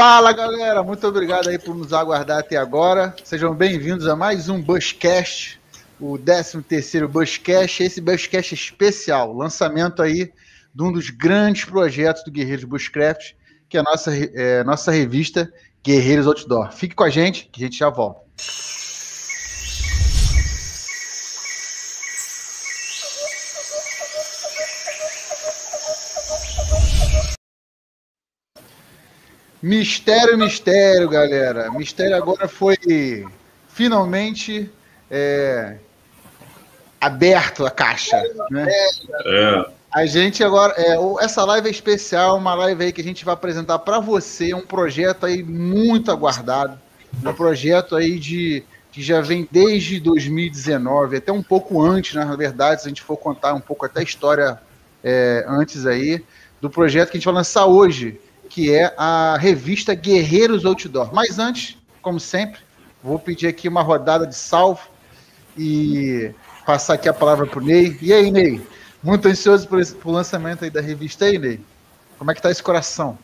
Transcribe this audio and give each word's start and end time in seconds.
Fala 0.00 0.32
galera, 0.32 0.82
muito 0.82 1.06
obrigado 1.06 1.50
aí 1.50 1.58
por 1.58 1.74
nos 1.74 1.92
aguardar 1.92 2.38
até 2.38 2.56
agora. 2.56 3.14
Sejam 3.22 3.54
bem-vindos 3.54 4.06
a 4.08 4.16
mais 4.16 4.48
um 4.48 4.58
Buscast, 4.58 5.60
o 6.00 6.16
13 6.16 6.62
terceiro 6.62 7.06
Buscast, 7.06 7.82
esse 7.82 8.00
Buscast 8.00 8.54
especial, 8.54 9.30
lançamento 9.30 10.00
aí 10.00 10.32
de 10.74 10.82
um 10.82 10.90
dos 10.90 11.10
grandes 11.10 11.66
projetos 11.66 12.24
do 12.24 12.30
Guerreiros 12.30 12.64
Bushcraft, 12.64 13.34
que 13.68 13.76
é 13.76 13.80
a 13.80 13.82
nossa, 13.82 14.10
é, 14.16 14.64
nossa 14.64 14.90
revista 14.90 15.52
Guerreiros 15.84 16.26
Outdoor. 16.26 16.72
Fique 16.72 16.94
com 16.94 17.04
a 17.04 17.10
gente, 17.10 17.50
que 17.52 17.62
a 17.62 17.66
gente 17.66 17.78
já 17.78 17.90
volta. 17.90 18.22
Mistério, 29.62 30.38
mistério, 30.38 31.08
galera. 31.08 31.70
Mistério 31.70 32.16
agora 32.16 32.48
foi 32.48 32.76
finalmente 33.68 34.70
é, 35.10 35.76
aberto 37.00 37.66
a 37.66 37.70
caixa, 37.70 38.22
né? 38.50 38.66
É. 39.26 39.64
A 39.92 40.06
gente 40.06 40.44
agora, 40.44 40.72
é, 40.76 40.96
essa 41.24 41.44
live 41.44 41.66
é 41.66 41.70
especial, 41.70 42.36
uma 42.36 42.54
live 42.54 42.84
aí 42.84 42.92
que 42.92 43.00
a 43.00 43.04
gente 43.04 43.24
vai 43.24 43.34
apresentar 43.34 43.80
para 43.80 43.98
você 43.98 44.54
um 44.54 44.60
projeto 44.60 45.26
aí 45.26 45.42
muito 45.42 46.12
aguardado, 46.12 46.78
um 47.24 47.32
projeto 47.32 47.96
aí 47.96 48.18
de 48.18 48.62
que 48.92 49.02
já 49.02 49.20
vem 49.20 49.48
desde 49.50 50.00
2019, 50.00 51.16
até 51.16 51.32
um 51.32 51.42
pouco 51.42 51.82
antes, 51.82 52.14
na 52.14 52.36
verdade, 52.36 52.82
se 52.82 52.88
a 52.88 52.90
gente 52.90 53.02
for 53.02 53.16
contar 53.16 53.54
um 53.54 53.60
pouco 53.60 53.84
até 53.84 54.00
a 54.00 54.04
história 54.04 54.60
é, 55.02 55.44
antes 55.46 55.86
aí 55.86 56.24
do 56.60 56.68
projeto 56.70 57.10
que 57.10 57.16
a 57.16 57.18
gente 57.18 57.24
vai 57.24 57.34
lançar 57.34 57.66
hoje, 57.66 58.20
que 58.50 58.74
é 58.74 58.92
a 58.98 59.38
revista 59.38 59.94
Guerreiros 59.94 60.64
Outdoor. 60.64 61.14
Mas 61.14 61.38
antes, 61.38 61.78
como 62.02 62.18
sempre, 62.18 62.60
vou 63.02 63.18
pedir 63.18 63.46
aqui 63.46 63.68
uma 63.68 63.80
rodada 63.80 64.26
de 64.26 64.34
salve 64.34 64.82
e 65.56 66.32
passar 66.66 66.94
aqui 66.94 67.08
a 67.08 67.14
palavra 67.14 67.46
para 67.46 67.60
o 67.60 67.64
Ney. 67.64 67.96
E 68.02 68.12
aí, 68.12 68.30
Ney? 68.30 68.60
Muito 69.02 69.28
ansioso 69.28 69.66
por, 69.68 69.80
esse, 69.80 69.94
por 69.94 70.10
lançamento 70.10 70.64
aí 70.64 70.70
da 70.70 70.80
revista 70.80 71.26
aí, 71.26 71.38
Ney. 71.38 71.60
Como 72.18 72.30
é 72.30 72.34
que 72.34 72.42
tá 72.42 72.50
esse 72.50 72.62
coração? 72.62 73.16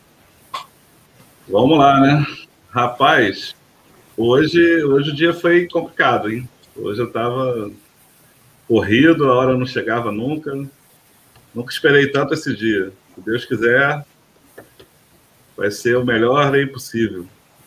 Vamos 1.47 1.77
lá, 1.77 1.99
né? 1.99 2.25
Rapaz, 2.69 3.53
hoje, 4.15 4.83
hoje 4.83 5.11
o 5.11 5.15
dia 5.15 5.33
foi 5.33 5.67
complicado, 5.67 6.31
hein? 6.31 6.47
Hoje 6.73 7.01
eu 7.01 7.11
tava 7.11 7.69
corrido, 8.65 9.29
a 9.29 9.35
hora 9.35 9.57
não 9.57 9.65
chegava 9.65 10.09
nunca. 10.09 10.55
Nunca 11.53 11.71
esperei 11.71 12.07
tanto 12.07 12.33
esse 12.33 12.55
dia. 12.55 12.93
Se 13.13 13.21
Deus 13.21 13.45
quiser, 13.45 14.05
vai 15.57 15.71
ser 15.71 15.97
o 15.97 16.05
melhor 16.05 16.53
aí 16.53 16.67
possível. 16.67 17.25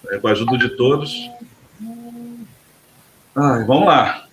É, 0.08 0.19
com 0.19 0.28
a 0.28 0.30
ajuda 0.33 0.56
de 0.56 0.70
todos. 0.70 1.30
Ai, 3.36 3.64
vamos 3.64 3.86
lá. 3.86 4.27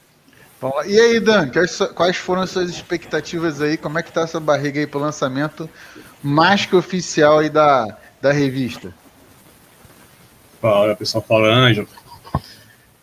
E 0.87 0.99
aí, 0.99 1.19
Dan, 1.19 1.51
quais 1.93 2.17
foram 2.17 2.41
as 2.41 2.49
suas 2.49 2.69
expectativas 2.69 3.61
aí? 3.61 3.77
Como 3.77 3.99
é 3.99 4.03
que 4.03 4.11
tá 4.11 4.21
essa 4.21 4.39
barriga 4.39 4.79
aí 4.79 4.87
para 4.87 4.97
o 4.97 5.01
lançamento 5.01 5.69
mais 6.23 6.65
que 6.65 6.75
oficial 6.75 7.39
aí 7.39 7.49
da, 7.49 7.97
da 8.21 8.31
revista? 8.31 8.93
Fala, 10.59 10.95
pessoal, 10.95 11.23
fala 11.27 11.53
Ângelo. 11.53 11.87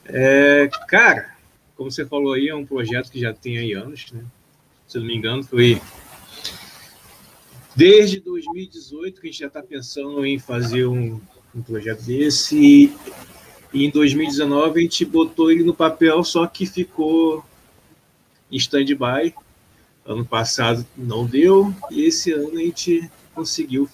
É, 0.06 0.69
cara, 0.88 1.30
como 1.77 1.91
você 1.91 2.05
falou 2.05 2.32
aí, 2.32 2.48
é 2.48 2.55
um 2.55 2.66
projeto 2.66 3.10
que 3.10 3.20
já 3.20 3.32
tem 3.32 3.58
aí 3.58 3.72
anos, 3.72 4.06
né? 4.12 4.25
Se 4.88 4.98
não 4.98 5.06
me 5.06 5.16
engano, 5.16 5.42
foi 5.44 5.80
Desde 7.77 8.20
2018 8.20 9.20
que 9.20 9.27
a 9.27 9.30
gente 9.30 9.41
já 9.41 9.48
está 9.48 9.62
pensando 9.62 10.25
em 10.25 10.39
fazer 10.39 10.86
um, 10.86 11.20
um 11.55 11.62
projeto 11.62 12.03
desse 12.03 12.56
e, 12.56 12.92
e, 13.72 13.84
em 13.84 13.91
2019 13.91 14.78
a 14.78 14.83
gente 14.83 15.05
botou 15.05 15.50
ele 15.50 15.64
no 15.64 15.75
papel, 15.75 16.22
só 16.22 16.47
que 16.47 16.66
ficou 16.66 17.44
em 18.50 18.56
stand-by. 18.56 19.34
Ano 20.06 20.25
passado 20.25 20.87
não 20.97 21.26
deu 21.26 21.75
e 21.91 22.04
esse 22.04 22.31
ano 22.31 22.59
a 22.59 22.62
gente 22.62 23.10
conseguiu 23.34 23.88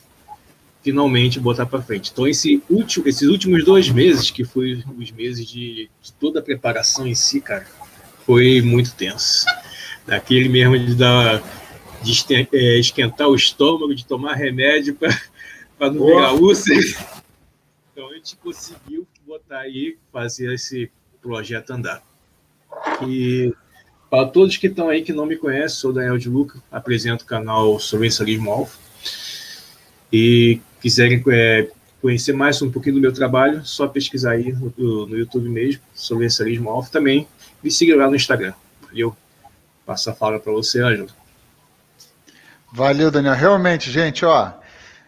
finalmente 0.83 1.39
botar 1.41 1.65
para 1.65 1.81
frente. 1.81 2.11
Então 2.13 2.27
esse 2.27 2.63
último, 2.69 3.09
esses 3.09 3.29
últimos 3.29 3.65
dois 3.65 3.89
meses, 3.89 4.31
que 4.31 4.45
foi 4.45 4.83
os 4.99 5.11
meses 5.13 5.47
de, 5.47 5.89
de 6.03 6.13
toda 6.19 6.41
a 6.41 6.43
preparação 6.43 7.07
em 7.07 7.15
si, 7.15 7.41
cara, 7.41 7.67
foi 8.27 8.61
muito 8.61 8.93
tenso. 8.95 9.47
Daquele 10.07 10.49
mesmo 10.49 10.79
de 10.79 10.95
dar 10.95 11.43
de 12.03 12.49
é, 12.53 12.79
esquentar 12.79 13.29
o 13.29 13.35
estômago, 13.35 13.95
de 13.95 14.07
tomar 14.07 14.35
remédio 14.35 14.95
para 14.95 15.11
não 15.93 16.07
pegar 16.07 16.33
úlcera. 16.33 16.81
Então 17.93 18.11
a 18.11 18.15
gente 18.15 18.37
conseguiu 18.37 19.07
botar 19.27 19.61
aí, 19.61 19.97
fazer 20.13 20.53
esse 20.55 20.91
projeto 21.21 21.71
andar. 21.71 22.03
E 23.07 23.53
para 24.09 24.27
todos 24.27 24.57
que 24.57 24.67
estão 24.67 24.89
aí 24.89 25.03
que 25.03 25.13
não 25.13 25.27
me 25.27 25.37
conhecem, 25.37 25.79
sou 25.79 25.93
Daniel 25.93 26.19
de 26.19 26.29
Luca, 26.29 26.63
apresento 26.71 27.25
o 27.25 27.27
canal 27.27 27.79
Sobrencialismo 27.79 28.51
Alfa. 28.51 28.79
E 30.13 30.61
quiserem 30.81 31.23
é, 31.29 31.71
conhecer 32.01 32.33
mais 32.33 32.61
um 32.63 32.71
pouquinho 32.71 32.97
do 32.97 33.01
meu 33.01 33.13
trabalho, 33.13 33.65
só 33.65 33.87
pesquisar 33.87 34.33
aí 34.33 34.53
no, 34.53 35.07
no 35.07 35.17
YouTube 35.17 35.49
mesmo, 35.49 35.83
Sobrencialismo 35.95 36.71
Alfa 36.71 36.91
também. 36.91 37.29
Me 37.63 37.71
siga 37.71 37.95
lá 37.95 38.09
no 38.09 38.17
Instagram. 38.17 38.55
Valeu? 38.83 39.15
Passa 39.87 40.11
a 40.11 40.15
fala 40.15 40.41
para 40.41 40.53
você, 40.53 40.81
Ângelo. 40.81 41.20
Valeu, 42.73 43.11
Daniel. 43.11 43.35
Realmente, 43.35 43.91
gente, 43.91 44.25
ó, 44.25 44.53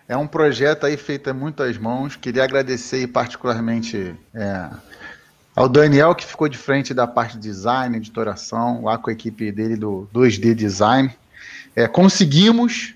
é 0.08 0.16
um 0.16 0.26
projeto 0.26 0.84
aí 0.84 0.96
feito 0.96 1.30
a 1.30 1.34
muitas 1.34 1.78
mãos. 1.78 2.16
Queria 2.16 2.42
agradecer 2.42 3.06
particularmente 3.06 4.16
é, 4.34 4.68
ao 5.54 5.68
Daniel, 5.68 6.14
que 6.14 6.26
ficou 6.26 6.48
de 6.48 6.58
frente 6.58 6.92
da 6.92 7.06
parte 7.06 7.34
de 7.34 7.42
design, 7.42 7.96
editoração, 7.96 8.82
lá 8.82 8.98
com 8.98 9.10
a 9.10 9.12
equipe 9.12 9.52
dele 9.52 9.76
do 9.76 10.08
2D 10.12 10.54
Design. 10.54 11.14
É, 11.76 11.86
conseguimos, 11.86 12.94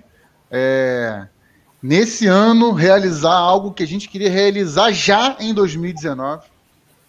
é, 0.51 1.27
nesse 1.81 2.27
ano, 2.27 2.73
realizar 2.73 3.35
algo 3.35 3.73
que 3.73 3.85
a 3.85 3.87
gente 3.87 4.09
queria 4.09 4.31
realizar 4.31 4.91
já 4.91 5.37
em 5.39 5.55
2019, 5.55 6.45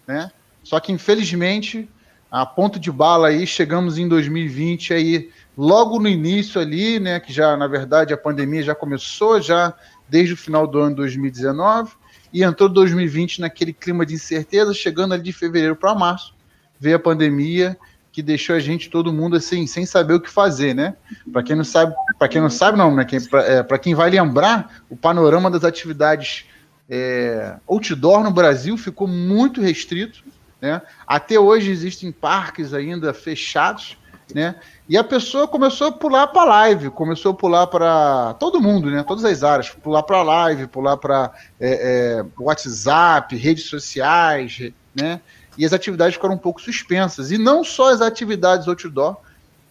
né? 0.05 0.31
Só 0.63 0.79
que, 0.79 0.91
infelizmente, 0.91 1.89
a 2.29 2.45
ponto 2.45 2.79
de 2.79 2.91
bala 2.91 3.29
aí, 3.29 3.47
chegamos 3.47 3.97
em 3.97 4.07
2020 4.07 4.93
aí 4.93 5.31
logo 5.57 5.99
no 5.99 6.07
início 6.07 6.61
ali, 6.61 6.99
né, 6.99 7.19
que 7.19 7.33
já 7.33 7.57
na 7.57 7.67
verdade 7.67 8.13
a 8.13 8.17
pandemia 8.17 8.61
já 8.61 8.75
começou 8.75 9.41
já 9.41 9.73
desde 10.07 10.35
o 10.35 10.37
final 10.37 10.67
do 10.67 10.79
ano 10.79 10.95
2019 10.95 11.93
e 12.31 12.43
entrou 12.43 12.69
2020 12.69 13.41
naquele 13.41 13.73
clima 13.73 14.05
de 14.05 14.13
incerteza, 14.13 14.73
chegando 14.73 15.13
ali 15.13 15.23
de 15.23 15.33
fevereiro 15.33 15.75
para 15.75 15.95
março, 15.95 16.35
veio 16.79 16.97
a 16.97 16.99
pandemia 16.99 17.75
que 18.11 18.21
deixou 18.21 18.55
a 18.55 18.59
gente 18.59 18.89
todo 18.89 19.13
mundo 19.13 19.35
assim 19.35 19.67
sem 19.67 19.85
saber 19.85 20.15
o 20.15 20.19
que 20.19 20.29
fazer, 20.29 20.73
né? 20.73 20.95
Para 21.31 21.43
quem 21.43 21.55
não 21.55 21.63
sabe, 21.63 21.93
para 22.17 22.27
quem 22.27 22.41
não 22.41 22.49
sabe 22.49 22.77
não, 22.77 22.95
né? 22.95 23.05
Para 23.29 23.75
é, 23.75 23.79
quem 23.79 23.93
vai 23.93 24.09
lembrar, 24.09 24.81
o 24.89 24.97
panorama 24.97 25.51
das 25.51 25.63
atividades 25.63 26.45
é, 26.89 27.57
outdoor 27.67 28.23
no 28.23 28.31
Brasil 28.31 28.75
ficou 28.75 29.07
muito 29.07 29.61
restrito, 29.61 30.23
né? 30.59 30.81
Até 31.05 31.39
hoje 31.39 31.69
existem 31.69 32.11
parques 32.11 32.73
ainda 32.73 33.13
fechados, 33.13 33.97
né? 34.33 34.55
E 34.87 34.97
a 34.97 35.03
pessoa 35.03 35.47
começou 35.47 35.87
a 35.87 35.91
pular 35.91 36.27
para 36.27 36.43
live, 36.43 36.89
começou 36.89 37.31
a 37.31 37.35
pular 37.35 37.67
para 37.67 38.33
todo 38.35 38.61
mundo, 38.61 38.89
né? 38.89 39.03
Todas 39.03 39.23
as 39.25 39.43
áreas, 39.43 39.69
pular 39.69 40.03
para 40.03 40.23
live, 40.23 40.67
pular 40.67 40.97
para 40.97 41.31
é, 41.59 42.19
é, 42.19 42.25
WhatsApp, 42.41 43.35
redes 43.35 43.65
sociais, 43.65 44.71
né? 44.95 45.21
E 45.57 45.65
as 45.65 45.73
atividades 45.73 46.15
ficaram 46.15 46.35
um 46.35 46.39
pouco 46.39 46.61
suspensas. 46.61 47.31
E 47.31 47.37
não 47.37 47.63
só 47.63 47.91
as 47.91 48.01
atividades 48.01 48.67
outdoor, 48.67 49.17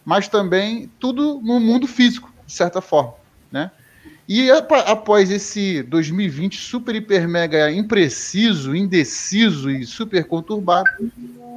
mas 0.03 0.27
também 0.27 0.91
tudo 0.99 1.39
no 1.43 1.59
mundo 1.59 1.87
físico, 1.87 2.31
de 2.45 2.53
certa 2.53 2.81
forma, 2.81 3.13
né? 3.51 3.71
E 4.27 4.51
após 4.51 5.31
esse 5.31 5.81
2020 5.83 6.59
super, 6.59 6.93
hiper, 6.93 7.29
mega 7.29 7.71
impreciso, 7.71 8.75
indeciso 8.75 9.71
e 9.71 9.85
super 9.85 10.25
conturbado, 10.25 10.89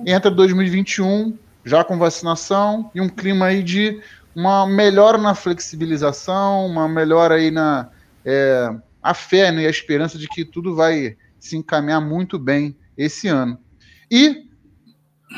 entra 0.06 0.30
2021 0.30 1.36
já 1.64 1.84
com 1.84 1.98
vacinação 1.98 2.90
e 2.94 3.00
um 3.00 3.08
clima 3.08 3.46
aí 3.46 3.62
de 3.62 4.00
uma 4.34 4.66
melhora 4.66 5.18
na 5.18 5.34
flexibilização, 5.34 6.66
uma 6.66 6.88
melhora 6.88 7.34
aí 7.34 7.50
na 7.50 7.88
é, 8.24 8.70
a 9.02 9.14
fé 9.14 9.50
né, 9.50 9.62
e 9.62 9.66
a 9.66 9.70
esperança 9.70 10.18
de 10.18 10.28
que 10.28 10.44
tudo 10.44 10.74
vai 10.74 11.16
se 11.38 11.56
encaminhar 11.56 12.00
muito 12.00 12.38
bem 12.38 12.76
esse 12.96 13.28
ano. 13.28 13.58
E 14.10 14.46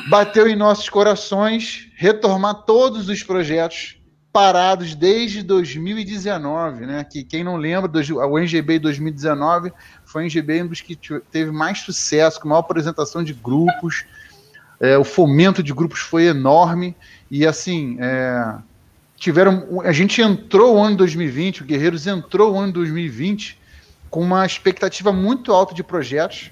bateu 0.09 0.47
em 0.47 0.55
nossos 0.55 0.89
corações 0.89 1.89
retomar 1.95 2.65
todos 2.65 3.07
os 3.07 3.23
projetos 3.23 3.99
parados 4.33 4.95
desde 4.95 5.43
2019, 5.43 6.87
né? 6.87 7.03
Que 7.03 7.23
quem 7.23 7.43
não 7.43 7.55
lembra, 7.55 7.89
o 8.27 8.39
NGB 8.39 8.79
2019 8.79 9.71
foi 10.03 10.23
o 10.23 10.25
NGB 10.25 10.63
um 10.63 10.67
dos 10.67 10.81
que 10.81 10.97
teve 11.29 11.51
mais 11.51 11.79
sucesso, 11.79 12.41
com 12.41 12.49
maior 12.49 12.61
apresentação 12.61 13.23
de 13.23 13.31
grupos, 13.31 14.05
é, 14.83 14.97
o 14.97 15.05
fomento 15.05 15.63
de 15.63 15.73
grupos 15.73 16.01
foi 16.01 16.25
enorme 16.25 16.93
e 17.31 17.47
assim 17.47 17.95
é, 18.01 18.55
tiveram. 19.15 19.79
A 19.85 19.93
gente 19.93 20.21
entrou 20.21 20.75
o 20.75 20.83
ano 20.83 20.97
2020, 20.97 21.61
o 21.61 21.65
Guerreiros 21.65 22.05
entrou 22.05 22.53
o 22.53 22.59
ano 22.59 22.73
2020 22.73 23.57
com 24.09 24.19
uma 24.19 24.45
expectativa 24.45 25.13
muito 25.13 25.53
alta 25.53 25.73
de 25.73 25.81
projetos. 25.81 26.51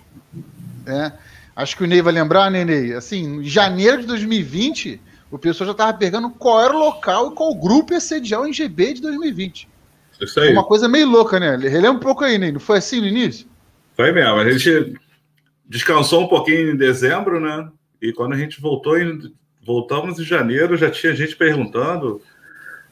Né? 0.86 1.12
Acho 1.54 1.75
que 1.75 1.83
o 1.83 1.88
Ney 1.88 2.01
vai 2.01 2.13
lembrar, 2.13 2.50
né, 2.50 2.63
Ney? 2.63 2.94
Assim, 2.94 3.42
em 3.42 3.44
janeiro 3.44 4.00
de 4.00 4.07
2020, 4.07 5.01
o 5.30 5.38
pessoal 5.38 5.66
já 5.66 5.72
estava 5.74 5.94
pegando 5.94 6.30
qual 6.30 6.63
era 6.63 6.74
o 6.74 6.80
local 6.80 7.33
e 7.33 7.36
qual 7.36 7.54
grupo 7.54 7.92
ia 7.92 8.00
sediar 8.00 8.39
o 8.39 8.45
NGB 8.45 8.94
de 8.94 9.01
2020. 9.01 9.68
Isso 10.22 10.39
aí. 10.39 10.54
Uma 10.54 10.63
coisa 10.63 10.88
meio 10.88 11.10
louca, 11.10 11.38
né? 11.38 11.57
Relembra 11.57 11.92
um 11.92 12.00
pouco 12.00 12.24
aí, 12.24 12.38
Ney. 12.38 12.54
Não 12.54 12.62
foi 12.62 12.78
assim 12.78 13.01
no 13.01 13.07
início? 13.07 13.45
Foi 13.94 14.13
mesmo. 14.13 14.36
A 14.36 14.50
gente 14.50 14.94
descansou 15.68 16.24
um 16.24 16.28
pouquinho 16.30 16.72
em 16.72 16.78
dezembro, 16.78 17.38
né? 17.38 17.69
E 18.01 18.12
quando 18.12 18.33
a 18.33 18.38
gente 18.38 18.59
voltou 18.59 18.98
voltamos 19.63 20.19
em 20.19 20.24
janeiro, 20.24 20.75
já 20.75 20.89
tinha 20.89 21.15
gente 21.15 21.36
perguntando 21.36 22.21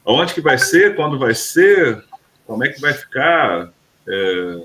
onde 0.06 0.34
que 0.34 0.42
vai 0.42 0.58
ser, 0.58 0.96
quando 0.96 1.18
vai 1.18 1.34
ser, 1.34 2.04
como 2.46 2.64
é 2.64 2.70
que 2.70 2.80
vai 2.80 2.94
ficar, 2.94 3.72
é, 4.08 4.64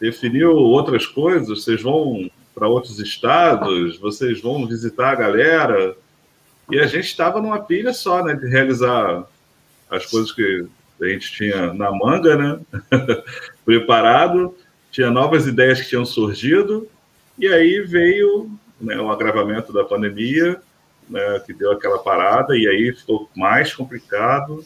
definiu 0.00 0.52
outras 0.52 1.06
coisas, 1.06 1.48
vocês 1.48 1.82
vão 1.82 2.30
para 2.54 2.68
outros 2.68 2.98
estados, 2.98 3.98
vocês 3.98 4.40
vão 4.40 4.66
visitar 4.66 5.10
a 5.10 5.14
galera, 5.14 5.96
e 6.70 6.78
a 6.78 6.86
gente 6.86 7.06
estava 7.06 7.40
numa 7.40 7.60
pilha 7.60 7.92
só, 7.92 8.24
né, 8.24 8.34
de 8.34 8.46
realizar 8.46 9.24
as 9.90 10.06
coisas 10.06 10.32
que 10.32 10.66
a 11.00 11.06
gente 11.06 11.32
tinha 11.32 11.72
na 11.72 11.90
manga, 11.90 12.36
né, 12.36 12.60
preparado, 13.64 14.56
tinha 14.90 15.10
novas 15.10 15.46
ideias 15.46 15.80
que 15.80 15.88
tinham 15.88 16.04
surgido, 16.04 16.88
e 17.38 17.48
aí 17.48 17.80
veio 17.80 18.50
né, 18.80 18.96
o 18.98 19.10
agravamento 19.10 19.72
da 19.72 19.84
pandemia, 19.84 20.60
né, 21.08 21.42
que 21.44 21.52
deu 21.52 21.72
aquela 21.72 21.98
parada, 21.98 22.56
e 22.56 22.66
aí 22.66 22.92
ficou 22.94 23.30
mais 23.36 23.74
complicado. 23.74 24.64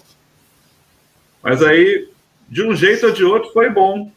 Mas 1.43 1.63
aí, 1.63 2.09
de 2.49 2.63
um 2.63 2.75
jeito 2.75 3.07
ou 3.07 3.13
de 3.13 3.25
outro, 3.25 3.53
foi 3.53 3.71
bom. 3.71 4.11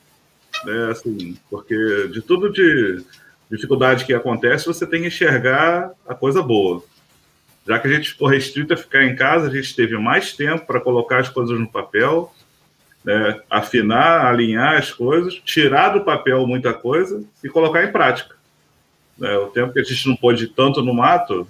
Né, 0.66 0.92
assim, 0.92 1.38
porque 1.50 2.08
de 2.10 2.22
tudo 2.22 2.52
de 2.52 3.04
dificuldade 3.50 4.06
que 4.06 4.14
acontece, 4.14 4.66
você 4.66 4.86
tem 4.86 5.02
que 5.02 5.08
enxergar 5.08 5.92
a 6.08 6.14
coisa 6.14 6.42
boa. 6.42 6.84
Já 7.68 7.80
que 7.80 7.88
a 7.88 7.92
gente 7.92 8.12
ficou 8.12 8.28
restrito 8.28 8.74
a 8.74 8.78
ficar 8.78 9.04
em 9.04 9.16
casa, 9.16 9.48
a 9.48 9.52
gente 9.52 9.76
teve 9.76 9.98
mais 9.98 10.34
tempo 10.34 10.66
para 10.66 10.80
colocar 10.80 11.20
as 11.20 11.30
coisas 11.30 11.60
no 11.60 11.68
papel, 11.68 12.34
né, 13.04 13.42
afinar, 13.50 14.26
alinhar 14.26 14.78
as 14.78 14.92
coisas, 14.92 15.36
tirar 15.46 15.90
do 15.90 16.04
papel 16.04 16.46
muita 16.48 16.74
coisa 16.74 17.24
e 17.44 17.50
colocar 17.50 17.84
em 17.84 17.92
prática. 17.92 18.36
Né, 19.22 19.38
o 19.38 19.50
tempo 19.50 19.72
que 19.72 19.80
a 19.80 19.84
gente 19.84 20.08
não 20.10 20.16
pôde 20.16 20.46
ir 20.46 20.48
tanto 20.48 20.82
no 20.82 20.96
mato, 20.96 21.48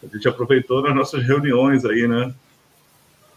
a 0.00 0.06
gente 0.06 0.28
aproveitou 0.28 0.80
nas 0.80 0.94
nossas 0.94 1.20
reuniões 1.20 1.84
aí, 1.84 2.06
né? 2.06 2.32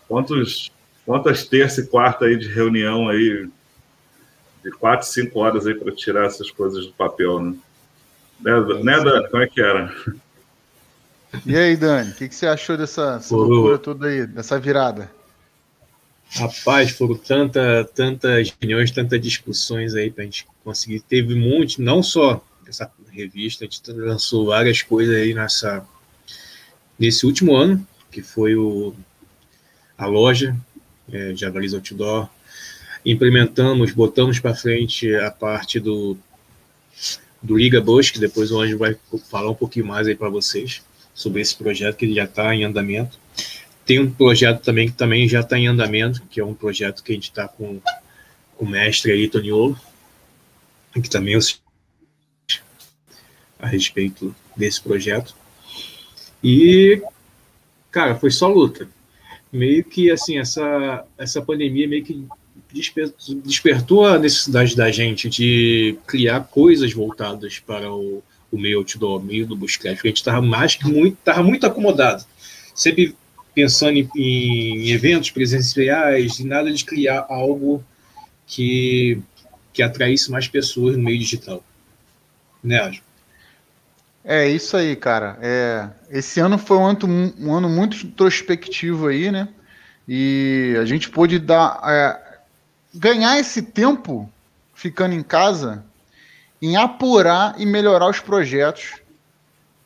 Quantos, 0.08 0.72
quantas 1.04 1.48
terça 1.48 1.82
e 1.82 1.88
quarta 1.88 2.26
aí 2.26 2.38
de 2.38 2.48
reunião 2.48 3.10
aí, 3.10 3.50
de 4.64 4.70
quatro, 4.70 5.08
cinco 5.08 5.40
horas 5.40 5.66
aí 5.66 5.74
para 5.74 5.92
tirar 5.92 6.28
essas 6.28 6.52
coisas 6.52 6.86
do 6.86 6.94
papel, 6.94 7.40
né? 7.40 7.56
Né, 8.40 8.52
né 8.84 9.00
Dani? 9.00 9.30
Como 9.32 9.42
é 9.42 9.48
que 9.48 9.60
era? 9.60 9.92
E 11.44 11.58
aí, 11.58 11.76
Dani, 11.76 12.12
o 12.12 12.14
que, 12.14 12.30
que, 12.30 12.36
você 12.36 12.46
achou 12.46 12.78
dessa, 12.78 13.16
dessa 13.16 13.36
loucura 13.36 13.80
toda 13.80 14.06
aí, 14.06 14.28
dessa 14.28 14.60
virada? 14.60 15.10
Rapaz, 16.36 16.92
foram 16.92 17.16
tanta, 17.16 17.84
tantas 17.96 18.54
reuniões, 18.62 18.92
tantas 18.92 19.20
discussões 19.20 19.96
aí 19.96 20.12
para 20.12 20.22
a 20.22 20.26
gente 20.26 20.46
conseguir. 20.64 21.00
Teve 21.00 21.34
um 21.34 21.40
monte, 21.40 21.82
não 21.82 22.04
só 22.04 22.46
essa 22.68 22.86
revista, 23.12 23.66
a 23.66 23.68
gente 23.68 23.92
lançou 23.92 24.48
várias 24.48 24.82
coisas 24.82 25.16
aí 25.16 25.34
nessa, 25.34 25.86
nesse 26.98 27.26
último 27.26 27.56
ano, 27.56 27.86
que 28.12 28.22
foi 28.22 28.56
o, 28.56 28.94
a 29.98 30.06
loja 30.06 30.56
é, 31.12 31.36
Javalis 31.36 31.74
Outdoor. 31.74 32.30
Implementamos, 33.06 33.92
botamos 33.92 34.40
para 34.40 34.54
frente 34.54 35.14
a 35.16 35.32
parte 35.32 35.80
do, 35.80 36.18
do 37.42 37.58
Liga 37.58 37.82
Bush, 37.82 38.12
que 38.12 38.20
depois 38.20 38.52
o 38.52 38.60
Anjo 38.60 38.78
vai 38.78 38.96
falar 39.30 39.50
um 39.50 39.56
pouquinho 39.56 39.86
mais 39.86 40.08
aí 40.08 40.16
para 40.16 40.30
vocês 40.30 40.84
sobre 41.14 41.42
esse 41.42 41.56
projeto 41.56 41.98
que 41.98 42.14
já 42.14 42.26
está 42.26 42.54
em 42.54 42.64
andamento. 42.64 43.20
Tem 43.86 44.00
um 44.00 44.12
projeto 44.12 44.62
também 44.62 44.88
que 44.88 44.94
também 44.94 45.28
já 45.28 45.42
está 45.42 45.58
em 45.58 45.68
andamento, 45.68 46.22
que 46.30 46.40
é 46.40 46.46
um 46.46 46.54
projeto 46.54 47.04
que 47.04 47.12
a 47.12 47.16
gente 47.16 47.30
está 47.30 47.48
com, 47.48 47.82
com 48.56 48.66
o 48.66 48.70
mestre 48.70 49.12
aí, 49.12 49.28
Toniolo, 49.28 49.78
que 50.94 51.10
também 51.10 51.34
eu 51.34 51.42
a 53.62 53.68
respeito 53.68 54.36
desse 54.56 54.82
projeto. 54.82 55.36
E, 56.44 57.02
cara, 57.92 58.16
foi 58.16 58.32
só 58.32 58.48
luta. 58.48 58.90
Meio 59.52 59.84
que, 59.84 60.10
assim, 60.10 60.40
essa, 60.40 61.06
essa 61.18 61.42
pandemia 61.42 61.88
meio 61.88 62.04
que 62.04 62.26
despertou 63.44 64.06
a 64.06 64.18
necessidade 64.18 64.76
da 64.76 64.90
gente 64.92 65.30
de 65.30 65.98
criar 66.08 66.42
coisas 66.46 66.92
voltadas 66.94 67.60
para 67.60 67.92
o, 67.92 68.24
o 68.52 68.58
meio 68.58 68.80
outdoor, 68.80 69.22
meio 69.24 69.46
do 69.46 69.56
bushcraft. 69.56 70.04
A 70.04 70.08
gente 70.08 70.18
estava 70.18 70.42
mais 70.42 70.76
que 70.76 70.88
muito, 70.88 71.18
estava 71.18 71.44
muito 71.44 71.66
acomodado. 71.66 72.24
Sempre 72.74 73.16
pensando 73.54 73.98
em, 73.98 74.10
em, 74.16 74.90
eventos 74.90 75.30
presenciais 75.32 76.40
e 76.40 76.46
nada 76.46 76.72
de 76.72 76.86
criar 76.86 77.26
algo 77.30 77.84
que, 78.48 79.20
que 79.74 79.84
atraísse 79.84 80.32
mais 80.32 80.48
pessoas 80.48 80.96
no 80.96 81.04
meio 81.04 81.20
digital. 81.20 81.64
Né, 82.64 82.80
Aju? 82.80 83.02
É 84.24 84.48
isso 84.48 84.78
aí, 84.78 84.96
cara. 84.96 85.38
É, 85.42 85.90
esse 86.10 86.40
ano 86.40 86.58
foi 86.58 86.78
um 86.78 86.86
ano, 86.86 87.34
um 87.40 87.54
ano 87.54 87.70
muito 87.70 88.06
introspectivo 88.06 89.08
aí, 89.08 89.32
né? 89.32 89.48
E 90.08 90.76
a 90.80 90.86
gente 90.86 91.10
pôde 91.10 91.40
dar, 91.40 91.80
é, 91.86 92.40
ganhar 92.94 93.40
esse 93.40 93.62
tempo 93.62 94.32
ficando 94.74 95.16
em 95.16 95.24
casa 95.24 95.84
em 96.62 96.76
apurar 96.78 97.56
e 97.58 97.66
melhorar 97.66 98.08
os 98.08 98.20
projetos 98.20 99.02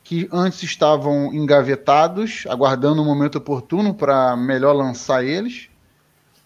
que 0.04 0.28
antes 0.30 0.62
estavam 0.62 1.32
engavetados, 1.32 2.44
aguardando 2.48 3.00
o 3.00 3.04
um 3.04 3.08
momento 3.08 3.38
oportuno 3.38 3.94
para 3.94 4.36
melhor 4.36 4.72
lançar 4.72 5.24
eles, 5.24 5.68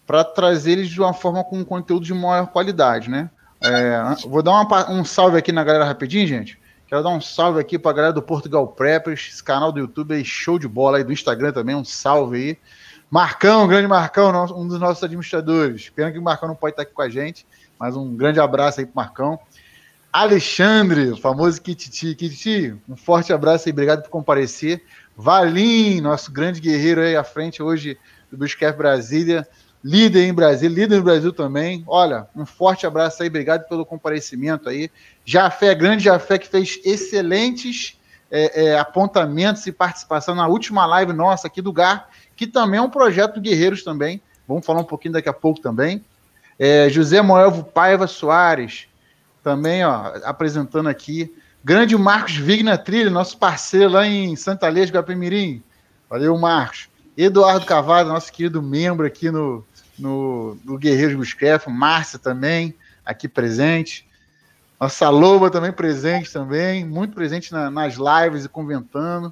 para 0.07 0.23
trazer 0.23 0.71
eles 0.71 0.89
de 0.89 0.99
uma 0.99 1.13
forma 1.13 1.43
com 1.43 1.59
um 1.59 1.65
conteúdo 1.65 2.05
de 2.05 2.13
maior 2.13 2.47
qualidade, 2.47 3.09
né? 3.09 3.29
É, 3.61 4.01
vou 4.27 4.41
dar 4.41 4.51
uma, 4.51 4.89
um 4.89 5.05
salve 5.05 5.37
aqui 5.37 5.51
na 5.51 5.63
galera 5.63 5.85
rapidinho, 5.85 6.25
gente. 6.25 6.60
Quero 6.91 7.03
dar 7.03 7.11
um 7.11 7.21
salve 7.21 7.57
aqui 7.57 7.79
para 7.79 7.91
a 7.91 7.93
galera 7.93 8.13
do 8.13 8.21
Portugal 8.21 8.67
Preppers, 8.67 9.29
esse 9.31 9.41
canal 9.41 9.71
do 9.71 9.79
YouTube 9.79 10.13
aí, 10.13 10.25
show 10.25 10.59
de 10.59 10.67
bola 10.67 10.97
aí, 10.97 11.05
do 11.05 11.13
Instagram 11.13 11.53
também, 11.53 11.73
um 11.73 11.85
salve 11.85 12.37
aí. 12.37 12.57
Marcão, 13.09 13.65
grande 13.65 13.87
Marcão, 13.87 14.29
um 14.53 14.67
dos 14.67 14.77
nossos 14.77 15.01
administradores. 15.01 15.89
Pena 15.89 16.11
que 16.11 16.19
o 16.19 16.21
Marcão 16.21 16.49
não 16.49 16.55
pode 16.55 16.73
estar 16.73 16.83
aqui 16.83 16.91
com 16.91 17.01
a 17.01 17.07
gente, 17.07 17.47
mas 17.79 17.95
um 17.95 18.13
grande 18.13 18.41
abraço 18.41 18.81
aí 18.81 18.85
pro 18.85 18.97
Marcão. 18.97 19.39
Alexandre, 20.11 21.11
o 21.11 21.15
famoso 21.15 21.61
Kititi. 21.61 22.13
Kititi, 22.13 22.75
um 22.89 22.97
forte 22.97 23.31
abraço 23.31 23.69
aí, 23.69 23.71
obrigado 23.71 24.03
por 24.03 24.09
comparecer. 24.09 24.83
Valim, 25.15 26.01
nosso 26.01 26.29
grande 26.29 26.59
guerreiro 26.59 26.99
aí 26.99 27.15
à 27.15 27.23
frente 27.23 27.63
hoje 27.63 27.97
do 28.29 28.37
Bushcraft 28.37 28.77
Brasília 28.77 29.47
líder 29.83 30.27
em 30.27 30.33
Brasil, 30.33 30.69
líder 30.69 30.97
no 30.97 31.03
Brasil 31.03 31.33
também. 31.33 31.83
Olha, 31.87 32.27
um 32.35 32.45
forte 32.45 32.85
abraço 32.85 33.21
aí, 33.21 33.29
obrigado 33.29 33.67
pelo 33.67 33.85
comparecimento 33.85 34.69
aí. 34.69 34.89
Jafé, 35.25 35.73
grande 35.73 36.03
Jafé, 36.03 36.37
que 36.37 36.47
fez 36.47 36.79
excelentes 36.85 37.99
é, 38.29 38.65
é, 38.65 38.79
apontamentos 38.79 39.65
e 39.67 39.71
participação 39.71 40.33
na 40.33 40.47
última 40.47 40.85
live 40.85 41.13
nossa 41.13 41.47
aqui 41.47 41.61
do 41.61 41.73
GAR, 41.73 42.07
que 42.35 42.47
também 42.47 42.79
é 42.79 42.81
um 42.81 42.89
projeto 42.89 43.41
Guerreiros 43.41 43.83
também. 43.83 44.21
Vamos 44.47 44.65
falar 44.65 44.81
um 44.81 44.85
pouquinho 44.85 45.13
daqui 45.13 45.29
a 45.29 45.33
pouco 45.33 45.59
também. 45.59 46.03
É, 46.57 46.89
José 46.89 47.21
Moelvo 47.21 47.63
Paiva 47.63 48.07
Soares, 48.07 48.87
também 49.43 49.83
ó, 49.83 50.13
apresentando 50.23 50.87
aqui. 50.87 51.33
Grande 51.63 51.95
Marcos 51.95 52.35
Vigna 52.37 52.77
Trilha, 52.77 53.09
nosso 53.09 53.37
parceiro 53.37 53.91
lá 53.91 54.07
em 54.07 54.35
Santa 54.35 54.67
Lês, 54.67 54.89
Guapimirim. 54.89 55.61
Valeu, 56.09 56.37
Marcos. 56.37 56.89
Eduardo 57.15 57.65
Cavado, 57.65 58.09
nosso 58.09 58.31
querido 58.31 58.61
membro 58.61 59.05
aqui 59.05 59.29
no, 59.29 59.65
no, 60.01 60.57
no 60.65 60.77
Guerreiros 60.77 61.15
Busquef, 61.15 61.69
Márcia 61.69 62.17
também, 62.17 62.75
aqui 63.05 63.27
presente. 63.27 64.05
Nossa 64.79 65.09
Loba 65.09 65.51
também 65.51 65.71
presente 65.71 66.33
também, 66.33 66.83
muito 66.83 67.13
presente 67.13 67.51
na, 67.51 67.69
nas 67.69 67.95
lives 67.95 68.45
e 68.45 68.49
comentando. 68.49 69.31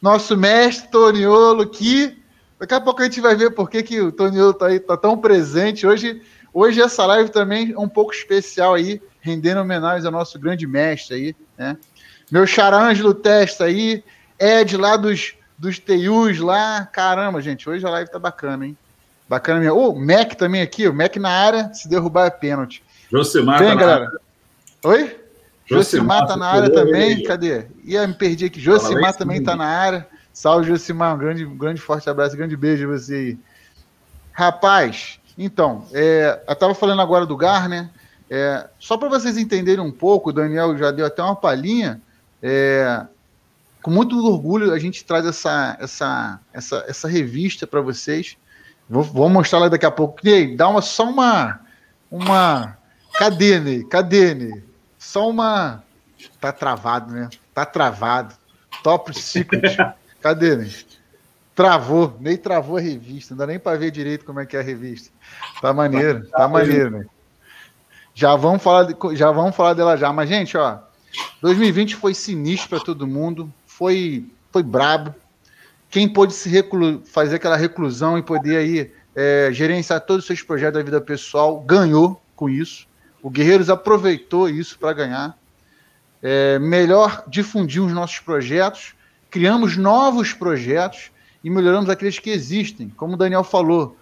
Nosso 0.00 0.36
mestre 0.36 0.90
Toniolo, 0.90 1.66
que 1.66 2.22
daqui 2.58 2.74
a 2.74 2.80
pouco 2.80 3.00
a 3.00 3.04
gente 3.04 3.20
vai 3.20 3.34
ver 3.34 3.50
por 3.52 3.70
que, 3.70 3.82
que 3.82 4.00
o 4.00 4.12
Toniolo 4.12 4.50
está 4.50 4.66
tá 4.80 4.96
tão 4.96 5.16
presente. 5.16 5.86
Hoje, 5.86 6.20
hoje 6.52 6.82
essa 6.82 7.06
live 7.06 7.30
também 7.30 7.72
é 7.72 7.78
um 7.78 7.88
pouco 7.88 8.12
especial 8.12 8.74
aí, 8.74 9.00
rendendo 9.22 9.62
homenagem 9.62 10.04
ao 10.04 10.12
nosso 10.12 10.38
grande 10.38 10.66
mestre 10.66 11.16
aí, 11.16 11.36
né? 11.56 11.78
Meu 12.30 12.46
Charângelo 12.46 13.14
Testa 13.14 13.64
aí, 13.64 14.04
Ed 14.38 14.76
lá 14.76 14.96
dos, 14.96 15.34
dos 15.58 15.78
TUs 15.78 16.38
lá. 16.38 16.86
Caramba, 16.92 17.40
gente, 17.40 17.68
hoje 17.68 17.84
a 17.84 17.90
live 17.90 18.10
tá 18.10 18.18
bacana, 18.18 18.66
hein? 18.66 18.76
Bacana 19.30 19.60
mesmo. 19.60 19.76
O 19.76 19.90
oh, 19.90 19.94
Mac 19.94 20.34
também 20.34 20.60
aqui, 20.60 20.88
o 20.88 20.92
Mac 20.92 21.14
na 21.14 21.30
área, 21.30 21.72
se 21.72 21.88
derrubar 21.88 22.26
é 22.26 22.30
pênalti. 22.30 22.82
Josimar 23.12 23.60
Vem, 23.60 23.68
tá 23.68 23.74
galera. 23.76 24.04
Área. 24.06 24.20
Oi? 24.82 25.20
Josimar 25.66 26.26
tá 26.26 26.36
na 26.36 26.48
área 26.48 26.68
também. 26.68 27.18
Aí. 27.18 27.22
Cadê? 27.22 27.66
Ia 27.84 28.08
me 28.08 28.14
perdi 28.14 28.46
aqui. 28.46 28.58
Josimar 28.58 29.16
também 29.16 29.40
tá 29.40 29.54
na 29.54 29.66
área. 29.66 30.04
Salve, 30.32 30.66
Josimar. 30.66 31.14
Um 31.14 31.18
grande, 31.18 31.44
grande 31.46 31.80
forte 31.80 32.10
abraço, 32.10 32.36
grande 32.36 32.56
beijo 32.56 32.90
a 32.90 32.98
você 32.98 33.14
aí. 33.14 33.38
Rapaz, 34.32 35.20
então, 35.38 35.86
é, 35.92 36.42
eu 36.48 36.56
tava 36.56 36.74
falando 36.74 37.00
agora 37.00 37.24
do 37.24 37.36
GAR, 37.36 37.68
né? 37.68 37.88
É, 38.28 38.68
só 38.80 38.96
para 38.96 39.08
vocês 39.08 39.38
entenderem 39.38 39.84
um 39.84 39.92
pouco, 39.92 40.30
o 40.30 40.32
Daniel 40.32 40.76
já 40.76 40.90
deu 40.90 41.06
até 41.06 41.22
uma 41.22 41.36
palhinha. 41.36 42.02
É, 42.42 43.06
com 43.80 43.92
muito 43.92 44.18
orgulho 44.26 44.72
a 44.72 44.78
gente 44.80 45.04
traz 45.04 45.24
essa, 45.24 45.76
essa, 45.78 46.40
essa, 46.52 46.84
essa 46.88 47.06
revista 47.06 47.64
para 47.64 47.80
vocês. 47.80 48.36
Vou, 48.90 49.04
vou 49.04 49.28
mostrar 49.28 49.60
lá 49.60 49.68
daqui 49.68 49.86
a 49.86 49.90
pouco. 49.90 50.18
Ney, 50.22 50.56
dá 50.56 50.68
uma, 50.68 50.82
só 50.82 51.08
uma. 51.08 51.60
uma 52.10 52.76
Cadê, 53.18 53.60
Ney? 53.60 53.84
Cadê, 53.84 54.34
Ney? 54.34 54.64
Só 54.98 55.30
uma. 55.30 55.82
Tá 56.40 56.52
travado, 56.52 57.12
né? 57.12 57.30
Tá 57.54 57.64
travado. 57.64 58.34
Top 58.82 59.16
Secret. 59.18 59.76
Cadê, 60.20 60.56
Ney? 60.56 60.74
Travou. 61.54 62.16
Ney 62.20 62.36
travou 62.36 62.76
a 62.76 62.80
revista. 62.80 63.34
Não 63.34 63.38
dá 63.38 63.46
nem 63.46 63.58
para 63.58 63.78
ver 63.78 63.92
direito 63.92 64.24
como 64.24 64.40
é 64.40 64.46
que 64.46 64.56
é 64.56 64.60
a 64.60 64.62
revista. 64.62 65.10
Tá 65.62 65.72
maneiro, 65.72 66.26
tá 66.28 66.48
maneiro, 66.48 66.90
né? 66.90 67.06
Já 68.12 68.34
vamos 68.34 68.62
falar, 68.62 68.84
de, 68.84 68.96
já 69.14 69.30
vamos 69.30 69.54
falar 69.54 69.74
dela 69.74 69.96
já. 69.96 70.12
Mas, 70.12 70.28
gente, 70.28 70.56
ó, 70.58 70.78
2020 71.40 71.94
foi 71.94 72.12
sinistro 72.12 72.70
para 72.70 72.80
todo 72.80 73.06
mundo 73.06 73.52
foi, 73.80 74.26
foi 74.52 74.62
brabo. 74.62 75.14
Quem 75.90 76.08
pôde 76.08 76.32
se 76.32 76.48
reclu, 76.48 77.02
fazer 77.04 77.36
aquela 77.36 77.56
reclusão 77.56 78.16
e 78.16 78.22
poder 78.22 78.56
aí 78.56 78.92
é, 79.14 79.48
gerenciar 79.52 80.00
todos 80.00 80.22
os 80.22 80.26
seus 80.26 80.40
projetos 80.40 80.78
da 80.78 80.84
vida 80.84 81.00
pessoal, 81.00 81.60
ganhou 81.60 82.22
com 82.36 82.48
isso. 82.48 82.86
O 83.20 83.28
Guerreiros 83.28 83.68
aproveitou 83.68 84.48
isso 84.48 84.78
para 84.78 84.92
ganhar. 84.92 85.36
É, 86.22 86.58
melhor 86.60 87.24
difundir 87.26 87.82
os 87.82 87.92
nossos 87.92 88.20
projetos, 88.20 88.94
criamos 89.30 89.76
novos 89.76 90.32
projetos 90.32 91.10
e 91.42 91.50
melhoramos 91.50 91.90
aqueles 91.90 92.18
que 92.18 92.30
existem, 92.30 92.88
como 92.90 93.14
o 93.14 93.16
Daniel 93.16 93.42
falou. 93.42 93.96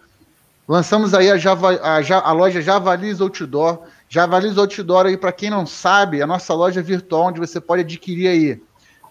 Lançamos 0.69 1.15
aí 1.15 1.31
a, 1.31 1.39
Java, 1.39 1.75
a, 1.77 2.29
a 2.29 2.33
loja 2.33 2.61
Javalis 2.61 3.23
Outdoor. 3.23 3.85
Javalis 4.11 4.59
Outdoor 4.59 5.07
aí, 5.07 5.17
para 5.17 5.33
quem 5.33 5.49
não 5.49 5.65
sabe, 5.65 6.21
a 6.21 6.27
nossa 6.27 6.53
loja 6.53 6.83
virtual 6.83 7.29
onde 7.29 7.41
você 7.41 7.59
pode 7.59 7.81
adquirir 7.81 8.29
aí 8.29 8.63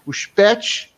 os 0.06 0.28
pets 0.28 0.94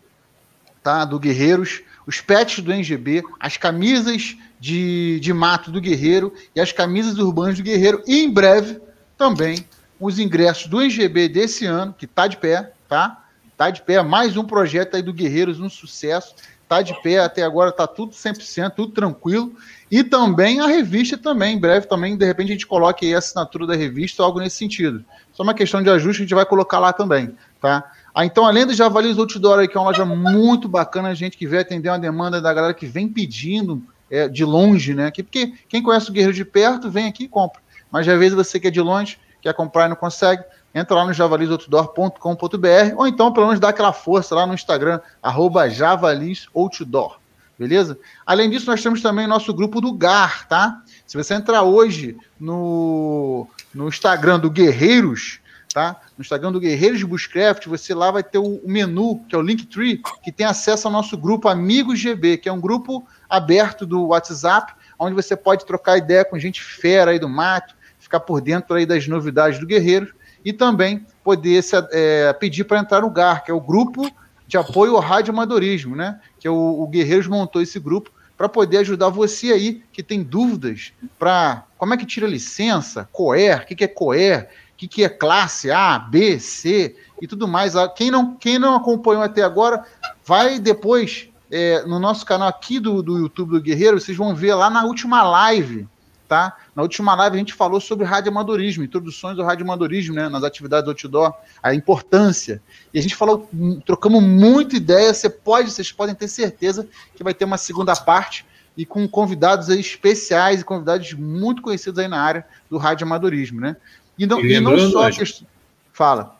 tá, 0.90 1.06
do 1.06 1.20
Guerreiros, 1.20 1.82
os 2.08 2.20
pets 2.20 2.64
do 2.64 2.74
NGB, 2.74 3.22
as 3.40 3.58
camisas 3.58 4.36
de, 4.60 5.20
de 5.20 5.32
mato 5.32 5.70
do 5.70 5.80
Guerreiro 5.80 6.34
e 6.56 6.60
as 6.60 6.72
camisas 6.72 7.20
urbanas 7.20 7.58
do 7.58 7.64
Guerreiro. 7.64 8.02
E 8.08 8.24
em 8.24 8.30
breve 8.32 8.82
também 9.16 9.64
os 10.00 10.18
ingressos 10.18 10.66
do 10.66 10.82
NGB 10.82 11.30
desse 11.30 11.66
ano, 11.68 11.94
que 11.94 12.06
está 12.06 12.26
de 12.26 12.38
pé, 12.38 12.74
tá? 12.88 13.24
Tá 13.56 13.70
de 13.70 13.84
pé, 13.84 14.02
mais 14.02 14.36
um 14.36 14.44
projeto 14.44 14.96
aí 14.96 15.04
do 15.04 15.14
Guerreiros, 15.14 15.60
um 15.60 15.70
sucesso. 15.70 16.34
Tá 16.68 16.82
de 16.82 17.00
pé, 17.02 17.20
até 17.20 17.44
agora 17.44 17.72
tá 17.72 17.86
tudo 17.86 18.14
100%, 18.14 18.72
tudo 18.76 18.92
tranquilo. 18.92 19.56
E 19.92 20.04
também 20.04 20.60
a 20.60 20.68
revista 20.68 21.18
também, 21.18 21.56
em 21.56 21.60
breve 21.60 21.86
também, 21.88 22.18
de 22.18 22.26
repente 22.26 22.50
a 22.50 22.54
gente 22.54 22.68
coloque 22.68 23.06
aí 23.06 23.14
a 23.14 23.20
assinatura 23.20 23.68
da 23.68 23.76
revista, 23.76 24.24
algo 24.24 24.40
nesse 24.40 24.58
sentido. 24.58 25.04
Só 25.34 25.44
uma 25.44 25.54
questão 25.54 25.84
de 25.84 25.90
ajuste, 25.90 26.22
a 26.22 26.26
gente 26.26 26.36
vai 26.36 26.46
colocar 26.46 26.80
lá 26.80 26.94
também, 26.94 27.36
tá? 27.62 27.92
Ah, 28.20 28.26
então, 28.26 28.46
além 28.46 28.66
do 28.66 28.74
Javalis 28.74 29.18
Outdoor, 29.18 29.66
que 29.66 29.78
é 29.78 29.80
uma 29.80 29.92
loja 29.92 30.04
muito 30.04 30.68
bacana, 30.68 31.08
a 31.08 31.14
gente 31.14 31.38
que 31.38 31.48
vem 31.48 31.62
atender 31.62 31.88
uma 31.88 31.98
demanda 31.98 32.42
da 32.42 32.54
galera 32.54 32.74
que 32.74 32.86
vem 32.86 33.08
pedindo 33.08 33.82
é, 34.12 34.28
de 34.28 34.44
longe, 34.44 34.94
né? 34.94 35.10
Que, 35.10 35.24
porque 35.24 35.54
quem 35.70 35.82
conhece 35.82 36.10
o 36.10 36.12
Guerreiro 36.12 36.36
de 36.36 36.44
perto, 36.44 36.92
vem 36.92 37.08
aqui 37.08 37.24
e 37.24 37.28
compra. 37.30 37.62
Mas 37.90 38.06
às 38.06 38.20
vezes 38.20 38.34
você 38.34 38.60
que 38.60 38.68
é 38.68 38.72
de 38.72 38.82
longe, 38.82 39.18
quer 39.42 39.54
comprar 39.54 39.86
e 39.86 39.88
não 39.88 39.96
consegue, 39.96 40.44
entra 40.76 40.98
lá 40.98 41.06
no 41.06 41.14
javalisoutdoor.com.br 41.14 42.94
ou 42.98 43.08
então 43.08 43.32
pelo 43.32 43.46
menos 43.46 43.60
dá 43.62 43.70
aquela 43.70 43.94
força 43.94 44.36
lá 44.36 44.46
no 44.46 44.54
Instagram, 44.54 45.00
arroba 45.24 45.70
javalisoutdoor, 45.70 47.20
beleza? 47.58 47.98
Além 48.26 48.50
disso, 48.50 48.70
nós 48.70 48.84
temos 48.84 49.02
também 49.02 49.28
o 49.28 49.30
nosso 49.30 49.54
grupo 49.54 49.80
do 49.80 49.94
GAR, 49.94 50.46
tá? 50.46 50.82
Se 51.08 51.16
você 51.16 51.36
entrar 51.36 51.64
hoje 51.64 52.18
no, 52.38 53.48
no 53.74 53.88
Instagram 53.88 54.40
do 54.40 54.52
Guerreiros, 54.52 55.40
tá? 55.74 55.96
No 56.20 56.22
Instagram 56.22 56.52
do 56.52 56.60
Guerreiros 56.60 57.00
de 57.00 57.06
Bushcraft, 57.06 57.68
você 57.68 57.94
lá 57.94 58.12
vai 58.12 58.22
ter 58.22 58.40
o 58.40 58.60
menu, 58.66 59.24
que 59.30 59.34
é 59.34 59.38
o 59.38 59.42
Linktree, 59.42 60.02
que 60.22 60.34
tem 60.34 60.46
acesso 60.46 60.86
ao 60.86 60.92
nosso 60.92 61.18
grupo 61.18 61.48
Amigos 61.48 61.98
GB, 61.98 62.36
que 62.40 62.50
é 62.50 62.52
um 62.52 62.60
grupo 62.60 63.08
aberto 63.30 63.86
do 63.86 64.08
WhatsApp, 64.08 64.74
onde 65.00 65.16
você 65.16 65.34
pode 65.34 65.66
trocar 65.66 65.98
ideia 65.98 66.26
com 66.26 66.38
gente 66.38 66.62
fera 66.62 67.12
aí 67.12 67.20
do 67.20 67.30
mato, 67.30 67.74
ficar 67.98 68.20
por 68.20 68.42
dentro 68.42 68.76
aí 68.76 68.86
das 68.86 69.08
novidades 69.08 69.62
do 69.62 69.66
Guerreiros 69.66 70.14
e 70.44 70.52
também 70.52 71.06
poder 71.24 71.64
se, 71.64 71.78
é, 71.94 72.34
pedir 72.34 72.66
para 72.66 72.80
entrar 72.80 73.00
no 73.00 73.10
GAR, 73.10 73.42
que 73.46 73.50
é 73.50 73.54
o 73.54 73.62
grupo 73.62 74.12
de 74.46 74.58
apoio 74.58 74.98
ao 74.98 75.02
rádio 75.02 75.32
amadorismo, 75.32 75.96
né? 75.96 76.20
Que 76.38 76.50
é 76.50 76.52
o, 76.52 76.82
o 76.82 76.88
Guerreiros 76.90 77.28
montou 77.28 77.62
esse 77.62 77.80
grupo 77.80 78.12
para 78.38 78.50
poder 78.50 78.80
ajudar 78.80 79.08
você 79.08 79.54
aí 79.54 79.84
que 79.92 80.04
tem 80.04 80.22
dúvidas 80.22 80.92
para 81.18 81.64
como 81.78 81.94
é 81.94 81.98
que 81.98 82.06
tira 82.06 82.28
licença, 82.28 83.08
COER, 83.10 83.62
o 83.62 83.66
que, 83.66 83.76
que 83.76 83.84
é 83.86 83.88
COER, 83.88 84.50
que, 84.80 84.88
que 84.88 85.04
é 85.04 85.10
classe 85.10 85.70
A, 85.70 86.00
B, 86.00 86.40
C 86.40 86.96
e 87.22 87.28
tudo 87.28 87.50
mais. 87.50 87.76
Ah, 87.76 87.90
quem 87.90 88.10
não, 88.10 88.34
quem 88.36 88.58
não 88.58 88.78
acompanhou 88.78 89.22
até 89.22 89.44
agora, 89.44 89.84
vai 90.26 90.58
depois 90.58 91.28
é, 91.52 91.84
no 91.84 92.00
nosso 92.00 92.26
canal 92.26 92.48
aqui 92.48 92.80
do, 92.80 93.04
do 93.04 93.18
YouTube 93.18 93.52
do 93.52 93.62
Guerreiro, 93.62 94.00
vocês 94.00 94.18
vão 94.18 94.34
ver 94.34 94.54
lá 94.54 94.70
na 94.70 94.86
última 94.86 95.22
live, 95.22 95.86
tá? 96.30 96.56
Na 96.74 96.82
última 96.82 97.14
live 97.14 97.36
a 97.36 97.40
gente 97.40 97.54
falou 97.54 97.82
sobre 97.82 98.06
radioamadorismo, 98.06 98.82
introduções 98.82 99.38
ao 99.38 99.46
radioamadorismo, 99.46 100.16
né, 100.16 100.30
nas 100.30 100.46
atividades 100.46 100.88
outdoor, 100.88 101.34
a 101.62 101.74
importância. 101.74 102.62
E 102.94 103.00
a 103.00 103.02
gente 103.02 103.16
falou, 103.16 103.50
trocamos 103.86 104.24
muita 104.24 104.78
ideia, 104.78 105.14
você 105.14 105.30
pode, 105.30 105.72
vocês 105.72 105.92
podem 105.92 106.16
ter 106.16 106.30
certeza 106.30 106.88
que 107.16 107.24
vai 107.24 107.34
ter 107.34 107.44
uma 107.44 107.58
segunda 107.58 107.94
parte 107.98 108.46
e 108.80 108.86
com 108.86 109.06
convidados 109.10 109.68
especiais 109.68 110.62
e 110.62 110.64
convidados 110.64 111.12
muito 111.12 111.62
conhecidos 111.62 112.00
aí 112.00 112.08
na 112.08 112.22
área 112.22 112.46
do 112.70 112.78
radioamadorismo, 112.78 113.60
né? 113.60 113.76
E 114.20 114.28
não, 114.28 114.46
e, 114.46 114.54
e 114.54 114.60
não 114.60 114.78
só 114.92 115.08
a 115.08 115.12
questão... 115.12 115.48
Fala. 115.94 116.40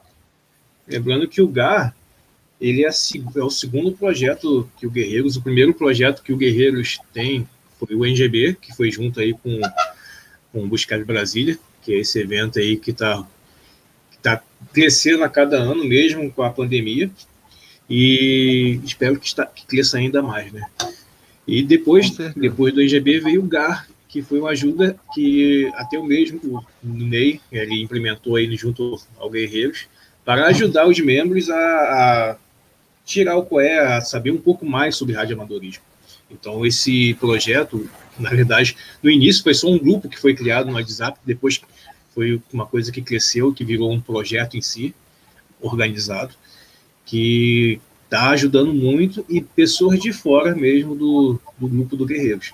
Lembrando 0.88 1.28
que 1.28 1.42
o 1.42 1.48
GAR 1.48 1.96
ele 2.60 2.86
é, 2.86 2.90
é, 2.90 3.44
o 3.44 3.50
segundo 3.50 3.94
projeto 3.94 4.70
que 4.78 4.86
o 4.86 4.92
Guerreiros, 4.92 5.38
o 5.38 5.42
primeiro 5.42 5.74
projeto 5.74 6.22
que 6.22 6.34
o 6.34 6.38
Guerreiros 6.38 7.00
tem 7.14 7.48
foi 7.80 7.96
o 7.96 8.06
NGB, 8.06 8.58
que 8.62 8.76
foi 8.76 8.92
junto 8.92 9.22
aí 9.22 9.32
com, 9.32 9.62
com 10.52 10.64
o 10.64 10.68
Buscar 10.68 11.04
Brasília, 11.06 11.58
que 11.82 11.94
é 11.94 12.00
esse 12.00 12.20
evento 12.20 12.60
aí 12.60 12.76
que 12.76 12.92
está 12.92 13.26
tá 14.22 14.44
crescendo 14.74 15.24
a 15.24 15.30
cada 15.30 15.58
ano, 15.58 15.86
mesmo 15.86 16.30
com 16.32 16.44
a 16.44 16.50
pandemia, 16.50 17.10
e 17.90 18.82
espero 18.84 19.18
que, 19.18 19.28
está, 19.28 19.46
que 19.46 19.66
cresça 19.66 19.98
ainda 19.98 20.22
mais, 20.22 20.52
né? 20.52 20.66
E 21.48 21.64
depois, 21.64 22.12
depois 22.36 22.74
do 22.74 22.82
NGB 22.82 23.22
veio 23.22 23.42
o 23.42 23.48
GAR, 23.48 23.88
que 24.10 24.24
foi 24.24 24.40
uma 24.40 24.50
ajuda 24.50 25.00
que 25.14 25.72
até 25.76 25.98
o 25.98 26.04
mesmo 26.04 26.66
o 26.84 26.88
Ney 26.88 27.40
ele 27.52 27.82
implementou 27.82 28.36
aí 28.36 28.54
junto 28.58 29.00
ao 29.18 29.30
Guerreiros 29.30 29.88
para 30.26 30.48
ajudar 30.48 30.88
os 30.88 31.00
membros 31.00 31.48
a, 31.50 31.56
a 31.56 32.38
tirar 33.06 33.38
o 33.38 33.46
COE, 33.46 33.70
a 33.70 34.02
saber 34.02 34.32
um 34.32 34.38
pouco 34.38 34.66
mais 34.66 34.96
sobre 34.96 35.16
radioamadorismo. 35.16 35.84
Então 36.30 36.66
esse 36.66 37.14
projeto, 37.16 37.88
na 38.20 38.32
verdade, 38.32 38.76
no 39.02 39.12
início 39.12 39.44
foi 39.44 39.54
só 39.54 39.68
um 39.70 39.78
grupo 39.78 40.10
que 40.10 40.20
foi 40.20 40.34
criado 40.34 40.68
no 40.68 40.74
WhatsApp, 40.74 41.20
depois 41.24 41.62
foi 42.14 42.42
uma 42.52 42.66
coisa 42.66 42.92
que 42.92 43.04
cresceu, 43.04 43.54
que 43.54 43.64
virou 43.64 43.92
um 43.92 44.02
projeto 44.02 44.58
em 44.58 44.62
si, 44.62 44.94
organizado, 45.62 46.34
que 47.06 47.80
está 48.06 48.32
ajudando 48.32 48.74
muito 48.74 49.24
e 49.30 49.40
pessoas 49.40 50.00
de 50.00 50.12
fora 50.12 50.56
mesmo 50.56 50.96
do, 50.96 51.40
do 51.60 51.68
grupo 51.68 51.96
do 51.96 52.06
Guerreiros. 52.08 52.54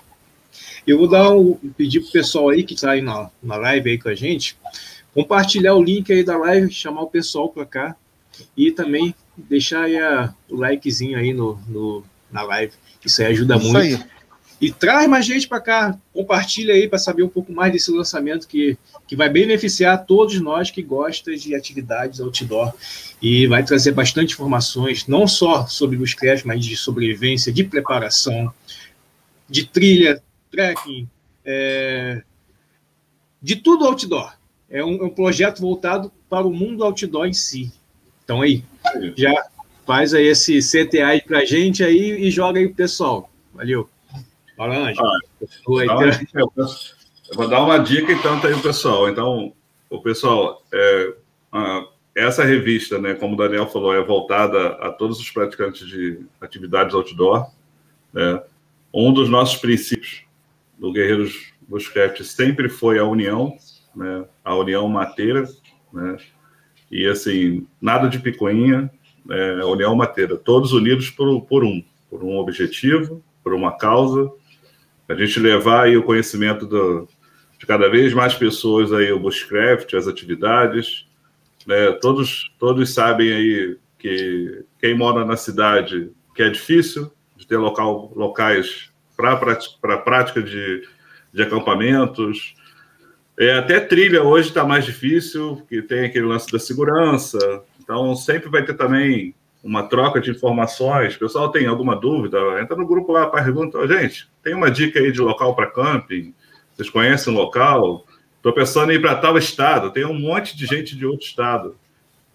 Eu 0.86 0.98
vou 0.98 1.08
dar 1.08 1.30
um, 1.30 1.54
pedir 1.76 2.00
pro 2.00 2.12
pessoal 2.12 2.50
aí 2.50 2.62
que 2.62 2.74
está 2.74 2.92
aí 2.92 3.02
na, 3.02 3.30
na 3.42 3.56
live 3.56 3.90
aí 3.90 3.98
com 3.98 4.08
a 4.08 4.14
gente, 4.14 4.56
compartilhar 5.12 5.74
o 5.74 5.82
link 5.82 6.12
aí 6.12 6.22
da 6.22 6.36
live, 6.36 6.70
chamar 6.72 7.02
o 7.02 7.08
pessoal 7.08 7.48
para 7.48 7.66
cá 7.66 7.96
e 8.56 8.70
também 8.70 9.14
deixar 9.36 9.84
aí 9.84 9.96
a, 9.96 10.32
o 10.48 10.56
likezinho 10.56 11.18
aí 11.18 11.32
no, 11.32 11.58
no, 11.68 12.04
na 12.30 12.42
live. 12.42 12.72
Isso 13.04 13.22
aí 13.22 13.28
ajuda 13.28 13.56
Isso 13.56 13.72
muito. 13.72 13.96
Aí. 13.96 14.16
E 14.58 14.72
traz 14.72 15.06
mais 15.06 15.26
gente 15.26 15.46
para 15.46 15.60
cá, 15.60 15.98
compartilha 16.14 16.72
aí 16.72 16.88
para 16.88 16.98
saber 16.98 17.22
um 17.22 17.28
pouco 17.28 17.52
mais 17.52 17.70
desse 17.70 17.90
lançamento 17.90 18.48
que, 18.48 18.78
que 19.06 19.14
vai 19.14 19.28
beneficiar 19.28 20.06
todos 20.06 20.40
nós 20.40 20.70
que 20.70 20.82
gostam 20.82 21.34
de 21.34 21.54
atividades 21.54 22.20
outdoor 22.20 22.72
e 23.20 23.46
vai 23.46 23.62
trazer 23.62 23.92
bastante 23.92 24.32
informações, 24.32 25.06
não 25.06 25.26
só 25.26 25.66
sobre 25.66 25.98
os 25.98 26.14
crash, 26.14 26.42
mas 26.44 26.64
de 26.64 26.74
sobrevivência, 26.74 27.52
de 27.52 27.64
preparação, 27.64 28.50
de 29.48 29.66
trilha, 29.66 30.22
trekking, 30.50 31.08
é, 31.44 32.22
de 33.40 33.56
tudo 33.56 33.86
outdoor. 33.86 34.34
É 34.68 34.84
um, 34.84 34.96
é 34.96 35.04
um, 35.04 35.10
projeto 35.10 35.60
voltado 35.60 36.10
para 36.28 36.46
o 36.46 36.52
mundo 36.52 36.82
outdoor 36.82 37.26
em 37.26 37.32
si. 37.32 37.72
Então 38.24 38.42
aí, 38.42 38.64
já 39.16 39.32
faz 39.86 40.12
aí 40.12 40.26
esse 40.26 40.58
CTA 40.58 41.22
para 41.24 41.38
a 41.38 41.44
gente 41.44 41.84
aí 41.84 42.26
e 42.26 42.30
joga 42.30 42.58
aí 42.58 42.66
pro 42.66 42.76
pessoal. 42.76 43.30
Valeu. 43.54 43.88
Ângelo. 44.58 45.06
Ah, 45.06 45.18
eu 47.28 47.36
vou 47.36 47.48
dar 47.48 47.62
uma 47.62 47.78
dica 47.78 48.12
então 48.12 48.40
tá 48.40 48.48
aí 48.48 48.54
o 48.54 48.62
pessoal. 48.62 49.08
Então, 49.08 49.52
o 49.88 50.00
pessoal, 50.00 50.62
é, 50.72 51.14
essa 52.14 52.44
revista, 52.44 52.98
né, 52.98 53.14
como 53.14 53.34
o 53.34 53.36
Daniel 53.36 53.68
falou, 53.68 53.94
é 53.94 54.02
voltada 54.02 54.68
a 54.80 54.90
todos 54.90 55.20
os 55.20 55.30
praticantes 55.30 55.86
de 55.86 56.20
atividades 56.40 56.94
outdoor. 56.94 57.50
Né? 58.12 58.42
Um 58.92 59.12
dos 59.12 59.28
nossos 59.28 59.56
princípios 59.56 60.25
do 60.78 60.92
Guerreiros 60.92 61.52
Bushcraft 61.68 62.22
sempre 62.22 62.68
foi 62.68 62.98
a 62.98 63.04
união, 63.04 63.56
né? 63.94 64.24
A 64.44 64.54
União 64.54 64.88
Mateira, 64.88 65.44
né? 65.92 66.16
E 66.90 67.06
assim, 67.06 67.66
nada 67.80 68.08
de 68.08 68.18
picuinha, 68.18 68.90
né? 69.24 69.60
a 69.60 69.66
União 69.66 69.94
Mateira, 69.96 70.36
todos 70.36 70.72
unidos 70.72 71.10
por, 71.10 71.42
por 71.42 71.64
um, 71.64 71.82
por 72.08 72.22
um 72.22 72.36
objetivo, 72.36 73.22
por 73.42 73.52
uma 73.52 73.76
causa, 73.76 74.30
a 75.08 75.14
gente 75.14 75.40
levar 75.40 75.84
aí 75.84 75.96
o 75.96 76.02
conhecimento 76.02 76.66
do, 76.66 77.08
de 77.58 77.66
cada 77.66 77.88
vez 77.88 78.12
mais 78.12 78.34
pessoas 78.34 78.92
aí 78.92 79.10
o 79.12 79.20
bushcraft, 79.20 79.94
as 79.94 80.06
atividades, 80.06 81.06
né? 81.66 81.92
Todos 81.92 82.52
todos 82.58 82.92
sabem 82.92 83.32
aí 83.32 83.78
que 83.98 84.64
quem 84.78 84.94
mora 84.94 85.24
na 85.24 85.36
cidade 85.36 86.10
que 86.34 86.42
é 86.42 86.50
difícil 86.50 87.10
de 87.36 87.46
ter 87.46 87.56
local 87.56 88.12
locais 88.14 88.92
para 89.16 89.36
para 89.80 89.98
prática 89.98 90.42
de, 90.42 90.86
de 91.32 91.42
acampamentos, 91.42 92.54
é, 93.38 93.52
até 93.52 93.78
trilha 93.80 94.22
hoje 94.22 94.48
está 94.48 94.64
mais 94.64 94.84
difícil, 94.84 95.56
porque 95.56 95.82
tem 95.82 96.06
aquele 96.06 96.26
lance 96.26 96.50
da 96.50 96.58
segurança. 96.58 97.38
Então, 97.78 98.14
sempre 98.14 98.48
vai 98.48 98.64
ter 98.64 98.74
também 98.74 99.34
uma 99.62 99.82
troca 99.82 100.20
de 100.20 100.30
informações. 100.30 101.16
O 101.16 101.18
pessoal 101.18 101.50
tem 101.50 101.66
alguma 101.66 101.94
dúvida? 101.94 102.38
Entra 102.60 102.76
no 102.76 102.86
grupo 102.86 103.12
lá, 103.12 103.26
pergunta: 103.26 103.86
gente, 103.86 104.28
tem 104.42 104.54
uma 104.54 104.70
dica 104.70 104.98
aí 104.98 105.12
de 105.12 105.20
local 105.20 105.54
para 105.54 105.70
camping? 105.70 106.34
Vocês 106.74 106.88
conhecem 106.88 107.32
o 107.32 107.36
local? 107.36 108.06
Estou 108.36 108.52
pensando 108.52 108.92
em 108.92 108.94
ir 108.94 109.00
para 109.00 109.16
tal 109.16 109.36
estado. 109.36 109.90
Tem 109.90 110.04
um 110.04 110.18
monte 110.18 110.56
de 110.56 110.66
gente 110.66 110.96
de 110.96 111.04
outro 111.04 111.26
estado. 111.26 111.76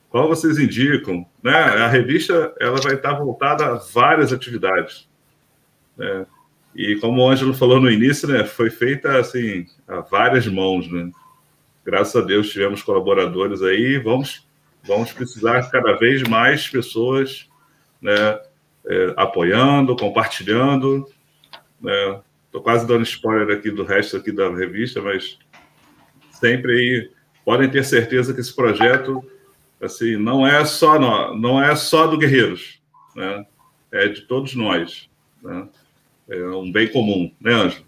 Qual 0.10 0.28
vocês 0.28 0.60
indicam? 0.60 1.26
Né? 1.42 1.54
A 1.54 1.88
revista 1.88 2.54
ela 2.60 2.80
vai 2.82 2.96
estar 2.96 3.14
voltada 3.14 3.66
a 3.66 3.74
várias 3.76 4.34
atividades. 4.34 5.08
Né? 5.98 6.26
E 6.76 6.96
como 6.98 7.22
o 7.22 7.30
Ângelo 7.30 7.54
falou 7.54 7.80
no 7.80 7.92
início, 7.92 8.28
né, 8.28 8.46
foi 8.46 8.70
feita 8.70 9.20
assim 9.20 9.66
a 9.88 10.00
várias 10.00 10.48
mãos, 10.48 10.90
né? 10.90 11.12
Graças 11.84 12.16
a 12.16 12.26
Deus 12.26 12.50
tivemos 12.50 12.82
colaboradores 12.82 13.62
aí. 13.62 13.98
Vamos 13.98 14.48
vamos 14.84 15.12
precisar 15.12 15.70
cada 15.70 15.94
vez 15.94 16.24
mais 16.24 16.68
pessoas, 16.68 17.48
né, 18.02 18.40
é, 18.86 19.14
apoiando, 19.16 19.96
compartilhando. 19.96 21.08
Né? 21.80 22.20
Tô 22.52 22.62
quase 22.62 22.86
dando 22.88 23.04
spoiler 23.04 23.56
aqui 23.56 23.72
do 23.72 23.84
resto 23.84 24.18
aqui 24.18 24.32
da 24.32 24.50
revista, 24.50 25.02
mas 25.02 25.38
sempre 26.32 26.72
aí 26.74 27.12
podem 27.46 27.70
ter 27.70 27.84
certeza 27.84 28.34
que 28.34 28.42
esse 28.42 28.56
projeto 28.56 29.24
assim 29.82 30.16
não 30.16 30.46
é 30.46 30.64
só 30.66 31.00
não 31.36 31.62
é 31.62 31.76
só 31.76 32.08
do 32.08 32.18
Guerreiros, 32.18 32.82
né? 33.16 33.46
É 33.92 34.08
de 34.08 34.22
todos 34.22 34.56
nós, 34.56 35.10
né? 35.42 35.68
É 36.32 36.56
um 36.56 36.72
bem 36.72 36.88
comum, 36.88 37.30
né, 37.40 37.54
Ângelo? 37.54 37.86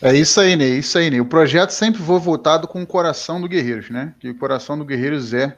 É 0.00 0.14
isso 0.14 0.40
aí, 0.40 0.56
Ney, 0.56 0.78
isso 0.78 0.96
aí, 0.96 1.10
Ney. 1.10 1.20
O 1.20 1.26
projeto 1.26 1.70
sempre 1.70 2.00
foi 2.00 2.18
voltado 2.18 2.66
com 2.66 2.82
o 2.82 2.86
coração 2.86 3.40
do 3.40 3.48
Guerreiros, 3.48 3.90
né? 3.90 4.14
Que 4.18 4.30
o 4.30 4.34
coração 4.34 4.78
do 4.78 4.84
Guerreiros 4.84 5.34
é, 5.34 5.56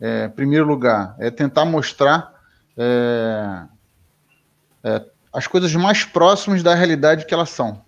é 0.00 0.28
primeiro 0.28 0.64
lugar, 0.64 1.14
é 1.18 1.30
tentar 1.30 1.64
mostrar 1.64 2.32
é, 2.78 3.62
é, 4.84 5.04
as 5.32 5.46
coisas 5.46 5.74
mais 5.74 6.04
próximas 6.04 6.62
da 6.62 6.74
realidade 6.74 7.26
que 7.26 7.34
elas 7.34 7.50
são, 7.50 7.82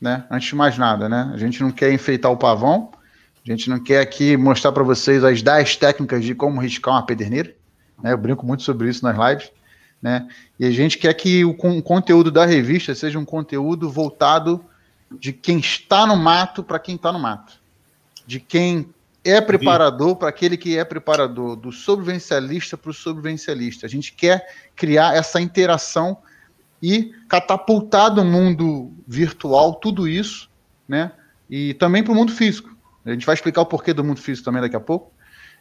né? 0.00 0.24
Antes 0.30 0.48
de 0.48 0.54
mais 0.54 0.78
nada, 0.78 1.08
né? 1.08 1.30
A 1.34 1.36
gente 1.36 1.60
não 1.60 1.70
quer 1.70 1.92
enfeitar 1.92 2.30
o 2.30 2.36
pavão, 2.36 2.90
a 3.44 3.50
gente 3.50 3.68
não 3.68 3.82
quer 3.82 4.00
aqui 4.00 4.36
mostrar 4.36 4.72
para 4.72 4.84
vocês 4.84 5.24
as 5.24 5.42
10 5.42 5.76
técnicas 5.76 6.24
de 6.24 6.34
como 6.34 6.60
riscar 6.60 6.94
uma 6.94 7.04
pederneira, 7.04 7.54
né? 8.02 8.12
Eu 8.12 8.18
brinco 8.18 8.46
muito 8.46 8.62
sobre 8.62 8.88
isso 8.88 9.04
nas 9.04 9.16
lives 9.18 9.50
né? 10.02 10.28
E 10.58 10.64
a 10.64 10.70
gente 10.70 10.98
quer 10.98 11.12
que 11.14 11.44
o, 11.44 11.54
conteúdo 11.54 12.30
da 12.30 12.46
revista 12.46 12.94
seja 12.94 13.18
um 13.18 13.24
conteúdo 13.24 13.90
voltado 13.90 14.64
de 15.10 15.32
quem 15.32 15.58
está 15.58 16.06
no 16.06 16.16
mato 16.16 16.62
para 16.62 16.78
quem 16.78 16.94
está 16.94 17.12
no 17.12 17.18
mato, 17.18 17.60
de 18.26 18.40
quem 18.40 18.88
é 19.22 19.40
preparador 19.40 20.16
para 20.16 20.28
aquele 20.28 20.56
que 20.56 20.78
é 20.78 20.84
preparador, 20.84 21.56
do 21.56 21.70
sobrevivencialista 21.70 22.76
para 22.76 22.90
o 22.90 22.94
sobrevivencialista. 22.94 23.86
A 23.86 23.88
gente 23.88 24.12
quer 24.12 24.46
criar 24.74 25.14
essa 25.14 25.40
interação 25.40 26.16
e 26.82 27.12
catapultar 27.28 28.10
do 28.10 28.24
mundo 28.24 28.92
virtual 29.06 29.74
tudo 29.74 30.08
isso, 30.08 30.48
né? 30.88 31.12
E 31.50 31.74
também 31.74 32.02
para 32.02 32.12
o 32.12 32.16
mundo 32.16 32.32
físico. 32.32 32.74
A 33.04 33.10
gente 33.10 33.26
vai 33.26 33.34
explicar 33.34 33.60
o 33.60 33.66
porquê 33.66 33.92
do 33.92 34.04
mundo 34.04 34.20
físico 34.20 34.44
também 34.44 34.62
daqui 34.62 34.76
a 34.76 34.80
pouco. 34.80 35.12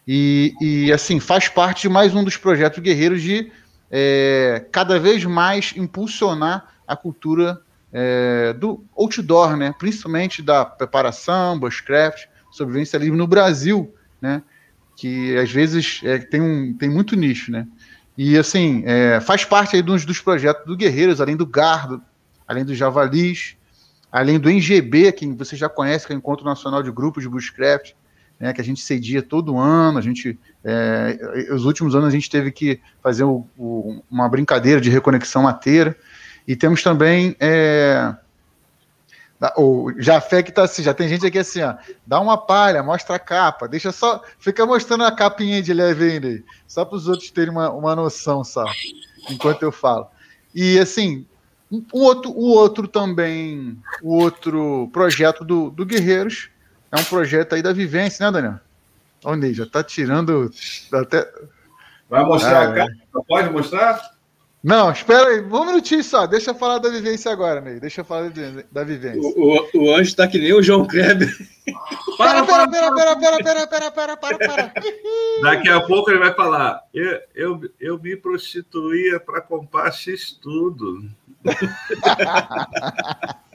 E, 0.08 0.54
e 0.62 0.94
assim, 0.94 1.20
faz 1.20 1.50
parte 1.50 1.84
de 1.84 1.90
mais 1.90 2.16
um 2.16 2.24
dos 2.24 2.38
projetos 2.38 2.80
guerreiros 2.80 3.22
de 3.22 3.52
é, 3.92 4.66
cada 4.72 5.00
vez 5.00 5.24
mais 5.26 5.74
impulsionar 5.76 6.74
a 6.88 6.96
cultura 6.96 7.62
é, 7.92 8.54
do 8.54 8.84
outdoor, 8.96 9.58
né? 9.58 9.74
principalmente 9.78 10.42
da 10.42 10.66
preparação, 10.66 11.60
bushcraft, 11.60 12.26
sobrevivência 12.52 12.98
livre 12.98 13.18
no 13.18 13.28
Brasil, 13.28 13.94
né? 14.22 14.42
que 14.96 15.38
às 15.38 15.52
vezes 15.52 16.02
é, 16.04 16.20
tem, 16.20 16.42
um, 16.42 16.74
tem 16.74 16.90
muito 16.90 17.16
nicho. 17.16 17.52
Né? 17.52 17.68
E 18.18 18.38
assim, 18.38 18.84
é, 18.86 19.20
faz 19.20 19.46
parte 19.46 19.76
aí 19.76 19.82
dos, 19.82 20.06
dos 20.06 20.20
projetos 20.20 20.66
do 20.66 20.76
Guerreiros, 20.76 21.22
além 21.22 21.36
do 21.36 21.46
Gardo, 21.46 22.02
além 22.48 22.66
do 22.66 22.76
Javalis, 22.76 23.56
além 24.12 24.40
do 24.40 24.50
NGB, 24.50 25.12
que 25.12 25.28
você 25.28 25.56
já 25.56 25.70
conhece, 25.70 26.06
que 26.06 26.14
é 26.14 26.16
o 26.16 26.18
Encontro 26.18 26.46
Nacional 26.46 26.84
de 26.84 26.92
Grupos 26.92 27.24
de 27.24 27.30
Bushcraft, 27.30 27.94
né, 28.40 28.54
que 28.54 28.62
a 28.62 28.64
gente 28.64 28.82
cedia 28.82 29.22
todo 29.22 29.58
ano, 29.58 29.98
a 29.98 30.02
gente, 30.02 30.40
é, 30.64 31.50
os 31.52 31.66
últimos 31.66 31.94
anos 31.94 32.08
a 32.08 32.12
gente 32.12 32.30
teve 32.30 32.52
que 32.52 32.80
fazer 33.04 33.24
o, 33.24 33.46
o, 33.58 34.02
uma 34.10 34.30
brincadeira 34.30 34.80
de 34.80 34.90
reconexão 34.90 35.44
mateira, 35.44 35.96
e 36.48 36.56
temos 36.56 36.82
também 36.82 37.36
é, 37.40 38.16
Jafé 39.98 40.42
que 40.44 40.52
tá 40.52 40.64
assim, 40.64 40.84
já 40.84 40.94
tem 40.94 41.08
gente 41.08 41.26
aqui 41.26 41.38
assim, 41.38 41.62
ó, 41.62 41.76
dá 42.06 42.20
uma 42.20 42.38
palha, 42.38 42.82
mostra 42.84 43.16
a 43.16 43.20
capa, 43.20 43.68
deixa 43.68 43.92
só, 43.92 44.22
fica 44.40 44.66
mostrando 44.66 45.04
a 45.04 45.12
capinha 45.12 45.62
de 45.62 45.74
leve 45.74 46.12
ainda 46.12 46.28
aí, 46.28 46.44
só 46.68 46.86
para 46.86 46.96
os 46.96 47.08
outros 47.08 47.30
terem 47.32 47.52
uma, 47.52 47.70
uma 47.70 47.96
noção, 47.96 48.44
só, 48.44 48.66
enquanto 49.30 49.64
eu 49.64 49.72
falo. 49.72 50.08
E 50.56 50.80
assim, 50.80 51.26
o 51.70 52.00
outro, 52.00 52.32
o 52.32 52.50
outro 52.50 52.88
também, 52.88 53.78
o 54.02 54.16
outro 54.16 54.90
projeto 54.92 55.46
do, 55.46 55.70
do 55.70 55.86
Guerreiros 55.86 56.50
é 56.92 57.00
um 57.00 57.04
projeto 57.04 57.54
aí 57.54 57.62
da 57.62 57.74
vivência, 57.74 58.26
né, 58.26 58.32
Daniel? 58.32 58.60
Ô, 59.24 59.36
Ney, 59.36 59.54
já 59.54 59.66
tá 59.66 59.84
tirando 59.84 60.52
até. 60.94 61.30
Vai 62.10 62.24
mostrar 62.24 62.60
ah, 62.60 62.70
a 62.70 62.74
cara? 62.74 62.92
É. 62.92 63.22
Pode 63.28 63.50
mostrar? 63.50 64.12
Não, 64.62 64.92
espera 64.92 65.28
aí, 65.28 65.42
um 65.42 65.66
minutinho 65.66 66.04
só. 66.04 66.28
Deixa 66.28 66.52
eu 66.52 66.56
falar 66.56 66.80
da 66.80 66.90
vivência 66.90 67.32
agora, 67.32 67.62
Ney. 67.62 67.80
Deixa 67.80 68.02
eu 68.02 68.06
falar 68.06 68.30
da 68.72 68.84
vivência. 68.84 69.22
O, 69.22 69.68
o, 69.74 69.86
o 69.86 69.96
anjo 69.96 70.16
tá 70.16 70.28
que 70.28 70.38
nem 70.38 70.54
o 70.54 70.62
João 70.62 70.86
Kleber. 70.86 71.34
Para, 72.18 72.44
para, 72.44 72.68
para, 72.68 72.92
para, 72.92 73.16
para, 73.16 73.44
para, 73.44 73.68
para, 73.68 73.92
para, 73.92 74.18
para, 74.18 74.38
para. 74.38 74.74
Daqui 75.44 75.70
a 75.70 75.82
pouco 75.82 76.10
ele 76.10 76.20
vai 76.20 76.34
falar. 76.34 76.82
Eu, 76.94 77.22
eu, 77.36 77.62
eu 77.80 78.00
me 78.00 78.18
prostituía 78.18 79.20
para 79.20 79.42
comprar 79.42 79.94
tudo. 80.42 81.10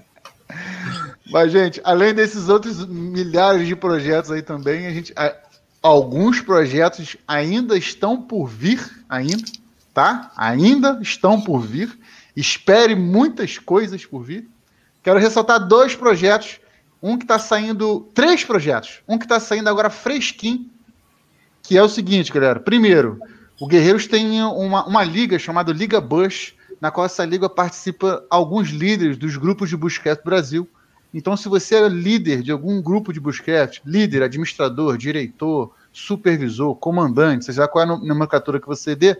Mas, 1.30 1.52
gente, 1.52 1.80
além 1.84 2.12
desses 2.12 2.48
outros 2.48 2.86
milhares 2.86 3.66
de 3.66 3.74
projetos 3.74 4.30
aí 4.30 4.42
também, 4.42 4.86
a 4.86 4.90
gente, 4.90 5.12
a, 5.16 5.34
alguns 5.82 6.40
projetos 6.40 7.16
ainda 7.26 7.76
estão 7.76 8.20
por 8.20 8.46
vir, 8.46 8.80
ainda, 9.08 9.44
tá? 9.92 10.30
Ainda 10.36 10.98
estão 11.00 11.40
por 11.40 11.60
vir. 11.60 11.98
Espere 12.36 12.94
muitas 12.94 13.58
coisas 13.58 14.04
por 14.04 14.22
vir. 14.22 14.48
Quero 15.02 15.20
ressaltar 15.20 15.66
dois 15.66 15.94
projetos. 15.94 16.58
Um 17.02 17.18
que 17.18 17.24
está 17.24 17.38
saindo, 17.38 18.08
três 18.14 18.44
projetos. 18.44 19.02
Um 19.06 19.18
que 19.18 19.26
está 19.26 19.38
saindo 19.38 19.68
agora 19.68 19.90
fresquinho, 19.90 20.70
que 21.62 21.76
é 21.76 21.82
o 21.82 21.88
seguinte, 21.88 22.32
galera. 22.32 22.58
Primeiro, 22.58 23.18
o 23.60 23.66
Guerreiros 23.66 24.06
tem 24.06 24.42
uma, 24.42 24.86
uma 24.86 25.04
liga 25.04 25.38
chamada 25.38 25.72
Liga 25.72 26.00
Bush, 26.00 26.54
na 26.80 26.90
qual 26.90 27.06
essa 27.06 27.24
liga 27.24 27.48
participa 27.48 28.24
alguns 28.30 28.70
líderes 28.70 29.16
dos 29.16 29.36
grupos 29.36 29.68
de 29.68 29.76
Bushcraft 29.76 30.24
Brasil. 30.24 30.68
Então, 31.14 31.36
se 31.36 31.48
você 31.48 31.76
é 31.76 31.88
líder 31.88 32.42
de 32.42 32.50
algum 32.50 32.82
grupo 32.82 33.12
de 33.12 33.20
Bushcraft, 33.20 33.78
líder, 33.86 34.24
administrador, 34.24 34.98
diretor, 34.98 35.72
supervisor, 35.92 36.74
comandante, 36.74 37.44
seja 37.44 37.68
qual 37.68 37.84
é 37.84 37.88
a 37.88 37.96
nomenclatura 37.96 38.60
que 38.60 38.66
você 38.66 38.96
dê, 38.96 39.16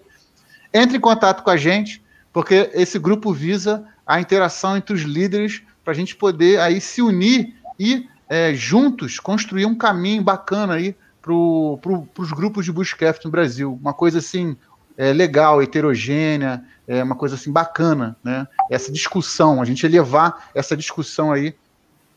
entre 0.73 0.97
em 0.97 1.01
contato 1.01 1.45
com 1.45 1.51
a 1.51 1.57
gente, 1.57 2.03
porque 2.33 2.69
esse 2.75 2.99
grupo 2.99 3.33
visa 3.33 3.85
a 4.05 4.21
interação 4.21 4.77
entre 4.77 4.93
os 4.93 5.03
líderes 5.03 5.63
para 5.85 5.93
a 5.93 5.97
gente 5.97 6.17
poder 6.17 6.59
aí 6.59 6.81
se 6.81 7.01
unir 7.01 7.55
e 7.79 8.09
é, 8.29 8.53
juntos 8.53 9.21
construir 9.21 9.67
um 9.67 9.77
caminho 9.77 10.23
bacana 10.23 10.75
aí 10.75 10.97
para 11.23 11.33
pro, 11.81 12.09
os 12.19 12.33
grupos 12.33 12.65
de 12.65 12.73
Bushcraft 12.73 13.25
no 13.25 13.31
Brasil. 13.31 13.79
Uma 13.81 13.95
coisa 13.95 14.19
assim 14.19 14.57
é, 14.99 15.13
legal, 15.13 15.63
heterogênea, 15.63 16.65
é 16.89 17.05
uma 17.05 17.15
coisa 17.15 17.37
assim 17.37 17.53
bacana, 17.53 18.17
né? 18.23 18.49
Essa 18.69 18.91
discussão, 18.91 19.63
a 19.63 19.65
gente 19.65 19.87
levar 19.87 20.51
essa 20.55 20.77
discussão 20.77 21.31
aí 21.31 21.55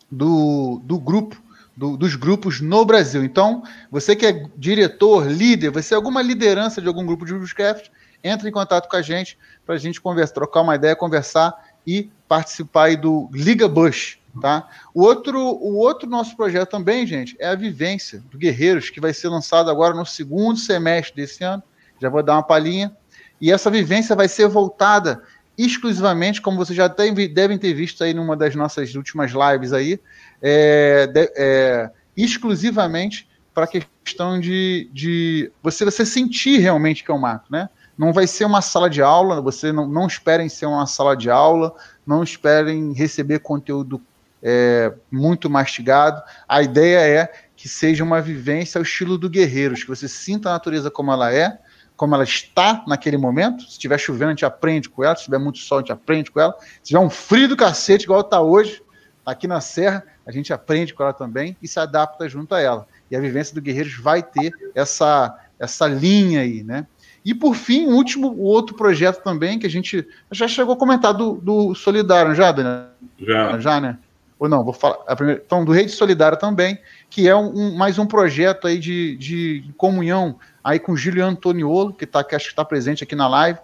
do, 0.09 0.81
do 0.83 0.99
grupo, 0.99 1.41
do, 1.75 1.95
dos 1.95 2.15
grupos 2.15 2.59
no 2.61 2.83
Brasil. 2.85 3.23
Então, 3.23 3.63
você 3.91 4.15
que 4.15 4.25
é 4.25 4.45
diretor, 4.57 5.27
líder, 5.27 5.69
você 5.69 5.93
é 5.93 5.97
alguma 5.97 6.21
liderança 6.21 6.81
de 6.81 6.87
algum 6.87 7.05
grupo 7.05 7.25
de 7.25 7.33
Bushcraft, 7.33 7.89
entre 8.23 8.49
em 8.49 8.51
contato 8.51 8.89
com 8.89 8.95
a 8.95 9.01
gente 9.01 9.37
para 9.65 9.75
a 9.75 9.77
gente 9.77 10.01
conversar, 10.01 10.33
trocar 10.33 10.61
uma 10.61 10.75
ideia, 10.75 10.95
conversar 10.95 11.53
e 11.85 12.09
participar 12.27 12.95
do 12.97 13.29
Liga 13.31 13.67
Bush, 13.67 14.17
tá? 14.41 14.67
O 14.93 15.03
outro, 15.03 15.39
o 15.39 15.77
outro 15.77 16.09
nosso 16.09 16.35
projeto 16.35 16.69
também, 16.69 17.05
gente, 17.05 17.35
é 17.39 17.47
a 17.47 17.55
vivência 17.55 18.21
do 18.31 18.37
Guerreiros, 18.37 18.89
que 18.89 18.99
vai 18.99 19.13
ser 19.13 19.29
lançado 19.29 19.69
agora 19.69 19.93
no 19.93 20.05
segundo 20.05 20.57
semestre 20.57 21.15
desse 21.15 21.43
ano. 21.43 21.63
Já 22.01 22.09
vou 22.09 22.21
dar 22.21 22.33
uma 22.33 22.43
palhinha. 22.43 22.95
E 23.39 23.51
essa 23.51 23.69
vivência 23.69 24.15
vai 24.15 24.27
ser 24.27 24.47
voltada 24.47 25.21
exclusivamente, 25.57 26.41
como 26.41 26.57
vocês 26.57 26.77
já 26.77 26.87
devem 26.87 27.57
ter 27.57 27.73
visto 27.73 28.03
aí 28.03 28.13
numa 28.13 28.35
das 28.35 28.53
nossas 28.55 28.93
últimas 28.95 29.31
lives 29.31 29.73
aí, 29.73 29.99
é, 30.41 31.07
de, 31.07 31.31
é, 31.35 31.89
exclusivamente 32.15 33.27
para 33.53 33.63
a 33.63 33.67
questão 33.67 34.39
de, 34.39 34.87
de 34.93 35.51
você, 35.63 35.83
você 35.83 36.05
sentir 36.05 36.59
realmente 36.59 37.03
que 37.03 37.09
é 37.09 37.13
um 37.13 37.19
mato, 37.19 37.51
né? 37.51 37.69
Não 37.97 38.13
vai 38.13 38.27
ser 38.27 38.45
uma 38.45 38.61
sala 38.61 38.87
de 38.87 39.01
aula, 39.01 39.41
você 39.41 39.71
não, 39.71 39.87
não 39.87 40.05
esperem 40.05 40.47
ser 40.47 40.67
uma 40.67 40.85
sala 40.85 41.17
de 41.17 41.31
aula, 41.31 41.75
não 42.05 42.23
esperem 42.23 42.93
receber 42.93 43.39
conteúdo 43.39 43.99
é, 44.43 44.93
muito 45.11 45.49
mastigado. 45.49 46.21
A 46.47 46.61
ideia 46.61 46.99
é 46.99 47.31
que 47.55 47.67
seja 47.67 48.03
uma 48.03 48.21
vivência 48.21 48.77
ao 48.77 48.83
estilo 48.83 49.17
do 49.17 49.27
Guerreiros, 49.27 49.83
que 49.83 49.89
você 49.89 50.07
sinta 50.07 50.49
a 50.49 50.53
natureza 50.53 50.91
como 50.91 51.11
ela 51.11 51.33
é, 51.33 51.57
como 51.97 52.13
ela 52.13 52.23
está 52.23 52.83
naquele 52.88 53.17
momento. 53.17 53.63
Se 53.63 53.71
estiver 53.71 53.97
chovendo, 53.97 54.27
a 54.27 54.29
gente 54.29 54.45
aprende 54.45 54.88
com 54.88 55.03
ela. 55.03 55.15
Se 55.15 55.25
tiver 55.25 55.39
muito 55.39 55.57
sol, 55.57 55.79
a 55.79 55.81
gente 55.81 55.91
aprende 55.91 56.31
com 56.31 56.39
ela. 56.39 56.55
Se 56.62 56.89
tiver 56.89 56.99
um 56.99 57.10
frio 57.10 57.49
do 57.49 57.57
cacete, 57.57 58.05
igual 58.05 58.21
está 58.21 58.39
hoje, 58.39 58.81
aqui 59.25 59.47
na 59.47 59.60
Serra, 59.60 60.05
a 60.25 60.31
gente 60.31 60.53
aprende 60.53 60.93
com 60.93 61.03
ela 61.03 61.12
também 61.12 61.57
e 61.62 61.67
se 61.67 61.79
adapta 61.79 62.29
junto 62.29 62.53
a 62.53 62.62
ela. 62.62 62.88
E 63.10 63.15
a 63.15 63.19
vivência 63.19 63.55
do 63.55 63.62
Guerreiros 63.62 63.97
vai 63.97 64.21
ter 64.21 64.53
essa, 64.75 65.36
essa 65.60 65.88
linha 65.88 66.41
aí, 66.41 66.63
né? 66.63 66.86
E 67.25 67.33
por 67.33 67.55
fim, 67.55 67.88
o 67.88 67.95
último, 67.95 68.29
o 68.29 68.43
outro 68.43 68.75
projeto 68.75 69.21
também 69.21 69.60
que 69.60 69.65
a 69.65 69.69
gente 69.69 70.07
já 70.31 70.47
chegou 70.47 70.75
a 70.75 70.77
comentar 70.77 71.13
do, 71.13 71.33
do 71.33 71.75
Solidário, 71.75 72.33
já, 72.36 72.51
Daniel? 72.51 72.86
Já. 73.19 73.60
Já, 73.60 73.81
né? 73.81 73.97
Ou 74.39 74.47
não, 74.47 74.63
vou 74.63 74.73
falar. 74.73 74.99
A 75.07 75.15
primeira, 75.15 75.41
então, 75.43 75.65
do 75.65 75.71
Rede 75.71 75.91
Solidária 75.91 76.38
também, 76.38 76.79
que 77.09 77.27
é 77.27 77.35
um, 77.35 77.49
um, 77.49 77.75
mais 77.75 77.97
um 77.97 78.05
projeto 78.05 78.67
aí 78.67 78.79
de, 78.79 79.15
de 79.17 79.73
comunhão 79.77 80.37
aí 80.63 80.79
com 80.79 80.91
o 80.91 80.97
Juliano 80.97 81.31
Antoniolo, 81.31 81.93
que, 81.93 82.05
tá, 82.05 82.23
que 82.23 82.35
acho 82.35 82.45
que 82.45 82.51
está 82.51 82.65
presente 82.65 83.03
aqui 83.03 83.15
na 83.15 83.27
live. 83.27 83.59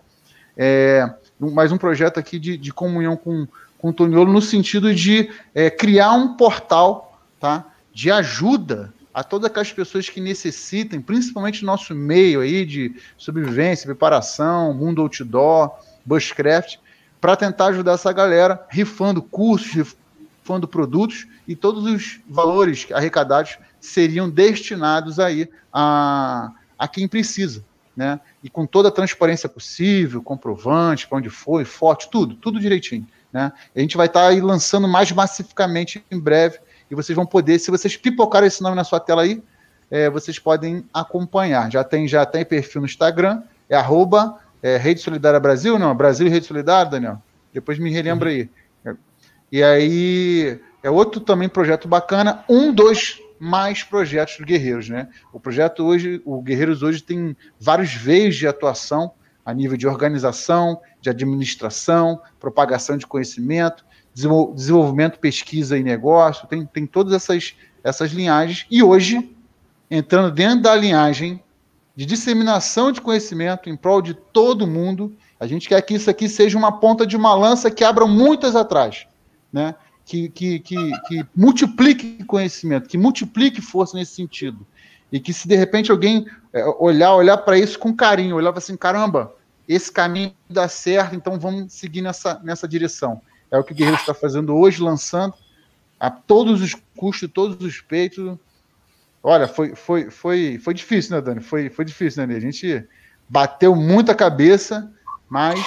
É, 0.55 1.09
mais 1.39 1.71
um 1.71 1.77
projeto 1.77 2.19
aqui 2.19 2.39
de, 2.39 2.57
de 2.57 2.71
comunhão 2.71 3.17
com, 3.17 3.47
com 3.77 3.89
o 3.89 3.93
Toniolo 3.93 4.31
no 4.31 4.41
sentido 4.41 4.93
de 4.93 5.29
é, 5.53 5.69
criar 5.69 6.13
um 6.13 6.35
portal 6.35 7.19
tá, 7.39 7.65
de 7.93 8.11
ajuda 8.11 8.93
a 9.13 9.23
todas 9.23 9.45
aquelas 9.45 9.71
pessoas 9.71 10.09
que 10.09 10.19
necessitem, 10.19 10.99
principalmente 10.99 11.61
no 11.61 11.67
nosso 11.67 11.93
meio 11.93 12.41
aí 12.41 12.65
de 12.65 12.95
sobrevivência, 13.17 13.85
preparação, 13.85 14.73
mundo 14.73 15.01
outdoor, 15.01 15.71
bushcraft, 16.05 16.77
para 17.21 17.35
tentar 17.35 17.67
ajudar 17.67 17.93
essa 17.93 18.11
galera, 18.11 18.65
rifando 18.69 19.21
cursos, 19.21 19.95
rifando 20.43 20.67
produtos 20.67 21.25
e 21.47 21.55
todos 21.55 21.85
os 21.85 22.19
valores 22.29 22.85
arrecadados 22.91 23.57
seriam 23.79 24.29
destinados 24.29 25.19
aí 25.19 25.49
a, 25.71 26.51
a 26.77 26.87
quem 26.87 27.07
precisa, 27.07 27.63
né? 27.95 28.19
E 28.43 28.49
com 28.49 28.65
toda 28.65 28.89
a 28.89 28.91
transparência 28.91 29.47
possível, 29.47 30.21
comprovante, 30.21 31.07
para 31.07 31.17
onde 31.17 31.29
foi, 31.29 31.63
forte, 31.63 32.09
tudo, 32.11 32.35
tudo 32.35 32.59
direitinho, 32.59 33.07
né? 33.31 33.53
A 33.73 33.79
gente 33.79 33.95
vai 33.95 34.07
estar 34.07 34.21
tá 34.21 34.27
aí 34.27 34.41
lançando 34.41 34.87
mais 34.87 35.09
massificamente 35.13 36.03
em 36.11 36.19
breve 36.19 36.59
e 36.91 36.95
vocês 36.95 37.15
vão 37.15 37.25
poder, 37.25 37.57
se 37.57 37.71
vocês 37.71 37.95
pipocarem 37.95 38.47
esse 38.47 38.61
nome 38.61 38.75
na 38.75 38.83
sua 38.83 38.99
tela 38.99 39.21
aí, 39.21 39.41
é, 39.89 40.09
vocês 40.09 40.37
podem 40.39 40.83
acompanhar. 40.93 41.71
Já 41.71 41.83
tem, 41.83 42.07
já 42.07 42.25
tem 42.25 42.43
perfil 42.43 42.81
no 42.81 42.87
Instagram, 42.87 43.43
é 43.69 43.75
arroba 43.75 44.39
é, 44.61 44.75
Rede 44.75 44.99
Solidária 44.99 45.39
Brasil, 45.39 45.79
não, 45.79 45.95
Brasil 45.95 46.29
Rede 46.29 46.45
Solidária, 46.45 46.91
Daniel. 46.91 47.21
Depois 47.53 47.77
me 47.77 47.91
relembra 47.91 48.29
aí. 48.29 48.49
E 49.53 49.61
aí 49.61 50.59
é 50.81 50.89
outro 50.89 51.21
também 51.21 51.47
projeto 51.47 51.87
bacana, 51.87 52.43
um 52.49 52.73
dos 52.73 53.21
mais 53.39 53.83
projetos 53.83 54.37
do 54.37 54.45
Guerreiros, 54.45 54.89
né? 54.89 55.09
O 55.31 55.39
projeto 55.39 55.85
hoje, 55.85 56.19
o 56.25 56.41
Guerreiros 56.41 56.81
hoje 56.81 57.03
tem 57.03 57.37
vários 57.59 57.93
veios 57.93 58.35
de 58.35 58.47
atuação 58.47 59.11
a 59.45 59.53
nível 59.53 59.77
de 59.77 59.85
organização, 59.85 60.81
de 60.99 61.11
administração, 61.11 62.19
propagação 62.39 62.97
de 62.97 63.05
conhecimento, 63.05 63.85
desenvolvimento, 64.55 65.19
pesquisa 65.19 65.77
e 65.77 65.83
negócio, 65.83 66.47
tem, 66.47 66.65
tem 66.65 66.87
todas 66.87 67.13
essas, 67.13 67.53
essas 67.83 68.11
linhagens. 68.11 68.65
E 68.71 68.81
hoje, 68.81 69.35
entrando 69.91 70.33
dentro 70.33 70.63
da 70.63 70.75
linhagem 70.75 71.43
de 71.95 72.07
disseminação 72.07 72.91
de 72.91 73.01
conhecimento 73.01 73.69
em 73.69 73.77
prol 73.77 74.01
de 74.01 74.15
todo 74.15 74.65
mundo, 74.65 75.15
a 75.39 75.45
gente 75.45 75.69
quer 75.69 75.79
que 75.83 75.93
isso 75.93 76.09
aqui 76.09 76.27
seja 76.27 76.57
uma 76.57 76.79
ponta 76.79 77.05
de 77.05 77.15
uma 77.15 77.35
lança 77.35 77.69
que 77.69 77.83
abra 77.83 78.07
muitas 78.07 78.55
atrás, 78.55 79.05
né? 79.53 79.75
Que, 80.05 80.27
que, 80.27 80.59
que, 80.59 81.01
que 81.07 81.25
multiplique 81.33 82.23
conhecimento, 82.25 82.89
que 82.89 82.97
multiplique 82.97 83.61
força 83.61 83.95
nesse 83.95 84.15
sentido. 84.15 84.65
E 85.11 85.19
que 85.19 85.31
se 85.31 85.47
de 85.47 85.55
repente 85.55 85.91
alguém 85.91 86.25
é, 86.51 86.65
olhar, 86.65 87.13
olhar 87.13 87.37
para 87.37 87.57
isso 87.57 87.77
com 87.79 87.95
carinho, 87.95 88.35
olhar 88.35 88.57
assim, 88.57 88.75
caramba, 88.75 89.33
esse 89.67 89.91
caminho 89.91 90.33
dá 90.49 90.67
certo, 90.67 91.15
então 91.15 91.39
vamos 91.39 91.71
seguir 91.71 92.01
nessa, 92.01 92.41
nessa 92.43 92.67
direção. 92.67 93.21
É 93.49 93.57
o 93.57 93.63
que 93.63 93.71
o 93.71 93.75
Guerreiro 93.75 93.99
está 93.99 94.13
fazendo 94.13 94.55
hoje, 94.55 94.81
lançando 94.81 95.35
a 95.99 96.09
todos 96.09 96.61
os 96.61 96.75
custos, 96.97 97.29
todos 97.31 97.65
os 97.65 97.79
peitos. 97.79 98.37
Olha, 99.21 99.47
foi, 99.47 99.75
foi, 99.75 100.09
foi, 100.09 100.59
foi 100.59 100.73
difícil, 100.73 101.15
né, 101.15 101.21
Dani? 101.21 101.39
Foi, 101.39 101.69
foi 101.69 101.85
difícil, 101.85 102.25
né? 102.25 102.35
A 102.35 102.39
gente 102.39 102.85
bateu 103.29 103.73
muita 103.75 104.13
cabeça, 104.13 104.91
mas 105.29 105.59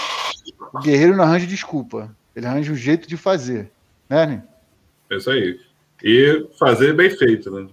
o 0.74 0.80
Guerreiro 0.80 1.16
não 1.16 1.24
arranja 1.24 1.46
desculpa. 1.46 2.14
Ele 2.34 2.46
arranja 2.46 2.72
um 2.72 2.76
jeito 2.76 3.08
de 3.08 3.16
fazer. 3.16 3.70
Né? 4.08 4.42
É 5.10 5.16
isso 5.16 5.30
aí. 5.30 5.58
E 6.02 6.46
fazer 6.58 6.92
bem 6.92 7.10
feito, 7.10 7.50
né? 7.50 7.68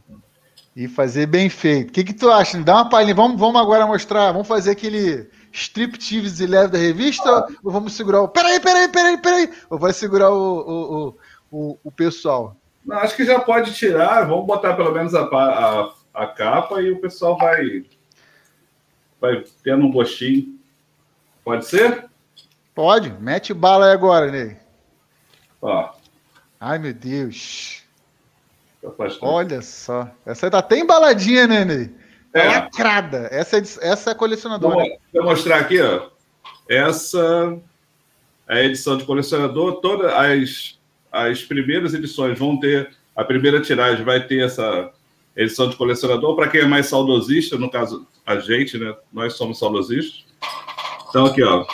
E 0.76 0.88
fazer 0.88 1.28
bem 1.28 1.50
feito. 1.50 1.90
O 1.90 1.92
que, 1.92 2.04
que 2.04 2.14
tu 2.14 2.32
acha? 2.32 2.60
Dá 2.62 2.76
uma 2.76 2.90
palhinha. 2.90 3.14
Vamos, 3.14 3.40
vamos 3.40 3.62
agora 3.62 3.86
mostrar. 3.86 4.32
Vamos 4.32 4.48
fazer 4.48 4.72
aquele 4.72 5.30
striptease 5.52 6.48
leve 6.48 6.72
da 6.72 6.80
revista? 6.80 7.48
Ou 7.64 7.72
vamos 7.72 7.94
segurar 7.94 8.22
o. 8.22 8.28
Peraí, 8.28 8.60
peraí, 8.60 8.88
peraí, 8.88 9.18
peraí. 9.18 9.50
Ou 9.70 9.78
vai 9.78 9.94
segurar 9.94 10.32
o, 10.32 10.60
o, 10.60 11.18
o, 11.52 11.78
o 11.84 11.92
pessoal? 11.92 12.56
Não, 12.84 12.98
acho 12.98 13.16
que 13.16 13.26
já 13.26 13.40
pode 13.40 13.74
tirar. 13.74 14.28
Vamos 14.28 14.48
botar 14.48 14.74
pelo 14.74 14.92
menos 14.92 15.14
a, 15.14 15.24
a, 15.24 15.94
a 16.14 16.28
capa 16.28 16.82
e 16.82 16.92
o 16.92 17.00
pessoal 17.00 17.38
vai, 17.38 17.86
vai 19.22 19.44
tendo 19.64 19.86
um 19.86 19.92
gostinho. 19.92 20.58
Pode 21.44 21.66
ser? 21.66 22.06
Pode. 22.74 23.12
Mete 23.20 23.54
bala 23.54 23.88
aí 23.88 23.92
agora, 23.94 24.32
Ney. 24.32 24.58
Ó. 25.62 26.03
Ai, 26.66 26.80
meu 26.80 26.94
Deus. 26.94 27.84
Olha 29.20 29.62
só. 29.62 30.10
Essa 30.26 30.46
aí 30.46 30.50
tá 30.50 30.60
até 30.60 30.80
embaladinha, 30.80 31.46
né, 31.46 31.66
Ney? 31.66 31.92
É. 32.34 32.48
Lacrada. 32.48 33.28
Essa 33.32 33.58
é, 33.58 33.62
essa 33.82 34.12
é 34.12 34.16
colecionadora. 34.16 34.76
Vou, 34.76 35.00
vou 35.14 35.24
mostrar 35.26 35.58
aqui, 35.58 35.82
ó. 35.82 36.08
Essa 36.70 37.60
é 38.48 38.56
a 38.56 38.64
edição 38.64 38.96
de 38.98 39.04
colecionador. 39.04 39.82
Todas 39.82 40.14
as, 40.14 40.80
as 41.12 41.44
primeiras 41.44 41.94
edições 41.94 42.40
vão 42.40 42.58
ter. 42.58 42.96
A 43.14 43.26
primeira 43.26 43.60
tiragem 43.60 44.06
vai 44.06 44.26
ter 44.26 44.46
essa 44.46 44.90
edição 45.36 45.70
de 45.70 45.76
colecionador. 45.76 46.34
Para 46.34 46.48
quem 46.48 46.62
é 46.62 46.66
mais 46.66 46.86
saudosista, 46.86 47.58
no 47.58 47.70
caso, 47.70 48.08
a 48.26 48.38
gente, 48.38 48.78
né? 48.78 48.96
Nós 49.12 49.34
somos 49.34 49.60
saudosistas. 49.60 50.24
Então, 51.10 51.26
aqui, 51.26 51.44
ó. 51.44 51.66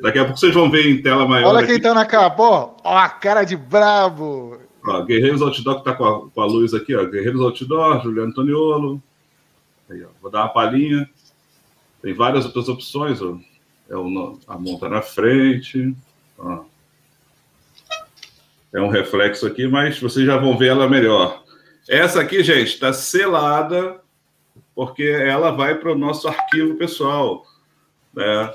Daqui 0.00 0.18
a 0.18 0.24
pouco 0.24 0.38
vocês 0.38 0.54
vão 0.54 0.70
ver 0.70 0.86
em 0.86 1.02
tela 1.02 1.26
maior. 1.26 1.48
Olha 1.48 1.66
quem 1.66 1.76
aqui. 1.76 1.82
tá 1.82 1.94
na 1.94 2.06
capa, 2.06 2.42
ó. 2.42 2.70
Ó, 2.84 2.96
a 2.96 3.08
cara 3.08 3.44
de 3.44 3.56
brabo. 3.56 4.58
Ó, 4.84 5.02
Guerreiros 5.02 5.42
Outdoor, 5.42 5.78
que 5.78 5.84
tá 5.84 5.94
com 5.94 6.04
a, 6.04 6.30
com 6.30 6.40
a 6.40 6.46
luz 6.46 6.72
aqui, 6.72 6.94
ó. 6.94 7.04
Guerreiros 7.04 7.40
Outdoor, 7.40 8.02
Juliano 8.02 8.30
Antoniolo. 8.30 9.02
Aí, 9.90 10.02
ó, 10.04 10.08
vou 10.20 10.30
dar 10.30 10.42
uma 10.42 10.48
palhinha. 10.48 11.08
Tem 12.00 12.14
várias 12.14 12.44
outras 12.44 12.68
opções. 12.68 13.20
Ó. 13.20 13.38
É 13.88 13.96
o, 13.96 14.38
a 14.46 14.58
monta 14.58 14.88
na 14.88 15.02
frente. 15.02 15.94
Ó. 16.38 16.64
É 18.72 18.80
um 18.80 18.88
reflexo 18.88 19.46
aqui, 19.46 19.66
mas 19.66 19.98
vocês 19.98 20.26
já 20.26 20.36
vão 20.36 20.56
ver 20.56 20.68
ela 20.68 20.88
melhor. 20.88 21.42
Essa 21.88 22.20
aqui, 22.20 22.44
gente, 22.44 22.74
está 22.74 22.92
selada, 22.92 24.00
porque 24.74 25.04
ela 25.04 25.50
vai 25.50 25.74
para 25.74 25.92
o 25.92 25.98
nosso 25.98 26.28
arquivo 26.28 26.76
pessoal. 26.76 27.44
Né? 28.12 28.54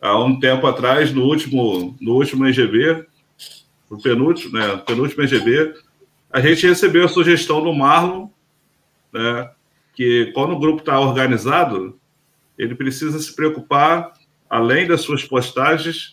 Há 0.00 0.22
um 0.22 0.38
tempo 0.38 0.66
atrás, 0.66 1.12
no 1.12 1.24
último, 1.24 1.96
no 2.00 2.14
último 2.14 2.46
EGB, 2.46 3.06
no 3.90 4.00
penúltimo, 4.00 4.52
né, 4.52 4.76
penúltimo 4.86 5.22
EGB, 5.22 5.74
a 6.30 6.40
gente 6.40 6.66
recebeu 6.66 7.04
a 7.04 7.08
sugestão 7.08 7.62
do 7.62 7.72
Marlon, 7.72 8.28
né, 9.12 9.50
que 9.94 10.30
quando 10.34 10.52
o 10.52 10.58
grupo 10.58 10.80
está 10.80 11.00
organizado, 11.00 11.98
ele 12.58 12.74
precisa 12.74 13.18
se 13.18 13.34
preocupar, 13.34 14.12
além 14.48 14.86
das 14.86 15.00
suas 15.00 15.24
postagens, 15.24 16.12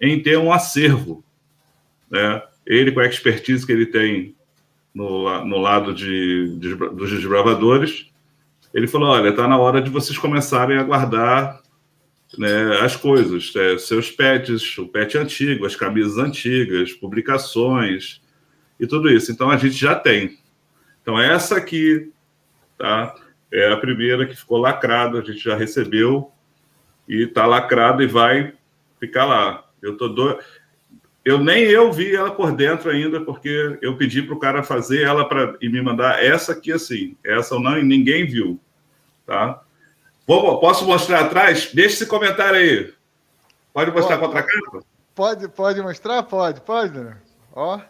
em 0.00 0.22
ter 0.22 0.38
um 0.38 0.52
acervo. 0.52 1.24
Né? 2.10 2.42
Ele, 2.66 2.92
com 2.92 3.00
a 3.00 3.06
expertise 3.06 3.64
que 3.64 3.72
ele 3.72 3.86
tem 3.86 4.34
no, 4.94 5.44
no 5.44 5.58
lado 5.58 5.92
de, 5.92 6.56
de, 6.58 6.74
dos 6.74 7.10
desbravadores, 7.10 8.10
ele 8.72 8.86
falou: 8.86 9.08
olha, 9.08 9.30
está 9.30 9.48
na 9.48 9.58
hora 9.58 9.80
de 9.80 9.90
vocês 9.90 10.18
começarem 10.18 10.76
a 10.76 10.82
guardar 10.82 11.60
né, 12.38 12.78
as 12.80 12.96
coisas, 12.96 13.54
é, 13.56 13.78
seus 13.78 14.10
pets, 14.10 14.76
o 14.78 14.86
pet 14.86 15.16
antigo, 15.18 15.66
as 15.66 15.76
camisas 15.76 16.18
antigas, 16.18 16.92
publicações 16.92 18.20
e 18.78 18.86
tudo 18.86 19.10
isso. 19.10 19.32
Então 19.32 19.50
a 19.50 19.56
gente 19.56 19.76
já 19.76 19.94
tem. 19.94 20.38
Então 21.02 21.20
essa 21.20 21.56
aqui, 21.56 22.10
tá? 22.78 23.14
É 23.52 23.70
a 23.70 23.76
primeira 23.76 24.26
que 24.26 24.34
ficou 24.34 24.58
lacrada, 24.58 25.20
a 25.20 25.22
gente 25.22 25.38
já 25.38 25.56
recebeu 25.56 26.32
e 27.08 27.24
está 27.24 27.46
lacrado 27.46 28.02
e 28.02 28.06
vai 28.06 28.52
ficar 28.98 29.24
lá. 29.24 29.64
Eu 29.80 29.96
tô 29.96 30.08
do... 30.08 30.38
eu 31.24 31.38
nem 31.38 31.64
eu 31.64 31.92
vi 31.92 32.14
ela 32.14 32.30
por 32.30 32.52
dentro 32.52 32.90
ainda 32.90 33.20
porque 33.20 33.78
eu 33.82 33.96
pedi 33.96 34.22
para 34.22 34.34
o 34.34 34.38
cara 34.38 34.62
fazer 34.62 35.02
ela 35.02 35.28
para 35.28 35.56
e 35.60 35.68
me 35.68 35.80
mandar 35.80 36.24
essa 36.24 36.52
aqui 36.52 36.72
assim, 36.72 37.16
essa 37.22 37.58
não 37.58 37.80
ninguém 37.82 38.26
viu, 38.26 38.58
tá? 39.26 39.62
Vou, 40.26 40.58
posso 40.58 40.86
mostrar 40.86 41.20
atrás? 41.20 41.70
Deixa 41.72 41.96
esse 41.96 42.06
comentário 42.06 42.58
aí. 42.58 42.94
Pode 43.72 43.90
mostrar 43.90 44.18
pode, 44.18 44.32
contra 44.32 44.40
a 44.40 44.42
capa? 44.42 44.86
Pode, 45.14 45.48
pode 45.48 45.82
mostrar? 45.82 46.22
Pode, 46.22 46.60
pode. 46.60 47.14
Ó. 47.52 47.80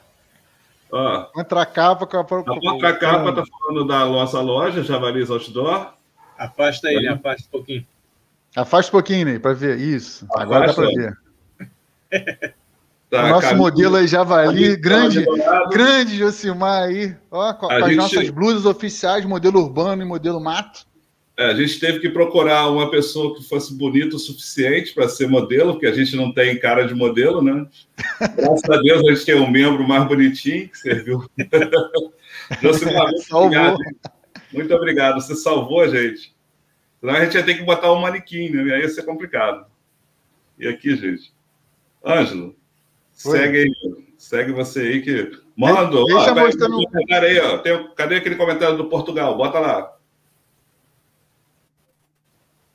Ó. 0.90 1.24
Contra 1.24 1.62
a 1.62 1.66
capa. 1.66 2.06
Com 2.06 2.16
a, 2.16 2.20
a 2.20 2.24
contra 2.24 2.88
a 2.88 2.96
capa 2.96 3.30
está 3.30 3.44
falando 3.46 3.86
da 3.86 4.06
nossa 4.06 4.40
loja, 4.40 4.82
Javalis 4.82 5.30
Outdoor. 5.30 5.92
Afasta 6.36 6.88
ele, 6.90 7.08
afasta 7.08 7.46
um 7.46 7.50
pouquinho. 7.50 7.86
Afasta 8.56 8.90
um 8.90 8.92
pouquinho, 8.92 9.26
Ney, 9.26 9.38
para 9.38 9.54
ver. 9.54 9.78
Isso. 9.78 10.24
Afasta. 10.24 10.42
Agora 10.42 10.66
dá 10.66 10.74
para 10.74 10.88
ver. 10.88 12.54
Tá, 13.10 13.26
o 13.26 13.28
nosso 13.28 13.54
modelo 13.54 13.94
aí, 13.94 14.08
Javali, 14.08 14.76
grande, 14.76 15.24
grande 15.70 16.16
Josimar 16.16 16.84
aí, 16.84 17.14
ó, 17.30 17.52
com, 17.52 17.68
com 17.68 17.72
as 17.72 17.84
gente... 17.84 17.96
nossas 17.96 18.30
blusas 18.30 18.66
oficiais, 18.66 19.24
modelo 19.24 19.60
urbano 19.60 20.02
e 20.02 20.04
modelo 20.04 20.40
mato. 20.40 20.84
É, 21.36 21.46
a 21.46 21.54
gente 21.54 21.80
teve 21.80 21.98
que 21.98 22.08
procurar 22.08 22.68
uma 22.68 22.90
pessoa 22.90 23.34
que 23.34 23.42
fosse 23.42 23.74
bonita 23.74 24.14
o 24.14 24.20
suficiente 24.20 24.94
para 24.94 25.08
ser 25.08 25.26
modelo, 25.26 25.72
porque 25.72 25.86
a 25.86 25.92
gente 25.92 26.14
não 26.14 26.32
tem 26.32 26.58
cara 26.58 26.86
de 26.86 26.94
modelo, 26.94 27.42
né? 27.42 27.66
Graças 28.36 28.70
a 28.70 28.76
Deus 28.80 29.04
a 29.04 29.12
gente 29.12 29.26
tem 29.26 29.34
um 29.34 29.50
membro 29.50 29.86
mais 29.86 30.06
bonitinho 30.06 30.68
que 30.68 30.78
serviu. 30.78 31.28
Josimar, 32.62 33.10
muito 33.10 33.36
obrigado. 33.36 33.78
Muito 34.52 34.74
obrigado, 34.74 35.20
você 35.20 35.34
salvou 35.34 35.80
a 35.80 35.88
gente. 35.88 36.32
Senão 37.00 37.14
a 37.14 37.24
gente 37.24 37.36
ia 37.36 37.42
ter 37.42 37.54
que 37.54 37.64
botar 37.64 37.92
um 37.92 38.00
manequim, 38.00 38.50
né? 38.50 38.74
Aí 38.74 38.82
ia 38.82 38.88
ser 38.88 39.02
complicado. 39.02 39.66
E 40.56 40.68
aqui, 40.68 40.94
gente. 40.94 41.34
Ângelo, 42.04 42.54
segue 43.12 43.58
aí. 43.58 43.72
Segue 44.16 44.52
você 44.52 44.80
aí 44.80 45.02
que. 45.02 45.32
Manda, 45.56 46.02
Deixa 46.04 46.32
ó, 46.32 46.34
mostrando... 46.34 46.78
aí, 47.10 47.38
ó. 47.40 47.58
Tem, 47.58 47.94
cadê 47.94 48.16
aquele 48.16 48.36
comentário 48.36 48.76
do 48.76 48.88
Portugal? 48.88 49.36
Bota 49.36 49.58
lá. 49.58 49.94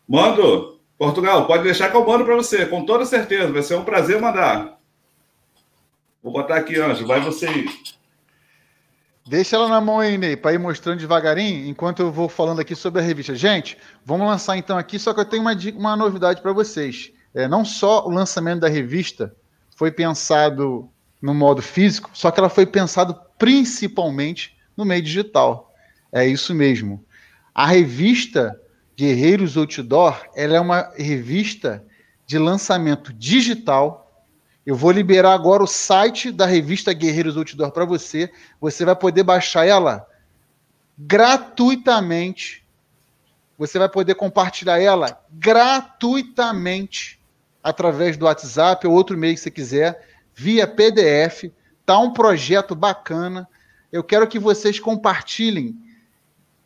Mando. 0.10 0.80
Portugal, 0.98 1.46
pode 1.46 1.64
deixar 1.64 1.90
que 1.90 1.96
eu 1.96 2.06
mando 2.06 2.26
para 2.26 2.36
você, 2.36 2.66
com 2.66 2.84
toda 2.84 3.06
certeza. 3.06 3.54
Vai 3.54 3.62
ser 3.62 3.76
um 3.76 3.86
prazer 3.86 4.20
mandar. 4.20 4.78
Vou 6.22 6.34
botar 6.34 6.56
aqui, 6.56 6.78
Anjo. 6.78 7.06
Vai 7.06 7.22
você 7.22 7.46
aí. 7.46 7.70
Deixa 9.26 9.56
ela 9.56 9.70
na 9.70 9.80
mão 9.80 10.00
aí, 10.00 10.18
Ney, 10.18 10.36
para 10.36 10.54
ir 10.54 10.58
mostrando 10.58 11.00
devagarinho, 11.00 11.70
enquanto 11.70 12.00
eu 12.00 12.12
vou 12.12 12.28
falando 12.28 12.60
aqui 12.60 12.76
sobre 12.76 13.00
a 13.00 13.04
revista. 13.04 13.36
Gente, 13.36 13.78
vamos 14.04 14.28
lançar 14.28 14.58
então 14.58 14.76
aqui, 14.76 14.98
só 14.98 15.14
que 15.14 15.20
eu 15.20 15.26
tenho 15.26 15.44
uma, 15.44 15.54
uma 15.76 15.96
novidade 15.96 16.42
para 16.42 16.52
vocês. 16.52 17.12
É, 17.34 17.48
não 17.48 17.64
só 17.64 18.08
o 18.08 18.10
lançamento 18.10 18.62
da 18.62 18.68
revista 18.68 19.34
foi 19.76 19.92
pensado 19.92 20.90
no 21.22 21.36
modo 21.36 21.62
físico, 21.62 22.10
só 22.12 22.32
que 22.32 22.40
ela 22.40 22.50
foi 22.50 22.66
pensado 22.66 23.16
principalmente 23.38 24.58
no 24.76 24.84
meio 24.84 25.04
digital. 25.04 25.72
É 26.12 26.26
isso 26.26 26.56
mesmo. 26.56 27.06
A 27.54 27.68
revista 27.68 28.60
Guerreiros 29.00 29.56
Outdoor, 29.56 30.28
ela 30.36 30.58
é 30.58 30.60
uma 30.60 30.92
revista 30.98 31.82
de 32.28 32.38
lançamento 32.38 33.14
digital. 33.14 34.26
Eu 34.66 34.76
vou 34.76 34.92
liberar 34.92 35.34
agora 35.34 35.64
o 35.64 35.68
site 35.68 36.34
da 36.34 36.46
revista 36.46 36.92
Guerreiros 36.92 37.38
Outdoor 37.38 37.72
para 37.72 37.86
você. 37.86 38.30
Você 38.60 38.84
vai 38.84 38.98
poder 38.98 39.24
baixar 39.24 39.66
ela 39.66 40.06
gratuitamente. 40.98 42.62
Você 43.58 43.80
vai 43.80 43.88
poder 43.88 44.16
compartilhar 44.16 44.82
ela 44.82 45.18
gratuitamente 45.32 47.22
através 47.64 48.18
do 48.18 48.26
WhatsApp 48.26 48.86
ou 48.86 48.94
outro 48.94 49.18
meio 49.18 49.34
que 49.34 49.40
você 49.40 49.50
quiser, 49.50 50.10
via 50.36 50.68
PDF. 50.68 51.46
Tá 51.86 51.98
um 52.00 52.12
projeto 52.12 52.76
bacana. 52.76 53.48
Eu 53.94 54.04
quero 54.04 54.28
que 54.28 54.38
vocês 54.38 54.78
compartilhem 54.78 55.74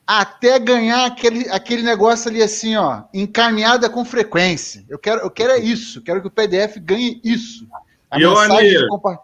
até 0.06 0.60
ganhar 0.60 1.06
aquele, 1.06 1.50
aquele 1.50 1.82
negócio 1.82 2.30
ali 2.30 2.42
assim, 2.42 2.76
ó, 2.76 3.04
encaminhada 3.14 3.90
com 3.90 4.04
frequência. 4.04 4.84
Eu 4.90 5.00
quero, 5.00 5.22
eu 5.22 5.32
quero 5.32 5.54
é 5.54 5.60
isso, 5.60 6.02
quero 6.02 6.22
que 6.22 6.28
o 6.28 6.32
PDF 6.32 6.78
ganhe 6.78 7.22
isso. 7.24 7.68
A 8.12 8.20
Ione, 8.20 8.88
compa... 8.90 9.20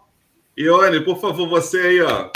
Ione, 0.56 1.00
por 1.00 1.20
favor, 1.20 1.48
você 1.48 1.78
aí, 1.78 2.00
ó. 2.02 2.30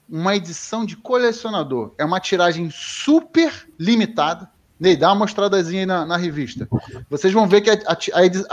uma 0.10 0.36
edição 0.36 0.86
de 0.86 0.96
colecionador. 0.96 1.94
É 1.98 2.06
uma 2.06 2.20
tiragem 2.20 2.70
super 2.72 3.68
limitada. 3.78 4.50
Ney, 4.80 4.96
dá 4.96 5.10
uma 5.10 5.16
mostradazinha 5.16 5.82
aí 5.82 5.86
na, 5.86 6.06
na 6.06 6.18
revista. 6.18 6.68
Vocês 7.10 7.34
vão 7.34 7.48
ver 7.48 7.62
que 7.62 7.70
a, 7.72 7.78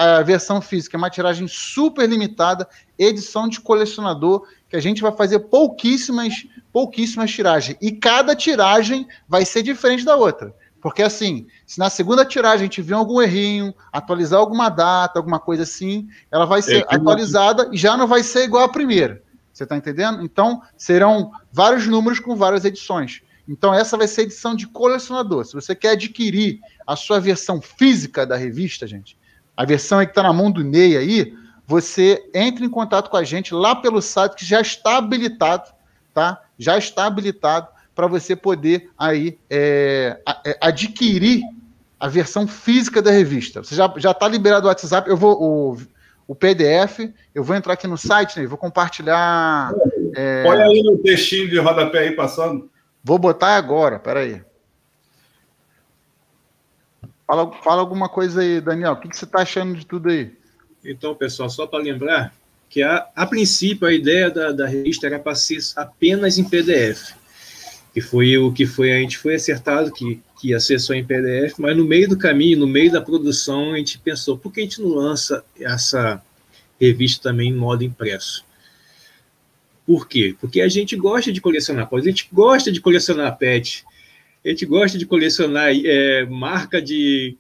a, 0.01 0.19
a, 0.19 0.23
versão 0.23 0.61
física 0.61 0.97
é 0.97 0.99
uma 0.99 1.11
tiragem 1.11 1.47
super 1.47 2.09
limitada, 2.09 2.67
edição 2.99 3.47
de 3.47 3.61
colecionador, 3.61 4.47
que 4.69 4.77
a 4.77 4.81
gente 4.81 5.03
vai 5.03 5.13
fazer 5.13 5.41
pouquíssimas, 5.41 6.47
pouquíssimas 6.73 7.31
tiragens. 7.31 7.77
E 7.81 7.93
cada 7.93 8.35
tiragem 8.35 9.07
vai 9.29 9.45
ser 9.45 9.63
diferente 9.63 10.05
da 10.05 10.17
outra. 10.17 10.55
Porque 10.85 11.03
assim, 11.03 11.47
se 11.65 11.79
na 11.79 11.89
segunda 11.89 12.27
tiragem 12.27 12.59
a 12.59 12.65
gente 12.65 12.83
vê 12.83 12.93
algum 12.93 13.23
errinho, 13.23 13.75
atualizar 13.91 14.39
alguma 14.39 14.69
data, 14.69 15.19
alguma 15.19 15.41
coisa 15.41 15.63
assim, 15.63 16.07
ela 16.31 16.45
vai 16.45 16.61
ser 16.61 16.81
é, 16.83 16.95
atualizada 16.95 17.71
e 17.73 17.79
já 17.79 17.97
não 17.97 18.07
vai 18.07 18.23
ser 18.23 18.45
igual 18.45 18.65
à 18.65 18.69
primeira. 18.69 19.23
Você 19.51 19.63
está 19.65 19.79
entendendo? 19.79 20.23
Então, 20.23 20.61
serão 20.77 21.33
vários 21.51 21.87
números 21.87 22.21
com 22.21 22.37
várias 22.37 22.67
edições. 22.67 23.23
Então, 23.49 23.73
essa 23.73 23.97
vai 23.97 24.07
ser 24.07 24.21
a 24.21 24.25
edição 24.25 24.55
de 24.55 24.67
colecionador. 24.67 25.47
Se 25.47 25.55
você 25.55 25.75
quer 25.75 25.93
adquirir 25.93 26.61
a 26.87 26.95
sua 26.97 27.19
versão 27.19 27.63
física 27.63 28.27
da 28.27 28.37
revista, 28.37 28.87
gente, 28.87 29.17
a 29.57 29.65
versão 29.65 30.01
que 30.01 30.11
está 30.11 30.23
na 30.23 30.35
mão 30.35 30.51
do 30.51 30.63
Ney 30.63 30.99
aí, 30.99 31.35
você 31.67 32.29
entra 32.35 32.63
em 32.63 32.69
contato 32.69 33.09
com 33.09 33.17
a 33.17 33.25
gente 33.25 33.55
lá 33.55 33.75
pelo 33.75 34.03
site 34.03 34.35
que 34.35 34.45
já 34.45 34.61
está 34.61 34.99
habilitado, 34.99 35.73
tá? 36.13 36.43
Já 36.59 36.77
está 36.77 37.07
habilitado 37.07 37.69
para 37.95 38.07
você 38.07 38.35
poder 38.35 38.91
aí 38.99 39.39
é, 39.49 40.19
é, 40.45 40.59
adquirir 40.61 41.43
a 41.99 42.09
versão 42.09 42.47
física 42.47 43.01
da 43.01 43.11
revista. 43.11 43.63
Você 43.63 43.75
já 43.75 44.11
está 44.11 44.29
liberado 44.29 44.67
o 44.67 44.69
WhatsApp. 44.69 45.09
Eu 45.09 45.17
vou 45.17 45.41
o, 45.41 45.77
o 46.27 46.35
PDF. 46.35 47.11
Eu 47.35 47.45
vou 47.45 47.55
entrar 47.55 47.75
aqui 47.75 47.87
no 47.87 47.97
site, 47.97 48.41
né? 48.41 48.47
Vou 48.47 48.59
compartilhar. 48.59 49.73
É... 50.15 50.45
Olha 50.47 50.65
aí 50.65 50.83
no 50.83 50.99
textinho 50.99 51.49
de 51.49 51.59
rodapé 51.59 52.01
aí 52.01 52.11
passando. 52.13 52.69
Vou 53.03 53.19
botar 53.19 53.57
agora. 53.57 53.99
Peraí. 53.99 54.43
Fala, 57.27 57.53
fala 57.63 57.81
alguma 57.81 58.09
coisa 58.09 58.43
aí, 58.43 58.61
Daniel. 58.61 58.93
O 58.93 58.97
que, 58.97 59.09
que 59.09 59.17
você 59.17 59.25
está 59.25 59.43
achando 59.43 59.75
de 59.75 59.87
tudo 59.87 60.11
aí? 60.11 60.37
Então, 60.85 61.15
pessoal, 61.15 61.49
só 61.49 61.67
para 61.67 61.83
lembrar 61.83 62.35
que 62.69 62.83
a, 62.83 63.09
a 63.15 63.25
princípio 63.25 63.87
a 63.87 63.93
ideia 63.93 64.31
da, 64.31 64.53
da 64.53 64.67
revista 64.67 65.07
era 65.07 65.19
para 65.19 65.35
ser 65.35 65.59
apenas 65.77 66.37
em 66.39 66.45
PDF 66.45 67.15
que 67.95 68.01
foi 68.01 68.37
o 68.37 68.53
que 68.53 68.67
foi 68.67 68.93
a 68.93 68.99
gente 68.99 69.17
foi 69.17 69.37
acertado 69.37 69.93
que, 69.93 70.21
que 70.41 70.49
ia 70.49 70.59
ser 70.59 70.81
só 70.81 70.93
em 70.95 71.05
PDF, 71.05 71.55
mas 71.59 71.77
no 71.77 71.85
meio 71.85 72.09
do 72.09 72.19
caminho, 72.19 72.59
no 72.59 72.67
meio 72.67 72.91
da 72.91 73.01
produção, 73.01 73.73
a 73.73 73.79
gente 73.79 74.01
pensou, 74.01 74.37
por 74.37 74.53
que 74.53 74.59
a 74.59 74.63
gente 74.65 74.83
não 74.83 74.89
lança 74.89 75.45
essa 75.59 76.21
revista 76.79 77.31
também 77.31 77.51
em 77.51 77.55
modo 77.55 77.85
impresso? 77.85 78.45
Por 79.87 80.09
quê? 80.09 80.35
Porque 80.41 80.61
a 80.61 80.67
gente 80.67 80.97
gosta 80.97 81.33
de 81.33 81.41
colecionar 81.41 81.87
coisas, 81.87 82.09
a 82.09 82.11
gente 82.11 82.29
gosta 82.33 82.73
de 82.73 82.81
colecionar 82.81 83.39
pet, 83.39 83.85
a 84.45 84.49
gente 84.49 84.67
gosta 84.67 84.99
de 84.99 85.07
colecionar 85.07 85.71
é, 85.73 86.27
marca 86.27 86.83
de 86.83 87.37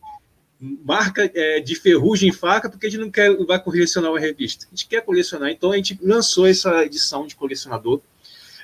marca 0.61 1.29
é, 1.35 1.59
de 1.59 1.75
ferrugem 1.75 2.29
em 2.29 2.33
faca, 2.33 2.71
porque 2.71 2.87
a 2.87 2.91
gente 2.91 3.01
não 3.01 3.11
quer 3.11 3.37
vai 3.45 3.61
colecionar 3.61 4.13
uma 4.13 4.21
revista. 4.21 4.67
A 4.67 4.71
gente 4.71 4.87
quer 4.87 5.03
colecionar, 5.03 5.51
então 5.51 5.73
a 5.73 5.77
gente 5.77 5.99
lançou 6.01 6.47
essa 6.47 6.85
edição 6.85 7.27
de 7.27 7.35
colecionador 7.35 8.01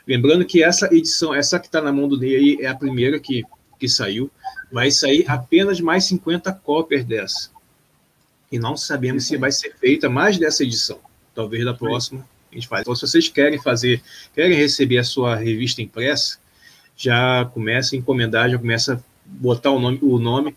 Lembrando 0.07 0.45
que 0.45 0.63
essa 0.63 0.93
edição, 0.95 1.35
essa 1.35 1.59
que 1.59 1.67
está 1.67 1.81
na 1.81 1.93
mão 1.93 2.09
do 2.09 2.19
Ney 2.19 2.37
aí, 2.37 2.59
é 2.61 2.67
a 2.67 2.75
primeira 2.75 3.19
que, 3.19 3.45
que 3.79 3.89
saiu. 3.89 4.31
Vai 4.73 4.91
sair 4.91 5.25
apenas 5.29 5.81
mais 5.81 6.05
50 6.05 6.53
cópias 6.53 7.05
dessa. 7.05 7.51
E 8.51 8.59
não 8.59 8.77
sabemos 8.77 9.27
se 9.27 9.37
vai 9.37 9.53
ser 9.53 9.75
feita 9.77 10.09
mais 10.09 10.39
dessa 10.39 10.65
edição. 10.65 10.99
Talvez 11.35 11.65
da 11.65 11.75
próxima 11.75 12.27
a 12.51 12.55
gente 12.55 12.67
faz. 12.67 12.83
Então, 12.83 12.95
se 12.95 13.03
vocês 13.03 13.29
querem 13.29 13.61
fazer, 13.61 14.03
querem 14.35 14.57
receber 14.57 14.99
a 14.99 15.05
sua 15.05 15.37
revista 15.37 15.81
impressa, 15.81 16.39
já 16.97 17.49
começa 17.55 17.95
a 17.95 17.99
encomendar, 17.99 18.51
já 18.51 18.59
começa 18.59 18.95
a 18.95 19.01
botar 19.25 19.71
o 19.71 19.79
nome, 19.79 19.99
o 20.03 20.19
nome. 20.19 20.55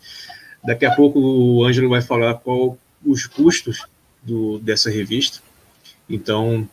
Daqui 0.62 0.84
a 0.84 0.94
pouco 0.94 1.18
o 1.20 1.64
Ângelo 1.64 1.88
vai 1.88 2.02
falar 2.02 2.34
qual 2.34 2.76
os 3.04 3.26
custos 3.26 3.86
do, 4.22 4.58
dessa 4.58 4.90
revista. 4.90 5.40
Então, 6.08 6.68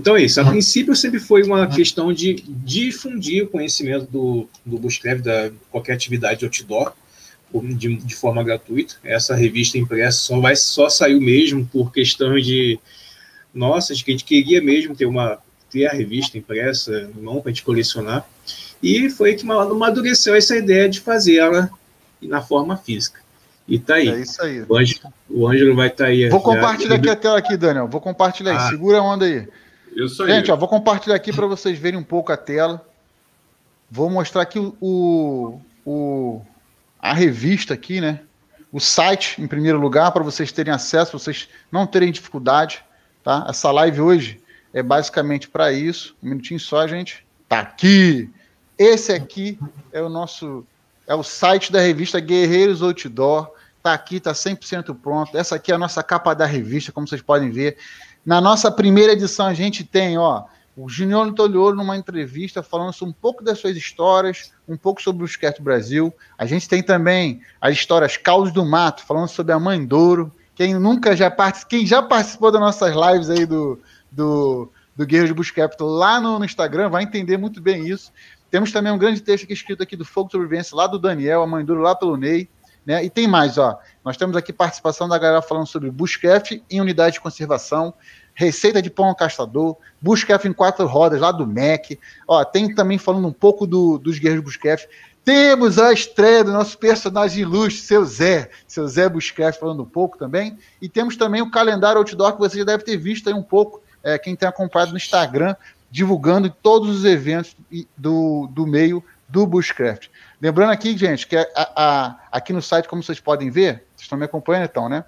então 0.00 0.16
é 0.16 0.22
isso. 0.22 0.40
A 0.40 0.44
princípio 0.46 0.96
sempre 0.96 1.20
foi 1.20 1.42
uma 1.42 1.66
questão 1.66 2.10
de 2.10 2.42
difundir 2.48 3.44
o 3.44 3.48
conhecimento 3.48 4.10
do, 4.10 4.48
do 4.64 4.78
Buscrev, 4.78 5.20
da 5.20 5.50
qualquer 5.70 5.92
atividade 5.92 6.40
de 6.40 6.46
outdoor, 6.46 6.94
de, 7.52 7.96
de, 7.96 8.14
forma 8.14 8.42
gratuita. 8.42 8.94
Essa 9.04 9.34
revista 9.34 9.76
impressa 9.76 10.16
só 10.16 10.40
vai 10.40 10.56
só 10.56 10.88
saiu 10.88 11.20
mesmo 11.20 11.66
por 11.66 11.92
questão 11.92 12.34
de 12.40 12.80
nossa, 13.52 13.94
de 13.94 14.02
que 14.02 14.10
a 14.10 14.14
gente 14.14 14.24
queria 14.24 14.62
mesmo 14.62 14.96
ter 14.96 15.04
uma 15.04 15.38
ter 15.70 15.86
a 15.86 15.92
revista 15.92 16.38
impressa, 16.38 17.10
não 17.14 17.40
para 17.40 17.50
a 17.50 17.52
gente 17.52 17.62
colecionar. 17.62 18.26
E 18.82 19.10
foi 19.10 19.34
que 19.34 19.48
amadureceu 19.48 20.34
essa 20.34 20.56
ideia 20.56 20.88
de 20.88 20.98
fazer 20.98 21.36
ela 21.36 21.70
na 22.22 22.40
forma 22.40 22.76
física. 22.76 23.20
E 23.68 23.78
tá 23.78 23.96
aí. 23.96 24.08
É 24.08 24.20
isso 24.20 24.42
aí. 24.42 24.64
O 24.66 24.76
Ângelo, 24.76 25.12
o 25.28 25.46
Ângelo 25.46 25.76
vai 25.76 25.88
estar 25.88 26.04
tá 26.04 26.10
aí. 26.10 26.28
Vou 26.30 26.40
compartilhar 26.40 26.96
aqui 26.96 27.10
a 27.10 27.16
tela 27.16 27.38
aqui, 27.38 27.56
Daniel. 27.56 27.86
Vou 27.86 28.00
compartilhar 28.00 28.54
ah. 28.54 28.64
aí. 28.64 28.70
Segura 28.70 28.98
a 28.98 29.02
onda 29.02 29.26
aí. 29.26 29.46
Isso 29.94 30.22
aí. 30.22 30.30
Gente, 30.32 30.50
ó, 30.50 30.56
vou 30.56 30.68
compartilhar 30.68 31.16
aqui 31.16 31.32
para 31.32 31.46
vocês 31.46 31.78
verem 31.78 31.98
um 31.98 32.04
pouco 32.04 32.32
a 32.32 32.36
tela. 32.36 32.84
Vou 33.90 34.08
mostrar 34.08 34.42
aqui 34.42 34.58
o, 34.58 35.60
o, 35.84 36.40
a 36.98 37.12
revista 37.12 37.74
aqui, 37.74 38.00
né? 38.00 38.20
O 38.72 38.78
site, 38.78 39.42
em 39.42 39.48
primeiro 39.48 39.80
lugar, 39.80 40.12
para 40.12 40.22
vocês 40.22 40.52
terem 40.52 40.72
acesso, 40.72 41.18
vocês 41.18 41.48
não 41.72 41.86
terem 41.86 42.12
dificuldade, 42.12 42.84
tá? 43.24 43.46
Essa 43.48 43.70
live 43.72 44.00
hoje 44.00 44.40
é 44.72 44.82
basicamente 44.82 45.48
para 45.48 45.72
isso. 45.72 46.14
Um 46.22 46.28
minutinho 46.28 46.60
só, 46.60 46.86
gente. 46.86 47.26
Tá 47.48 47.60
aqui. 47.60 48.30
Esse 48.78 49.12
aqui 49.12 49.58
é 49.92 50.00
o 50.00 50.08
nosso 50.08 50.64
é 51.10 51.14
o 51.14 51.24
site 51.24 51.72
da 51.72 51.80
revista 51.80 52.20
Guerreiros 52.20 52.82
Outdoor. 52.82 53.50
Tá 53.82 53.92
aqui, 53.92 54.20
tá 54.20 54.32
100% 54.32 54.96
pronto. 55.02 55.36
Essa 55.36 55.56
aqui 55.56 55.72
é 55.72 55.74
a 55.74 55.78
nossa 55.78 56.04
capa 56.04 56.34
da 56.34 56.46
revista, 56.46 56.92
como 56.92 57.08
vocês 57.08 57.20
podem 57.20 57.50
ver. 57.50 57.76
Na 58.24 58.40
nossa 58.40 58.70
primeira 58.70 59.12
edição, 59.12 59.46
a 59.46 59.54
gente 59.54 59.82
tem, 59.84 60.18
ó, 60.18 60.44
o 60.76 60.88
Junior 60.88 61.32
Tolioro 61.32 61.76
numa 61.76 61.96
entrevista 61.96 62.62
falando 62.62 62.94
um 63.02 63.12
pouco 63.12 63.42
das 63.42 63.58
suas 63.58 63.76
histórias, 63.76 64.52
um 64.68 64.76
pouco 64.76 65.02
sobre 65.02 65.22
o 65.22 65.26
Skate 65.26 65.60
Brasil. 65.60 66.12
A 66.38 66.46
gente 66.46 66.68
tem 66.68 66.82
também 66.82 67.40
as 67.60 67.74
histórias 67.74 68.16
Caos 68.16 68.52
do 68.52 68.64
Mato, 68.64 69.04
falando 69.04 69.28
sobre 69.28 69.52
a 69.52 69.58
Mãe 69.58 69.84
Douro. 69.84 70.32
Quem 70.54 70.74
nunca 70.74 71.16
já 71.16 71.30
participou, 71.30 71.70
quem 71.70 71.86
já 71.86 72.02
participou 72.02 72.52
das 72.52 72.60
nossas 72.60 72.94
lives 72.94 73.30
aí 73.30 73.46
do, 73.46 73.80
do, 74.10 74.70
do 74.94 75.06
Guerreiro 75.06 75.28
de 75.28 75.34
Bush 75.34 75.50
Capital 75.50 75.88
lá 75.88 76.20
no, 76.20 76.38
no, 76.38 76.44
Instagram 76.44 76.88
vai 76.88 77.02
entender 77.02 77.36
muito 77.36 77.60
bem 77.60 77.88
isso. 77.88 78.12
Temos 78.50 78.70
também 78.70 78.92
um 78.92 78.98
grande 78.98 79.20
texto 79.20 79.44
aqui 79.44 79.52
escrito 79.52 79.82
aqui 79.82 79.96
do 79.96 80.04
Fogo 80.04 80.30
Sobrevivência, 80.30 80.76
lá 80.76 80.86
do 80.86 80.98
Daniel, 80.98 81.42
a 81.42 81.46
Mãe 81.46 81.64
Douro 81.64 81.82
lá 81.82 81.94
pelo 81.94 82.16
Ney. 82.16 82.48
Né? 82.84 83.04
E 83.04 83.10
tem 83.10 83.28
mais, 83.28 83.58
ó. 83.58 83.78
Nós 84.04 84.16
temos 84.16 84.36
aqui 84.36 84.52
participação 84.52 85.08
da 85.08 85.18
galera 85.18 85.42
falando 85.42 85.66
sobre 85.66 85.90
bushcraft 85.90 86.60
em 86.70 86.80
unidade 86.80 87.14
de 87.14 87.20
conservação, 87.20 87.92
receita 88.34 88.80
de 88.80 88.90
pão 88.90 89.14
caçador, 89.14 89.76
bushcraft 90.00 90.46
em 90.46 90.52
quatro 90.52 90.86
rodas 90.86 91.20
lá 91.20 91.30
do 91.30 91.46
MEC. 91.46 91.98
Ó, 92.26 92.42
tem 92.44 92.74
também 92.74 92.98
falando 92.98 93.28
um 93.28 93.32
pouco 93.32 93.66
do, 93.66 93.98
dos 93.98 94.18
guerreiros 94.18 94.44
bushcraft. 94.44 94.86
Temos 95.22 95.78
a 95.78 95.92
estreia 95.92 96.42
do 96.42 96.50
nosso 96.50 96.78
personagem 96.78 97.42
ilustre, 97.42 97.82
seu 97.82 98.04
Zé, 98.04 98.50
seu 98.66 98.88
Zé 98.88 99.08
Bushcraft 99.08 99.60
falando 99.60 99.82
um 99.82 99.86
pouco 99.86 100.16
também. 100.16 100.58
E 100.80 100.88
temos 100.88 101.16
também 101.16 101.42
o 101.42 101.50
calendário 101.50 101.98
outdoor 101.98 102.32
que 102.32 102.38
você 102.38 102.58
já 102.58 102.64
deve 102.64 102.84
ter 102.84 102.96
visto 102.96 103.28
aí 103.28 103.34
um 103.34 103.42
pouco, 103.42 103.82
é, 104.02 104.18
quem 104.18 104.34
tem 104.34 104.48
acompanhado 104.48 104.92
no 104.92 104.96
Instagram, 104.96 105.54
divulgando 105.90 106.48
todos 106.62 106.88
os 106.88 107.04
eventos 107.04 107.54
do, 107.96 108.48
do 108.50 108.66
meio 108.66 109.04
do 109.28 109.46
Bushcraft. 109.46 110.08
Lembrando 110.40 110.70
aqui, 110.70 110.96
gente, 110.96 111.26
que 111.26 111.36
a, 111.36 111.46
a, 111.54 112.16
aqui 112.32 112.52
no 112.52 112.62
site, 112.62 112.88
como 112.88 113.02
vocês 113.02 113.20
podem 113.20 113.50
ver, 113.50 113.84
vocês 113.94 114.02
estão 114.02 114.16
me 114.16 114.24
acompanhando 114.24 114.64
então, 114.64 114.88
né? 114.88 115.04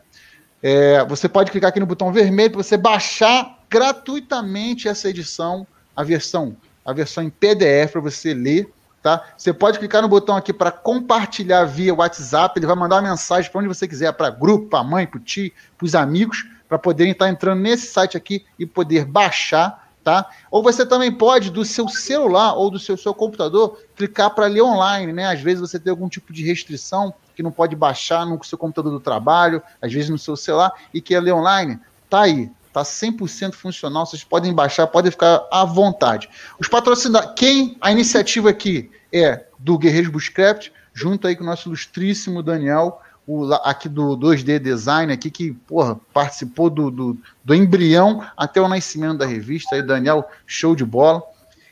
É, 0.62 1.03
você 1.07 1.29
pode 1.29 1.51
clicar 1.51 1.71
aqui 1.71 1.81
no 1.81 1.87
botão 1.87 2.12
vermelho 2.12 2.51
para 2.53 2.62
você 2.62 2.77
baixar 2.77 3.59
gratuitamente 3.68 4.88
essa 4.88 5.09
edição, 5.09 5.66
a 5.97 6.05
versão, 6.05 6.55
a 6.85 6.92
versão 6.92 7.25
em 7.25 7.31
PDF 7.31 7.92
para 7.92 8.01
você 8.03 8.35
ler, 8.35 8.71
tá? 9.03 9.25
Você 9.37 9.55
pode 9.55 9.79
clicar 9.79 10.03
no 10.03 10.09
botão 10.09 10.37
aqui 10.37 10.53
para 10.53 10.71
compartilhar 10.71 11.64
via 11.64 11.95
WhatsApp, 11.95 12.59
ele 12.59 12.66
vai 12.66 12.77
mandar 12.77 12.97
uma 12.97 13.11
mensagem 13.11 13.51
para 13.51 13.59
onde 13.59 13.68
você 13.68 13.88
quiser, 13.88 14.12
para 14.12 14.29
grupo, 14.29 14.68
para 14.68 14.85
mãe, 14.85 15.07
para 15.07 15.18
o 15.18 15.21
tio, 15.21 15.51
para 15.79 15.87
os 15.87 15.95
amigos, 15.95 16.47
para 16.68 16.79
poderem 16.79 17.12
estar 17.12 17.29
entrando 17.29 17.61
nesse 17.61 17.87
site 17.87 18.18
aqui 18.18 18.45
e 18.59 18.66
poder 18.66 19.07
baixar 19.07 19.82
tá? 20.03 20.29
Ou 20.51 20.62
você 20.62 20.85
também 20.85 21.12
pode, 21.12 21.51
do 21.51 21.65
seu 21.65 21.88
celular 21.88 22.55
ou 22.55 22.71
do 22.71 22.79
seu, 22.79 22.97
seu 22.97 23.15
computador, 23.15 23.79
clicar 23.95 24.35
para 24.35 24.47
ler 24.47 24.62
online, 24.62 25.12
né? 25.12 25.27
Às 25.27 25.41
vezes 25.41 25.61
você 25.61 25.79
tem 25.79 25.91
algum 25.91 26.09
tipo 26.09 26.33
de 26.33 26.45
restrição 26.45 27.15
que 27.35 27.43
não 27.43 27.53
pode 27.53 27.77
baixar 27.77 28.27
no 28.27 28.43
seu 28.45 28.59
computador 28.59 28.93
do 28.93 29.01
trabalho, 29.01 29.62
às 29.81 29.93
vezes 29.93 30.11
no 30.11 30.19
seu 30.19 30.37
celular, 30.37 30.73
e 30.93 31.01
quer 31.01 31.21
ler 31.21 31.33
online. 31.33 31.79
Tá 32.11 32.23
aí, 32.23 32.51
tá 32.73 32.83
100% 32.83 33.55
funcional, 33.55 34.05
vocês 34.05 34.25
podem 34.25 34.53
baixar, 34.53 34.87
podem 34.87 35.11
ficar 35.11 35.47
à 35.51 35.65
vontade. 35.65 36.29
Os 36.59 36.69
patrocinadores, 36.69 37.35
quem 37.37 37.77
a 37.81 37.91
iniciativa 37.93 38.51
aqui 38.51 38.91
é 39.12 39.45
do 39.59 39.79
Guerreiros 39.79 40.11
Bushcraft, 40.11 40.71
junto 40.93 41.27
aí 41.27 41.37
com 41.37 41.43
o 41.43 41.47
nosso 41.47 41.69
ilustríssimo 41.69 42.43
Daniel, 42.43 43.01
o, 43.33 43.55
aqui 43.55 43.88
do 43.88 44.16
2D 44.16 44.59
Design, 44.59 45.12
aqui, 45.12 45.31
que 45.31 45.53
porra, 45.53 46.01
participou 46.12 46.68
do, 46.68 46.90
do, 46.90 47.16
do, 47.45 47.55
embrião 47.55 48.27
até 48.37 48.61
o 48.61 48.69
nascimento 48.69 49.19
da 49.19 49.27
revista, 49.27 49.77
aí, 49.77 49.83
Daniel, 49.83 50.29
show 50.46 50.77
de 50.77 50.85
bola. 50.85 51.23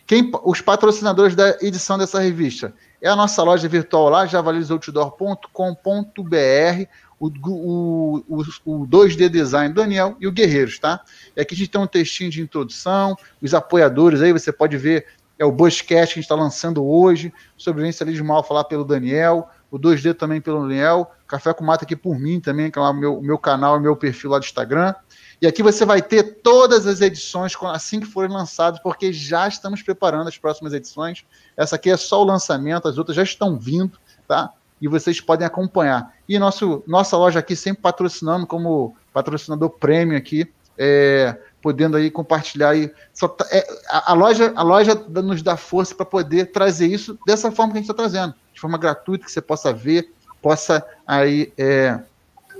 Quem, 0.07 0.31
os 0.45 0.61
patrocinadores 0.61 1.35
da 1.35 1.57
edição 1.61 1.99
dessa 1.99 2.21
revista 2.21 2.73
é 3.01 3.09
a 3.09 3.17
nossa 3.17 3.43
loja 3.43 3.69
virtual 3.69 4.09
lá, 4.09 4.27
javalisoutdoor.com.br, 4.27 6.87
o, 7.19 7.29
o, 7.29 8.25
o, 8.27 8.43
o 8.65 8.87
2D 8.87 9.29
Design 9.29 9.75
Daniel 9.75 10.17
e 10.19 10.27
o 10.27 10.33
Guerreiros, 10.33 10.79
tá? 10.79 11.01
E 11.37 11.41
aqui 11.41 11.55
a 11.55 11.59
gente 11.59 11.71
tem 11.71 11.81
um 11.81 11.87
textinho 11.87 12.31
de 12.31 12.41
introdução, 12.41 13.17
os 13.41 13.55
apoiadores 13.55 14.23
aí, 14.23 14.33
você 14.33 14.51
pode 14.51 14.77
ver, 14.77 15.07
é 15.39 15.45
o 15.45 15.53
Bushcast 15.53 15.85
que 15.87 15.95
a 15.95 16.05
gente 16.05 16.21
está 16.21 16.35
lançando 16.35 16.85
hoje, 16.85 17.33
sobrevivência 17.57 18.05
ali 18.05 18.15
de 18.15 18.23
mal 18.23 18.43
falar 18.43 18.65
pelo 18.65 18.85
Daniel, 18.85 19.49
o 19.71 19.79
2D 19.79 20.15
também 20.15 20.41
pelo 20.41 20.63
Daniel, 20.63 21.11
Café 21.27 21.55
com 21.55 21.65
Mata 21.65 21.85
aqui 21.85 21.95
por 21.95 22.19
mim 22.19 22.41
também, 22.41 22.71
que 22.71 22.79
é 22.79 22.83
o 22.83 22.93
meu, 22.93 23.23
meu 23.23 23.39
canal, 23.39 23.79
meu 23.79 23.97
perfil 23.97 24.31
lá 24.31 24.39
do 24.39 24.45
Instagram. 24.45 24.95
E 25.41 25.47
aqui 25.47 25.63
você 25.63 25.87
vai 25.87 26.03
ter 26.03 26.41
todas 26.43 26.87
as 26.87 27.01
edições 27.01 27.55
assim 27.73 28.01
que 28.01 28.07
forem 28.07 28.31
lançadas, 28.31 28.79
porque 28.81 29.13
já 29.13 29.49
estamos 29.49 29.81
preparando 29.81 30.29
as 30.29 30.37
próximas 30.37 30.75
edições. 30.75 31.25
Essa 31.57 31.77
aqui 31.77 31.89
é 31.89 31.97
só 31.97 32.21
o 32.21 32.25
lançamento, 32.25 32.89
as 32.89 32.99
outras 32.99 33.17
já 33.17 33.23
estão 33.23 33.59
vindo, 33.59 33.99
tá? 34.29 34.53
E 34.81 34.89
vocês 34.89 35.21
podem 35.21 35.47
acompanhar. 35.47 36.15
E 36.29 36.39
nosso, 36.39 36.83
nossa 36.87 37.17
loja 37.17 37.39
aqui 37.39 37.57
sempre 37.57 37.81
patrocinando 37.81 38.47
como 38.47 38.95
patrocinador 39.13 39.71
prêmio 39.71 40.17
aqui, 40.17 40.47
é, 40.77 41.39
podendo 41.63 41.97
aí 41.97 42.11
compartilhar 42.11 42.71
aí. 42.71 42.89
Tá, 43.19 43.47
é, 43.51 43.67
a, 43.89 44.13
a, 44.13 44.15
loja, 44.15 44.53
a 44.55 44.63
loja 44.63 44.95
nos 44.95 45.43
dá 45.43 45.57
força 45.57 45.95
para 45.95 46.07
poder 46.07 46.47
trazer 46.53 46.87
isso 46.87 47.19
dessa 47.27 47.51
forma 47.51 47.73
que 47.73 47.79
a 47.79 47.81
gente 47.83 47.91
está 47.91 48.03
trazendo, 48.03 48.35
de 48.61 48.63
forma 48.63 48.77
gratuita, 48.77 49.25
que 49.25 49.33
você 49.33 49.41
possa 49.41 49.73
ver, 49.73 50.13
possa 50.43 50.87
aí 51.07 51.51
é, 51.57 51.99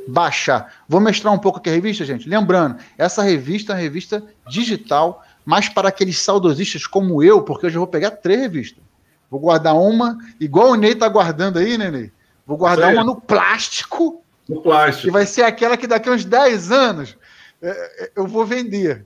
baixar. 0.09 0.73
Vou 0.89 0.99
mostrar 0.99 1.31
um 1.31 1.39
pouco 1.39 1.59
aqui 1.59 1.69
a 1.69 1.73
revista, 1.75 2.07
gente. 2.07 2.27
Lembrando, 2.27 2.79
essa 2.97 3.23
revista 3.23 3.73
é 3.73 3.75
uma 3.75 3.83
revista 3.83 4.25
digital, 4.49 5.23
mas 5.45 5.69
para 5.69 5.91
aqueles 5.91 6.19
saudosistas 6.19 6.87
como 6.87 7.23
eu, 7.23 7.43
porque 7.43 7.67
eu 7.67 7.71
já 7.71 7.79
vou 7.79 7.87
pegar 7.87 8.13
três 8.13 8.41
revistas. 8.41 8.83
Vou 9.31 9.39
guardar 9.39 9.77
uma, 9.77 10.17
igual 10.41 10.71
o 10.71 10.75
Ney 10.75 10.95
tá 10.95 11.07
guardando 11.07 11.59
aí, 11.59 11.77
né, 11.77 11.91
Ney? 11.91 12.11
Vou 12.47 12.57
guardar 12.57 12.95
uma 12.95 13.05
no 13.05 13.21
plástico. 13.21 14.25
No 14.49 14.63
plástico. 14.63 15.03
Que 15.03 15.11
vai 15.11 15.27
ser 15.27 15.43
aquela 15.43 15.77
que 15.77 15.87
daqui 15.87 16.09
a 16.09 16.13
uns 16.13 16.25
10 16.25 16.73
anos 16.73 17.15
é, 17.61 17.69
é, 17.69 18.13
eu 18.17 18.27
vou 18.27 18.47
vender. 18.47 19.05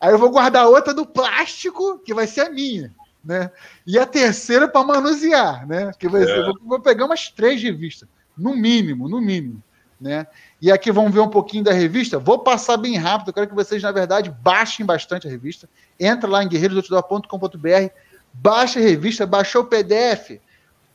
Aí 0.00 0.12
eu 0.12 0.18
vou 0.18 0.30
guardar 0.30 0.68
outra 0.68 0.94
do 0.94 1.04
plástico, 1.04 1.98
que 1.98 2.14
vai 2.14 2.28
ser 2.28 2.42
a 2.42 2.50
minha. 2.50 2.94
Né? 3.22 3.50
E 3.86 3.98
a 3.98 4.06
terceira 4.06 4.66
para 4.66 4.86
manusear, 4.86 5.66
né? 5.66 5.92
Que 5.98 6.08
vai 6.08 6.24
ser, 6.24 6.38
é. 6.38 6.52
vou, 6.64 6.80
pegar 6.80 7.04
umas 7.04 7.28
três 7.28 7.62
revistas, 7.62 8.08
no 8.36 8.56
mínimo, 8.56 9.08
no 9.08 9.20
mínimo, 9.20 9.62
né? 10.00 10.26
E 10.60 10.72
aqui 10.72 10.90
vamos 10.90 11.12
ver 11.12 11.20
um 11.20 11.28
pouquinho 11.28 11.62
da 11.62 11.72
revista. 11.72 12.18
Vou 12.18 12.38
passar 12.38 12.78
bem 12.78 12.96
rápido, 12.96 13.28
eu 13.28 13.34
quero 13.34 13.48
que 13.48 13.54
vocês, 13.54 13.82
na 13.82 13.92
verdade, 13.92 14.34
baixem 14.42 14.86
bastante 14.86 15.26
a 15.26 15.30
revista. 15.30 15.68
Entra 15.98 16.28
lá 16.28 16.42
em 16.42 16.48
guerreirosoutdoor.com.br, 16.48 17.92
baixa 18.32 18.78
a 18.78 18.82
revista, 18.82 19.26
baixou 19.26 19.62
o 19.62 19.66
PDF, 19.66 20.40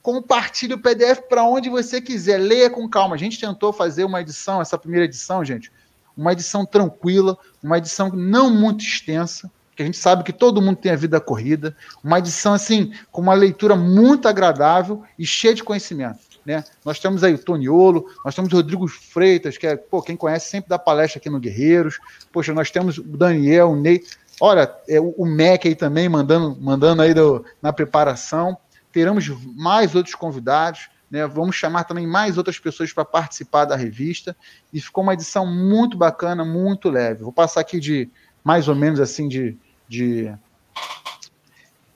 compartilhe 0.01 0.73
o 0.73 0.79
PDF 0.79 1.21
para 1.29 1.43
onde 1.43 1.69
você 1.69 2.01
quiser, 2.01 2.39
leia 2.39 2.69
com 2.71 2.89
calma. 2.89 3.15
A 3.15 3.19
gente 3.19 3.39
tentou 3.39 3.71
fazer 3.71 4.03
uma 4.03 4.21
edição, 4.21 4.61
essa 4.61 4.79
primeira 4.79 5.05
edição, 5.05 5.45
gente, 5.45 5.71
uma 6.17 6.31
edição 6.31 6.65
tranquila, 6.65 7.37
uma 7.61 7.77
edição 7.77 8.09
não 8.09 8.49
muito 8.49 8.83
extensa, 8.83 9.51
que 9.75 9.83
a 9.83 9.85
gente 9.85 9.97
sabe 9.97 10.23
que 10.23 10.31
todo 10.31 10.61
mundo 10.61 10.77
tem 10.77 10.91
a 10.91 10.95
vida 10.95 11.19
corrida, 11.19 11.75
uma 12.03 12.19
edição 12.19 12.53
assim 12.53 12.93
com 13.11 13.21
uma 13.21 13.33
leitura 13.33 13.75
muito 13.75 14.27
agradável 14.27 15.03
e 15.19 15.25
cheia 15.25 15.53
de 15.53 15.63
conhecimento. 15.63 16.35
Né? 16.45 16.63
Nós 16.83 16.99
temos 16.99 17.23
aí 17.23 17.33
o 17.33 17.39
Toniolo, 17.39 18.05
nós 18.23 18.35
temos 18.35 18.53
o 18.53 18.55
Rodrigo 18.55 18.87
Freitas, 18.87 19.57
que 19.57 19.65
é, 19.65 19.75
pô, 19.75 20.01
quem 20.01 20.15
conhece 20.15 20.49
sempre 20.49 20.69
dá 20.69 20.77
palestra 20.77 21.19
aqui 21.19 21.29
no 21.29 21.39
Guerreiros. 21.39 21.99
Poxa, 22.31 22.53
nós 22.53 22.69
temos 22.69 22.99
o 22.99 23.03
Daniel, 23.03 23.71
o 23.71 23.75
Ney. 23.75 24.03
Olha, 24.39 24.71
é, 24.87 24.99
o 24.99 25.25
Mac 25.25 25.65
aí 25.65 25.75
também 25.75 26.07
mandando, 26.07 26.55
mandando 26.61 27.01
aí 27.01 27.13
do, 27.13 27.43
na 27.61 27.73
preparação. 27.73 28.55
Teremos 28.91 29.27
mais 29.55 29.95
outros 29.95 30.13
convidados. 30.13 30.89
Né? 31.09 31.25
Vamos 31.25 31.55
chamar 31.55 31.85
também 31.85 32.05
mais 32.05 32.37
outras 32.37 32.59
pessoas 32.59 32.93
para 32.93 33.03
participar 33.03 33.65
da 33.65 33.75
revista. 33.75 34.37
E 34.71 34.79
ficou 34.79 35.03
uma 35.03 35.15
edição 35.15 35.47
muito 35.47 35.97
bacana, 35.97 36.45
muito 36.45 36.89
leve. 36.89 37.23
Vou 37.23 37.33
passar 37.33 37.61
aqui 37.61 37.79
de 37.79 38.09
mais 38.43 38.67
ou 38.67 38.75
menos 38.75 38.99
assim 38.99 39.27
de, 39.27 39.57
de, 39.87 40.33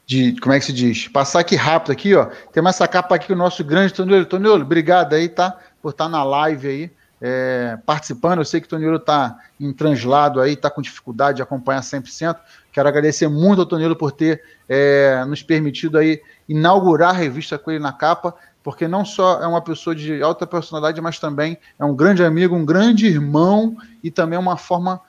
de 0.05 0.39
como 0.39 0.53
é 0.53 0.59
que 0.59 0.65
se 0.65 0.73
diz? 0.73 1.07
Passar 1.07 1.39
aqui 1.39 1.55
rápido 1.55 1.91
aqui, 1.91 2.15
ó. 2.15 2.25
Tem 2.51 2.61
mais 2.61 2.75
essa 2.75 2.87
capa 2.87 3.15
aqui 3.15 3.31
o 3.31 3.35
nosso 3.35 3.63
grande 3.63 3.93
Toniolo. 3.93 4.25
Toniolo, 4.25 4.63
obrigado 4.63 5.13
aí, 5.13 5.29
tá? 5.29 5.57
Por 5.81 5.89
estar 5.89 6.05
tá 6.05 6.09
na 6.09 6.23
live 6.23 6.67
aí. 6.67 6.91
É, 7.21 7.77
participando. 7.85 8.39
Eu 8.39 8.45
sei 8.45 8.61
que 8.61 8.67
o 8.67 8.69
Toniolo 8.69 8.95
está 8.95 9.37
em 9.59 9.73
translado 9.73 10.39
aí, 10.39 10.53
está 10.53 10.69
com 10.69 10.81
dificuldade 10.81 11.37
de 11.37 11.41
acompanhar 11.41 11.81
100%. 11.81 12.37
Quero 12.71 12.87
agradecer 12.87 13.27
muito 13.27 13.59
ao 13.59 13.65
Toniolo 13.65 13.95
por 13.95 14.11
ter 14.11 14.41
é, 14.69 15.25
nos 15.27 15.43
permitido 15.43 15.97
aí 15.97 16.21
inaugurar 16.47 17.09
a 17.09 17.17
revista 17.17 17.57
com 17.57 17.71
ele 17.71 17.79
na 17.79 17.91
capa 17.91 18.33
porque 18.63 18.87
não 18.87 19.05
só 19.05 19.41
é 19.41 19.47
uma 19.47 19.61
pessoa 19.61 19.95
de 19.95 20.21
alta 20.21 20.45
personalidade, 20.45 20.99
mas 21.01 21.19
também 21.19 21.57
é 21.77 21.85
um 21.85 21.95
grande 21.95 22.23
amigo, 22.23 22.55
um 22.55 22.65
grande 22.65 23.07
irmão 23.07 23.77
e 24.03 24.11
também 24.11 24.37
uma 24.37 24.57
forma 24.57 25.01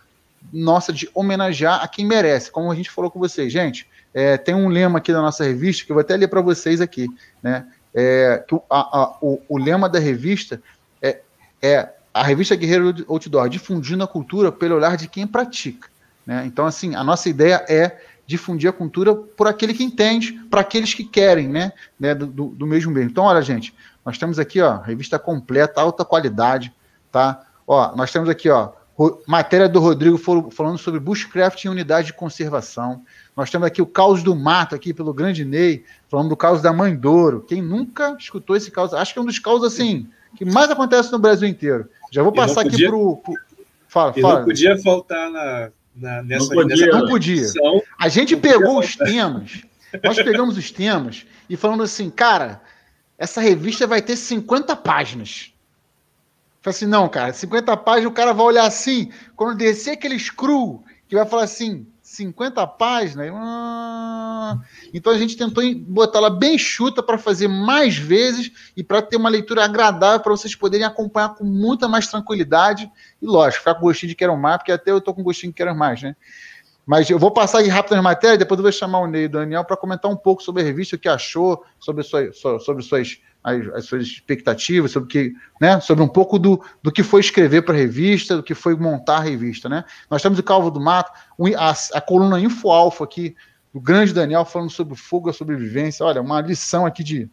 nossa 0.53 0.93
de 0.93 1.09
homenagear 1.14 1.82
a 1.82 1.88
quem 1.88 2.07
merece. 2.07 2.51
Como 2.51 2.70
a 2.70 2.74
gente 2.74 2.91
falou 2.91 3.11
com 3.11 3.18
vocês, 3.18 3.53
gente, 3.53 3.86
é, 4.12 4.36
tem 4.36 4.55
um 4.55 4.68
lema 4.68 4.99
aqui 4.99 5.12
da 5.12 5.20
nossa 5.20 5.45
revista 5.45 5.84
que 5.84 5.93
eu 5.93 5.95
vou 5.95 6.01
até 6.01 6.16
ler 6.16 6.28
para 6.28 6.41
vocês 6.41 6.80
aqui, 6.80 7.09
né? 7.43 7.66
É, 7.93 8.45
que 8.49 8.55
a, 8.55 8.61
a, 8.99 9.18
o, 9.20 9.41
o, 9.49 9.59
lema 9.59 9.88
da 9.88 9.99
revista 9.99 10.62
é, 11.03 11.20
é 11.61 11.88
a 12.14 12.22
revista 12.22 12.55
Guerreiro 12.55 13.05
Outdoor, 13.09 13.49
difundindo 13.49 14.05
a 14.05 14.07
cultura 14.07 14.53
pelo 14.53 14.76
olhar 14.76 14.97
de 14.97 15.09
quem 15.09 15.26
pratica. 15.26 15.88
Né? 16.24 16.45
Então, 16.47 16.66
assim, 16.66 16.95
a 16.95 17.03
nossa 17.03 17.28
ideia 17.28 17.64
é 17.68 18.01
difundir 18.26 18.70
a 18.70 18.72
cultura 18.72 19.14
por 19.14 19.49
aquele 19.49 19.74
que 19.74 19.82
entende, 19.82 20.32
para 20.49 20.61
aqueles 20.61 20.95
que 20.95 21.03
querem, 21.03 21.49
né? 21.49 21.72
né 21.99 22.14
do, 22.14 22.26
do, 22.26 22.66
mesmo 22.66 22.93
bem. 22.93 23.07
Então, 23.07 23.24
olha, 23.24 23.43
gente, 23.43 23.74
nós 24.05 24.18
temos 24.18 24.38
aqui, 24.38 24.61
ó, 24.61 24.78
revista 24.78 25.18
completa, 25.18 25.80
alta 25.80 26.05
qualidade, 26.05 26.72
tá? 27.11 27.45
Ó, 27.66 27.95
nós 27.97 28.12
temos 28.12 28.28
aqui, 28.28 28.49
ó, 28.49 28.70
matéria 29.26 29.68
do 29.68 29.80
Rodrigo 29.80 30.18
falando 30.51 30.76
sobre 30.76 31.01
bushcraft 31.01 31.64
em 31.64 31.68
unidade 31.68 32.09
de 32.09 32.12
conservação. 32.12 33.03
Nós 33.36 33.51
temos 33.51 33.66
aqui 33.66 33.80
o 33.80 33.86
caos 33.86 34.22
do 34.22 34.34
mato, 34.36 34.74
aqui 34.74 34.92
pelo 34.92 35.14
Grande 35.14 35.44
Ney, 35.44 35.84
falando 36.09 36.28
do 36.28 36.36
caos 36.36 36.61
da 36.61 36.72
Mãe 36.72 36.94
Douro. 36.94 37.44
Quem 37.48 37.62
nunca 37.62 38.14
escutou 38.18 38.57
esse 38.57 38.70
caos? 38.70 38.92
Acho 38.92 39.12
que 39.12 39.18
é 39.18 39.22
um 39.22 39.26
dos 39.26 39.38
causos, 39.38 39.72
assim, 39.72 40.07
que 40.36 40.44
mais 40.44 40.70
acontece 40.70 41.11
no 41.12 41.18
Brasil 41.18 41.48
inteiro. 41.48 41.88
Já 42.12 42.22
vou 42.22 42.32
passar 42.32 42.62
aqui 42.62 42.86
para 42.86 42.96
o. 42.96 43.22
Fala, 43.88 44.12
fala. 44.12 44.38
Não 44.40 44.44
podia 44.44 44.78
faltar 44.78 45.30
na, 45.30 45.70
na, 45.96 46.22
nessa, 46.22 46.55
não 46.55 46.62
podia. 46.62 46.86
Nessa 46.86 46.98
não 46.98 47.09
podia. 47.09 47.46
A 47.98 48.09
gente 48.09 48.36
pegou 48.36 48.78
os 48.78 48.96
temas, 48.96 49.62
nós 50.05 50.16
pegamos 50.16 50.57
os 50.57 50.70
temas 50.70 51.26
e 51.48 51.57
falando 51.57 51.82
assim, 51.82 52.11
cara, 52.11 52.61
essa 53.16 53.40
revista 53.40 53.86
vai 53.86 54.03
ter 54.03 54.16
50 54.16 54.76
páginas. 54.76 55.53
Falei 56.62 56.76
assim, 56.76 56.86
não, 56.86 57.08
cara, 57.08 57.32
50 57.32 57.76
páginas, 57.78 58.11
o 58.11 58.14
cara 58.14 58.32
vai 58.32 58.46
olhar 58.46 58.66
assim, 58.66 59.11
quando 59.34 59.56
descer 59.56 59.92
aquele 59.92 60.18
screw, 60.18 60.84
que 61.08 61.16
vai 61.16 61.26
falar 61.26 61.44
assim, 61.44 61.86
50 62.11 62.66
páginas. 62.66 63.30
Ah. 63.32 64.58
Então 64.92 65.12
a 65.12 65.18
gente 65.18 65.36
tentou 65.36 65.62
botar 65.76 66.18
ela 66.18 66.28
bem 66.28 66.58
chuta 66.58 67.02
para 67.02 67.16
fazer 67.16 67.46
mais 67.46 67.96
vezes 67.96 68.50
e 68.76 68.82
para 68.82 69.00
ter 69.00 69.16
uma 69.16 69.28
leitura 69.28 69.64
agradável 69.64 70.20
para 70.20 70.32
vocês 70.32 70.54
poderem 70.54 70.84
acompanhar 70.84 71.34
com 71.36 71.44
muita 71.44 71.86
mais 71.86 72.08
tranquilidade. 72.08 72.90
E 73.22 73.26
lógico, 73.26 73.61
ficar 73.61 73.76
com 73.76 73.82
gostinho 73.82 74.11
de 74.11 74.16
quero 74.16 74.36
mais, 74.36 74.58
porque 74.58 74.72
até 74.72 74.90
eu 74.90 75.00
tô 75.00 75.14
com 75.14 75.22
gostinho 75.22 75.52
de 75.52 75.56
quero 75.56 75.74
mais, 75.74 76.02
né? 76.02 76.16
Mas 76.84 77.08
eu 77.08 77.18
vou 77.18 77.30
passar 77.30 77.61
aqui 77.61 77.68
rápido 77.68 77.94
nas 77.94 78.02
matérias, 78.02 78.38
depois 78.38 78.58
eu 78.58 78.62
vou 78.64 78.72
chamar 78.72 78.98
o 78.98 79.06
Ney 79.06 79.22
e 79.22 79.26
o 79.26 79.30
Daniel 79.30 79.64
para 79.64 79.76
comentar 79.76 80.11
um 80.11 80.16
pouco 80.16 80.42
sobre 80.42 80.62
a 80.62 80.64
revista, 80.64 80.96
o 80.96 80.98
que 80.98 81.08
achou, 81.08 81.64
sobre, 81.78 82.02
sua, 82.02 82.32
sobre 82.32 82.82
suas 82.82 83.20
as, 83.43 83.66
as, 83.68 83.84
suas 83.86 84.05
expectativas, 84.05 84.91
sobre, 84.91 85.09
que, 85.09 85.32
né, 85.61 85.80
sobre 85.80 86.05
um 86.05 86.09
pouco 86.09 86.38
do, 86.38 86.62
do 86.82 86.93
que 86.93 87.03
foi 87.03 87.20
escrever 87.20 87.62
para 87.62 87.74
a 87.74 87.78
revista, 87.78 88.36
do 88.36 88.43
que 88.43 88.55
foi 88.55 88.76
montar 88.76 89.18
a 89.18 89.20
revista. 89.20 89.68
Né? 89.68 89.84
Nós 90.11 90.22
temos 90.22 90.38
o 90.38 90.43
Calvo 90.43 90.70
do 90.70 90.80
Mato, 90.80 91.11
a, 91.57 91.74
a 91.95 92.01
coluna 92.01 92.41
Info 92.41 92.70
Alfa 92.70 93.05
aqui, 93.05 93.34
do 93.72 93.80
grande 93.80 94.12
Daniel, 94.12 94.45
falando 94.45 94.70
sobre 94.70 94.97
fogo 94.97 95.28
e 95.28 95.30
a 95.30 95.32
sobrevivência. 95.32 96.05
Olha, 96.05 96.20
uma 96.20 96.41
lição 96.41 96.84
aqui 96.84 97.05
de, 97.05 97.30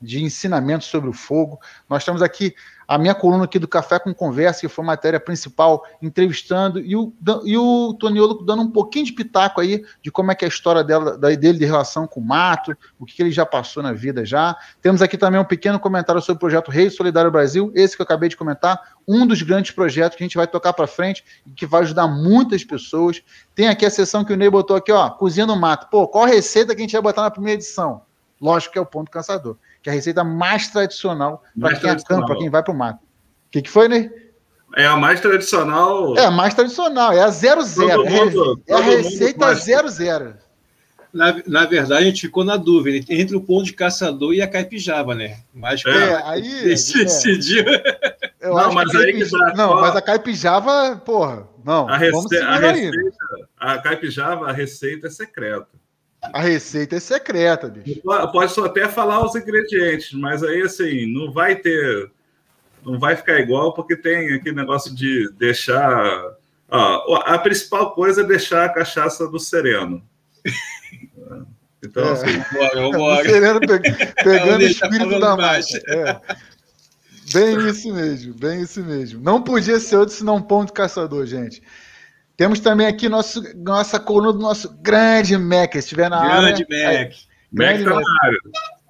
de 0.00 0.22
ensinamento 0.22 0.84
sobre 0.84 1.10
o 1.10 1.12
fogo. 1.12 1.58
Nós 1.88 2.04
temos 2.04 2.22
aqui 2.22 2.54
a 2.88 2.96
minha 2.96 3.14
coluna 3.14 3.44
aqui 3.44 3.58
do 3.58 3.68
Café 3.68 3.98
com 3.98 4.14
Conversa, 4.14 4.60
que 4.60 4.68
foi 4.68 4.82
a 4.82 4.86
matéria 4.86 5.20
principal, 5.20 5.84
entrevistando, 6.00 6.80
e 6.80 6.96
o, 6.96 7.12
e 7.44 7.54
o 7.54 7.92
Toniolo 7.92 8.42
dando 8.42 8.62
um 8.62 8.70
pouquinho 8.70 9.04
de 9.04 9.12
pitaco 9.12 9.60
aí 9.60 9.84
de 10.02 10.10
como 10.10 10.32
é 10.32 10.34
que 10.34 10.42
é 10.42 10.46
a 10.46 10.48
história 10.48 10.82
dela, 10.82 11.18
dele 11.18 11.58
de 11.58 11.66
relação 11.66 12.06
com 12.06 12.18
o 12.18 12.24
mato, 12.24 12.74
o 12.98 13.04
que, 13.04 13.20
ele 13.20 13.30
já 13.30 13.44
passou 13.44 13.82
na 13.82 13.92
vida 13.92 14.24
já. 14.24 14.56
Temos 14.80 15.02
aqui 15.02 15.18
também 15.18 15.38
um 15.38 15.44
pequeno 15.44 15.78
comentário 15.78 16.22
sobre 16.22 16.36
o 16.36 16.40
projeto 16.40 16.70
Rei 16.70 16.88
Solidário 16.88 17.30
Brasil, 17.30 17.70
esse 17.74 17.94
que 17.94 18.00
eu 18.00 18.04
acabei 18.04 18.30
de 18.30 18.38
comentar, 18.38 18.80
um 19.06 19.26
dos 19.26 19.42
grandes 19.42 19.72
projetos 19.72 20.16
que 20.16 20.24
a 20.24 20.26
gente 20.26 20.38
vai 20.38 20.46
tocar 20.46 20.72
para 20.72 20.86
frente 20.86 21.22
e 21.46 21.50
que 21.50 21.66
vai 21.66 21.82
ajudar 21.82 22.06
muitas 22.06 22.64
pessoas. 22.64 23.22
Tem 23.54 23.68
aqui 23.68 23.84
a 23.84 23.90
sessão 23.90 24.24
que 24.24 24.32
o 24.32 24.36
Ney 24.36 24.48
botou 24.48 24.76
aqui, 24.76 24.92
ó, 24.92 25.10
cozinha 25.10 25.44
no 25.44 25.56
mato. 25.56 25.90
Pô, 25.90 26.08
qual 26.08 26.24
receita 26.24 26.74
que 26.74 26.80
a 26.80 26.84
gente 26.84 26.92
vai 26.92 27.02
botar 27.02 27.20
na 27.20 27.30
primeira 27.30 27.58
edição? 27.60 28.00
Lógico 28.40 28.72
que 28.72 28.78
é 28.78 28.82
o 28.82 28.86
ponto 28.86 29.10
caçador 29.10 29.58
que 29.88 29.90
é 29.90 29.92
a 29.92 29.94
receita 29.94 30.22
mais 30.22 30.68
tradicional 30.68 31.42
para 31.58 31.76
quem 31.76 31.90
acampa, 31.90 32.26
para 32.26 32.36
quem 32.36 32.50
vai 32.50 32.62
para 32.62 32.72
o 32.72 32.76
mato. 32.76 32.98
O 32.98 33.50
que, 33.50 33.62
que 33.62 33.70
foi, 33.70 33.88
né? 33.88 34.10
É 34.76 34.84
a 34.84 34.96
mais 34.96 35.18
tradicional. 35.20 36.16
É 36.16 36.26
a 36.26 36.30
mais 36.30 36.52
tradicional, 36.52 37.12
é 37.12 37.20
a 37.20 37.30
00. 37.30 38.62
É, 38.66 38.72
é 38.72 38.74
a 38.74 38.80
receita 38.80 39.54
00. 39.54 40.34
Na, 41.10 41.42
na 41.46 41.64
verdade, 41.64 42.02
a 42.02 42.06
gente 42.06 42.20
ficou 42.20 42.44
na 42.44 42.58
dúvida 42.58 43.02
entre 43.08 43.34
o 43.34 43.40
pão 43.40 43.62
de 43.62 43.72
caçador 43.72 44.34
e 44.34 44.42
a 44.42 44.46
caipijava, 44.46 45.14
né? 45.14 45.38
Mas 45.54 45.82
é, 45.86 46.22
aí. 46.26 46.68
Esse, 46.70 47.00
é. 47.02 47.38
dia. 47.38 47.64
Eu 48.40 48.54
não, 48.54 48.72
mas 48.72 48.94
aí 48.94 49.14
que 49.14 49.24
dá, 49.24 49.54
Não, 49.56 49.70
ó, 49.70 49.80
mas 49.80 49.96
a 49.96 50.02
caipijava, 50.02 50.96
porra, 51.04 51.48
não. 51.64 51.88
A, 51.88 51.96
rece... 51.96 52.38
a 52.38 52.56
receita, 52.56 52.98
a 53.58 53.78
caipijava, 53.78 54.48
a 54.48 54.52
receita 54.52 55.08
é 55.08 55.10
secreta. 55.10 55.66
A 56.22 56.40
receita 56.40 56.96
é 56.96 57.00
secreta, 57.00 57.68
bicho. 57.68 58.00
Pode 58.02 58.52
só 58.52 58.64
até 58.64 58.88
falar 58.88 59.24
os 59.24 59.34
ingredientes, 59.34 60.12
mas 60.12 60.42
aí 60.42 60.62
assim, 60.62 61.06
não 61.12 61.32
vai 61.32 61.56
ter. 61.56 62.10
Não 62.84 62.98
vai 62.98 63.16
ficar 63.16 63.38
igual, 63.38 63.72
porque 63.72 63.96
tem 63.96 64.34
aquele 64.34 64.56
negócio 64.56 64.94
de 64.94 65.30
deixar 65.38 66.36
Ó, 66.70 67.16
a 67.24 67.38
principal 67.38 67.92
coisa 67.94 68.20
é 68.20 68.24
deixar 68.24 68.66
a 68.66 68.68
cachaça 68.68 69.26
do 69.26 69.38
sereno. 69.38 70.02
Então, 71.80 72.08
é. 72.08 72.10
assim, 72.10 72.44
bora, 72.52 72.90
bora. 72.90 73.22
O 73.22 73.30
sereno 73.30 73.60
pegando 74.24 74.64
o 74.64 74.66
espírito 74.66 75.20
da 75.20 75.36
marcha. 75.36 75.80
É. 75.86 76.20
Bem 77.32 77.68
isso 77.68 77.94
mesmo, 77.94 78.34
bem 78.34 78.62
isso 78.62 78.82
mesmo. 78.82 79.22
Não 79.22 79.40
podia 79.40 79.78
ser 79.78 79.94
outro 79.94 80.12
senão 80.12 80.38
um 80.38 80.42
pão 80.42 80.64
de 80.64 80.72
caçador, 80.72 81.24
gente. 81.24 81.62
Temos 82.38 82.60
também 82.60 82.86
aqui 82.86 83.08
nosso, 83.08 83.42
nossa 83.56 83.98
coluna 83.98 84.32
do 84.32 84.38
nosso 84.38 84.72
grande 84.80 85.36
Mac. 85.36 85.72
Se 85.72 85.80
estiver 85.80 86.08
na 86.08 86.20
grande 86.20 86.64
área. 86.72 87.10
Mac. 87.52 87.82
Mac 87.82 87.84
tá 87.84 87.90
na 87.90 88.22
área. 88.22 88.38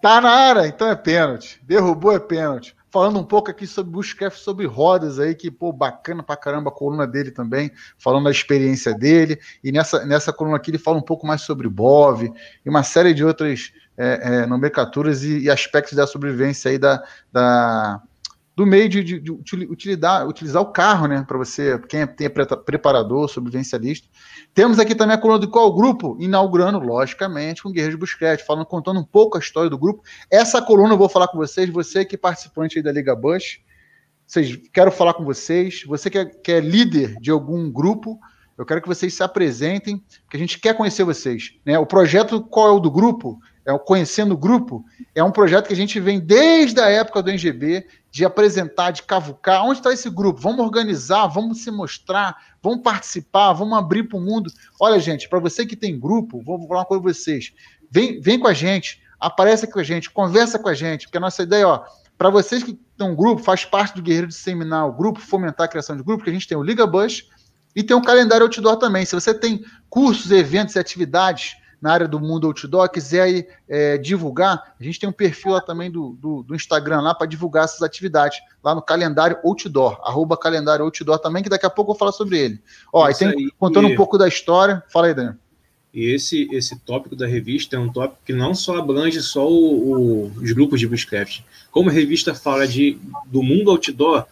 Tá 0.03 0.21
na 0.21 0.31
área, 0.31 0.67
então 0.67 0.87
é 0.87 0.95
pênalti. 0.95 1.59
Derrubou 1.65 2.13
é 2.13 2.21
pênalti. 2.21 2.77
Falando 2.91 3.19
um 3.19 3.25
pouco 3.25 3.51
aqui 3.51 3.67
sobre 3.67 3.93
Bushcraft, 3.93 4.39
sobre 4.39 4.67
rodas 4.67 5.19
aí, 5.19 5.35
que, 5.35 5.51
pô, 5.51 5.73
bacana 5.73 6.23
pra 6.23 6.37
caramba 6.37 6.69
a 6.69 6.73
coluna 6.73 7.07
dele 7.07 7.31
também, 7.31 7.73
falando 7.97 8.25
da 8.25 8.31
experiência 8.31 8.93
dele. 8.93 9.39
E 9.65 9.73
nessa, 9.73 10.05
nessa 10.05 10.31
coluna 10.31 10.59
aqui 10.59 10.71
ele 10.71 10.79
fala 10.79 10.99
um 10.99 11.03
pouco 11.03 11.27
mais 11.27 11.41
sobre 11.41 11.71
BOV 11.71 12.31
e 12.67 12.69
uma 12.69 12.83
série 12.83 13.15
de 13.15 13.25
outras 13.25 13.73
é, 13.97 14.21
é, 14.43 14.47
nomenclaturas 14.47 15.25
e, 15.25 15.39
e, 15.39 15.51
aspectos 15.51 15.95
da 15.95 16.07
sobrevivência 16.07 16.71
aí 16.71 16.77
da, 16.79 17.03
da, 17.33 18.03
do 18.59 18.67
meio 18.67 18.89
de, 18.89 19.05
de, 19.05 19.21
de 19.21 19.31
utilizar, 19.31 20.27
o 20.61 20.73
carro, 20.73 21.07
né? 21.07 21.25
Para 21.25 21.39
você, 21.39 21.79
quem 21.89 22.01
é, 22.01 22.07
tem 22.09 22.27
é 22.27 22.29
preparador, 22.29 23.29
sobrevivencialista. 23.29 24.09
Temos 24.53 24.81
aqui 24.81 24.97
também 24.97 25.15
a 25.15 25.21
coluna 25.21 25.39
do 25.39 25.49
qual 25.49 25.73
grupo, 25.73 26.17
inaugurando, 26.19 26.81
logicamente, 26.81 27.63
com 27.63 27.71
Guerreiros 27.71 27.97
Busquete, 27.97 28.45
falando, 28.45 28.67
contando 28.67 28.99
um 28.99 29.05
pouco 29.05 29.37
a 29.37 29.41
história 29.41 29.71
do 29.71 29.79
grupo. 29.79 30.03
Essa 30.29 30.61
coluna 30.61 30.95
eu 30.95 30.99
vou 30.99 31.09
falar 31.09 31.29
com 31.29 31.39
vocês, 31.39 31.71
você 31.71 32.05
que 32.05 32.17
é 32.17 32.19
participante 32.19 32.83
da 32.83 32.91
Liga 32.91 33.15
Bush, 33.15 33.61
vocês, 34.27 34.59
quero 34.73 34.91
falar 34.91 35.15
com 35.15 35.25
vocês, 35.25 35.85
você 35.87 36.11
que 36.11 36.19
é, 36.19 36.25
que 36.25 36.51
é 36.51 36.59
líder 36.59 37.15
de 37.21 37.31
algum 37.31 37.71
grupo, 37.71 38.19
eu 38.59 38.67
quero 38.67 38.83
que 38.83 38.89
vocês 38.89 39.15
se 39.15 39.23
apresentem, 39.23 40.03
que 40.29 40.37
a 40.37 40.41
gente 40.41 40.59
quer 40.59 40.77
conhecer 40.77 41.05
vocês. 41.05 41.53
Né? 41.65 41.79
O 41.79 41.87
projeto 41.87 42.43
qual 42.43 42.67
é 42.67 42.73
o 42.73 42.81
do 42.81 42.91
grupo? 42.91 43.39
É 43.69 43.73
o 43.73 43.79
Conhecendo 43.79 44.33
o 44.33 44.37
Grupo, 44.39 44.83
é 45.15 45.23
um 45.23 45.31
projeto 45.31 45.67
que 45.67 45.75
a 45.75 45.77
gente 45.77 46.01
vem 46.01 46.19
desde 46.19 46.81
a 46.81 46.89
época 46.89 47.23
do 47.23 47.29
NGB, 47.29 47.87
de 48.11 48.25
apresentar, 48.25 48.93
de 48.93 49.03
cavucar. 49.03 49.63
Onde 49.63 49.81
está 49.81 49.93
esse 49.93 50.09
grupo? 50.09 50.41
Vamos 50.41 50.61
organizar, 50.61 51.27
vamos 51.27 51.63
se 51.63 51.71
mostrar, 51.71 52.35
vamos 52.63 52.81
participar, 52.81 53.53
vamos 53.53 53.77
abrir 53.77 54.05
para 54.05 54.17
o 54.17 54.23
mundo. 54.23 54.51
Olha, 54.81 54.99
gente, 54.99 55.29
para 55.29 55.39
você 55.39 55.67
que 55.67 55.77
tem 55.77 56.01
grupo, 56.01 56.43
vou 56.43 56.67
falar 56.67 56.81
uma 56.81 56.87
coisa 56.87 57.03
para 57.03 57.13
vocês. 57.13 57.53
Vem, 57.91 58.19
vem 58.23 58.39
com 58.39 58.49
a 58.49 58.55
gente, 58.55 59.03
aparece 59.21 59.67
com 59.67 59.79
a 59.79 59.85
gente, 59.85 60.09
conversa 60.09 60.59
com 60.59 60.71
a 60.71 60.75
gente, 60.75 61.05
porque 61.05 61.19
a 61.19 61.21
nossa 61.21 61.43
ideia, 61.43 61.69
ó, 61.69 61.85
para 62.17 62.31
vocês 62.31 62.63
que 62.63 62.73
têm 62.97 63.07
um 63.07 63.15
grupo, 63.15 63.43
faz 63.43 63.67
parte 63.67 63.95
do 63.97 64.01
Guerreiro 64.01 64.29
de 64.29 64.35
Seminar, 64.35 64.89
o 64.89 64.93
grupo 64.95 65.21
fomentar 65.21 65.67
a 65.67 65.69
criação 65.69 65.95
de 65.95 66.03
grupo, 66.03 66.25
que 66.25 66.31
a 66.31 66.33
gente 66.33 66.49
tem 66.49 66.57
o 66.57 66.63
Liga 66.63 66.87
Bush 66.87 67.29
e 67.77 67.83
tem 67.83 67.95
o 67.95 68.01
calendário 68.01 68.45
outdoor 68.45 68.77
também. 68.77 69.05
Se 69.05 69.15
você 69.15 69.35
tem 69.35 69.63
cursos, 69.91 70.31
eventos 70.31 70.75
e 70.75 70.79
atividades 70.79 71.55
na 71.81 71.93
área 71.93 72.09
do 72.09 72.19
mundo 72.19 72.47
outdoor, 72.47 72.89
quiser 72.91 73.23
aí, 73.23 73.47
é, 73.69 73.97
divulgar, 73.99 74.75
a 74.79 74.83
gente 74.83 74.99
tem 74.99 75.09
um 75.09 75.13
perfil 75.13 75.53
lá 75.53 75.61
também 75.61 75.91
do, 75.91 76.17
do, 76.21 76.43
do 76.43 76.55
Instagram 76.55 77.01
lá 77.01 77.15
para 77.15 77.27
divulgar 77.27 77.65
essas 77.65 77.83
atividades, 77.83 78.39
lá 78.63 78.75
no 78.75 78.83
calendário 78.83 79.39
outdoor, 79.45 80.01
arroba 80.03 80.37
calendário 80.37 80.85
outdoor 80.85 81.19
também, 81.19 81.43
que 81.43 81.49
daqui 81.49 81.67
a 81.67 81.71
pouco 81.71 81.91
eu 81.91 81.95
vou 81.95 81.99
falar 81.99 82.13
sobre 82.13 82.39
ele. 82.39 82.61
Ó, 82.93 83.09
e 83.09 83.15
tem, 83.15 83.29
aí, 83.29 83.51
contando 83.59 83.89
e... 83.89 83.93
um 83.93 83.97
pouco 83.97 84.19
da 84.19 84.27
história, 84.27 84.83
fala 84.89 85.07
aí, 85.07 85.15
Daniel. 85.15 85.35
E 85.93 86.13
esse, 86.13 86.49
esse 86.53 86.79
tópico 86.81 87.17
da 87.17 87.27
revista 87.27 87.77
é 87.77 87.79
um 87.79 87.91
tópico 87.91 88.21
que 88.25 88.33
não 88.33 88.55
só 88.55 88.77
abrange 88.77 89.23
só 89.23 89.49
o, 89.49 90.27
o, 90.27 90.27
os 90.27 90.53
grupos 90.53 90.79
de 90.79 90.87
bushcraft. 90.87 91.41
Como 91.71 91.89
a 91.89 91.93
revista 91.93 92.35
fala 92.35 92.69
de, 92.69 92.99
do 93.27 93.43
mundo 93.43 93.71
outdoor, 93.71 94.27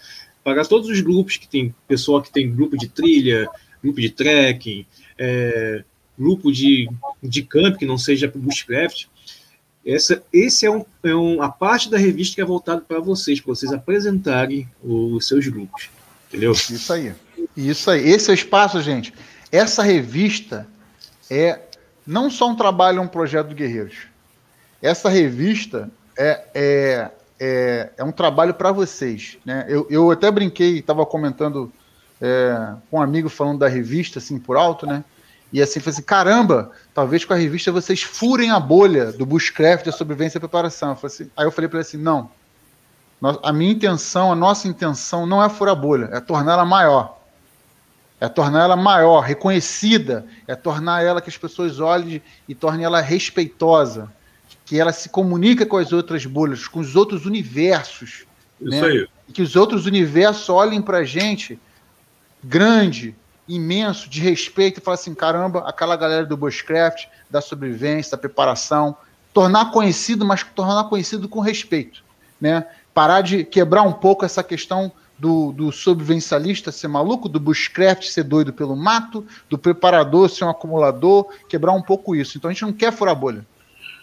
para 0.44 0.64
todos 0.64 0.88
os 0.88 1.00
grupos 1.00 1.38
que 1.38 1.48
tem 1.48 1.74
pessoa 1.88 2.22
que 2.22 2.30
tem 2.30 2.54
grupo 2.54 2.76
de 2.76 2.88
trilha, 2.88 3.48
grupo 3.82 4.00
de 4.00 4.10
trekking, 4.10 4.86
é, 5.18 5.82
grupo 6.18 6.52
de, 6.52 6.88
de 7.22 7.42
camp 7.42 7.76
que 7.76 7.86
não 7.86 7.98
seja 7.98 8.30
bushcraft, 8.34 9.06
essa 9.84 10.22
esse 10.32 10.66
é, 10.66 10.70
um, 10.70 10.84
é 11.04 11.14
um, 11.14 11.40
a 11.40 11.48
parte 11.48 11.88
da 11.88 11.96
revista 11.96 12.34
que 12.34 12.40
é 12.40 12.44
voltada 12.44 12.80
para 12.80 12.98
vocês, 12.98 13.40
para 13.40 13.54
vocês 13.54 13.72
apresentarem 13.72 14.68
os 14.82 15.28
seus 15.28 15.46
grupos. 15.46 15.90
Entendeu? 16.28 16.52
Isso 16.52 16.92
aí. 16.92 17.14
Isso 17.56 17.90
aí. 17.90 18.08
Esse 18.08 18.30
é 18.30 18.32
o 18.32 18.34
espaço, 18.34 18.82
gente. 18.82 19.14
Essa 19.52 19.82
revista 19.82 20.66
é 21.30 21.60
não 22.04 22.28
só 22.30 22.48
um 22.48 22.56
trabalho, 22.56 23.00
um 23.00 23.06
projeto 23.06 23.48
do 23.48 23.54
Guerreiros. 23.54 24.08
Essa 24.82 25.08
revista 25.08 25.90
é, 26.18 26.44
é, 26.54 27.10
é, 27.38 27.90
é 27.96 28.04
um 28.04 28.12
trabalho 28.12 28.54
para 28.54 28.72
vocês. 28.72 29.38
Né? 29.44 29.66
Eu, 29.68 29.86
eu 29.88 30.10
até 30.10 30.30
brinquei, 30.30 30.78
estava 30.78 31.06
comentando 31.06 31.72
é, 32.20 32.74
com 32.90 32.98
um 32.98 33.02
amigo 33.02 33.28
falando 33.28 33.60
da 33.60 33.68
revista, 33.68 34.18
assim, 34.18 34.38
por 34.38 34.56
alto, 34.56 34.86
né? 34.86 35.04
E 35.56 35.62
assim, 35.62 35.80
falei 35.80 35.94
assim, 35.94 36.02
caramba, 36.02 36.70
talvez 36.92 37.24
com 37.24 37.32
a 37.32 37.36
revista 37.36 37.72
vocês 37.72 38.02
furem 38.02 38.50
a 38.50 38.60
bolha 38.60 39.10
do 39.10 39.24
bushcraft, 39.24 39.86
da 39.86 39.90
sobrevivência 39.90 40.36
e 40.36 40.38
preparação. 40.38 40.90
Eu 40.90 41.06
assim, 41.06 41.30
aí 41.34 41.46
eu 41.46 41.50
falei 41.50 41.66
para 41.66 41.78
ele 41.78 41.86
assim, 41.86 41.96
não. 41.96 42.30
A 43.42 43.54
minha 43.54 43.72
intenção, 43.72 44.30
a 44.30 44.36
nossa 44.36 44.68
intenção 44.68 45.24
não 45.24 45.42
é 45.42 45.48
furar 45.48 45.72
a 45.72 45.74
bolha, 45.74 46.10
é 46.12 46.20
torná-la 46.20 46.66
maior. 46.66 47.18
É 48.20 48.28
tornar 48.28 48.64
ela 48.64 48.76
maior, 48.76 49.20
reconhecida, 49.20 50.26
é 50.46 50.54
tornar 50.54 51.02
ela 51.02 51.22
que 51.22 51.30
as 51.30 51.38
pessoas 51.38 51.80
olhem 51.80 52.20
e 52.46 52.54
tornem 52.54 52.84
ela 52.84 53.00
respeitosa, 53.00 54.12
que 54.66 54.78
ela 54.78 54.92
se 54.92 55.08
comunica 55.08 55.64
com 55.64 55.78
as 55.78 55.90
outras 55.90 56.26
bolhas, 56.26 56.68
com 56.68 56.80
os 56.80 56.94
outros 56.94 57.24
universos. 57.24 58.26
Isso 58.60 58.70
né? 58.82 58.82
aí. 58.82 59.08
E 59.26 59.32
que 59.32 59.40
os 59.40 59.56
outros 59.56 59.86
universos 59.86 60.50
olhem 60.50 60.82
para 60.82 60.98
a 60.98 61.04
gente 61.04 61.58
grande, 62.44 63.16
imenso 63.48 64.08
de 64.08 64.20
respeito 64.20 64.78
e 64.78 64.82
falar 64.82 64.96
assim: 64.96 65.14
caramba, 65.14 65.64
aquela 65.66 65.96
galera 65.96 66.26
do 66.26 66.36
Bushcraft, 66.36 67.06
da 67.30 67.40
sobrevivência, 67.40 68.12
da 68.12 68.18
preparação, 68.18 68.96
tornar 69.32 69.70
conhecido, 69.70 70.24
mas 70.24 70.42
tornar 70.42 70.84
conhecido 70.84 71.28
com 71.28 71.40
respeito. 71.40 72.02
Né? 72.40 72.66
Parar 72.94 73.20
de 73.20 73.44
quebrar 73.44 73.82
um 73.82 73.92
pouco 73.92 74.24
essa 74.24 74.42
questão 74.42 74.92
do, 75.18 75.52
do 75.52 75.72
sobrevivencialista 75.72 76.70
ser 76.70 76.88
maluco, 76.88 77.28
do 77.28 77.40
bushcraft 77.40 78.04
ser 78.04 78.24
doido 78.24 78.52
pelo 78.52 78.76
mato, 78.76 79.26
do 79.48 79.56
preparador 79.56 80.28
ser 80.28 80.44
um 80.44 80.50
acumulador, 80.50 81.28
quebrar 81.48 81.72
um 81.72 81.82
pouco 81.82 82.14
isso. 82.14 82.36
Então 82.36 82.50
a 82.50 82.52
gente 82.52 82.62
não 82.62 82.72
quer 82.72 82.92
furar 82.92 83.12
a 83.12 83.18
bolha. 83.18 83.46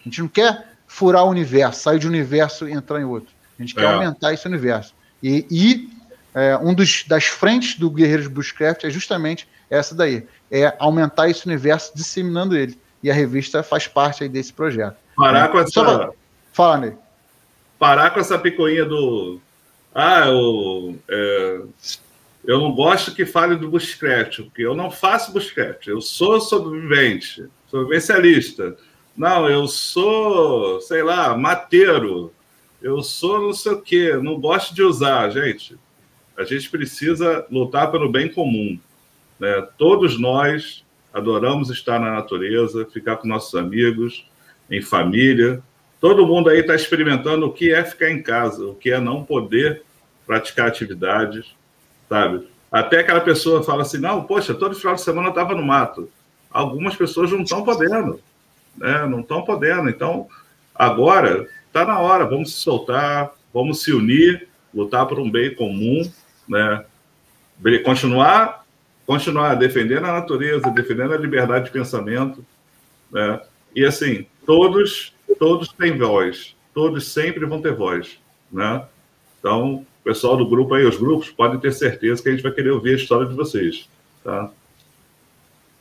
A 0.01 0.03
gente 0.03 0.21
não 0.21 0.27
quer 0.27 0.67
furar 0.87 1.23
o 1.23 1.29
universo, 1.29 1.81
sair 1.81 1.99
de 1.99 2.07
um 2.07 2.09
universo 2.09 2.67
e 2.67 2.71
entrar 2.71 2.99
em 2.99 3.05
outro. 3.05 3.29
A 3.57 3.61
gente 3.61 3.75
quer 3.75 3.83
é. 3.83 3.93
aumentar 3.93 4.33
esse 4.33 4.47
universo. 4.47 4.93
E, 5.21 5.45
e 5.49 5.89
é, 6.33 6.57
um 6.57 6.73
dos 6.73 7.03
das 7.07 7.25
frentes 7.25 7.77
do 7.77 7.89
Guerreiros 7.89 8.27
Bushcraft 8.27 8.85
é 8.85 8.89
justamente 8.89 9.47
essa 9.69 9.93
daí, 9.93 10.27
é 10.51 10.75
aumentar 10.79 11.29
esse 11.29 11.45
universo 11.45 11.93
disseminando 11.95 12.55
ele. 12.55 12.77
E 13.01 13.11
a 13.11 13.13
revista 13.13 13.61
faz 13.61 13.87
parte 13.87 14.23
aí 14.23 14.29
desse 14.29 14.53
projeto. 14.53 14.95
Parar 15.15 15.45
é, 15.45 15.47
com 15.49 15.59
essa. 15.59 15.83
Pra... 15.83 16.11
Fala, 16.51 16.77
Ney. 16.77 16.93
Parar 17.77 18.11
com 18.11 18.19
essa 18.19 18.39
picoinha 18.39 18.85
do. 18.85 19.39
Ah, 19.93 20.27
eu, 20.27 20.97
é... 21.09 21.61
eu 22.45 22.59
não 22.59 22.71
gosto 22.71 23.13
que 23.13 23.25
fale 23.25 23.55
do 23.55 23.69
Bushcraft, 23.69 24.43
porque 24.43 24.61
eu 24.61 24.73
não 24.73 24.89
faço 24.89 25.33
Bushcraft, 25.33 25.87
eu 25.87 26.01
sou 26.01 26.39
sobrevivente, 26.39 27.45
sobrevivencialista. 27.69 28.77
Não, 29.15 29.47
eu 29.47 29.67
sou, 29.67 30.81
sei 30.81 31.03
lá, 31.03 31.37
mateiro. 31.37 32.33
Eu 32.81 33.01
sou 33.01 33.41
não 33.41 33.53
sei 33.53 33.71
o 33.73 33.81
quê, 33.81 34.13
não 34.21 34.39
gosto 34.39 34.73
de 34.73 34.81
usar, 34.81 35.29
gente 35.29 35.77
a 36.37 36.43
gente 36.43 36.69
precisa 36.69 37.45
lutar 37.49 37.91
pelo 37.91 38.11
bem 38.11 38.31
comum. 38.31 38.79
Né? 39.39 39.67
Todos 39.77 40.19
nós 40.19 40.83
adoramos 41.13 41.69
estar 41.69 41.99
na 41.99 42.11
natureza, 42.11 42.87
ficar 42.91 43.17
com 43.17 43.27
nossos 43.27 43.53
amigos, 43.55 44.25
em 44.69 44.81
família. 44.81 45.61
Todo 45.99 46.25
mundo 46.25 46.49
aí 46.49 46.59
está 46.59 46.75
experimentando 46.75 47.45
o 47.45 47.53
que 47.53 47.71
é 47.71 47.83
ficar 47.83 48.09
em 48.09 48.21
casa, 48.21 48.65
o 48.65 48.75
que 48.75 48.91
é 48.91 48.99
não 48.99 49.23
poder 49.23 49.83
praticar 50.25 50.67
atividades, 50.67 51.45
sabe? 52.09 52.47
Até 52.71 52.99
aquela 52.99 53.21
pessoa 53.21 53.63
fala 53.63 53.83
assim: 53.83 53.99
não, 53.99 54.23
poxa, 54.23 54.53
todo 54.53 54.75
final 54.75 54.95
de 54.95 55.01
semana 55.01 55.27
eu 55.27 55.31
estava 55.31 55.53
no 55.53 55.63
mato. 55.63 56.09
Algumas 56.49 56.95
pessoas 56.95 57.31
não 57.31 57.43
estão 57.43 57.63
podendo, 57.63 58.19
né? 58.75 59.05
não 59.05 59.19
estão 59.19 59.43
podendo. 59.43 59.89
Então, 59.89 60.27
agora 60.73 61.47
está 61.67 61.85
na 61.85 61.99
hora, 61.99 62.25
vamos 62.25 62.53
se 62.53 62.61
soltar, 62.61 63.31
vamos 63.53 63.83
se 63.83 63.93
unir, 63.93 64.47
lutar 64.73 65.07
por 65.07 65.19
um 65.19 65.29
bem 65.29 65.53
comum 65.53 66.09
né? 66.47 66.85
Continuar, 67.83 68.65
continuar 69.05 69.55
defendendo 69.55 70.05
a 70.05 70.13
natureza, 70.13 70.69
defendendo 70.71 71.13
a 71.13 71.17
liberdade 71.17 71.65
de 71.65 71.71
pensamento, 71.71 72.43
né? 73.11 73.41
E 73.75 73.85
assim, 73.85 74.25
todos, 74.45 75.13
todos 75.39 75.69
têm 75.69 75.97
voz, 75.97 76.55
todos 76.73 77.07
sempre 77.07 77.45
vão 77.45 77.61
ter 77.61 77.73
voz, 77.73 78.19
né? 78.51 78.83
Então, 79.39 79.85
pessoal 80.03 80.35
do 80.35 80.47
grupo 80.47 80.73
aí, 80.73 80.85
os 80.85 80.97
grupos, 80.97 81.29
podem 81.29 81.59
ter 81.59 81.71
certeza 81.71 82.21
que 82.21 82.29
a 82.29 82.31
gente 82.31 82.43
vai 82.43 82.51
querer 82.51 82.71
ouvir 82.71 82.93
a 82.93 82.97
história 82.97 83.25
de 83.25 83.33
vocês, 83.33 83.87
tá? 84.23 84.51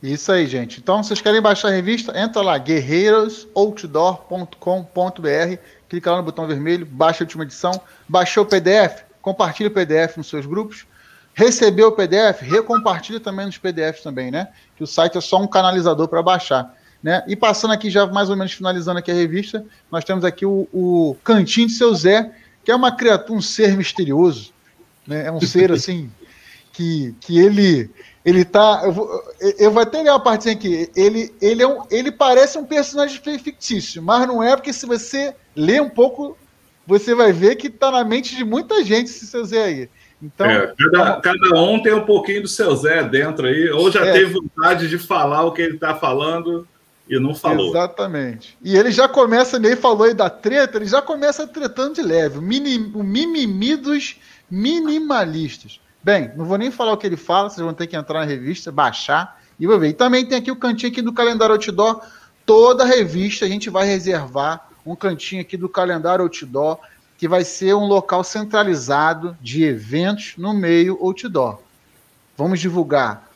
Isso 0.01 0.31
aí, 0.31 0.47
gente. 0.47 0.79
Então, 0.79 1.01
vocês 1.01 1.21
querem 1.21 1.41
baixar 1.41 1.69
a 1.69 1.71
revista? 1.71 2.17
Entra 2.19 2.41
lá, 2.41 2.57
guerreirosoutdoor.com.br, 2.57 5.57
clica 5.87 6.11
lá 6.11 6.17
no 6.17 6.23
botão 6.23 6.45
vermelho, 6.45 6.85
baixa 6.85 7.23
a 7.23 7.25
última 7.25 7.45
edição, 7.45 7.81
baixou 8.07 8.43
o 8.43 8.47
PDF, 8.47 9.03
compartilhe 9.23 9.69
o 9.69 9.71
PDF 9.71 10.17
nos 10.17 10.27
seus 10.27 10.45
grupos. 10.45 10.85
recebeu 11.33 11.87
o 11.87 11.91
PDF, 11.93 12.41
recompartilha 12.41 13.19
também 13.19 13.47
nos 13.47 13.57
PDFs 13.57 14.03
também, 14.03 14.29
né? 14.29 14.49
Que 14.75 14.83
o 14.83 14.87
site 14.87 15.17
é 15.17 15.21
só 15.21 15.41
um 15.41 15.47
canalizador 15.47 16.07
para 16.07 16.21
baixar. 16.21 16.77
Né? 17.01 17.23
E 17.27 17.35
passando 17.35 17.71
aqui, 17.71 17.89
já 17.89 18.05
mais 18.05 18.29
ou 18.29 18.37
menos 18.37 18.53
finalizando 18.53 18.99
aqui 18.99 19.09
a 19.09 19.15
revista, 19.15 19.65
nós 19.91 20.03
temos 20.03 20.23
aqui 20.23 20.45
o, 20.45 20.67
o 20.71 21.17
Cantinho 21.23 21.67
de 21.67 21.73
Seu 21.73 21.93
Zé, 21.95 22.31
que 22.63 22.71
é 22.71 22.75
uma 22.75 22.95
criatura, 22.95 23.33
um 23.33 23.41
ser 23.41 23.75
misterioso. 23.75 24.53
Né? 25.07 25.25
É 25.25 25.31
um 25.31 25.41
ser 25.41 25.71
assim 25.73 26.11
que, 26.71 27.15
que 27.19 27.39
ele 27.39 27.89
ele 28.23 28.45
tá. 28.45 28.81
Eu 28.83 28.91
vou, 28.93 29.23
eu 29.57 29.71
vou 29.71 29.81
até 29.81 30.01
ler 30.01 30.11
uma 30.11 30.19
partezinha 30.19 30.55
aqui. 30.55 30.89
Ele, 30.95 31.33
ele, 31.41 31.61
é 31.61 31.67
um, 31.67 31.83
ele 31.91 32.11
parece 32.11 32.57
um 32.57 32.65
personagem 32.65 33.19
fictício, 33.19 34.01
mas 34.01 34.25
não 34.27 34.41
é, 34.41 34.55
porque 34.55 34.71
se 34.71 34.85
você 34.85 35.35
ler 35.55 35.81
um 35.81 35.89
pouco, 35.89 36.37
você 36.85 37.15
vai 37.15 37.31
ver 37.31 37.55
que 37.55 37.67
está 37.67 37.91
na 37.91 38.03
mente 38.03 38.35
de 38.35 38.43
muita 38.43 38.83
gente 38.83 39.05
esse 39.05 39.25
seu 39.25 39.45
Zé 39.45 39.63
aí. 39.63 39.89
Então, 40.21 40.49
é, 40.49 40.73
cada, 40.77 41.21
cada, 41.21 41.61
um 41.61 41.81
tem 41.81 41.93
um 41.93 42.05
pouquinho 42.05 42.43
do 42.43 42.47
seu 42.47 42.75
Zé 42.75 43.03
dentro 43.03 43.47
aí, 43.47 43.69
ou 43.69 43.91
já 43.91 44.05
é, 44.05 44.13
teve 44.13 44.33
vontade 44.33 44.87
de 44.87 44.97
falar 44.97 45.43
o 45.43 45.51
que 45.51 45.61
ele 45.61 45.75
está 45.75 45.95
falando 45.95 46.67
e 47.09 47.19
não 47.19 47.35
falou. 47.35 47.69
Exatamente. 47.69 48.57
E 48.63 48.77
ele 48.77 48.91
já 48.91 49.07
começa, 49.07 49.59
nem 49.59 49.75
falou 49.75 50.03
aí 50.07 50.13
da 50.13 50.29
treta, 50.29 50.77
ele 50.77 50.85
já 50.85 51.01
começa 51.01 51.45
tretando 51.45 51.95
de 51.95 52.01
leve. 52.01 52.37
O, 52.37 52.41
o 52.41 53.03
mimimi 53.03 53.75
dos 53.75 54.15
minimalistas. 54.49 55.81
Bem, 56.01 56.31
não 56.35 56.45
vou 56.45 56.57
nem 56.57 56.71
falar 56.71 56.93
o 56.93 56.97
que 56.97 57.07
ele 57.07 57.17
fala, 57.17 57.49
vocês 57.49 57.63
vão 57.63 57.73
ter 57.73 57.87
que 57.87 57.95
entrar 57.95 58.19
na 58.19 58.25
revista, 58.25 58.71
baixar 58.71 59.41
e 59.59 59.67
vou 59.67 59.79
ver. 59.79 59.89
E 59.89 59.93
também 59.93 60.25
tem 60.25 60.37
aqui 60.37 60.51
o 60.51 60.55
cantinho 60.55 60.91
aqui 60.91 61.01
do 61.01 61.13
calendário 61.13 61.55
outdoor. 61.55 62.01
Toda 62.45 62.85
revista 62.85 63.45
a 63.45 63.47
gente 63.47 63.69
vai 63.69 63.85
reservar 63.85 64.69
um 64.85 64.95
cantinho 64.95 65.41
aqui 65.41 65.57
do 65.57 65.69
calendário 65.69 66.23
outdoor, 66.23 66.79
que 67.17 67.27
vai 67.27 67.43
ser 67.43 67.73
um 67.73 67.85
local 67.85 68.23
centralizado 68.23 69.37
de 69.41 69.63
eventos 69.63 70.33
no 70.37 70.53
meio 70.53 70.97
outdoor. 71.01 71.59
Vamos 72.37 72.59
divulgar 72.59 73.29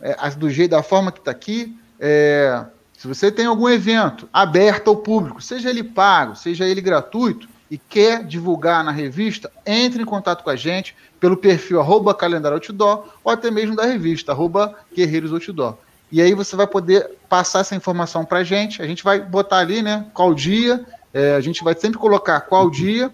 é, 0.00 0.30
do 0.30 0.50
jeito 0.50 0.72
da 0.72 0.82
forma 0.82 1.12
que 1.12 1.18
está 1.18 1.30
aqui. 1.30 1.78
É, 2.00 2.64
se 2.96 3.06
você 3.06 3.30
tem 3.30 3.46
algum 3.46 3.68
evento 3.68 4.28
aberto 4.32 4.88
ao 4.88 4.96
público, 4.96 5.40
seja 5.40 5.70
ele 5.70 5.84
pago, 5.84 6.34
seja 6.34 6.66
ele 6.66 6.80
gratuito, 6.80 7.48
e 7.70 7.76
quer 7.76 8.24
divulgar 8.24 8.82
na 8.82 8.90
revista, 8.90 9.50
entre 9.66 10.02
em 10.02 10.06
contato 10.06 10.42
com 10.42 10.50
a 10.50 10.56
gente 10.56 10.96
pelo 11.20 11.36
perfil 11.36 11.80
arroba 11.80 12.14
calendário 12.14 12.56
outdoor 12.56 13.08
ou 13.22 13.30
até 13.30 13.50
mesmo 13.50 13.76
da 13.76 13.84
revista, 13.84 14.32
arroba 14.32 14.74
guerreiros 14.94 15.32
outdoor. 15.32 15.76
E 16.10 16.22
aí 16.22 16.34
você 16.34 16.56
vai 16.56 16.66
poder 16.66 17.10
passar 17.28 17.60
essa 17.60 17.74
informação 17.74 18.24
para 18.24 18.38
a 18.38 18.44
gente, 18.44 18.80
a 18.80 18.86
gente 18.86 19.04
vai 19.04 19.20
botar 19.20 19.58
ali, 19.58 19.82
né, 19.82 20.06
qual 20.14 20.34
dia, 20.34 20.84
é, 21.12 21.34
a 21.34 21.40
gente 21.40 21.62
vai 21.62 21.74
sempre 21.74 21.98
colocar 21.98 22.40
qual 22.40 22.70
dia, 22.70 23.12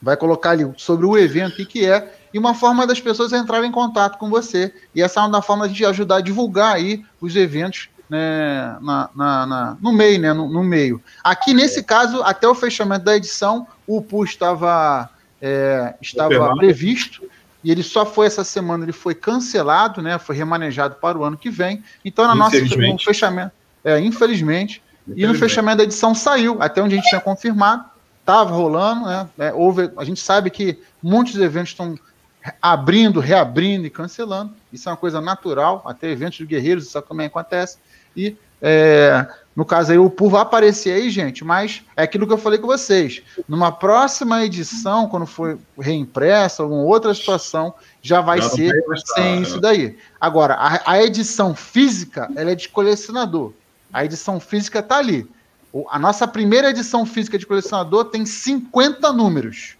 vai 0.00 0.16
colocar 0.16 0.50
ali 0.50 0.70
sobre 0.76 1.06
o 1.06 1.16
evento, 1.16 1.52
o 1.52 1.56
que, 1.56 1.66
que 1.66 1.86
é, 1.86 2.12
e 2.32 2.38
uma 2.38 2.54
forma 2.54 2.86
das 2.86 3.00
pessoas 3.00 3.32
entrarem 3.32 3.68
em 3.68 3.72
contato 3.72 4.18
com 4.18 4.30
você. 4.30 4.72
E 4.94 5.02
essa 5.02 5.20
é 5.20 5.24
uma 5.24 5.42
forma 5.42 5.68
de 5.68 5.84
ajudar 5.84 6.16
a 6.16 6.20
divulgar 6.20 6.74
aí 6.74 7.04
os 7.20 7.36
eventos 7.36 7.88
né, 8.08 8.76
na, 8.80 9.10
na, 9.14 9.46
na, 9.46 9.76
no 9.80 9.92
meio, 9.92 10.20
né, 10.20 10.32
no, 10.32 10.48
no, 10.48 10.62
meio. 10.62 11.00
Aqui, 11.22 11.54
nesse 11.54 11.82
caso, 11.82 12.22
até 12.22 12.46
o 12.48 12.54
fechamento 12.54 13.04
da 13.04 13.16
edição, 13.16 13.66
o 13.86 14.02
PU 14.02 14.24
estava, 14.24 15.08
é, 15.40 15.94
estava 16.00 16.54
previsto, 16.56 17.22
e 17.64 17.70
ele 17.70 17.82
só 17.82 18.04
foi 18.04 18.26
essa 18.26 18.44
semana, 18.44 18.84
ele 18.84 18.92
foi 18.92 19.14
cancelado, 19.14 20.02
né, 20.02 20.18
foi 20.18 20.36
remanejado 20.36 20.96
para 20.96 21.16
o 21.18 21.24
ano 21.24 21.36
que 21.36 21.50
vem. 21.50 21.82
Então, 22.04 22.26
na 22.26 22.34
nossa 22.34 22.60
no 22.60 22.98
fechamento, 22.98 23.52
é, 23.84 23.98
infelizmente, 24.00 24.82
infelizmente, 25.06 25.16
e 25.16 25.26
no 25.26 25.34
fechamento 25.34 25.78
da 25.78 25.84
edição 25.84 26.14
saiu, 26.14 26.60
até 26.60 26.82
onde 26.82 26.94
a 26.94 26.98
gente 26.98 27.08
tinha 27.08 27.20
confirmado, 27.20 27.84
estava 28.20 28.52
rolando, 28.52 29.06
né, 29.06 29.28
é, 29.38 29.52
houve, 29.52 29.90
a 29.96 30.04
gente 30.04 30.20
sabe 30.20 30.50
que 30.50 30.78
muitos 31.02 31.36
eventos 31.36 31.70
estão 31.70 31.98
abrindo, 32.60 33.20
reabrindo 33.20 33.86
e 33.86 33.90
cancelando. 33.90 34.52
Isso 34.72 34.88
é 34.88 34.92
uma 34.92 34.98
coisa 34.98 35.20
natural, 35.20 35.82
até 35.86 36.10
eventos 36.10 36.38
de 36.38 36.46
guerreiros 36.46 36.86
isso 36.86 37.00
também 37.02 37.26
acontece. 37.26 37.78
E 38.16 38.36
é, 38.60 39.26
no 39.54 39.66
caso 39.66 39.92
aí, 39.92 39.98
o 39.98 40.08
PUR 40.08 40.30
vai 40.30 40.42
aparecer 40.42 40.92
aí, 40.92 41.10
gente, 41.10 41.44
mas 41.44 41.82
é 41.94 42.02
aquilo 42.04 42.26
que 42.26 42.32
eu 42.32 42.38
falei 42.38 42.58
com 42.58 42.66
vocês. 42.66 43.22
Numa 43.46 43.70
próxima 43.70 44.42
edição, 44.44 45.06
quando 45.06 45.26
for 45.26 45.58
reimpressa, 45.78 46.62
alguma 46.62 46.82
outra 46.82 47.12
situação, 47.12 47.74
já 48.00 48.22
vai 48.22 48.40
ser 48.40 48.72
sem 49.14 49.36
né? 49.36 49.42
isso 49.42 49.60
daí. 49.60 49.98
Agora, 50.18 50.54
a, 50.54 50.92
a, 50.92 51.02
edição 51.02 51.54
física, 51.54 52.30
ela 52.34 52.52
é 52.52 52.54
de 52.54 52.70
colecionador. 52.70 53.52
A 53.92 54.04
edição 54.06 54.40
física 54.40 54.78
está 54.78 54.96
ali. 54.96 55.28
O, 55.70 55.86
a 55.90 55.98
nossa 55.98 56.26
primeira 56.26 56.70
edição 56.70 57.04
física 57.04 57.36
de 57.36 57.46
colecionador 57.46 58.06
tem 58.06 58.24
50 58.24 59.12
números. 59.12 59.76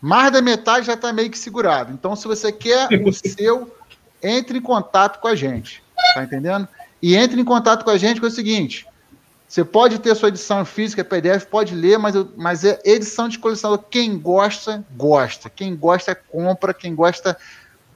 Mais 0.00 0.32
da 0.32 0.40
metade 0.40 0.86
já 0.86 0.94
está 0.94 1.12
meio 1.12 1.30
que 1.30 1.38
segurado. 1.38 1.92
Então, 1.92 2.14
se 2.14 2.28
você 2.28 2.52
quer 2.52 2.86
o 3.04 3.12
seu, 3.12 3.74
entre 4.22 4.58
em 4.58 4.62
contato 4.62 5.18
com 5.18 5.26
a 5.26 5.34
gente. 5.34 5.82
Tá 6.14 6.22
entendendo? 6.22 6.68
E 7.04 7.14
entre 7.16 7.38
em 7.38 7.44
contato 7.44 7.84
com 7.84 7.90
a 7.90 7.98
gente 7.98 8.18
com 8.18 8.26
o 8.26 8.30
seguinte: 8.30 8.86
você 9.46 9.62
pode 9.62 9.98
ter 9.98 10.14
sua 10.14 10.30
edição 10.30 10.64
física, 10.64 11.04
PDF, 11.04 11.44
pode 11.44 11.74
ler, 11.74 11.98
mas, 11.98 12.14
mas 12.34 12.64
é 12.64 12.80
edição 12.82 13.28
de 13.28 13.38
colecionador. 13.38 13.84
Quem 13.90 14.18
gosta, 14.18 14.82
gosta. 14.96 15.50
Quem 15.50 15.76
gosta, 15.76 16.14
compra. 16.14 16.72
Quem 16.72 16.94
gosta, 16.94 17.36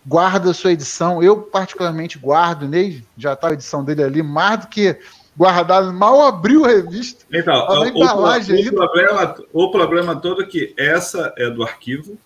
guarda 0.07 0.51
a 0.51 0.55
sua 0.55 0.73
edição. 0.73 1.23
Eu, 1.23 1.41
particularmente, 1.41 2.19
guardo, 2.19 2.69
nem 2.69 3.03
já 3.17 3.33
está 3.33 3.49
a 3.49 3.53
edição 3.55 3.83
dele 3.83 4.03
ali, 4.03 4.23
mais 4.23 4.61
do 4.61 4.67
que 4.67 4.99
guardado, 5.35 5.91
mal 5.91 6.21
abriu 6.27 6.67
a 6.67 6.69
revista. 6.69 7.25
Então, 7.33 7.55
a 7.55 7.81
o, 7.81 7.89
o, 7.89 8.73
problema, 8.75 9.35
o 9.55 9.71
problema 9.71 10.17
todo 10.17 10.43
é 10.43 10.47
que 10.47 10.75
essa 10.77 11.33
é 11.39 11.49
do 11.49 11.63
arquivo. 11.63 12.19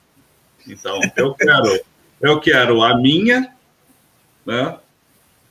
Então, 0.67 0.99
eu 1.17 1.33
quero, 1.35 1.81
eu 2.21 2.41
quero 2.41 2.83
a 2.83 2.99
minha, 2.99 3.55
né? 4.45 4.79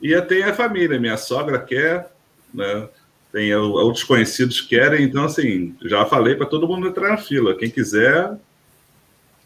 E 0.01 0.19
tem 0.21 0.43
a 0.43 0.53
família, 0.53 0.99
minha 0.99 1.17
sogra 1.17 1.59
quer, 1.59 2.11
né? 2.53 2.87
tem 3.31 3.55
outros 3.55 4.03
conhecidos 4.03 4.59
que 4.59 4.75
querem, 4.75 5.05
então, 5.05 5.23
assim, 5.23 5.73
já 5.85 6.05
falei 6.05 6.35
para 6.35 6.45
todo 6.45 6.67
mundo 6.67 6.87
entrar 6.87 7.09
na 7.09 7.17
fila. 7.17 7.55
Quem 7.55 7.69
quiser, 7.69 8.35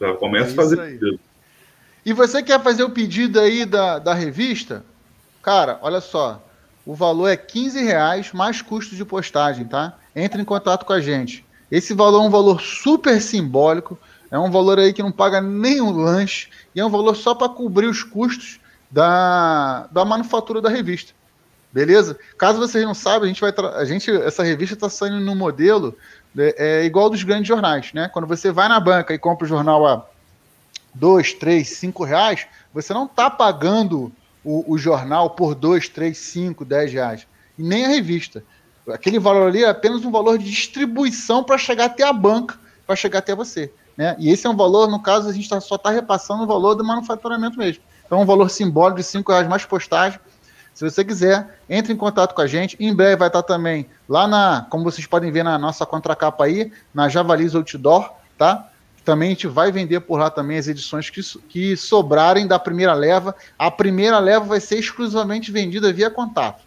já 0.01 0.14
começa 0.16 0.49
é 0.49 0.53
a 0.53 0.56
fazer 0.56 0.78
pedido. 0.78 1.20
E 2.03 2.12
você 2.12 2.41
quer 2.41 2.62
fazer 2.62 2.84
o 2.84 2.89
pedido 2.89 3.39
aí 3.39 3.64
da, 3.64 3.99
da 3.99 4.14
revista? 4.14 4.84
Cara, 5.41 5.78
olha 5.84 6.01
só, 6.01 6.43
o 6.84 6.95
valor 6.95 7.28
é 7.28 7.38
15 7.38 7.84
reais 7.84 8.32
mais 8.34 8.62
custo 8.62 8.95
de 8.95 9.06
postagem, 9.06 9.66
tá? 9.66 9.97
Entre 10.16 10.41
em 10.41 10.45
contato 10.45 10.86
com 10.86 10.93
a 10.93 10.99
gente. 10.99 11.45
Esse 11.70 11.93
valor 11.93 12.24
é 12.24 12.28
um 12.28 12.32
valor 12.32 12.62
super 12.62 13.22
simbólico, 13.22 13.99
é 14.32 14.39
um 14.39 14.49
valor 14.49 14.80
aí 14.80 14.93
que 14.93 15.03
não 15.03 15.12
paga 15.12 15.41
nem 15.41 15.80
um 15.80 15.91
lanche, 15.91 16.49
e 16.74 16.80
é 16.80 16.86
um 16.86 16.89
valor 16.89 17.16
só 17.16 17.36
para 17.36 17.49
cobrir 17.49 17.88
os 17.88 18.01
custos 18.03 18.60
da, 18.90 19.88
da 19.92 20.06
manufatura 20.06 20.62
da 20.62 20.70
revista. 20.70 21.14
Beleza? 21.72 22.18
Caso 22.38 22.58
vocês 22.58 22.86
não 22.86 22.94
saibam, 22.94 23.24
a 23.24 23.28
gente 23.28 23.42
vai 23.42 23.54
a 23.76 23.84
gente 23.84 24.10
essa 24.10 24.44
revista 24.44 24.76
está 24.76 24.90
saindo 24.90 25.20
no 25.20 25.36
modelo 25.36 25.98
é, 26.38 26.56
é, 26.58 26.86
igual 26.86 27.10
dos 27.10 27.24
grandes 27.24 27.48
jornais, 27.48 27.92
né? 27.94 28.08
Quando 28.08 28.28
você 28.28 28.52
vai 28.52 28.70
na 28.70 28.80
banca 28.80 29.14
e 29.14 29.20
compra 29.20 29.46
o 29.46 29.48
jornal 29.50 29.86
a 29.86 30.06
dois, 30.94 31.34
três, 31.34 31.70
cinco 31.72 32.06
reais, 32.06 32.48
você 32.74 32.94
não 32.94 33.06
está 33.06 33.30
pagando 33.30 34.12
o, 34.44 34.74
o, 34.74 34.78
jornal 34.78 35.32
por 35.32 35.54
dois, 35.54 35.90
três, 35.90 36.18
cinco, 36.18 36.64
dez 36.64 36.94
reais 36.94 37.28
e 37.58 37.64
nem 37.64 37.86
a 37.86 37.90
revista. 37.90 38.44
Aquele 38.88 39.20
valor 39.20 39.48
ali 39.50 39.64
é 39.64 39.70
apenas 39.70 40.06
um 40.06 40.12
valor 40.12 40.38
de 40.38 40.46
distribuição 40.46 41.44
para 41.44 41.58
chegar 41.58 41.86
até 41.86 42.04
a 42.04 42.14
banca, 42.14 42.58
para 42.86 42.96
chegar 42.96 43.20
até 43.20 43.36
você. 43.36 43.74
Né? 43.98 44.16
E 44.20 44.30
esse 44.30 44.46
é 44.46 44.50
um 44.50 44.56
valor, 44.56 44.90
no 44.90 45.02
caso, 45.02 45.28
a 45.28 45.34
gente 45.34 45.50
tá, 45.50 45.60
só 45.60 45.76
está 45.76 45.90
repassando 45.90 46.44
o 46.44 46.48
valor 46.48 46.76
do 46.76 46.84
manufaturamento 46.84 47.58
mesmo. 47.58 47.84
Então, 48.06 48.22
um 48.22 48.26
valor 48.26 48.49
simbólico 48.49 48.99
de 48.99 49.03
5 49.03 49.32
reais 49.32 49.47
mais 49.47 49.66
postagem. 49.66 50.20
Se 50.74 50.84
você 50.84 51.06
quiser, 51.06 51.58
entre 51.70 51.93
em 51.93 51.95
contato 51.95 52.36
com 52.36 52.41
a 52.41 52.47
gente. 52.47 52.76
Em 52.80 52.93
breve 52.93 53.16
vai 53.16 53.30
estar 53.30 53.43
também 53.43 53.88
lá 54.10 54.28
na, 54.28 54.68
como 54.70 54.84
vocês 54.84 55.08
podem 55.08 55.32
ver 55.32 55.43
na 55.43 55.58
nossa 55.58 55.86
contracapa 55.86 56.43
aí, 56.43 56.72
na 56.93 57.08
Javalis 57.08 57.56
Outdoor, 57.56 58.12
tá? 58.38 58.70
Também 59.06 59.30
a 59.30 59.32
gente 59.32 59.47
vai 59.47 59.72
vender 59.72 60.01
por 60.01 60.20
lá 60.20 60.30
também 60.30 60.58
as 60.58 60.68
edições 60.68 61.10
que, 61.10 61.22
que 61.47 61.78
sobrarem 61.78 62.45
da 62.45 62.60
primeira 62.60 62.93
leva. 62.93 63.34
A 63.58 63.72
primeira 63.72 64.20
leva 64.20 64.45
vai 64.45 64.60
ser 64.60 64.78
exclusivamente 64.78 65.51
vendida 65.51 65.93
via 65.93 66.10
contato. 66.10 66.62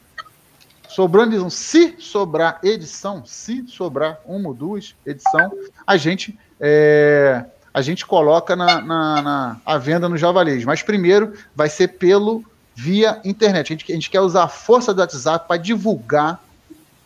Sobrando, 0.88 1.50
se 1.50 1.96
sobrar 1.98 2.60
edição, 2.62 3.22
se 3.26 3.66
sobrar 3.68 4.20
uma 4.24 4.48
ou 4.48 4.54
duas 4.54 4.94
edição, 5.04 5.52
a 5.86 5.96
gente 5.98 6.38
é, 6.58 7.44
a 7.78 7.82
gente 7.82 8.04
coloca 8.04 8.56
na, 8.56 8.80
na, 8.80 9.22
na 9.22 9.60
a 9.64 9.78
venda 9.78 10.08
no 10.08 10.16
Javalis. 10.16 10.64
Mas 10.64 10.82
primeiro 10.82 11.32
vai 11.54 11.68
ser 11.68 11.88
pelo 11.88 12.44
via 12.74 13.20
internet. 13.24 13.72
A 13.72 13.76
gente, 13.76 13.92
a 13.92 13.94
gente 13.94 14.10
quer 14.10 14.20
usar 14.20 14.44
a 14.44 14.48
força 14.48 14.92
do 14.92 15.00
WhatsApp 15.00 15.46
para 15.46 15.56
divulgar 15.56 16.42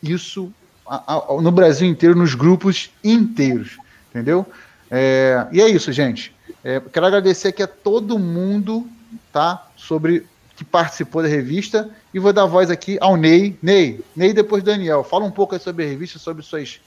isso 0.01 0.51
a, 0.85 1.13
a, 1.13 1.41
no 1.41 1.51
Brasil 1.51 1.87
inteiro, 1.87 2.15
nos 2.15 2.33
grupos 2.33 2.89
inteiros. 3.03 3.77
Entendeu? 4.09 4.45
É, 4.89 5.47
e 5.51 5.61
é 5.61 5.69
isso, 5.69 5.91
gente. 5.91 6.33
É, 6.63 6.79
quero 6.79 7.05
agradecer 7.05 7.49
aqui 7.49 7.61
a 7.61 7.67
todo 7.67 8.17
mundo 8.17 8.87
tá, 9.31 9.67
sobre 9.75 10.25
que 10.55 10.65
participou 10.65 11.21
da 11.21 11.27
revista 11.27 11.89
e 12.11 12.17
vou 12.17 12.33
dar 12.33 12.45
voz 12.45 12.71
aqui 12.71 12.97
ao 12.99 13.15
Ney. 13.15 13.57
Ney, 13.61 14.01
Ney 14.15 14.33
depois 14.33 14.63
Daniel. 14.63 15.03
Fala 15.03 15.23
um 15.23 15.31
pouco 15.31 15.57
sobre 15.59 15.85
a 15.85 15.87
revista, 15.87 16.17
sobre 16.17 16.41
suas, 16.41 16.79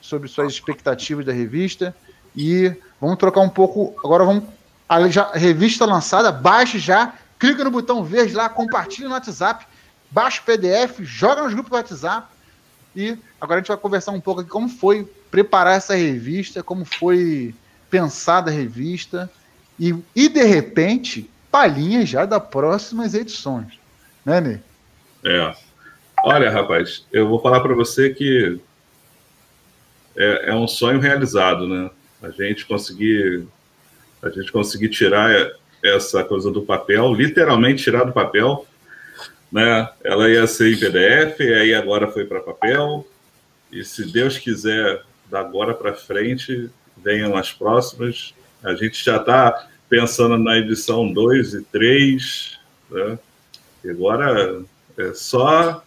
sobre 0.00 0.28
suas 0.28 0.52
expectativas 0.52 1.26
da 1.26 1.32
revista 1.32 1.92
e 2.36 2.74
Vamos 3.02 3.18
trocar 3.18 3.40
um 3.40 3.48
pouco. 3.48 3.96
Agora 3.98 4.24
vamos 4.24 4.44
a, 4.88 5.08
já, 5.08 5.32
revista 5.32 5.84
lançada, 5.84 6.30
baixe 6.30 6.78
já, 6.78 7.14
clica 7.36 7.64
no 7.64 7.70
botão 7.70 8.04
verde 8.04 8.32
lá, 8.32 8.48
compartilha 8.48 9.08
no 9.08 9.14
WhatsApp, 9.14 9.66
baixa 10.08 10.40
o 10.40 10.44
PDF, 10.44 11.00
joga 11.00 11.42
nos 11.42 11.52
grupos 11.52 11.70
do 11.70 11.74
WhatsApp. 11.74 12.28
E 12.94 13.18
agora 13.40 13.58
a 13.58 13.60
gente 13.60 13.68
vai 13.68 13.76
conversar 13.76 14.12
um 14.12 14.20
pouco 14.20 14.42
aqui 14.42 14.50
como 14.50 14.68
foi 14.68 15.04
preparar 15.32 15.78
essa 15.78 15.96
revista, 15.96 16.62
como 16.62 16.84
foi 16.84 17.52
pensada 17.90 18.52
a 18.52 18.54
revista 18.54 19.28
e, 19.80 19.96
e 20.14 20.28
de 20.28 20.44
repente, 20.44 21.28
palhinhas 21.50 22.08
já 22.08 22.24
das 22.24 22.44
próximas 22.44 23.14
edições. 23.14 23.80
Né, 24.24 24.40
Ney? 24.40 24.60
É. 25.24 25.56
Olha, 26.24 26.52
rapaz, 26.52 27.04
eu 27.12 27.28
vou 27.28 27.40
falar 27.40 27.60
para 27.60 27.74
você 27.74 28.10
que 28.10 28.60
é, 30.16 30.50
é, 30.50 30.54
um 30.54 30.68
sonho 30.68 31.00
realizado, 31.00 31.66
né? 31.66 31.90
A 32.22 32.30
gente 32.30 32.64
conseguir 32.66 33.46
a 34.22 34.30
gente 34.30 34.52
conseguir 34.52 34.88
tirar 34.88 35.52
essa 35.82 36.22
coisa 36.22 36.50
do 36.50 36.62
papel, 36.62 37.12
literalmente 37.12 37.82
tirar 37.82 38.04
do 38.04 38.12
papel, 38.12 38.64
né? 39.50 39.88
Ela 40.04 40.30
ia 40.30 40.46
ser 40.46 40.72
em 40.72 40.78
PDF, 40.78 41.40
aí 41.40 41.74
agora 41.74 42.06
foi 42.06 42.24
para 42.24 42.40
papel. 42.40 43.06
E 43.70 43.84
se 43.84 44.10
Deus 44.12 44.38
quiser, 44.38 45.02
da 45.28 45.40
agora 45.40 45.74
para 45.74 45.92
frente, 45.92 46.70
venham 46.96 47.36
as 47.36 47.52
próximas. 47.52 48.32
A 48.62 48.74
gente 48.74 49.04
já 49.04 49.16
está 49.16 49.66
pensando 49.88 50.38
na 50.38 50.56
edição 50.56 51.12
2 51.12 51.54
e 51.54 51.62
3, 51.64 52.58
né? 52.90 53.18
E 53.84 53.90
agora 53.90 54.62
é 54.96 55.12
só 55.14 55.82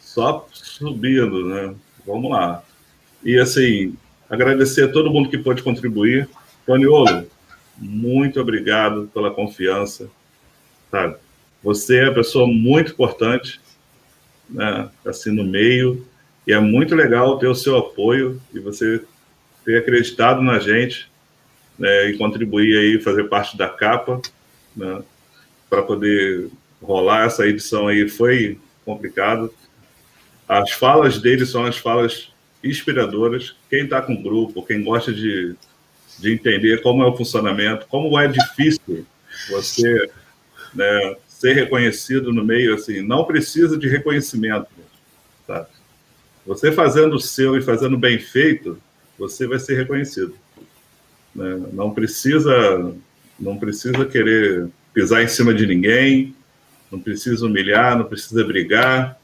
só 0.00 0.46
subindo, 0.52 1.46
né? 1.46 1.74
Vamos 2.04 2.30
lá. 2.30 2.62
E 3.22 3.38
assim, 3.38 3.96
agradecer 4.32 4.84
a 4.84 4.88
todo 4.88 5.10
mundo 5.10 5.28
que 5.28 5.36
pôde 5.36 5.62
contribuir. 5.62 6.26
Toniolo, 6.64 7.28
muito 7.78 8.40
obrigado 8.40 9.10
pela 9.12 9.30
confiança. 9.30 10.10
Sabe? 10.90 11.16
Você 11.62 11.98
é 11.98 12.04
uma 12.04 12.14
pessoa 12.14 12.46
muito 12.46 12.92
importante, 12.92 13.60
né? 14.48 14.88
assim, 15.06 15.30
no 15.30 15.44
meio, 15.44 16.06
e 16.46 16.52
é 16.52 16.58
muito 16.58 16.94
legal 16.94 17.38
ter 17.38 17.46
o 17.46 17.54
seu 17.54 17.76
apoio 17.76 18.40
e 18.54 18.58
você 18.58 19.04
ter 19.66 19.76
acreditado 19.76 20.40
na 20.40 20.58
gente 20.58 21.10
né? 21.78 22.08
e 22.08 22.16
contribuir 22.16 22.78
aí, 22.78 23.02
fazer 23.02 23.24
parte 23.24 23.56
da 23.56 23.68
capa, 23.68 24.22
né? 24.74 25.02
para 25.68 25.82
poder 25.82 26.48
rolar 26.82 27.26
essa 27.26 27.46
edição 27.46 27.86
aí. 27.86 28.08
Foi 28.08 28.58
complicado. 28.82 29.52
As 30.48 30.72
falas 30.72 31.20
dele 31.20 31.44
são 31.44 31.66
as 31.66 31.76
falas 31.76 32.31
inspiradoras. 32.62 33.54
Quem 33.68 33.84
está 33.84 34.00
com 34.00 34.22
grupo, 34.22 34.64
quem 34.64 34.82
gosta 34.82 35.12
de 35.12 35.56
de 36.18 36.32
entender 36.32 36.82
como 36.82 37.02
é 37.02 37.06
o 37.06 37.16
funcionamento, 37.16 37.86
como 37.88 38.18
é 38.18 38.28
difícil 38.28 39.06
você 39.50 40.10
né, 40.74 41.16
ser 41.26 41.54
reconhecido 41.54 42.32
no 42.32 42.44
meio, 42.44 42.74
assim, 42.74 43.02
não 43.02 43.24
precisa 43.24 43.78
de 43.78 43.88
reconhecimento, 43.88 44.68
sabe? 45.46 45.66
Você 46.46 46.72
fazendo 46.72 47.16
o 47.16 47.20
seu 47.20 47.56
e 47.56 47.62
fazendo 47.62 47.96
bem 47.96 48.18
feito, 48.18 48.80
você 49.18 49.46
vai 49.46 49.58
ser 49.58 49.76
reconhecido. 49.76 50.34
Né? 51.34 51.60
Não 51.72 51.92
precisa, 51.92 52.94
não 53.38 53.56
precisa 53.56 54.04
querer 54.04 54.68
pisar 54.92 55.22
em 55.22 55.28
cima 55.28 55.54
de 55.54 55.66
ninguém, 55.66 56.34
não 56.90 57.00
precisa 57.00 57.46
humilhar, 57.46 57.96
não 57.96 58.04
precisa 58.04 58.44
brigar. 58.44 59.18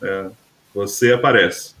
Né? 0.00 0.30
Você 0.74 1.12
aparece. 1.12 1.73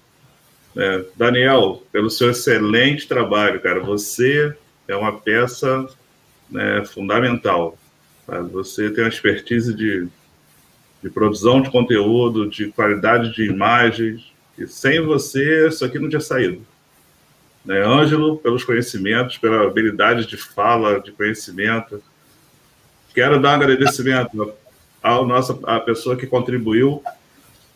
É, 0.76 1.04
Daniel, 1.16 1.82
pelo 1.92 2.10
seu 2.10 2.30
excelente 2.30 3.06
trabalho, 3.06 3.60
cara, 3.60 3.80
você 3.80 4.56
é 4.88 4.96
uma 4.96 5.18
peça 5.18 5.88
né, 6.50 6.84
fundamental. 6.84 7.78
Tá? 8.26 8.40
Você 8.40 8.90
tem 8.90 9.04
uma 9.04 9.10
expertise 9.10 9.72
de, 9.74 10.08
de 11.02 11.10
produção 11.10 11.62
de 11.62 11.70
conteúdo, 11.70 12.48
de 12.48 12.68
qualidade 12.72 13.32
de 13.32 13.44
imagens, 13.44 14.32
e 14.58 14.66
sem 14.66 15.00
você 15.00 15.68
isso 15.68 15.84
aqui 15.84 15.98
não 15.98 16.08
tinha 16.08 16.20
saído. 16.20 16.64
Né? 17.64 17.80
Ângelo, 17.84 18.36
pelos 18.38 18.64
conhecimentos, 18.64 19.38
pela 19.38 19.66
habilidade 19.66 20.26
de 20.26 20.36
fala, 20.36 21.00
de 21.00 21.12
conhecimento. 21.12 22.02
Quero 23.14 23.40
dar 23.40 23.52
um 23.52 23.62
agradecimento 23.62 24.52
ao 25.02 25.26
nossa, 25.26 25.58
à 25.64 25.78
pessoa 25.78 26.16
que 26.16 26.26
contribuiu 26.26 27.02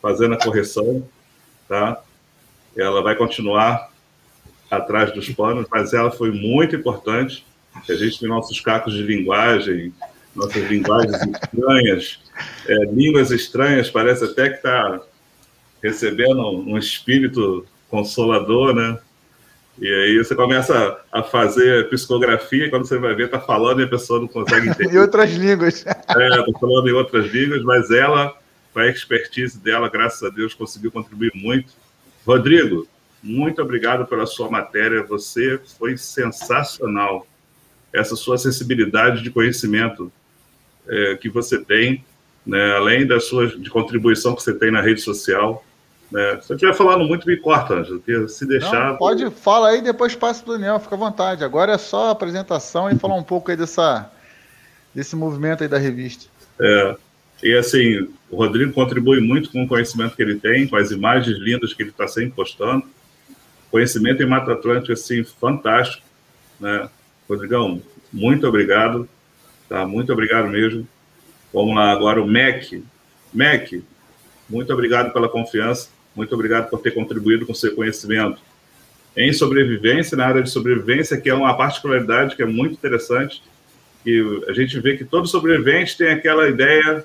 fazendo 0.02 0.34
a 0.34 0.38
correção, 0.38 1.06
tá? 1.68 2.02
Ela 2.76 3.02
vai 3.02 3.14
continuar 3.16 3.90
atrás 4.70 5.12
dos 5.12 5.28
panos, 5.30 5.66
mas 5.70 5.92
ela 5.92 6.10
foi 6.10 6.30
muito 6.30 6.76
importante. 6.76 7.44
A 7.88 7.94
gente 7.94 8.20
tem 8.20 8.28
nossos 8.28 8.60
cacos 8.60 8.92
de 8.94 9.02
linguagem, 9.02 9.92
nossas 10.34 10.62
linguagens 10.68 11.16
estranhas, 11.22 12.20
é, 12.66 12.74
línguas 12.86 13.30
estranhas, 13.30 13.90
parece 13.90 14.24
até 14.24 14.50
que 14.50 14.56
está 14.56 15.00
recebendo 15.82 16.42
um 16.50 16.76
espírito 16.76 17.64
consolador, 17.88 18.74
né? 18.74 18.98
E 19.80 19.86
aí 19.86 20.18
você 20.18 20.34
começa 20.34 20.98
a 21.12 21.22
fazer 21.22 21.88
psicografia, 21.88 22.66
e 22.66 22.70
quando 22.70 22.84
você 22.84 22.98
vai 22.98 23.14
ver, 23.14 23.26
está 23.26 23.38
falando 23.38 23.80
e 23.80 23.84
a 23.84 23.88
pessoa 23.88 24.20
não 24.20 24.26
consegue 24.26 24.68
entender. 24.70 24.92
em 24.92 24.98
outras 24.98 25.30
línguas. 25.30 25.86
É, 25.86 25.90
está 25.90 26.44
falando 26.60 26.88
em 26.88 26.92
outras 26.92 27.26
línguas, 27.32 27.62
mas 27.62 27.90
ela, 27.90 28.36
com 28.72 28.80
a 28.80 28.88
expertise 28.88 29.56
dela, 29.58 29.88
graças 29.88 30.22
a 30.22 30.30
Deus, 30.30 30.52
conseguiu 30.52 30.90
contribuir 30.90 31.30
muito 31.34 31.72
Rodrigo, 32.28 32.86
muito 33.22 33.62
obrigado 33.62 34.04
pela 34.04 34.26
sua 34.26 34.50
matéria. 34.50 35.02
Você 35.04 35.58
foi 35.78 35.96
sensacional. 35.96 37.26
Essa 37.90 38.14
sua 38.14 38.36
sensibilidade 38.36 39.22
de 39.22 39.30
conhecimento 39.30 40.12
é, 40.86 41.16
que 41.16 41.30
você 41.30 41.58
tem, 41.58 42.04
né, 42.44 42.76
além 42.76 43.06
da 43.06 43.18
sua 43.18 43.46
de 43.46 43.70
contribuição 43.70 44.34
que 44.34 44.42
você 44.42 44.52
tem 44.52 44.70
na 44.70 44.82
rede 44.82 45.00
social. 45.00 45.64
Né. 46.12 46.38
Se 46.42 46.52
eu 46.52 46.56
estiver 46.56 46.74
falando 46.74 47.06
muito, 47.06 47.26
me 47.26 47.38
corta, 47.38 47.76
Ângelo, 47.76 48.28
se 48.28 48.44
deixar. 48.44 48.90
Não, 48.90 48.96
pode, 48.98 49.30
fala 49.30 49.70
aí, 49.70 49.80
depois 49.80 50.14
passa 50.14 50.44
para 50.44 50.50
o 50.52 50.58
Daniel, 50.58 50.78
fica 50.78 50.96
à 50.96 50.98
vontade. 50.98 51.42
Agora 51.42 51.72
é 51.72 51.78
só 51.78 52.08
a 52.08 52.10
apresentação 52.10 52.90
e 52.90 52.98
falar 52.98 53.14
um 53.14 53.22
pouco 53.22 53.50
aí 53.50 53.56
dessa, 53.56 54.10
desse 54.94 55.16
movimento 55.16 55.62
aí 55.62 55.68
da 55.68 55.78
revista. 55.78 56.26
É, 56.60 56.94
e 57.42 57.56
assim, 57.56 58.08
o 58.30 58.36
Rodrigo 58.36 58.72
contribui 58.72 59.20
muito 59.20 59.50
com 59.50 59.62
o 59.62 59.68
conhecimento 59.68 60.16
que 60.16 60.22
ele 60.22 60.38
tem, 60.38 60.66
com 60.66 60.76
as 60.76 60.90
imagens 60.90 61.38
lindas 61.38 61.72
que 61.72 61.82
ele 61.82 61.90
está 61.90 62.08
sempre 62.08 62.32
postando. 62.32 62.84
Conhecimento 63.70 64.22
em 64.22 64.26
Mata 64.26 64.52
Atlântica, 64.52 64.92
assim, 64.92 65.22
fantástico. 65.22 66.04
Né? 66.58 66.88
Rodrigão, 67.28 67.82
muito 68.12 68.46
obrigado. 68.46 69.08
Tá? 69.68 69.86
Muito 69.86 70.12
obrigado 70.12 70.48
mesmo. 70.48 70.86
Vamos 71.52 71.74
lá, 71.74 71.92
agora 71.92 72.20
o 72.20 72.26
MEC. 72.26 72.82
MEC, 73.32 73.84
muito 74.48 74.72
obrigado 74.72 75.12
pela 75.12 75.28
confiança. 75.28 75.90
Muito 76.16 76.34
obrigado 76.34 76.68
por 76.68 76.80
ter 76.80 76.90
contribuído 76.92 77.46
com 77.46 77.54
seu 77.54 77.74
conhecimento 77.74 78.40
em 79.16 79.32
sobrevivência, 79.32 80.16
na 80.16 80.26
área 80.26 80.42
de 80.42 80.50
sobrevivência, 80.50 81.20
que 81.20 81.28
é 81.28 81.34
uma 81.34 81.56
particularidade 81.56 82.36
que 82.36 82.42
é 82.42 82.46
muito 82.46 82.74
interessante. 82.74 83.42
Que 84.02 84.44
a 84.48 84.52
gente 84.52 84.78
vê 84.80 84.96
que 84.96 85.04
todo 85.04 85.26
sobrevivente 85.26 85.96
tem 85.96 86.08
aquela 86.08 86.48
ideia 86.48 87.04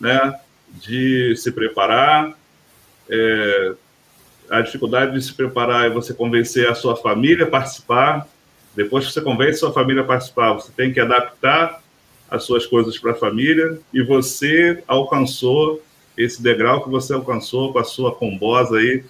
né, 0.00 0.38
de 0.68 1.34
se 1.36 1.52
preparar. 1.52 2.32
É, 3.08 3.74
a 4.50 4.60
dificuldade 4.62 5.12
de 5.12 5.22
se 5.22 5.32
preparar 5.32 5.86
é 5.86 5.90
você 5.90 6.12
convencer 6.14 6.68
a 6.68 6.74
sua 6.74 6.96
família 6.96 7.44
a 7.44 7.50
participar. 7.50 8.26
Depois 8.74 9.06
que 9.06 9.12
você 9.12 9.20
convence 9.20 9.56
a 9.56 9.58
sua 9.58 9.72
família 9.72 10.02
a 10.02 10.06
participar, 10.06 10.54
você 10.54 10.72
tem 10.72 10.92
que 10.92 11.00
adaptar 11.00 11.82
as 12.30 12.44
suas 12.44 12.66
coisas 12.66 12.98
para 12.98 13.12
a 13.12 13.16
família 13.16 13.78
e 13.92 14.02
você 14.02 14.82
alcançou 14.86 15.82
esse 16.16 16.42
degrau 16.42 16.82
que 16.82 16.90
você 16.90 17.12
alcançou 17.12 17.72
com 17.72 17.78
a 17.78 17.84
sua 17.84 18.14
combosa 18.14 18.78
aí, 18.78 19.04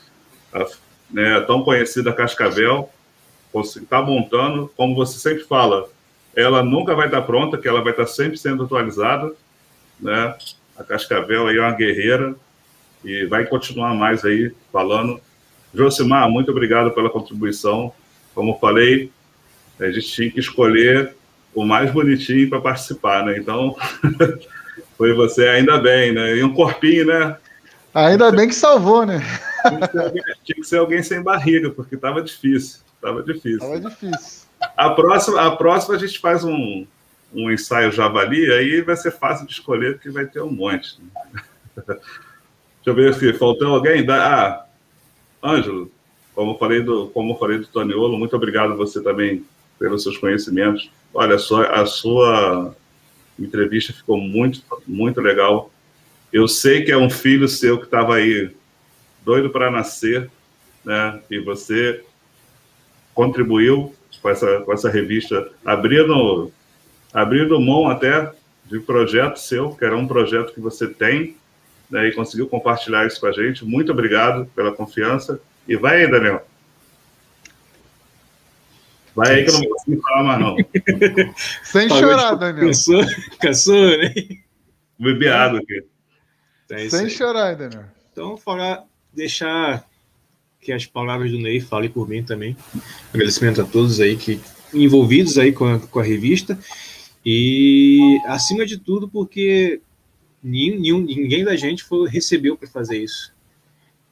a, 0.53 0.67
né, 1.11 1.41
tão 1.43 1.63
conhecida 1.63 2.13
Cascavel, 2.13 2.91
está 3.55 4.01
montando, 4.01 4.71
como 4.77 4.95
você 4.95 5.19
sempre 5.19 5.45
fala, 5.45 5.89
ela 6.35 6.63
nunca 6.63 6.95
vai 6.95 7.07
estar 7.07 7.23
pronta, 7.23 7.59
que 7.59 7.67
ela 7.67 7.83
vai 7.83 7.93
estar 7.93 8.07
sempre 8.07 8.39
sendo 8.39 8.65
atualizada, 8.65 9.33
né? 9.99 10.35
A 10.81 10.85
Cascavel 10.85 11.47
aí 11.47 11.59
é 11.59 11.61
uma 11.61 11.73
guerreira 11.73 12.35
e 13.05 13.27
vai 13.27 13.45
continuar 13.45 13.95
mais 13.95 14.25
aí 14.25 14.51
falando. 14.73 15.21
Josimar, 15.75 16.29
muito 16.31 16.51
obrigado 16.51 16.91
pela 16.93 17.11
contribuição. 17.11 17.93
Como 18.35 18.59
falei, 18.59 19.13
a 19.79 19.91
gente 19.91 20.09
tinha 20.09 20.31
que 20.31 20.41
escolher 20.41 21.15
o 21.55 21.67
mais 21.67 21.91
bonitinho 21.91 22.49
para 22.49 22.63
participar, 22.63 23.27
né? 23.27 23.37
Então, 23.37 23.77
foi 24.97 25.13
você 25.13 25.49
ainda 25.49 25.79
bem, 25.79 26.13
né? 26.13 26.37
E 26.37 26.43
um 26.43 26.55
corpinho, 26.55 27.05
né? 27.05 27.37
Ainda 27.93 28.33
bem 28.33 28.49
que 28.49 28.55
salvou, 28.55 29.05
né? 29.05 29.21
Tinha 29.69 29.81
que 29.81 29.93
ser 29.93 29.99
alguém, 29.99 30.23
que 30.45 30.65
ser 30.65 30.77
alguém 30.79 31.03
sem 31.03 31.23
barriga, 31.23 31.69
porque 31.69 31.97
estava 31.97 32.23
difícil. 32.23 32.81
Estava 32.95 33.23
difícil. 33.23 33.57
Estava 33.57 33.81
difícil. 33.81 34.49
A 34.77 34.91
próxima, 34.91 35.47
a 35.47 35.57
próxima 35.57 35.97
a 35.97 35.99
gente 35.99 36.19
faz 36.19 36.43
um, 36.43 36.87
um 37.33 37.51
ensaio 37.51 37.93
javali, 37.93 38.51
aí 38.53 38.81
vai 38.83 38.97
ser 38.97 39.11
fácil 39.13 39.47
de 39.47 39.53
escolher, 39.53 39.95
porque 39.95 40.11
vai 40.11 40.27
ter 40.27 40.41
um 40.43 40.51
monte. 40.51 40.99
Deixa 41.77 41.99
eu 42.87 42.95
ver 42.95 43.15
se 43.15 43.33
faltou 43.35 43.75
alguém. 43.75 44.07
Ah, 44.09 44.65
Ângelo, 45.43 45.91
como 46.35 46.53
eu 46.53 46.59
falei 46.59 46.83
do, 46.83 47.09
como 47.09 47.39
falei 47.39 47.59
do 47.59 47.67
Toniolo, 47.67 48.19
muito 48.19 48.35
obrigado 48.35 48.77
você 48.77 49.03
também 49.03 49.45
pelos 49.79 50.03
seus 50.03 50.17
conhecimentos. 50.19 50.91
Olha, 51.13 51.39
sua, 51.39 51.67
a 51.67 51.87
sua 51.87 52.75
entrevista 53.39 53.93
ficou 53.93 54.19
muito, 54.19 54.63
muito 54.87 55.21
legal. 55.21 55.71
Eu 56.33 56.47
sei 56.47 56.83
que 56.83 56.93
é 56.93 56.97
um 56.97 57.11
filho 57.11 57.49
seu 57.49 57.79
que 57.79 57.85
estava 57.85 58.17
aí 58.17 58.51
doido 59.25 59.51
para 59.51 59.71
nascer, 59.71 60.31
né? 60.85 61.21
E 61.31 61.39
você 61.39 62.05
contribuiu 63.15 63.95
com 64.23 64.29
essa, 64.29 64.61
com 64.61 64.73
essa 64.73 64.89
revista, 64.89 65.51
abrindo, 65.65 66.53
abrindo 67.13 67.61
mão 67.61 67.89
até 67.89 68.33
de 68.65 68.79
projeto 68.81 69.37
seu, 69.39 69.71
que 69.71 69.85
era 69.85 69.97
um 69.97 70.07
projeto 70.07 70.53
que 70.53 70.61
você 70.61 70.87
tem, 70.87 71.37
né, 71.91 72.09
e 72.09 72.13
conseguiu 72.13 72.47
compartilhar 72.47 73.07
isso 73.07 73.21
com 73.21 73.27
a 73.27 73.33
gente. 73.33 73.65
Muito 73.65 73.91
obrigado 73.91 74.47
pela 74.55 74.73
confiança. 74.73 75.41
E 75.67 75.77
vai 75.77 76.05
aí, 76.05 76.11
Daniel. 76.11 76.47
Vai 79.15 79.35
aí 79.35 79.45
que 79.45 79.51
eu 79.51 79.55
não 79.55 79.69
consigo 79.69 80.03
falar 80.03 80.23
mais, 80.23 80.41
não. 80.41 80.57
Sem 81.65 81.89
chorar, 81.89 82.35
Daniel. 82.37 82.67
Cansou, 82.67 83.03
cansou, 83.41 83.99
né? 83.99 84.15
Bebi 84.99 85.29
água 85.29 85.59
aqui. 85.59 85.85
É 86.71 86.89
Sem 86.89 87.09
chorar, 87.09 87.57
Daniel. 87.57 87.85
Então, 88.13 88.37
falar, 88.37 88.85
deixar 89.13 89.85
que 90.61 90.73
as 90.73 90.87
palavras 90.87 91.31
do 91.31 91.39
Ney 91.39 91.61
falem 91.61 91.91
por 91.91 92.09
mim 92.09 92.23
também. 92.23 92.57
Agradecimento 93.13 93.63
a 93.63 93.65
todos 93.65 93.99
aí 94.01 94.17
que 94.17 94.41
envolvidos 94.73 95.39
aí 95.39 95.53
com 95.53 95.65
a, 95.65 95.79
com 95.79 95.99
a 95.99 96.03
revista. 96.03 96.59
E, 97.25 98.19
acima 98.27 98.65
de 98.65 98.79
tudo, 98.79 99.09
porque 99.09 99.81
nenhum, 100.43 101.01
ninguém 101.01 101.45
da 101.45 101.57
gente 101.57 101.85
foi, 101.85 102.09
recebeu 102.09 102.57
para 102.57 102.69
fazer 102.69 102.99
isso. 102.99 103.33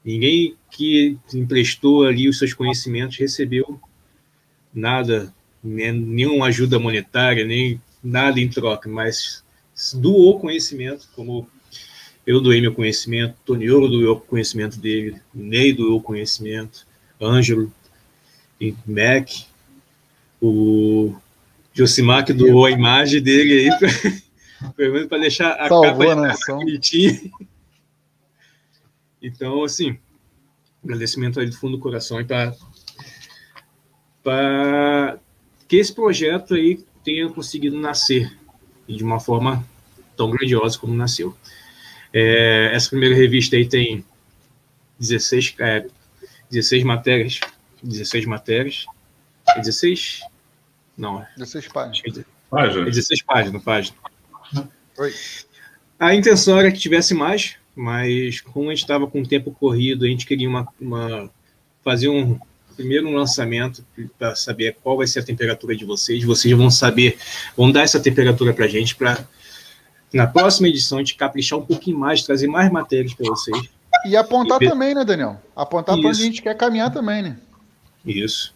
Ninguém 0.04 0.56
que 0.70 1.18
emprestou 1.34 2.04
ali 2.04 2.28
os 2.28 2.38
seus 2.38 2.54
conhecimentos 2.54 3.16
recebeu 3.16 3.80
nada, 4.72 5.34
nem, 5.62 5.92
nenhuma 5.92 6.46
ajuda 6.46 6.78
monetária, 6.78 7.44
nem 7.44 7.80
nada 8.02 8.40
em 8.40 8.48
troca, 8.48 8.88
mas 8.88 9.42
doou 9.94 10.38
conhecimento, 10.38 11.08
como 11.14 11.48
eu 12.26 12.40
doei 12.40 12.60
meu 12.60 12.74
conhecimento, 12.74 13.36
Toniolo 13.44 13.88
doou 13.88 14.16
o 14.16 14.20
conhecimento 14.20 14.78
dele, 14.78 15.20
Ney 15.32 15.72
doou 15.72 15.98
o 15.98 16.02
conhecimento, 16.02 16.86
Ângelo, 17.20 17.72
Mac, 18.86 19.30
o 20.40 21.14
Josimar 21.78 22.24
que 22.24 22.32
doou 22.32 22.66
a 22.66 22.72
imagem 22.72 23.22
dele 23.22 23.70
aí, 23.70 23.70
pelo 24.74 24.94
menos 24.94 25.08
para 25.08 25.18
deixar 25.18 25.52
a 25.52 25.68
Salvou 25.68 26.08
capa 26.08 26.52
a 26.52 26.54
bonitinha. 26.56 27.20
Então, 29.22 29.62
assim, 29.62 29.96
agradecimento 30.82 31.38
aí 31.38 31.46
do 31.46 31.56
fundo 31.56 31.76
do 31.76 31.82
coração 31.82 32.18
para 34.24 35.20
que 35.68 35.76
esse 35.76 35.94
projeto 35.94 36.54
aí 36.54 36.84
tenha 37.04 37.28
conseguido 37.28 37.78
nascer 37.78 38.36
de 38.88 39.04
uma 39.04 39.20
forma 39.20 39.64
tão 40.16 40.30
grandiosa 40.30 40.76
como 40.76 40.92
nasceu. 40.92 41.36
É, 42.12 42.72
essa 42.74 42.90
primeira 42.90 43.14
revista 43.14 43.54
aí 43.54 43.68
tem 43.68 44.04
16, 44.98 45.54
é, 45.60 45.86
16 46.50 46.82
matérias, 46.82 47.38
16 47.84 48.26
matérias, 48.26 48.84
16? 49.56 50.22
Não. 50.98 51.24
16 51.36 51.68
páginas. 51.68 52.26
Página. 52.50 52.84
16 52.84 53.22
páginas, 53.22 53.62
página. 53.62 53.96
Oi. 54.98 55.14
A 55.98 56.14
intenção 56.14 56.58
era 56.58 56.72
que 56.72 56.78
tivesse 56.78 57.14
mais, 57.14 57.54
mas 57.74 58.40
como 58.40 58.68
a 58.68 58.74
gente 58.74 58.82
estava 58.82 59.06
com 59.06 59.22
o 59.22 59.26
tempo 59.26 59.52
corrido, 59.52 60.04
a 60.04 60.08
gente 60.08 60.26
queria 60.26 60.48
uma, 60.48 60.66
uma 60.80 61.30
fazer 61.84 62.08
um 62.08 62.38
primeiro 62.76 63.08
um 63.08 63.14
lançamento 63.14 63.84
para 64.18 64.36
saber 64.36 64.76
qual 64.82 64.96
vai 64.96 65.06
ser 65.06 65.20
a 65.20 65.24
temperatura 65.24 65.74
de 65.76 65.84
vocês. 65.84 66.24
Vocês 66.24 66.56
vão 66.56 66.70
saber, 66.70 67.18
vão 67.56 67.70
dar 67.70 67.82
essa 67.82 68.00
temperatura 68.00 68.52
para 68.52 68.64
a 68.64 68.68
gente 68.68 68.94
para 68.94 69.26
na 70.12 70.26
próxima 70.26 70.68
edição 70.68 70.98
a 70.98 71.00
gente 71.00 71.16
caprichar 71.16 71.58
um 71.58 71.66
pouquinho 71.66 71.98
mais, 71.98 72.22
trazer 72.22 72.46
mais 72.46 72.70
matérias 72.70 73.14
para 73.14 73.28
vocês. 73.28 73.68
E 74.06 74.16
apontar 74.16 74.62
e 74.62 74.68
também, 74.68 74.94
né, 74.94 75.04
Daniel? 75.04 75.40
Apontar 75.54 75.96
para 75.96 76.08
onde 76.08 76.22
a 76.22 76.24
gente 76.24 76.40
quer 76.40 76.56
caminhar 76.56 76.92
também, 76.92 77.22
né? 77.22 77.36
Isso. 78.06 78.54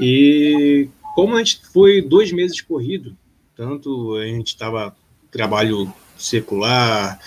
E 0.00 0.88
como 1.18 1.34
a 1.34 1.38
gente 1.38 1.60
foi 1.72 2.00
dois 2.00 2.30
meses 2.30 2.60
corrido, 2.60 3.12
tanto 3.56 4.14
a 4.14 4.24
gente 4.24 4.46
estava 4.46 4.96
trabalho 5.32 5.92
secular, 6.16 7.18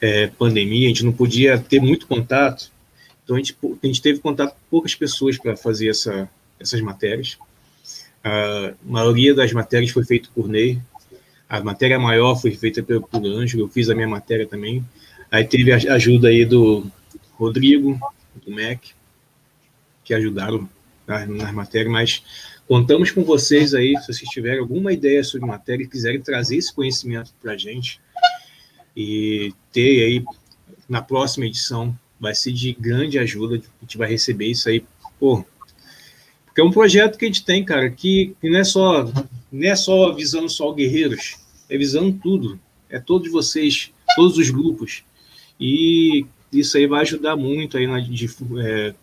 é, 0.00 0.28
pandemia, 0.28 0.86
a 0.86 0.88
gente 0.90 1.04
não 1.04 1.10
podia 1.10 1.58
ter 1.58 1.80
muito 1.80 2.06
contato, 2.06 2.70
então 3.24 3.34
a 3.34 3.40
gente, 3.40 3.56
a 3.82 3.86
gente 3.88 4.00
teve 4.00 4.20
contato 4.20 4.52
com 4.52 4.60
poucas 4.70 4.94
pessoas 4.94 5.36
para 5.36 5.56
fazer 5.56 5.88
essa, 5.88 6.30
essas 6.60 6.80
matérias. 6.80 7.38
A 8.22 8.72
maioria 8.84 9.34
das 9.34 9.52
matérias 9.52 9.90
foi 9.90 10.04
feita 10.04 10.28
por 10.32 10.46
Ney, 10.46 10.80
a 11.48 11.60
matéria 11.60 11.98
maior 11.98 12.36
foi 12.36 12.52
feita 12.52 12.84
pelo, 12.84 13.02
por 13.02 13.26
Ângelo, 13.26 13.64
eu 13.64 13.68
fiz 13.68 13.90
a 13.90 13.96
minha 13.96 14.06
matéria 14.06 14.46
também. 14.46 14.86
Aí 15.28 15.42
teve 15.42 15.72
a 15.72 15.94
ajuda 15.94 16.28
aí 16.28 16.44
do 16.44 16.86
Rodrigo, 17.32 17.98
do 18.46 18.54
MEC, 18.54 18.92
que 20.04 20.14
ajudaram 20.14 20.68
nas, 21.04 21.28
nas 21.28 21.52
matérias, 21.52 21.90
mas 21.90 22.22
contamos 22.70 23.10
com 23.10 23.24
vocês 23.24 23.74
aí, 23.74 23.96
se 23.96 24.06
vocês 24.06 24.30
tiverem 24.30 24.60
alguma 24.60 24.92
ideia 24.92 25.24
sobre 25.24 25.44
matéria 25.44 25.82
e 25.82 25.88
quiserem 25.88 26.20
trazer 26.20 26.54
esse 26.54 26.72
conhecimento 26.72 27.34
para 27.42 27.54
a 27.54 27.56
gente. 27.56 28.00
E 28.96 29.52
ter 29.72 30.04
aí 30.04 30.24
na 30.88 31.02
próxima 31.02 31.46
edição, 31.46 31.98
vai 32.20 32.32
ser 32.32 32.52
de 32.52 32.72
grande 32.72 33.18
ajuda, 33.18 33.56
a 33.56 33.84
gente 33.84 33.98
vai 33.98 34.08
receber 34.08 34.46
isso 34.46 34.68
aí, 34.68 34.84
pô, 35.18 35.44
porque 36.44 36.60
é 36.60 36.64
um 36.64 36.70
projeto 36.70 37.18
que 37.18 37.24
a 37.24 37.28
gente 37.28 37.44
tem, 37.44 37.64
cara, 37.64 37.90
que, 37.90 38.36
que 38.40 38.48
não 38.48 38.60
é 38.60 38.64
só 38.64 39.02
não 39.50 39.68
é 39.68 39.74
só 39.74 40.12
visando 40.14 40.48
só 40.48 40.72
guerreiros, 40.72 41.38
é 41.68 41.76
visando 41.76 42.16
tudo, 42.22 42.60
é 42.88 43.00
todos 43.00 43.32
vocês, 43.32 43.92
todos 44.14 44.38
os 44.38 44.48
grupos. 44.48 45.02
E 45.58 46.24
isso 46.52 46.76
aí 46.76 46.86
vai 46.86 47.00
ajudar 47.00 47.34
muito 47.34 47.76
aí 47.76 47.88
na 47.88 47.98
é, 47.98 48.94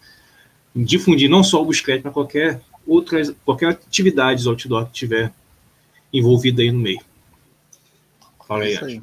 difundir 0.73 1.29
não 1.29 1.43
só 1.43 1.61
o 1.61 1.65
Buscret, 1.65 2.01
mas 2.01 2.13
qualquer 2.13 2.61
outras 2.87 3.33
qualquer 3.45 3.69
atividade 3.69 4.47
outdoor 4.47 4.85
que 4.87 4.93
tiver 4.93 5.31
envolvida 6.13 6.61
aí 6.61 6.71
no 6.71 6.79
meio. 6.79 7.01
Fala 8.47 8.63
aí, 8.63 8.69
é 8.69 8.73
isso 8.73 8.85
aí. 8.85 9.01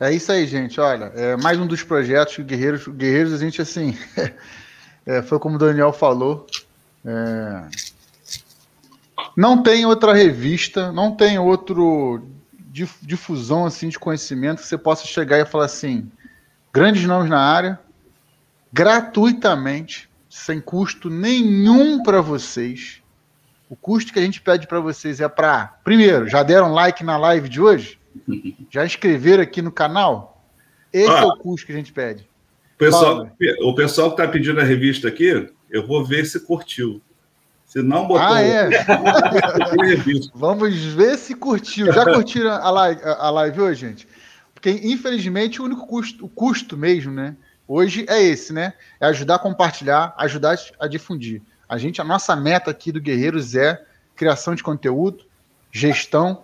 É 0.00 0.12
isso 0.12 0.32
aí, 0.32 0.46
gente. 0.46 0.80
Olha, 0.80 1.06
é 1.06 1.36
mais 1.36 1.58
um 1.58 1.66
dos 1.66 1.82
projetos 1.82 2.38
Guerreiros. 2.44 2.86
Guerreiros, 2.86 3.32
a 3.32 3.38
gente 3.38 3.60
assim, 3.60 3.98
é, 5.04 5.22
foi 5.22 5.38
como 5.40 5.56
o 5.56 5.58
Daniel 5.58 5.92
falou. 5.92 6.46
É, 7.04 7.62
não 9.36 9.62
tem 9.62 9.84
outra 9.84 10.14
revista, 10.14 10.92
não 10.92 11.14
tem 11.14 11.38
outro 11.38 12.22
difusão 13.02 13.64
assim 13.66 13.88
de 13.88 13.98
conhecimento 13.98 14.62
que 14.62 14.68
você 14.68 14.78
possa 14.78 15.04
chegar 15.04 15.38
e 15.38 15.44
falar 15.44 15.64
assim, 15.64 16.10
grandes 16.72 17.04
nomes 17.04 17.28
na 17.28 17.40
área, 17.40 17.80
gratuitamente, 18.72 20.07
sem 20.38 20.60
custo 20.60 21.10
nenhum 21.10 22.02
para 22.02 22.20
vocês. 22.20 23.02
O 23.68 23.76
custo 23.76 24.12
que 24.12 24.18
a 24.18 24.22
gente 24.22 24.40
pede 24.40 24.66
para 24.66 24.80
vocês 24.80 25.20
é 25.20 25.28
para, 25.28 25.78
primeiro, 25.84 26.26
já 26.26 26.42
deram 26.42 26.72
like 26.72 27.04
na 27.04 27.18
live 27.18 27.48
de 27.48 27.60
hoje? 27.60 27.98
Já 28.70 28.84
inscreveram 28.84 29.42
aqui 29.42 29.62
no 29.62 29.70
canal? 29.70 30.42
Esse 30.92 31.10
ah, 31.10 31.20
é 31.20 31.24
o 31.24 31.36
custo 31.36 31.66
que 31.66 31.72
a 31.72 31.76
gente 31.76 31.92
pede. 31.92 32.26
Pessoal, 32.76 33.30
o 33.62 33.74
pessoal 33.74 34.08
que 34.08 34.20
está 34.20 34.26
pedindo 34.30 34.60
a 34.60 34.64
revista 34.64 35.08
aqui, 35.08 35.48
eu 35.70 35.86
vou 35.86 36.04
ver 36.04 36.24
se 36.24 36.40
curtiu. 36.40 37.00
Se 37.66 37.82
não 37.82 38.06
botou. 38.06 38.26
Ah, 38.26 38.40
é. 38.40 38.68
Vamos 40.34 40.74
ver 40.76 41.16
se 41.18 41.34
curtiu. 41.34 41.92
Já 41.92 42.04
curtiram 42.12 42.50
a 42.50 42.70
live, 42.70 43.00
a 43.04 43.30
live 43.30 43.60
hoje, 43.60 43.80
gente? 43.86 44.08
Porque, 44.54 44.70
infelizmente, 44.70 45.60
o 45.60 45.64
único 45.64 45.86
custo, 45.86 46.24
o 46.24 46.28
custo 46.28 46.76
mesmo, 46.76 47.12
né? 47.12 47.36
Hoje 47.68 48.06
é 48.08 48.22
esse, 48.22 48.50
né? 48.50 48.72
É 48.98 49.06
ajudar 49.06 49.34
a 49.34 49.38
compartilhar, 49.38 50.14
ajudar 50.16 50.56
a 50.80 50.88
difundir. 50.88 51.42
A 51.68 51.76
gente, 51.76 52.00
a 52.00 52.04
nossa 52.04 52.34
meta 52.34 52.70
aqui 52.70 52.90
do 52.90 53.00
Guerreiros 53.00 53.54
é 53.54 53.84
criação 54.16 54.54
de 54.54 54.62
conteúdo, 54.62 55.24
gestão 55.70 56.42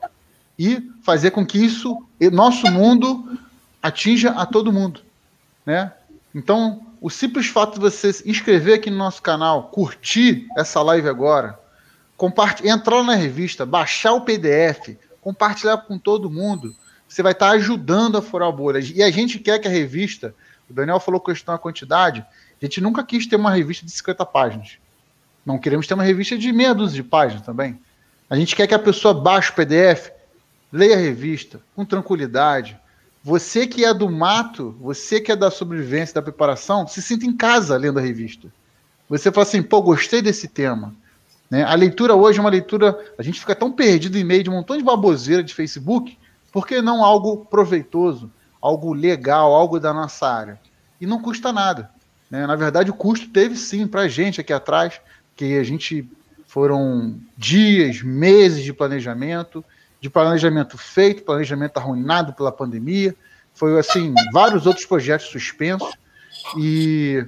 e 0.58 0.90
fazer 1.02 1.30
com 1.30 1.44
que 1.44 1.58
isso, 1.58 2.06
nosso 2.30 2.70
mundo, 2.70 3.38
atinja 3.82 4.32
a 4.32 4.44
todo 4.44 4.72
mundo, 4.72 5.00
né? 5.64 5.92
Então, 6.34 6.86
o 7.00 7.08
simples 7.08 7.46
fato 7.46 7.74
de 7.74 7.80
você 7.80 8.12
se 8.12 8.28
inscrever 8.28 8.74
aqui 8.74 8.90
no 8.90 8.98
nosso 8.98 9.22
canal, 9.22 9.68
curtir 9.68 10.46
essa 10.56 10.82
live 10.82 11.08
agora, 11.08 11.58
entrar 12.62 13.02
na 13.02 13.14
revista, 13.14 13.64
baixar 13.64 14.12
o 14.12 14.20
PDF, 14.20 14.96
compartilhar 15.20 15.78
com 15.78 15.98
todo 15.98 16.30
mundo, 16.30 16.74
você 17.08 17.22
vai 17.22 17.32
estar 17.32 17.50
ajudando 17.50 18.18
a 18.18 18.22
furar 18.22 18.50
bolha. 18.52 18.78
E 18.78 19.02
a 19.02 19.10
gente 19.10 19.38
quer 19.38 19.58
que 19.58 19.68
a 19.68 19.70
revista, 19.70 20.34
o 20.68 20.72
Daniel 20.72 21.00
falou 21.00 21.20
questão 21.20 21.54
da 21.54 21.58
quantidade, 21.58 22.24
a 22.60 22.64
gente 22.64 22.80
nunca 22.80 23.04
quis 23.04 23.26
ter 23.26 23.36
uma 23.36 23.50
revista 23.50 23.84
de 23.84 23.92
50 23.92 24.24
páginas. 24.26 24.78
Não 25.44 25.58
queremos 25.58 25.86
ter 25.86 25.94
uma 25.94 26.04
revista 26.04 26.38
de 26.38 26.52
meia 26.52 26.74
dúzia 26.74 27.02
de 27.02 27.08
páginas 27.08 27.44
também. 27.44 27.78
A 28.28 28.36
gente 28.36 28.56
quer 28.56 28.66
que 28.66 28.74
a 28.74 28.78
pessoa 28.78 29.12
baixe 29.12 29.50
o 29.50 29.54
PDF, 29.54 30.10
leia 30.72 30.96
a 30.96 31.00
revista 31.00 31.60
com 31.76 31.84
tranquilidade, 31.84 32.78
você 33.22 33.66
que 33.66 33.84
é 33.84 33.94
do 33.94 34.10
mato, 34.10 34.76
você 34.78 35.18
que 35.18 35.32
é 35.32 35.36
da 35.36 35.50
sobrevivência, 35.50 36.14
da 36.14 36.22
preparação, 36.22 36.86
se 36.86 37.00
sinta 37.00 37.24
em 37.24 37.34
casa 37.34 37.74
lendo 37.76 37.98
a 37.98 38.02
revista. 38.02 38.48
Você 39.08 39.32
fala 39.32 39.46
assim, 39.46 39.62
pô, 39.62 39.80
gostei 39.80 40.20
desse 40.20 40.46
tema. 40.46 40.94
Né? 41.50 41.62
A 41.62 41.74
leitura 41.74 42.14
hoje 42.14 42.38
é 42.38 42.40
uma 42.42 42.50
leitura. 42.50 42.98
A 43.16 43.22
gente 43.22 43.40
fica 43.40 43.54
tão 43.54 43.72
perdido 43.72 44.18
em 44.18 44.24
meio 44.24 44.42
de 44.42 44.50
um 44.50 44.54
montão 44.54 44.76
de 44.76 44.84
baboseira 44.84 45.42
de 45.42 45.54
Facebook, 45.54 46.18
por 46.52 46.66
que 46.66 46.82
não 46.82 47.02
algo 47.02 47.46
proveitoso, 47.46 48.30
algo 48.64 48.94
legal, 48.94 49.52
algo 49.52 49.78
da 49.78 49.92
nossa 49.92 50.26
área? 50.26 50.58
E 50.98 51.06
não 51.06 51.20
custa 51.20 51.52
nada. 51.52 51.90
Né? 52.30 52.46
Na 52.46 52.56
verdade, 52.56 52.90
o 52.90 52.94
custo 52.94 53.28
teve 53.28 53.56
sim 53.56 53.86
para 53.86 54.02
a 54.02 54.08
gente 54.08 54.40
aqui 54.40 54.54
atrás, 54.54 55.00
que 55.36 55.58
a 55.58 55.62
gente 55.62 56.08
foram 56.46 57.16
dias, 57.36 58.00
meses 58.00 58.64
de 58.64 58.72
planejamento, 58.72 59.62
de 60.00 60.08
planejamento 60.08 60.78
feito, 60.78 61.24
planejamento 61.24 61.76
arruinado 61.76 62.32
pela 62.32 62.50
pandemia, 62.50 63.14
foi 63.52 63.78
assim, 63.78 64.14
vários 64.32 64.66
outros 64.66 64.86
projetos 64.86 65.26
suspensos 65.26 65.92
e 66.56 67.24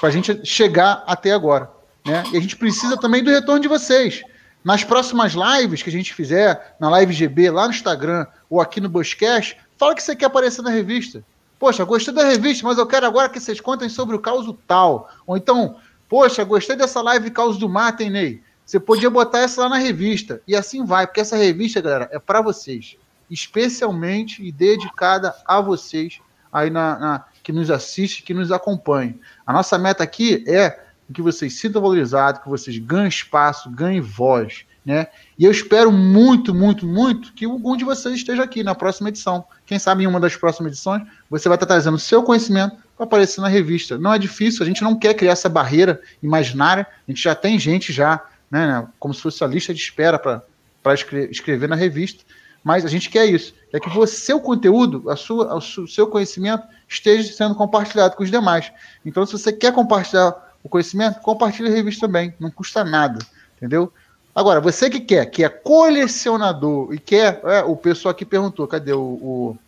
para 0.00 0.08
a 0.08 0.12
gente 0.12 0.44
chegar 0.44 1.04
até 1.06 1.30
agora. 1.30 1.70
Né? 2.04 2.24
E 2.32 2.36
a 2.36 2.40
gente 2.40 2.56
precisa 2.56 2.96
também 2.96 3.22
do 3.22 3.30
retorno 3.30 3.60
de 3.60 3.68
vocês. 3.68 4.22
Nas 4.64 4.82
próximas 4.82 5.34
lives 5.34 5.82
que 5.82 5.90
a 5.90 5.92
gente 5.92 6.14
fizer, 6.14 6.74
na 6.80 6.88
Live 6.90 7.12
GB, 7.12 7.50
lá 7.50 7.66
no 7.66 7.74
Instagram 7.74 8.26
ou 8.50 8.60
aqui 8.60 8.80
no 8.80 8.88
Buscast, 8.88 9.56
fala 9.84 9.94
que 9.94 10.02
você 10.02 10.16
quer 10.16 10.26
aparecer 10.26 10.62
na 10.62 10.70
revista. 10.70 11.22
Poxa, 11.58 11.84
gostei 11.84 12.14
da 12.14 12.24
revista, 12.24 12.66
mas 12.66 12.78
eu 12.78 12.86
quero 12.86 13.06
agora 13.06 13.28
que 13.28 13.38
vocês 13.38 13.60
contem 13.60 13.88
sobre 13.88 14.16
o 14.16 14.18
caos 14.18 14.52
tal. 14.66 15.10
Ou 15.26 15.36
então, 15.36 15.76
poxa, 16.08 16.42
gostei 16.42 16.74
dessa 16.74 17.02
live 17.02 17.30
caos 17.30 17.58
do 17.58 17.68
Matem, 17.68 18.08
Ney. 18.08 18.42
Você 18.64 18.80
podia 18.80 19.10
botar 19.10 19.40
essa 19.40 19.60
lá 19.62 19.68
na 19.68 19.76
revista. 19.76 20.40
E 20.48 20.56
assim 20.56 20.86
vai, 20.86 21.06
porque 21.06 21.20
essa 21.20 21.36
revista, 21.36 21.82
galera, 21.82 22.08
é 22.10 22.18
para 22.18 22.40
vocês. 22.40 22.96
Especialmente 23.30 24.42
e 24.42 24.50
dedicada 24.50 25.34
a 25.44 25.60
vocês 25.60 26.18
aí 26.50 26.70
na, 26.70 26.98
na 26.98 27.24
que 27.42 27.52
nos 27.52 27.70
assiste, 27.70 28.22
que 28.22 28.32
nos 28.32 28.50
acompanhe. 28.50 29.20
A 29.46 29.52
nossa 29.52 29.76
meta 29.76 30.02
aqui 30.02 30.44
é 30.48 30.80
que 31.12 31.20
vocês 31.20 31.60
sintam 31.60 31.82
valorizados, 31.82 32.40
que 32.40 32.48
vocês 32.48 32.78
ganhem 32.78 33.08
espaço, 33.08 33.70
ganhem 33.70 34.00
voz, 34.00 34.64
né? 34.84 35.06
E 35.38 35.44
eu 35.44 35.50
espero 35.50 35.90
muito, 35.90 36.54
muito, 36.54 36.86
muito 36.86 37.32
que 37.32 37.44
algum 37.44 37.76
de 37.76 37.84
vocês 37.84 38.14
esteja 38.16 38.42
aqui 38.42 38.62
na 38.62 38.74
próxima 38.74 39.08
edição. 39.08 39.44
Quem 39.64 39.78
sabe 39.78 40.04
em 40.04 40.06
uma 40.06 40.20
das 40.20 40.36
próximas 40.36 40.72
edições 40.72 41.02
você 41.30 41.48
vai 41.48 41.56
estar 41.56 41.66
trazendo 41.66 41.94
o 41.94 41.98
seu 41.98 42.22
conhecimento 42.22 42.76
para 42.96 43.04
aparecer 43.04 43.40
na 43.40 43.48
revista. 43.48 43.96
Não 43.96 44.12
é 44.12 44.18
difícil, 44.18 44.62
a 44.62 44.66
gente 44.66 44.82
não 44.82 44.96
quer 44.96 45.14
criar 45.14 45.32
essa 45.32 45.48
barreira 45.48 46.00
imaginária, 46.22 46.86
a 47.08 47.10
gente 47.10 47.22
já 47.22 47.34
tem 47.34 47.58
gente 47.58 47.92
já, 47.92 48.22
né, 48.50 48.66
né 48.66 48.86
como 48.98 49.14
se 49.14 49.22
fosse 49.22 49.42
a 49.42 49.46
lista 49.46 49.72
de 49.72 49.80
espera 49.80 50.18
para 50.18 50.94
escrever 51.30 51.68
na 51.68 51.76
revista, 51.76 52.22
mas 52.62 52.84
a 52.84 52.88
gente 52.88 53.10
quer 53.10 53.26
isso, 53.26 53.54
quer 53.70 53.80
que 53.80 53.88
o 53.88 54.06
seu 54.06 54.40
conteúdo, 54.40 55.10
a 55.10 55.16
sua, 55.16 55.54
o 55.54 55.86
seu 55.86 56.06
conhecimento 56.06 56.66
esteja 56.88 57.30
sendo 57.32 57.54
compartilhado 57.54 58.16
com 58.16 58.22
os 58.22 58.30
demais. 58.30 58.72
Então, 59.04 59.26
se 59.26 59.32
você 59.32 59.52
quer 59.52 59.72
compartilhar 59.72 60.34
o 60.62 60.68
conhecimento, 60.68 61.20
compartilhe 61.20 61.68
a 61.68 61.72
revista 61.72 62.06
também, 62.06 62.32
não 62.40 62.50
custa 62.50 62.82
nada, 62.82 63.18
entendeu? 63.56 63.92
Agora, 64.34 64.60
você 64.60 64.90
que 64.90 65.00
quer, 65.00 65.26
que 65.26 65.44
é 65.44 65.48
colecionador 65.48 66.92
e 66.92 66.98
quer, 66.98 67.40
é, 67.44 67.62
o 67.62 67.76
pessoal 67.76 68.10
aqui 68.10 68.24
perguntou, 68.24 68.66
cadê 68.66 68.92
o, 68.92 69.00
o 69.00 69.58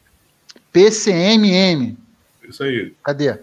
PCMM? 0.72 1.96
Isso 2.48 2.64
aí. 2.64 2.92
Cadê? 3.02 3.38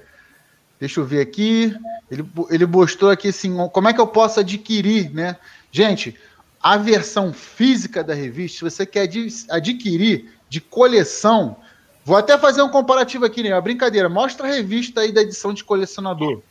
Deixa 0.80 1.00
eu 1.00 1.06
ver 1.06 1.22
aqui. 1.22 1.74
Ele, 2.12 2.26
ele 2.50 2.66
mostrou 2.66 3.10
aqui 3.10 3.30
assim, 3.30 3.56
como 3.72 3.88
é 3.88 3.94
que 3.94 4.02
eu 4.02 4.08
posso 4.08 4.42
adquirir, 4.42 5.14
né? 5.14 5.38
Gente, 5.72 6.14
a 6.62 6.78
versão 6.78 7.32
física 7.32 8.04
da 8.04 8.14
revista, 8.14 8.58
se 8.58 8.76
você 8.76 8.86
quer 8.86 9.10
adquirir 9.50 10.30
de 10.50 10.60
coleção, 10.60 11.56
vou 12.04 12.18
até 12.18 12.38
fazer 12.38 12.62
um 12.62 12.70
comparativo 12.70 13.24
aqui, 13.26 13.42
né? 13.44 13.54
Uma 13.54 13.62
brincadeira. 13.62 14.10
Mostra 14.10 14.46
a 14.46 14.52
revista 14.52 15.02
aí 15.02 15.12
da 15.14 15.22
edição 15.22 15.54
de 15.54 15.64
colecionador. 15.64 16.42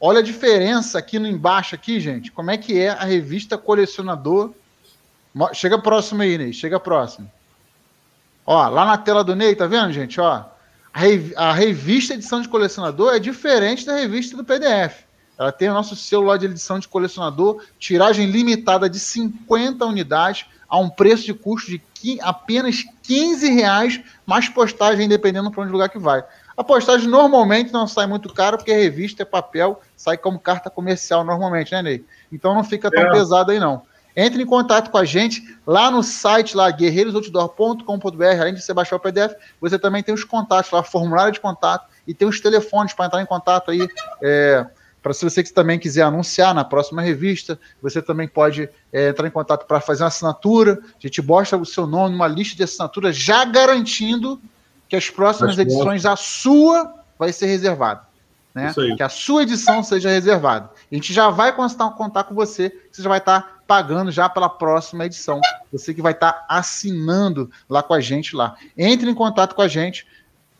Olha 0.00 0.20
a 0.20 0.22
diferença 0.22 0.98
aqui 0.98 1.18
no 1.18 1.26
embaixo 1.26 1.74
aqui, 1.74 1.98
gente. 2.00 2.30
Como 2.30 2.50
é 2.50 2.56
que 2.56 2.78
é 2.78 2.90
a 2.90 3.04
revista 3.04 3.56
colecionador? 3.56 4.52
Chega 5.52 5.78
próximo 5.78 6.22
aí, 6.22 6.36
Ney. 6.36 6.52
Chega 6.52 6.78
próximo. 6.78 7.30
Ó, 8.44 8.68
lá 8.68 8.84
na 8.84 8.98
tela 8.98 9.24
do 9.24 9.34
Ney, 9.34 9.54
tá 9.54 9.66
vendo, 9.66 9.92
gente? 9.92 10.20
Ó, 10.20 10.44
a 11.36 11.52
revista 11.52 12.14
edição 12.14 12.40
de 12.40 12.48
colecionador 12.48 13.14
é 13.14 13.18
diferente 13.18 13.84
da 13.84 13.96
revista 13.96 14.36
do 14.36 14.44
PDF. 14.44 15.04
Ela 15.38 15.52
tem 15.52 15.68
o 15.68 15.74
nosso 15.74 15.94
celular 15.94 16.38
de 16.38 16.46
edição 16.46 16.78
de 16.78 16.88
colecionador, 16.88 17.62
tiragem 17.78 18.26
limitada 18.26 18.88
de 18.88 18.98
50 18.98 19.84
unidades, 19.84 20.46
a 20.68 20.78
um 20.78 20.88
preço 20.88 21.24
de 21.24 21.34
custo 21.34 21.70
de 21.70 21.82
apenas 22.22 22.84
15 23.02 23.50
reais, 23.50 24.00
mais 24.24 24.48
postagem, 24.48 25.08
dependendo 25.08 25.50
para 25.50 25.62
onde 25.62 25.72
lugar 25.72 25.88
que 25.88 25.98
vai. 25.98 26.24
A 26.56 26.64
postagem 26.64 27.06
normalmente 27.08 27.72
não 27.72 27.86
sai 27.86 28.06
muito 28.06 28.32
cara, 28.32 28.56
porque 28.56 28.72
revista 28.72 29.22
é 29.22 29.26
papel, 29.26 29.80
sai 29.94 30.16
como 30.16 30.38
carta 30.38 30.70
comercial 30.70 31.22
normalmente, 31.22 31.72
né, 31.72 31.82
Ney? 31.82 32.04
Então 32.32 32.54
não 32.54 32.64
fica 32.64 32.90
tão 32.90 33.04
é. 33.04 33.10
pesado 33.12 33.50
aí, 33.50 33.60
não. 33.60 33.82
Entre 34.16 34.42
em 34.42 34.46
contato 34.46 34.90
com 34.90 34.96
a 34.96 35.04
gente 35.04 35.42
lá 35.66 35.90
no 35.90 36.02
site 36.02 36.56
lá 36.56 36.70
guerreirosoutdoor.com.br, 36.70 38.24
além 38.40 38.54
de 38.54 38.62
você 38.62 38.72
baixar 38.72 38.96
o 38.96 39.00
PDF, 39.00 39.34
você 39.60 39.78
também 39.78 40.02
tem 40.02 40.14
os 40.14 40.24
contatos 40.24 40.70
lá, 40.70 40.82
formulário 40.82 41.34
de 41.34 41.40
contato 41.40 41.86
e 42.06 42.14
tem 42.14 42.26
os 42.26 42.40
telefones 42.40 42.94
para 42.94 43.06
entrar 43.06 43.20
em 43.20 43.26
contato 43.26 43.70
aí. 43.70 43.86
É, 44.22 44.66
para 45.02 45.12
se 45.12 45.22
você 45.22 45.42
também 45.44 45.78
quiser 45.78 46.02
anunciar 46.02 46.54
na 46.54 46.64
próxima 46.64 47.02
revista, 47.02 47.60
você 47.82 48.00
também 48.00 48.26
pode 48.26 48.68
é, 48.90 49.10
entrar 49.10 49.28
em 49.28 49.30
contato 49.30 49.66
para 49.66 49.80
fazer 49.80 50.02
uma 50.02 50.08
assinatura. 50.08 50.80
A 50.82 50.98
gente 50.98 51.20
mostra 51.20 51.58
o 51.58 51.66
seu 51.66 51.86
nome 51.86 52.12
numa 52.12 52.26
lista 52.26 52.56
de 52.56 52.64
assinaturas, 52.64 53.14
já 53.14 53.44
garantindo 53.44 54.40
que 54.88 54.96
as 54.96 55.10
próximas 55.10 55.58
edições, 55.58 56.06
a 56.06 56.16
sua 56.16 56.94
vai 57.18 57.32
ser 57.32 57.46
reservada. 57.46 58.02
Né? 58.54 58.72
Que 58.96 59.02
a 59.02 59.08
sua 59.08 59.42
edição 59.42 59.82
seja 59.82 60.08
reservada. 60.08 60.70
A 60.90 60.94
gente 60.94 61.12
já 61.12 61.28
vai 61.28 61.54
contar, 61.54 61.90
contar 61.90 62.24
com 62.24 62.34
você, 62.34 62.72
você 62.90 63.02
já 63.02 63.08
vai 63.08 63.18
estar 63.18 63.60
pagando 63.66 64.10
já 64.10 64.28
pela 64.28 64.48
próxima 64.48 65.04
edição. 65.04 65.40
Você 65.70 65.92
que 65.92 66.00
vai 66.00 66.12
estar 66.12 66.46
assinando 66.48 67.50
lá 67.68 67.82
com 67.82 67.92
a 67.92 68.00
gente 68.00 68.34
lá. 68.34 68.56
Entre 68.76 69.10
em 69.10 69.14
contato 69.14 69.54
com 69.54 69.62
a 69.62 69.68
gente. 69.68 70.06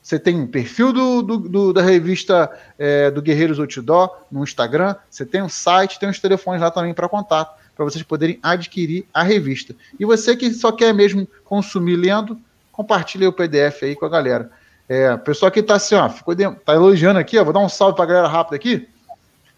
Você 0.03 0.21
tem 0.21 0.39
um 0.39 0.47
perfil 0.47 0.93
do, 0.93 1.23
do, 1.23 1.37
do 1.37 1.73
da 1.73 1.83
revista 1.83 2.51
é, 2.79 3.11
do 3.11 3.21
Guerreiros 3.21 3.59
Outdoor 3.59 4.25
no 4.31 4.45
Instagram. 4.45 4.95
Você 5.11 5.25
tem 5.25 5.43
um 5.43 5.49
site, 5.49 5.99
tem 5.99 6.09
os 6.09 6.21
telefones 6.21 6.61
lá 6.61 6.71
também 6.71 6.95
para 6.95 7.09
contato, 7.09 7.59
para 7.75 7.85
vocês 7.85 8.05
poderem 8.05 8.39
adquirir 8.41 9.05
a 9.13 9.25
revista. 9.25 9.75
E 9.99 10.05
você 10.05 10.37
que 10.37 10.53
só 10.53 10.71
quer 10.71 10.95
mesmo 10.95 11.27
consumir 11.45 11.97
lendo, 11.97 12.39
compartilha 12.77 13.29
o 13.29 13.33
PDF 13.33 13.83
aí 13.83 13.97
com 13.97 14.05
a 14.05 14.09
galera. 14.11 14.51
É, 14.87 15.15
o 15.15 15.19
pessoal 15.19 15.49
aqui 15.49 15.63
tá 15.63 15.75
assim, 15.75 15.95
ó, 15.95 16.09
ficou 16.09 16.35
de, 16.35 16.49
tá 16.57 16.75
elogiando 16.75 17.19
aqui, 17.19 17.39
ó, 17.39 17.43
vou 17.45 17.53
dar 17.53 17.61
um 17.61 17.69
salve 17.69 17.97
pra 17.97 18.05
galera 18.05 18.29
rápido 18.29 18.55
aqui. 18.55 18.89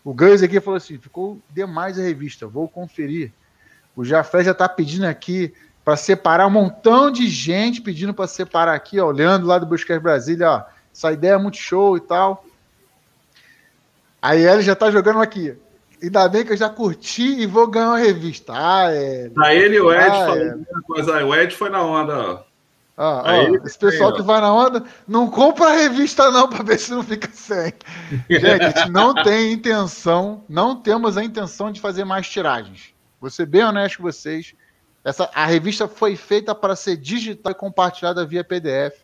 O 0.05 0.15
Gans 0.15 0.43
aqui 0.43 0.61
falou 0.61 0.77
assim, 0.77 0.97
ficou 0.97 1.39
demais 1.51 1.99
a 1.99 2.03
revista, 2.03 2.47
vou 2.47 2.69
conferir. 2.69 3.33
O 3.95 4.05
Jafé 4.05 4.45
já 4.45 4.55
tá 4.55 4.69
pedindo 4.69 5.05
aqui 5.05 5.53
para 5.85 5.97
separar 5.97 6.47
um 6.47 6.51
montão 6.51 7.11
de 7.11 7.29
gente 7.29 7.81
pedindo 7.81 8.15
para 8.15 8.29
separar 8.29 8.75
aqui, 8.75 9.01
ó, 9.01 9.07
o 9.09 9.11
Leandro 9.11 9.49
lá 9.49 9.59
do 9.59 9.67
Buscar 9.67 9.99
Brasília, 9.99 10.49
ó, 10.49 10.63
essa 10.95 11.13
ideia 11.13 11.33
é 11.33 11.39
muito 11.39 11.59
show 11.59 11.97
e 11.97 12.01
tal. 12.01 12.45
Aí 14.23 14.47
ele 14.47 14.63
já 14.63 14.75
tá 14.75 14.91
jogando 14.91 15.21
aqui. 15.21 15.57
Ainda 16.01 16.29
bem 16.29 16.45
que 16.45 16.53
eu 16.53 16.57
já 16.57 16.71
curti 16.71 17.41
e 17.41 17.47
vou 17.47 17.67
ganhar 17.67 17.89
uma 17.89 17.99
revista. 17.99 18.53
Ah, 18.55 18.93
é. 18.93 19.31
Ele 19.53 19.77
e 19.77 19.81
o 19.81 19.93
Ed 19.93 20.07
ah, 20.07 20.27
falando 20.27 20.63
é. 20.63 20.81
coisa. 20.87 21.25
O 21.25 21.35
Ed 21.35 21.55
foi 21.55 21.69
na 21.71 21.83
onda, 21.83 22.19
ó. 22.19 22.48
Ah, 23.01 23.23
ó, 23.25 23.65
esse 23.65 23.79
pessoal 23.79 24.13
que 24.13 24.23
vai 24.23 24.41
na 24.41 24.53
onda, 24.53 24.83
não 25.07 25.31
compra 25.31 25.67
a 25.69 25.73
revista 25.73 26.33
não 26.33 26.49
para 26.49 26.65
ver 26.65 26.81
se 26.81 26.91
não 26.91 27.05
fica 27.05 27.31
sem. 27.33 27.73
Gente 28.29 28.91
não 28.91 29.15
tem 29.15 29.53
intenção, 29.53 30.43
não 30.49 30.75
temos 30.75 31.17
a 31.17 31.23
intenção 31.23 31.71
de 31.71 31.81
fazer 31.81 32.05
mais 32.05 32.29
tiragens. 32.29 32.93
Vou 33.21 33.31
ser 33.31 33.47
bem 33.47 33.63
honesto 33.63 33.99
com 33.99 34.03
vocês. 34.03 34.53
Essa, 35.05 35.31
a 35.33 35.47
revista 35.47 35.87
foi 35.87 36.17
feita 36.17 36.57
para 36.57 36.75
ser 36.75 36.97
digital 36.97 37.53
e 37.53 37.55
compartilhada 37.55 38.27
via 38.27 38.43
PDF. 38.43 38.97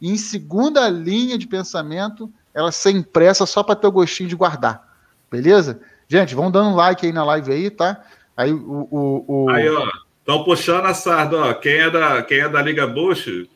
E 0.00 0.10
em 0.10 0.16
segunda 0.16 0.88
linha 0.88 1.36
de 1.36 1.46
pensamento, 1.46 2.32
ela 2.54 2.72
ser 2.72 2.92
impressa 2.92 3.44
só 3.44 3.62
para 3.62 3.76
ter 3.76 3.88
o 3.88 3.92
gostinho 3.92 4.30
de 4.30 4.36
guardar. 4.36 4.88
Beleza? 5.30 5.82
Gente, 6.08 6.34
vão 6.34 6.50
dando 6.50 6.74
like 6.74 7.04
aí 7.04 7.12
na 7.12 7.24
live 7.24 7.52
aí, 7.52 7.68
tá? 7.68 8.02
Aí 8.34 8.54
o. 8.54 8.88
o, 8.90 9.24
o... 9.44 9.50
Aí, 9.50 9.68
ó. 9.68 9.86
Estão 10.28 10.44
puxando 10.44 10.84
a 10.84 10.92
sarda, 10.92 11.38
ó. 11.38 11.54
Quem 11.54 11.78
é 11.78 11.90
da, 11.90 12.22
quem 12.22 12.40
é 12.40 12.48
da 12.50 12.60
Liga 12.60 12.86
Bush 12.86 13.48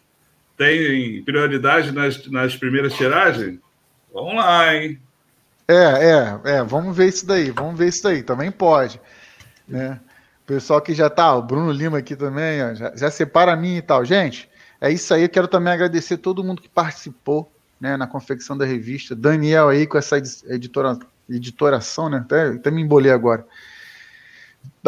tem 0.56 1.22
prioridade 1.22 1.92
nas, 1.92 2.26
nas 2.28 2.56
primeiras 2.56 2.94
tiragens? 2.94 3.58
Vamos 4.10 4.36
lá, 4.36 4.74
hein? 4.74 4.98
É, 5.68 5.74
é, 5.74 6.40
é. 6.44 6.62
Vamos 6.62 6.96
ver 6.96 7.08
isso 7.08 7.26
daí. 7.26 7.50
Vamos 7.50 7.76
ver 7.78 7.88
isso 7.88 8.02
daí. 8.02 8.22
Também 8.22 8.50
pode. 8.50 8.98
Né? 9.68 10.00
Pessoal 10.46 10.80
que 10.80 10.94
já 10.94 11.10
tá, 11.10 11.36
o 11.36 11.42
Bruno 11.42 11.70
Lima 11.70 11.98
aqui 11.98 12.16
também, 12.16 12.64
ó, 12.64 12.72
já, 12.72 12.96
já 12.96 13.10
separa 13.10 13.52
a 13.52 13.56
mim 13.56 13.76
e 13.76 13.82
tal. 13.82 14.02
Gente, 14.02 14.48
é 14.80 14.90
isso 14.90 15.12
aí. 15.12 15.24
Eu 15.24 15.28
quero 15.28 15.48
também 15.48 15.74
agradecer 15.74 16.16
todo 16.16 16.42
mundo 16.42 16.62
que 16.62 16.70
participou 16.70 17.52
né, 17.78 17.98
na 17.98 18.06
confecção 18.06 18.56
da 18.56 18.64
revista. 18.64 19.14
Daniel 19.14 19.68
aí 19.68 19.86
com 19.86 19.98
essa 19.98 20.16
editora, 20.16 20.98
editoração, 21.28 22.08
né? 22.08 22.22
Até, 22.24 22.46
até 22.48 22.70
me 22.70 22.80
embolei 22.80 23.12
agora 23.12 23.46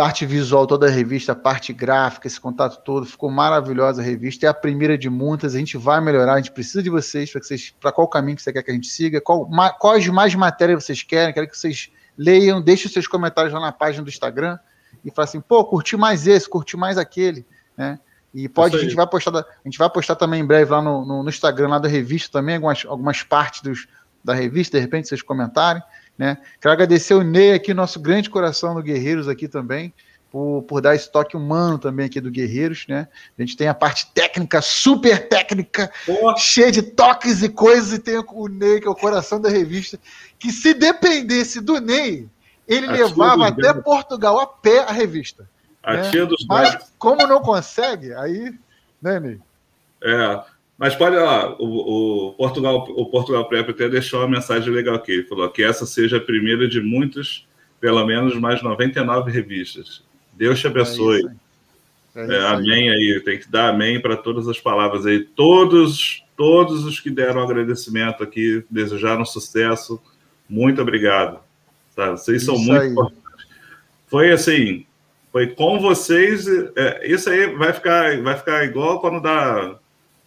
arte 0.02 0.26
visual, 0.26 0.66
toda 0.66 0.86
a 0.86 0.90
revista, 0.90 1.34
parte 1.34 1.72
gráfica, 1.72 2.26
esse 2.26 2.40
contato 2.40 2.82
todo, 2.82 3.06
ficou 3.06 3.30
maravilhosa 3.30 4.02
a 4.02 4.04
revista. 4.04 4.46
É 4.46 4.48
a 4.48 4.54
primeira 4.54 4.98
de 4.98 5.08
muitas, 5.08 5.54
a 5.54 5.58
gente 5.58 5.76
vai 5.76 6.00
melhorar, 6.00 6.34
a 6.34 6.36
gente 6.38 6.50
precisa 6.50 6.82
de 6.82 6.90
vocês 6.90 7.30
para 7.30 7.40
vocês, 7.40 7.74
para 7.80 7.92
qual 7.92 8.08
caminho 8.08 8.36
que 8.36 8.42
você 8.42 8.52
quer 8.52 8.62
que 8.62 8.70
a 8.70 8.74
gente 8.74 8.88
siga, 8.88 9.20
qual, 9.20 9.48
quais 9.78 10.06
mais 10.08 10.34
matérias 10.34 10.84
vocês 10.84 11.02
querem, 11.02 11.32
quero 11.32 11.48
que 11.48 11.56
vocês 11.56 11.90
leiam, 12.18 12.60
deixem 12.60 12.90
seus 12.90 13.06
comentários 13.06 13.52
lá 13.52 13.60
na 13.60 13.70
página 13.70 14.02
do 14.02 14.08
Instagram, 14.08 14.58
e 15.04 15.10
falar 15.10 15.24
assim, 15.24 15.40
pô, 15.40 15.64
curti 15.64 15.96
mais 15.96 16.26
esse, 16.26 16.48
curti 16.48 16.76
mais 16.76 16.98
aquele, 16.98 17.46
né? 17.76 17.98
E 18.32 18.48
pode, 18.48 18.74
a 18.74 18.80
gente 18.80 18.96
vai 18.96 19.06
postar, 19.06 19.30
a 19.38 19.44
gente 19.64 19.78
vai 19.78 19.88
postar 19.88 20.16
também 20.16 20.40
em 20.40 20.46
breve 20.46 20.68
lá 20.68 20.82
no, 20.82 21.06
no, 21.06 21.22
no, 21.22 21.28
Instagram 21.28 21.68
lá 21.68 21.78
da 21.78 21.88
revista 21.88 22.32
também, 22.32 22.56
algumas, 22.56 22.84
algumas 22.84 23.22
partes 23.22 23.62
dos, 23.62 23.86
da 24.24 24.34
revista, 24.34 24.76
de 24.76 24.80
repente, 24.80 25.06
vocês 25.06 25.22
comentarem. 25.22 25.80
Né? 26.16 26.38
Quero 26.60 26.72
agradecer 26.72 27.14
o 27.14 27.22
Ney 27.22 27.52
aqui, 27.52 27.74
nosso 27.74 27.98
grande 27.98 28.30
coração 28.30 28.74
do 28.74 28.82
Guerreiros 28.82 29.28
aqui 29.28 29.48
também, 29.48 29.92
por, 30.30 30.62
por 30.62 30.80
dar 30.80 30.94
esse 30.94 31.10
toque 31.10 31.36
humano 31.36 31.78
também 31.78 32.06
aqui 32.06 32.20
do 32.20 32.30
Guerreiros, 32.30 32.86
né? 32.88 33.08
A 33.38 33.42
gente 33.42 33.56
tem 33.56 33.68
a 33.68 33.74
parte 33.74 34.06
técnica, 34.12 34.60
super 34.60 35.28
técnica, 35.28 35.90
Porra. 36.06 36.36
cheia 36.36 36.72
de 36.72 36.82
toques 36.82 37.42
e 37.42 37.48
coisas, 37.48 37.92
e 37.92 37.98
tem 37.98 38.18
o 38.18 38.48
Ney, 38.48 38.80
que 38.80 38.86
é 38.86 38.90
o 38.90 38.94
coração 38.94 39.40
da 39.40 39.48
revista, 39.48 39.98
que 40.38 40.50
se 40.50 40.74
dependesse 40.74 41.60
do 41.60 41.80
Ney, 41.80 42.28
ele 42.66 42.86
a 42.86 42.92
levava 42.92 43.46
até 43.48 43.72
Portugal 43.74 44.40
a 44.40 44.46
pé 44.46 44.80
a 44.80 44.92
revista. 44.92 45.48
A 45.82 45.94
né? 45.94 46.10
tia 46.10 46.26
dos 46.26 46.44
Mas 46.46 46.92
como 46.98 47.26
não 47.26 47.40
consegue, 47.40 48.12
aí, 48.14 48.52
né, 49.02 49.20
Ney? 49.20 49.40
É, 50.02 50.42
mas 50.76 50.94
pode 50.94 51.16
lá, 51.16 51.54
o, 51.58 52.30
o, 52.30 52.32
Portugal, 52.32 52.84
o 52.96 53.06
Portugal 53.06 53.48
Prep 53.48 53.70
até 53.70 53.88
deixou 53.88 54.20
uma 54.20 54.28
mensagem 54.28 54.72
legal 54.72 54.96
aqui. 54.96 55.12
Ele 55.12 55.24
falou 55.24 55.48
que 55.48 55.62
essa 55.62 55.86
seja 55.86 56.16
a 56.16 56.20
primeira 56.20 56.66
de 56.66 56.80
muitas, 56.80 57.46
pelo 57.80 58.04
menos 58.04 58.36
mais 58.38 58.60
99 58.62 59.30
revistas. 59.30 60.02
Deus 60.32 60.58
te 60.58 60.66
abençoe. 60.66 61.24
É 62.16 62.22
é, 62.26 62.34
é 62.34 62.46
amém 62.46 62.90
aí. 62.90 63.20
Tem 63.24 63.38
que 63.38 63.50
dar 63.50 63.68
amém 63.68 64.00
para 64.00 64.16
todas 64.16 64.48
as 64.48 64.58
palavras 64.58 65.06
aí. 65.06 65.20
Todos, 65.20 66.24
todos 66.36 66.84
os 66.84 66.98
que 66.98 67.10
deram 67.10 67.42
agradecimento 67.42 68.22
aqui, 68.22 68.64
desejaram 68.68 69.24
sucesso. 69.24 70.00
Muito 70.48 70.82
obrigado. 70.82 71.38
Tá? 71.94 72.10
Vocês 72.10 72.44
são 72.44 72.54
isso 72.56 72.64
muito 72.64 72.82
aí. 72.82 72.90
importantes. 72.90 73.24
Foi 74.08 74.30
assim, 74.32 74.86
foi 75.30 75.48
com 75.48 75.78
vocês. 75.78 76.46
É, 76.76 77.06
isso 77.06 77.30
aí 77.30 77.46
vai 77.54 77.72
ficar, 77.72 78.20
vai 78.22 78.36
ficar 78.36 78.64
igual 78.64 79.00
quando 79.00 79.20
dá 79.20 79.78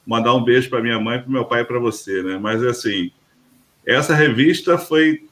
mandar 0.08 0.34
um 0.34 0.44
beijo 0.44 0.70
para 0.70 0.82
minha 0.82 0.98
mãe, 0.98 1.20
para 1.20 1.30
meu 1.30 1.44
pai 1.44 1.62
e 1.62 1.66
para 1.66 1.78
você, 1.78 2.24
né? 2.24 2.40
Mas 2.42 2.64
assim, 2.64 3.12
essa 3.86 4.16
revista 4.16 4.78
foi 4.78 5.28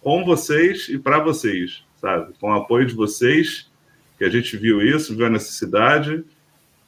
com 0.00 0.24
vocês 0.24 0.88
e 0.88 0.96
para 0.96 1.18
vocês, 1.18 1.82
sabe? 2.00 2.32
Com 2.40 2.50
o 2.50 2.54
apoio 2.54 2.86
de 2.86 2.94
vocês 2.94 3.68
que 4.16 4.24
a 4.24 4.30
gente 4.30 4.56
viu 4.56 4.80
isso, 4.80 5.16
viu 5.16 5.26
a 5.26 5.30
necessidade, 5.30 6.22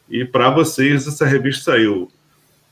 e 0.08 0.24
para 0.24 0.50
vocês 0.50 1.06
essa 1.08 1.26
revista 1.26 1.72
saiu. 1.72 2.10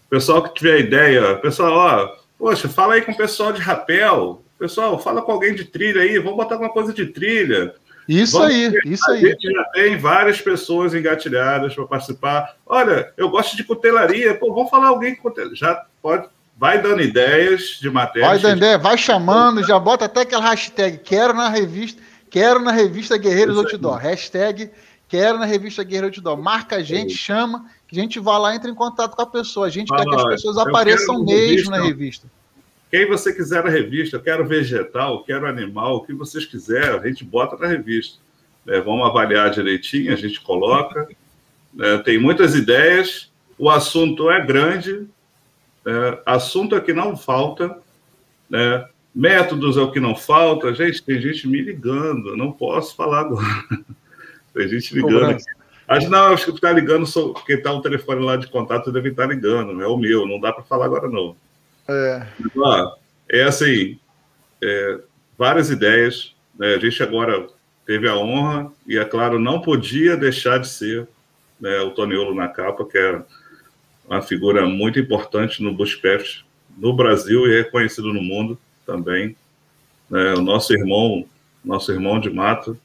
Pessoal 0.08 0.42
que 0.42 0.54
tiver 0.54 0.80
ideia, 0.80 1.34
pessoal, 1.36 1.72
ó, 1.72 2.16
poxa, 2.38 2.68
fala 2.68 2.94
aí 2.94 3.00
com 3.00 3.12
o 3.12 3.16
pessoal 3.16 3.52
de 3.52 3.60
rapel, 3.60 4.44
pessoal, 4.58 4.98
fala 4.98 5.22
com 5.22 5.32
alguém 5.32 5.54
de 5.54 5.64
trilha 5.64 6.02
aí, 6.02 6.18
vamos 6.18 6.36
botar 6.36 6.56
alguma 6.56 6.70
coisa 6.70 6.92
de 6.92 7.06
trilha. 7.06 7.74
Isso 8.12 8.38
vamos 8.38 8.54
aí, 8.54 8.68
ver. 8.68 8.82
isso 8.86 9.08
a 9.08 9.14
aí. 9.14 9.24
A 9.24 9.28
gente 9.28 9.52
já 9.52 9.64
tem 9.66 9.96
várias 9.96 10.40
pessoas 10.40 10.94
engatilhadas 10.94 11.74
para 11.74 11.86
participar. 11.86 12.56
Olha, 12.66 13.12
eu 13.16 13.28
gosto 13.28 13.56
de 13.56 13.62
cutelaria, 13.62 14.34
pô, 14.34 14.52
vamos 14.52 14.68
falar 14.68 14.88
alguém 14.88 15.14
que 15.14 15.22
já 15.54 15.86
pode 16.02 16.28
vai 16.60 16.82
dando 16.82 17.00
ideias 17.00 17.78
de 17.80 17.88
matéria. 17.88 18.28
Vai 18.28 18.38
dando 18.38 18.58
ideia, 18.58 18.76
vai 18.76 18.98
chamando, 18.98 19.66
já 19.66 19.78
bota 19.78 20.04
até 20.04 20.20
aquela 20.20 20.44
hashtag 20.50 20.98
quero 20.98 21.32
na 21.32 21.48
revista. 21.48 22.02
Quero 22.28 22.60
na 22.60 22.70
revista 22.70 23.16
Guerreiros 23.16 23.56
Outdoor. 23.56 23.96
Hashtag 23.96 24.70
quero 25.08 25.38
na 25.38 25.46
revista 25.46 25.82
Guerreiros 25.82 26.18
Outdoor. 26.18 26.36
Marca 26.36 26.76
a 26.76 26.82
gente, 26.82 27.16
chama, 27.16 27.64
que 27.88 27.98
a 27.98 28.02
gente 28.02 28.20
vai 28.20 28.38
lá, 28.38 28.54
entra 28.54 28.70
em 28.70 28.74
contato 28.74 29.16
com 29.16 29.22
a 29.22 29.26
pessoa. 29.26 29.66
A 29.66 29.70
gente 29.70 29.88
quer 29.88 30.04
que 30.04 30.14
as 30.14 30.24
pessoas 30.24 30.58
apareçam 30.58 31.24
mesmo 31.24 31.70
na 31.70 31.82
revista. 31.82 32.28
Quem 32.90 33.06
você 33.06 33.32
quiser 33.32 33.62
na 33.62 33.70
revista, 33.70 34.16
eu 34.16 34.20
quero 34.20 34.46
vegetal, 34.46 35.22
quero 35.22 35.46
animal, 35.46 35.96
o 35.96 36.04
que 36.04 36.12
vocês 36.12 36.44
quiserem, 36.44 36.98
a 36.98 37.06
gente 37.06 37.24
bota 37.24 37.56
na 37.56 37.66
revista. 37.66 38.18
É, 38.66 38.80
vamos 38.80 39.06
avaliar 39.06 39.50
direitinho, 39.50 40.12
a 40.12 40.16
gente 40.16 40.40
coloca. 40.40 41.08
É, 41.78 41.98
tem 41.98 42.18
muitas 42.18 42.54
ideias, 42.54 43.30
o 43.56 43.70
assunto 43.70 44.28
é 44.28 44.44
grande, 44.44 45.06
é, 45.86 46.22
assunto 46.26 46.74
é 46.74 46.80
que 46.80 46.92
não 46.92 47.16
falta, 47.16 47.78
né? 48.48 48.86
Métodos 49.14 49.76
é 49.76 49.80
o 49.80 49.90
que 49.90 49.98
não 49.98 50.14
falta. 50.14 50.72
Gente, 50.74 51.02
tem 51.02 51.20
gente 51.20 51.48
me 51.48 51.60
ligando, 51.60 52.36
não 52.36 52.52
posso 52.52 52.94
falar 52.94 53.20
agora. 53.20 53.44
tem 54.54 54.68
gente 54.68 54.94
ligando 54.94 55.30
aqui. 55.30 55.44
Acho, 55.86 56.08
não, 56.08 56.32
acho 56.32 56.44
que 56.46 56.50
está 56.52 56.70
ligando, 56.70 57.04
porque 57.32 57.54
está 57.54 57.72
o 57.72 57.82
telefone 57.82 58.24
lá 58.24 58.36
de 58.36 58.46
contato 58.46 58.92
deve 58.92 59.08
estar 59.08 59.26
ligando, 59.26 59.82
é 59.82 59.86
o 59.88 59.96
meu, 59.96 60.24
não 60.24 60.38
dá 60.38 60.52
para 60.52 60.62
falar 60.62 60.84
agora 60.84 61.08
não. 61.08 61.36
É, 61.90 63.40
é 63.40 63.44
assim, 63.44 63.98
é, 64.62 65.00
várias 65.36 65.70
ideias, 65.70 66.34
né? 66.58 66.74
a 66.74 66.78
gente 66.78 67.02
agora 67.02 67.46
teve 67.86 68.08
a 68.08 68.16
honra, 68.16 68.70
e 68.86 68.98
é 68.98 69.04
claro, 69.04 69.38
não 69.38 69.60
podia 69.60 70.16
deixar 70.16 70.58
de 70.58 70.68
ser 70.68 71.08
né, 71.60 71.80
o 71.80 71.90
Toniolo 71.90 72.34
na 72.34 72.48
capa, 72.48 72.84
que 72.84 72.96
é 72.96 73.22
uma 74.08 74.22
figura 74.22 74.66
muito 74.66 74.98
importante 74.98 75.62
no 75.62 75.72
Bushcraft 75.72 76.42
no 76.76 76.92
Brasil 76.92 77.46
e 77.46 77.62
reconhecido 77.62 78.12
no 78.12 78.22
mundo 78.22 78.58
também. 78.86 79.36
Né? 80.08 80.34
O 80.34 80.40
nosso 80.40 80.72
irmão, 80.72 81.26
nosso 81.64 81.92
irmão 81.92 82.18
de 82.18 82.30
mato, 82.30 82.78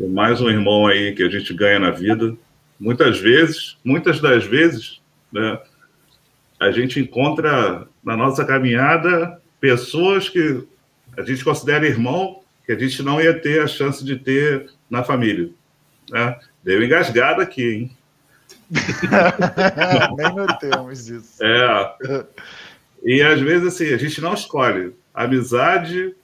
é 0.00 0.06
mais 0.06 0.40
um 0.40 0.48
irmão 0.48 0.86
aí 0.86 1.14
que 1.14 1.22
a 1.22 1.28
gente 1.28 1.52
ganha 1.52 1.78
na 1.78 1.90
vida. 1.90 2.36
Muitas 2.78 3.18
vezes, 3.18 3.76
muitas 3.84 4.20
das 4.20 4.44
vezes, 4.44 5.00
né, 5.32 5.58
a 6.58 6.70
gente 6.70 7.00
encontra 7.00 7.86
na 8.02 8.16
nossa 8.16 8.44
caminhada 8.44 9.40
pessoas 9.60 10.28
que 10.28 10.66
a 11.16 11.22
gente 11.22 11.44
considera 11.44 11.86
irmão, 11.86 12.40
que 12.66 12.72
a 12.72 12.78
gente 12.78 13.02
não 13.02 13.20
ia 13.20 13.38
ter 13.38 13.60
a 13.62 13.66
chance 13.66 14.04
de 14.04 14.16
ter 14.16 14.70
na 14.90 15.04
família. 15.04 15.50
Né? 16.10 16.38
Deu 16.64 16.82
engasgada 16.82 17.42
aqui, 17.42 17.68
hein? 17.68 17.96
Nem 20.16 20.34
notamos 20.34 21.08
isso. 21.08 21.42
É. 21.44 22.24
E 23.04 23.22
às 23.22 23.40
vezes 23.40 23.68
assim, 23.68 23.92
a 23.92 23.98
gente 23.98 24.20
não 24.20 24.34
escolhe. 24.34 24.94
A 25.12 25.24
amizade, 25.24 26.14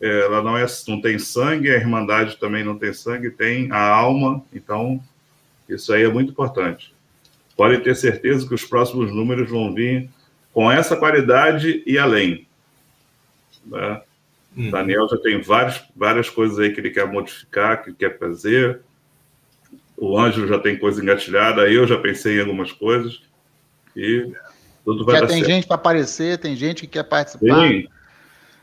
ela 0.00 0.42
não, 0.42 0.56
é, 0.56 0.66
não 0.88 1.00
tem 1.00 1.18
sangue, 1.18 1.70
a 1.70 1.76
irmandade 1.76 2.36
também 2.38 2.64
não 2.64 2.78
tem 2.78 2.92
sangue, 2.92 3.30
tem 3.30 3.70
a 3.70 3.80
alma. 3.80 4.42
Então, 4.52 5.00
isso 5.68 5.92
aí 5.92 6.02
é 6.02 6.08
muito 6.08 6.32
importante. 6.32 6.94
Podem 7.56 7.80
ter 7.80 7.94
certeza 7.94 8.46
que 8.46 8.54
os 8.54 8.64
próximos 8.64 9.12
números 9.12 9.50
vão 9.50 9.74
vir 9.74 10.10
com 10.58 10.72
essa 10.72 10.96
qualidade 10.96 11.84
e 11.86 11.96
além. 11.96 12.44
Né? 13.64 14.02
Uhum. 14.56 14.70
Daniel 14.72 15.08
já 15.08 15.16
tem 15.18 15.40
várias, 15.40 15.80
várias 15.94 16.28
coisas 16.28 16.58
aí 16.58 16.72
que 16.72 16.80
ele 16.80 16.90
quer 16.90 17.06
modificar, 17.06 17.84
que 17.84 17.92
quer 17.92 18.18
fazer. 18.18 18.80
O 19.96 20.18
Ângelo 20.18 20.48
já 20.48 20.58
tem 20.58 20.76
coisa 20.76 21.00
engatilhada, 21.00 21.70
eu 21.70 21.86
já 21.86 21.96
pensei 21.96 22.38
em 22.38 22.40
algumas 22.40 22.72
coisas. 22.72 23.22
E 23.94 24.32
tudo 24.84 25.04
vai 25.04 25.14
já 25.14 25.20
dar 25.20 25.26
tem 25.28 25.36
certo. 25.36 25.48
gente 25.48 25.66
para 25.68 25.76
aparecer, 25.76 26.38
tem 26.38 26.56
gente 26.56 26.80
que 26.80 26.88
quer 26.88 27.04
participar. 27.04 27.68
Sim. 27.68 27.86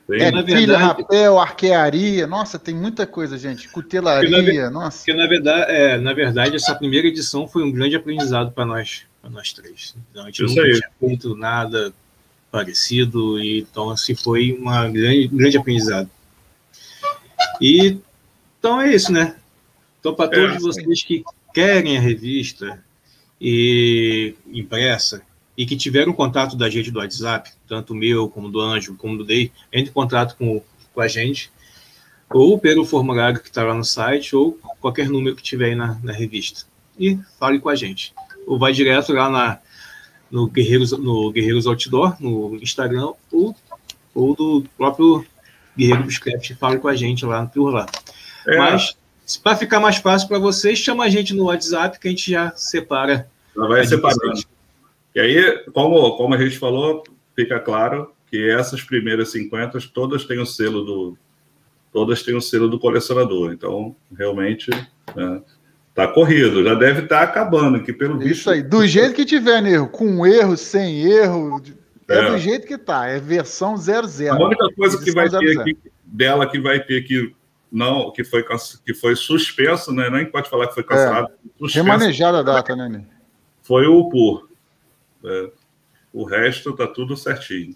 Sim. 0.06 0.22
É, 0.22 0.43
trilha, 0.43 0.78
rapel, 0.78 1.39
arquearia, 1.39 2.28
nossa, 2.28 2.60
tem 2.60 2.76
muita 2.76 3.08
coisa, 3.08 3.38
gente. 3.38 3.70
Cutelaria, 3.70 4.70
nossa. 4.70 4.98
Porque 4.98 5.14
na 5.14 5.28
verdade, 5.28 5.72
é, 5.72 5.98
na 5.98 6.12
verdade, 6.12 6.58
essa 6.58 6.76
primeira 6.76 7.08
edição 7.08 7.47
foi 7.47 7.63
um 7.63 7.72
grande 7.72 7.96
aprendizado 7.96 8.51
para 8.51 8.66
nós, 8.66 9.05
para 9.26 9.32
nós 9.32 9.52
três. 9.52 9.96
Então, 10.12 10.22
a 10.22 10.26
gente 10.28 10.46
Isso 10.46 10.56
nunca 10.56 10.68
aí. 10.68 10.74
tinha 10.74 10.89
feito 11.00 11.36
nada 11.36 11.92
parecido, 12.52 13.39
e 13.42 13.62
então 13.62 13.89
assim 13.89 14.14
foi 14.14 14.54
uma 14.54 14.88
grande, 14.88 15.30
um 15.34 15.38
grande 15.38 15.58
aprendizado. 15.58 16.10
E 17.60 17.97
então 18.60 18.80
é 18.80 18.93
isso, 18.93 19.12
né? 19.12 19.36
Então, 20.00 20.14
para 20.14 20.26
é, 20.26 20.47
todos 20.47 20.62
vocês 20.62 21.04
que 21.04 21.24
querem 21.54 21.97
a 21.97 22.00
revista 22.00 22.84
e 23.42 24.36
impressa, 24.47 25.24
e 25.58 25.66
que 25.66 25.76
tiveram 25.76 26.14
contato 26.14 26.56
da 26.56 26.70
gente 26.70 26.92
do 26.92 27.00
WhatsApp, 27.00 27.52
tanto 27.68 27.93
o 27.93 27.96
meu, 27.96 28.30
como 28.30 28.50
do 28.50 28.62
Anjo, 28.62 28.96
como 28.96 29.18
do 29.18 29.24
Dei, 29.24 29.52
entre 29.74 29.89
em 29.89 29.93
contato 29.93 30.36
com, 30.38 30.62
com 30.93 31.02
a 31.02 31.08
gente, 31.08 31.52
ou 32.30 32.60
pelo 32.60 32.86
formulário 32.86 33.39
que 33.39 33.47
está 33.47 33.64
lá 33.64 33.74
no 33.74 33.84
site, 33.84 34.36
ou 34.36 34.60
qualquer 34.80 35.10
número 35.10 35.36
que 35.36 35.42
tiver 35.42 35.70
aí 35.70 35.76
na, 35.76 36.00
na 36.04 36.14
revista. 36.14 36.66
E 37.00 37.18
fale 37.39 37.60
com 37.60 37.70
a 37.70 37.76
gente. 37.76 38.14
Ou 38.46 38.59
vai 38.59 38.74
direto 38.74 39.13
lá 39.13 39.30
na, 39.30 39.59
no, 40.30 40.47
Guerreiros, 40.47 40.92
no 40.92 41.32
Guerreiros 41.32 41.67
Outdoor, 41.67 42.16
no 42.20 42.55
Instagram, 42.62 43.13
ou, 43.32 43.55
ou 44.13 44.36
do 44.36 44.66
próprio 44.78 45.26
Guerreiro 45.78 46.04
Bushcraft, 46.04 46.54
fale 46.55 46.78
com 46.78 46.88
a 46.88 46.96
gente 46.96 47.26
lá 47.26 47.46
por 47.46 47.72
lá. 47.72 47.86
É. 48.47 48.58
Mas, 48.58 48.97
para 49.42 49.58
ficar 49.58 49.80
mais 49.80 49.97
fácil 49.97 50.28
para 50.28 50.39
vocês, 50.39 50.78
chama 50.78 51.04
a 51.04 51.09
gente 51.09 51.34
no 51.34 51.46
WhatsApp 51.46 52.00
que 52.00 52.08
a 52.08 52.12
gente 52.12 52.32
já 52.32 52.51
separa. 52.55 53.30
Já 53.55 53.67
vai 53.67 53.86
separando. 53.86 54.43
E 55.13 55.20
aí, 55.20 55.63
como, 55.74 56.17
como 56.17 56.34
a 56.34 56.38
gente 56.38 56.58
falou, 56.58 57.04
fica 57.36 57.59
claro 57.59 58.13
que 58.30 58.50
essas 58.50 58.82
primeiras 58.82 59.32
50 59.32 59.80
todas 59.93 60.26
têm 60.26 60.39
o 60.39 60.46
selo 60.46 60.84
do 60.84 61.17
todas 61.93 62.22
têm 62.24 62.36
o 62.36 62.42
selo 62.42 62.67
do 62.67 62.78
colecionador. 62.78 63.54
Então, 63.54 63.96
realmente, 64.17 64.70
né, 65.16 65.42
tá 65.96 66.08
corrido, 66.08 66.63
já 66.63 66.76
deve 66.76 67.04
estar 67.04 67.20
tá 67.20 67.24
acabando, 67.24 67.82
que 67.82 67.93
pelo 67.93 68.17
Isso 68.17 68.28
visto... 68.28 68.50
aí, 68.51 68.62
do 68.62 68.86
jeito 68.86 69.16
que 69.16 69.26
tiver, 69.26 69.62
né, 69.62 69.72
erro, 69.72 69.88
com 69.88 70.28
erro, 70.28 70.58
sem 70.58 71.01
erro, 71.04 71.62
é, 72.08 72.17
é, 72.17 72.32
do 72.32 72.38
jeito 72.38 72.67
que 72.67 72.78
tá, 72.78 73.08
é 73.08 73.17
versão 73.17 73.78
00. 73.78 74.32
A 74.32 74.46
única 74.46 74.67
coisa 74.76 75.01
que 75.01 75.12
vai 75.12 75.30
ter 75.30 75.59
aqui, 75.59 75.78
dela 76.04 76.46
que 76.47 76.59
vai 76.59 76.82
ter 76.82 77.01
que 77.04 77.34
não, 77.72 78.12
que 78.12 78.24
foi, 78.24 78.46
que 78.86 78.93
foi 78.93 79.16
suspenso, 79.16 79.92
né? 79.92 80.09
Nem 80.09 80.26
pode 80.26 80.50
falar 80.50 80.67
que 80.67 80.74
foi 80.74 80.84
cancelado. 80.84 81.30
É, 81.30 81.67
remanejada 81.67 82.39
a 82.39 82.43
data, 82.43 82.76
né, 82.76 83.04
Foi 83.62 83.86
o 83.88 84.08
PUR. 84.09 84.47
É, 85.26 85.50
o 86.13 86.24
resto 86.24 86.74
tá 86.74 86.88
tudo 86.88 87.17
certinho. 87.17 87.76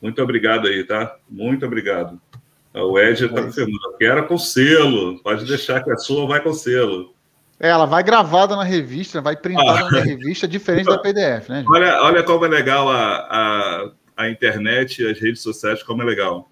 Muito 0.00 0.22
obrigado 0.22 0.68
aí, 0.68 0.84
tá? 0.84 1.16
Muito 1.28 1.66
obrigado. 1.66 2.20
O 2.72 2.98
Ed 2.98 3.24
está 3.24 3.40
é 3.40 3.44
afirmando. 3.44 3.96
Quero 3.98 4.26
com 4.26 4.38
selo. 4.38 5.18
Pode 5.22 5.44
deixar 5.46 5.82
que 5.82 5.90
a 5.90 5.96
sua 5.96 6.26
vai 6.26 6.42
com 6.42 6.52
selo. 6.52 7.14
É, 7.58 7.68
ela 7.68 7.86
vai 7.86 8.02
gravada 8.02 8.54
na 8.54 8.64
revista, 8.64 9.20
vai 9.20 9.36
printada 9.36 9.86
ah. 9.86 9.90
na 9.90 10.00
revista, 10.00 10.46
diferente 10.46 10.86
da 10.86 10.98
PDF, 10.98 11.48
né? 11.48 11.58
Gente? 11.60 11.70
Olha, 11.70 12.02
olha 12.02 12.22
como 12.22 12.44
é 12.44 12.48
legal 12.48 12.90
a, 12.90 13.16
a, 13.16 13.90
a 14.16 14.28
internet 14.28 15.02
e 15.02 15.10
as 15.10 15.18
redes 15.18 15.42
sociais, 15.42 15.82
como 15.82 16.02
é 16.02 16.04
legal. 16.04 16.50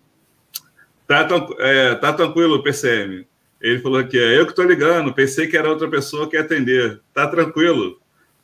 Tá, 1.06 1.28
é, 1.58 1.94
tá 1.96 2.12
tranquilo, 2.12 2.62
PCM. 2.62 3.26
Ele 3.60 3.78
falou 3.78 3.98
aqui, 3.98 4.18
é 4.18 4.38
eu 4.38 4.44
que 4.44 4.52
estou 4.52 4.64
ligando, 4.64 5.12
pensei 5.12 5.46
que 5.46 5.56
era 5.56 5.68
outra 5.68 5.88
pessoa 5.88 6.28
que 6.28 6.36
ia 6.36 6.42
atender. 6.42 7.00
Tá 7.12 7.26
tranquilo. 7.26 7.98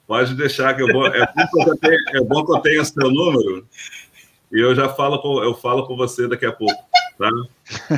Pode 0.06 0.34
deixar 0.34 0.74
que 0.74 0.82
eu 0.82 0.88
vou. 0.88 1.06
É 1.06 1.20
bom 1.24 1.64
que 1.64 1.70
eu 1.70 1.76
tenha, 1.78 1.98
é 2.14 2.20
bom 2.20 2.44
que 2.44 2.52
eu 2.52 2.58
tenha 2.58 2.84
seu 2.84 3.10
número. 3.10 3.66
E 4.52 4.58
eu 4.58 4.74
já 4.74 4.88
falo 4.88 5.18
com, 5.20 5.42
eu 5.42 5.54
falo 5.54 5.86
com 5.86 5.96
você 5.96 6.26
daqui 6.26 6.44
a 6.44 6.52
pouco. 6.52 6.74
Tá? 7.18 7.30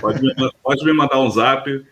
Pode, 0.01 0.21
me, 0.21 0.35
pode 0.63 0.85
me 0.85 0.93
mandar 0.93 1.21
um 1.21 1.31
zap. 1.31 1.87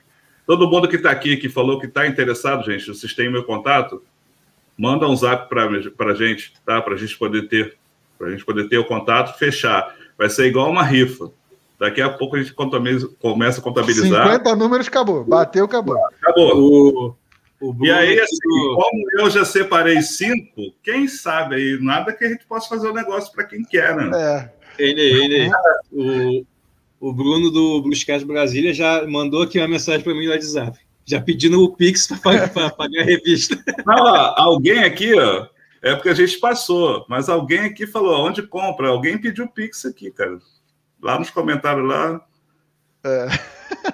Todo 0.46 0.68
mundo 0.68 0.88
que 0.88 0.96
está 0.96 1.10
aqui, 1.10 1.36
que 1.36 1.48
falou 1.48 1.78
que 1.78 1.86
está 1.86 2.06
interessado, 2.06 2.64
gente, 2.64 2.88
vocês 2.88 3.14
têm 3.14 3.30
meu 3.30 3.44
contato, 3.44 4.02
manda 4.76 5.08
um 5.08 5.14
zap 5.14 5.48
para 5.48 6.12
a 6.12 6.14
gente, 6.14 6.52
tá? 6.64 6.80
Para 6.80 6.94
a 6.94 6.96
gente 6.96 7.16
poder 7.16 7.48
ter, 7.48 7.76
para 8.18 8.28
a 8.28 8.30
gente 8.30 8.44
poder 8.44 8.68
ter 8.68 8.78
o 8.78 8.84
contato, 8.84 9.38
fechar. 9.38 9.94
Vai 10.16 10.28
ser 10.28 10.46
igual 10.46 10.70
uma 10.70 10.82
rifa. 10.82 11.30
Daqui 11.78 12.02
a 12.02 12.10
pouco 12.10 12.36
a 12.36 12.42
gente 12.42 12.52
começa 12.52 13.60
a 13.60 13.62
contabilizar. 13.62 14.26
50 14.26 14.56
números, 14.56 14.88
acabou. 14.88 15.24
Bateu, 15.24 15.64
acabou. 15.64 15.96
Acabou. 16.22 17.16
O, 17.60 17.70
o 17.72 17.84
e 17.84 17.90
aí, 17.90 18.20
assim, 18.20 18.74
como 18.74 19.10
eu 19.18 19.30
já 19.30 19.46
separei 19.46 20.02
cinco, 20.02 20.74
quem 20.82 21.08
sabe 21.08 21.54
aí, 21.54 21.78
nada 21.80 22.12
que 22.12 22.24
a 22.24 22.28
gente 22.28 22.44
possa 22.46 22.68
fazer 22.68 22.88
o 22.88 22.90
um 22.90 22.94
negócio 22.94 23.32
para 23.32 23.44
quem 23.44 23.64
quer, 23.64 23.96
né? 23.96 24.10
É. 24.14 24.60
Ele, 24.78 25.02
ele, 25.02 25.50
o, 25.92 26.44
o 27.00 27.12
Bruno 27.12 27.50
do 27.50 27.82
Bluescast 27.82 28.26
Brasília 28.26 28.72
já 28.72 29.04
mandou 29.06 29.42
aqui 29.42 29.58
uma 29.58 29.66
mensagem 29.66 30.02
para 30.02 30.14
mim 30.14 30.26
no 30.26 30.32
WhatsApp. 30.32 30.78
Já 31.04 31.20
pedindo 31.20 31.60
o 31.60 31.74
Pix 31.74 32.06
para 32.06 32.46
pagar, 32.46 33.00
a 33.00 33.04
revista. 33.04 33.58
Ah, 33.88 34.34
alguém 34.36 34.84
aqui, 34.84 35.12
ó, 35.18 35.46
é 35.82 35.94
porque 35.94 36.10
a 36.10 36.14
gente 36.14 36.38
passou, 36.38 37.04
mas 37.08 37.28
alguém 37.28 37.60
aqui 37.60 37.86
falou 37.86 38.24
onde 38.24 38.46
compra. 38.46 38.88
Alguém 38.88 39.18
pediu 39.18 39.48
Pix 39.48 39.84
aqui, 39.86 40.10
cara 40.12 40.38
lá 41.02 41.18
nos 41.18 41.30
comentários 41.30 41.88
lá. 41.88 42.24
É. 43.04 43.28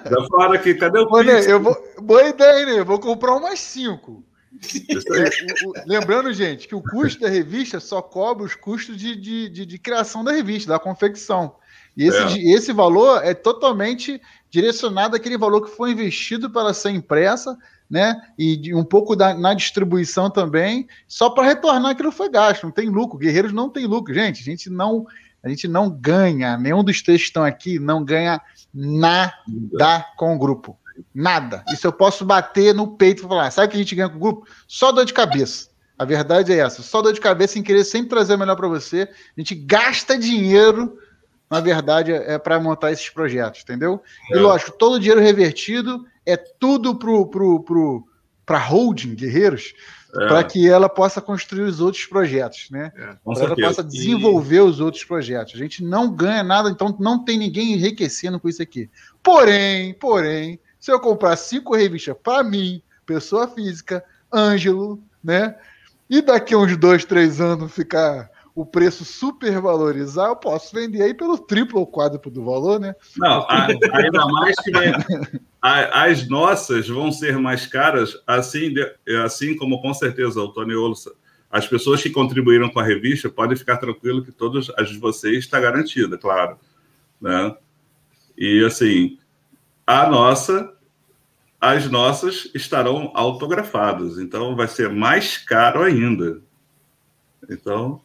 Já 0.09 0.27
falaram 0.29 0.53
aqui, 0.53 0.73
cadê 0.75 0.99
o 0.99 1.07
Pix? 1.07 1.47
Eu 1.47 1.61
vou, 1.61 1.75
boa 2.01 2.27
ideia, 2.27 2.65
né? 2.65 2.79
Eu 2.79 2.85
vou 2.85 2.99
comprar 2.99 3.35
umas 3.35 3.59
cinco. 3.59 4.23
É, 4.53 5.65
o, 5.65 5.69
o, 5.69 5.73
lembrando, 5.85 6.33
gente, 6.33 6.67
que 6.67 6.75
o 6.75 6.81
custo 6.81 7.21
da 7.21 7.29
revista 7.29 7.79
só 7.79 8.01
cobre 8.01 8.43
os 8.43 8.55
custos 8.55 8.97
de, 8.97 9.15
de, 9.15 9.49
de, 9.49 9.65
de 9.65 9.79
criação 9.79 10.23
da 10.23 10.31
revista, 10.31 10.71
da 10.71 10.79
confecção. 10.79 11.55
E 11.97 12.07
esse, 12.07 12.39
é. 12.39 12.53
esse 12.53 12.71
valor 12.71 13.25
é 13.25 13.33
totalmente 13.33 14.21
direcionado 14.51 15.15
àquele 15.15 15.37
valor 15.37 15.61
que 15.61 15.75
foi 15.75 15.91
investido 15.91 16.49
para 16.49 16.73
ser 16.73 16.91
impressa, 16.91 17.57
né? 17.89 18.15
E 18.37 18.73
um 18.75 18.83
pouco 18.83 19.15
da, 19.15 19.33
na 19.33 19.55
distribuição 19.55 20.29
também, 20.29 20.87
só 21.07 21.29
para 21.31 21.45
retornar 21.47 21.91
aquilo 21.91 22.11
que 22.11 22.17
foi 22.17 22.29
gasto. 22.29 22.63
Não 22.63 22.71
tem 22.71 22.87
lucro. 22.87 23.17
Guerreiros 23.17 23.51
não 23.51 23.67
tem 23.67 23.87
lucro, 23.87 24.13
gente. 24.13 24.41
A 24.41 24.45
gente 24.45 24.69
não 24.69 25.07
a 25.43 25.49
gente 25.49 25.67
não 25.67 25.89
ganha, 25.89 26.57
nenhum 26.57 26.83
dos 26.83 27.01
três 27.01 27.21
que 27.21 27.27
estão 27.27 27.43
aqui 27.43 27.79
não 27.79 28.03
ganha 28.03 28.41
nada 28.73 30.05
com 30.17 30.35
o 30.35 30.37
grupo. 30.37 30.77
Nada. 31.13 31.63
Isso 31.71 31.85
eu 31.87 31.93
posso 31.93 32.25
bater 32.25 32.73
no 32.73 32.95
peito 32.95 33.23
e 33.23 33.27
falar: 33.27 33.51
sabe 33.51 33.67
o 33.67 33.69
que 33.69 33.77
a 33.77 33.79
gente 33.79 33.95
ganha 33.95 34.09
com 34.09 34.17
o 34.17 34.19
grupo? 34.19 34.47
Só 34.67 34.91
dor 34.91 35.05
de 35.05 35.13
cabeça. 35.13 35.69
A 35.97 36.05
verdade 36.05 36.51
é 36.53 36.57
essa. 36.57 36.83
Só 36.83 37.01
dor 37.01 37.13
de 37.13 37.19
cabeça 37.19 37.57
em 37.57 37.63
querer 37.63 37.83
sempre 37.83 38.09
trazer 38.09 38.35
o 38.35 38.37
melhor 38.37 38.55
para 38.55 38.67
você. 38.67 39.09
A 39.35 39.39
gente 39.39 39.55
gasta 39.55 40.17
dinheiro, 40.17 40.97
na 41.49 41.59
verdade, 41.59 42.11
é 42.11 42.37
para 42.37 42.59
montar 42.59 42.91
esses 42.91 43.09
projetos, 43.09 43.61
entendeu? 43.61 44.01
É. 44.31 44.37
E 44.37 44.39
lógico, 44.39 44.71
todo 44.71 44.95
o 44.95 44.99
dinheiro 44.99 45.21
revertido 45.21 46.05
é 46.25 46.35
tudo 46.35 46.95
pro, 46.95 47.25
pro, 47.27 47.63
pro, 47.63 48.07
para 48.45 48.57
holding 48.57 49.15
Guerreiros 49.15 49.73
é. 50.13 50.27
para 50.27 50.43
que 50.43 50.67
ela 50.67 50.89
possa 50.89 51.21
construir 51.21 51.63
os 51.63 51.79
outros 51.79 52.05
projetos, 52.05 52.69
né? 52.71 52.91
É, 52.95 53.15
para 53.23 53.43
ela 53.43 53.55
possa 53.55 53.83
desenvolver 53.83 54.57
e... 54.57 54.61
os 54.61 54.79
outros 54.79 55.03
projetos. 55.03 55.55
A 55.55 55.57
gente 55.57 55.83
não 55.83 56.11
ganha 56.13 56.43
nada, 56.43 56.69
então 56.69 56.95
não 56.99 57.23
tem 57.23 57.37
ninguém 57.37 57.73
enriquecendo 57.73 58.39
com 58.39 58.49
isso 58.49 58.61
aqui. 58.61 58.89
Porém, 59.21 59.93
porém, 59.93 60.59
se 60.79 60.91
eu 60.91 60.99
comprar 60.99 61.35
cinco 61.35 61.75
revistas 61.75 62.15
para 62.21 62.43
mim, 62.43 62.81
pessoa 63.05 63.47
física, 63.47 64.03
Ângelo, 64.33 65.01
né? 65.23 65.55
E 66.09 66.21
daqui 66.21 66.53
a 66.53 66.57
uns 66.57 66.75
dois, 66.77 67.03
três 67.03 67.41
anos 67.41 67.73
ficar 67.73 68.29
o 68.57 68.65
preço 68.65 69.05
super 69.05 69.61
valorizar, 69.61 70.29
eu 70.29 70.35
posso 70.35 70.75
vender 70.75 71.03
aí 71.03 71.13
pelo 71.13 71.37
triplo 71.37 71.79
ou 71.79 71.85
quádruplo 71.85 72.31
do 72.31 72.43
valor, 72.43 72.79
né? 72.79 72.95
Não, 73.15 73.45
ainda 73.47 74.25
mais 74.25 74.55
que 74.55 74.71
as 75.61 76.27
nossas 76.27 76.87
vão 76.89 77.11
ser 77.11 77.37
mais 77.37 77.67
caras, 77.67 78.19
assim, 78.25 78.73
assim 79.23 79.55
como 79.55 79.79
com 79.79 79.93
certeza 79.93 80.41
o 80.41 80.51
Tony 80.51 80.73
Olson, 80.73 81.11
as 81.51 81.67
pessoas 81.67 82.01
que 82.01 82.09
contribuíram 82.09 82.67
com 82.67 82.79
a 82.79 82.83
revista 82.83 83.29
podem 83.29 83.55
ficar 83.55 83.77
tranquilo 83.77 84.25
que 84.25 84.31
todas 84.31 84.71
as 84.75 84.89
de 84.89 84.97
vocês 84.97 85.37
está 85.37 85.59
garantida, 85.59 86.17
claro, 86.17 86.57
né? 87.21 87.55
E 88.35 88.65
assim, 88.65 89.19
a 89.85 90.09
nossa, 90.09 90.73
as 91.61 91.87
nossas 91.91 92.49
estarão 92.55 93.11
autografadas, 93.13 94.17
então 94.17 94.55
vai 94.55 94.67
ser 94.67 94.89
mais 94.89 95.37
caro 95.37 95.83
ainda. 95.83 96.41
Então, 97.47 98.01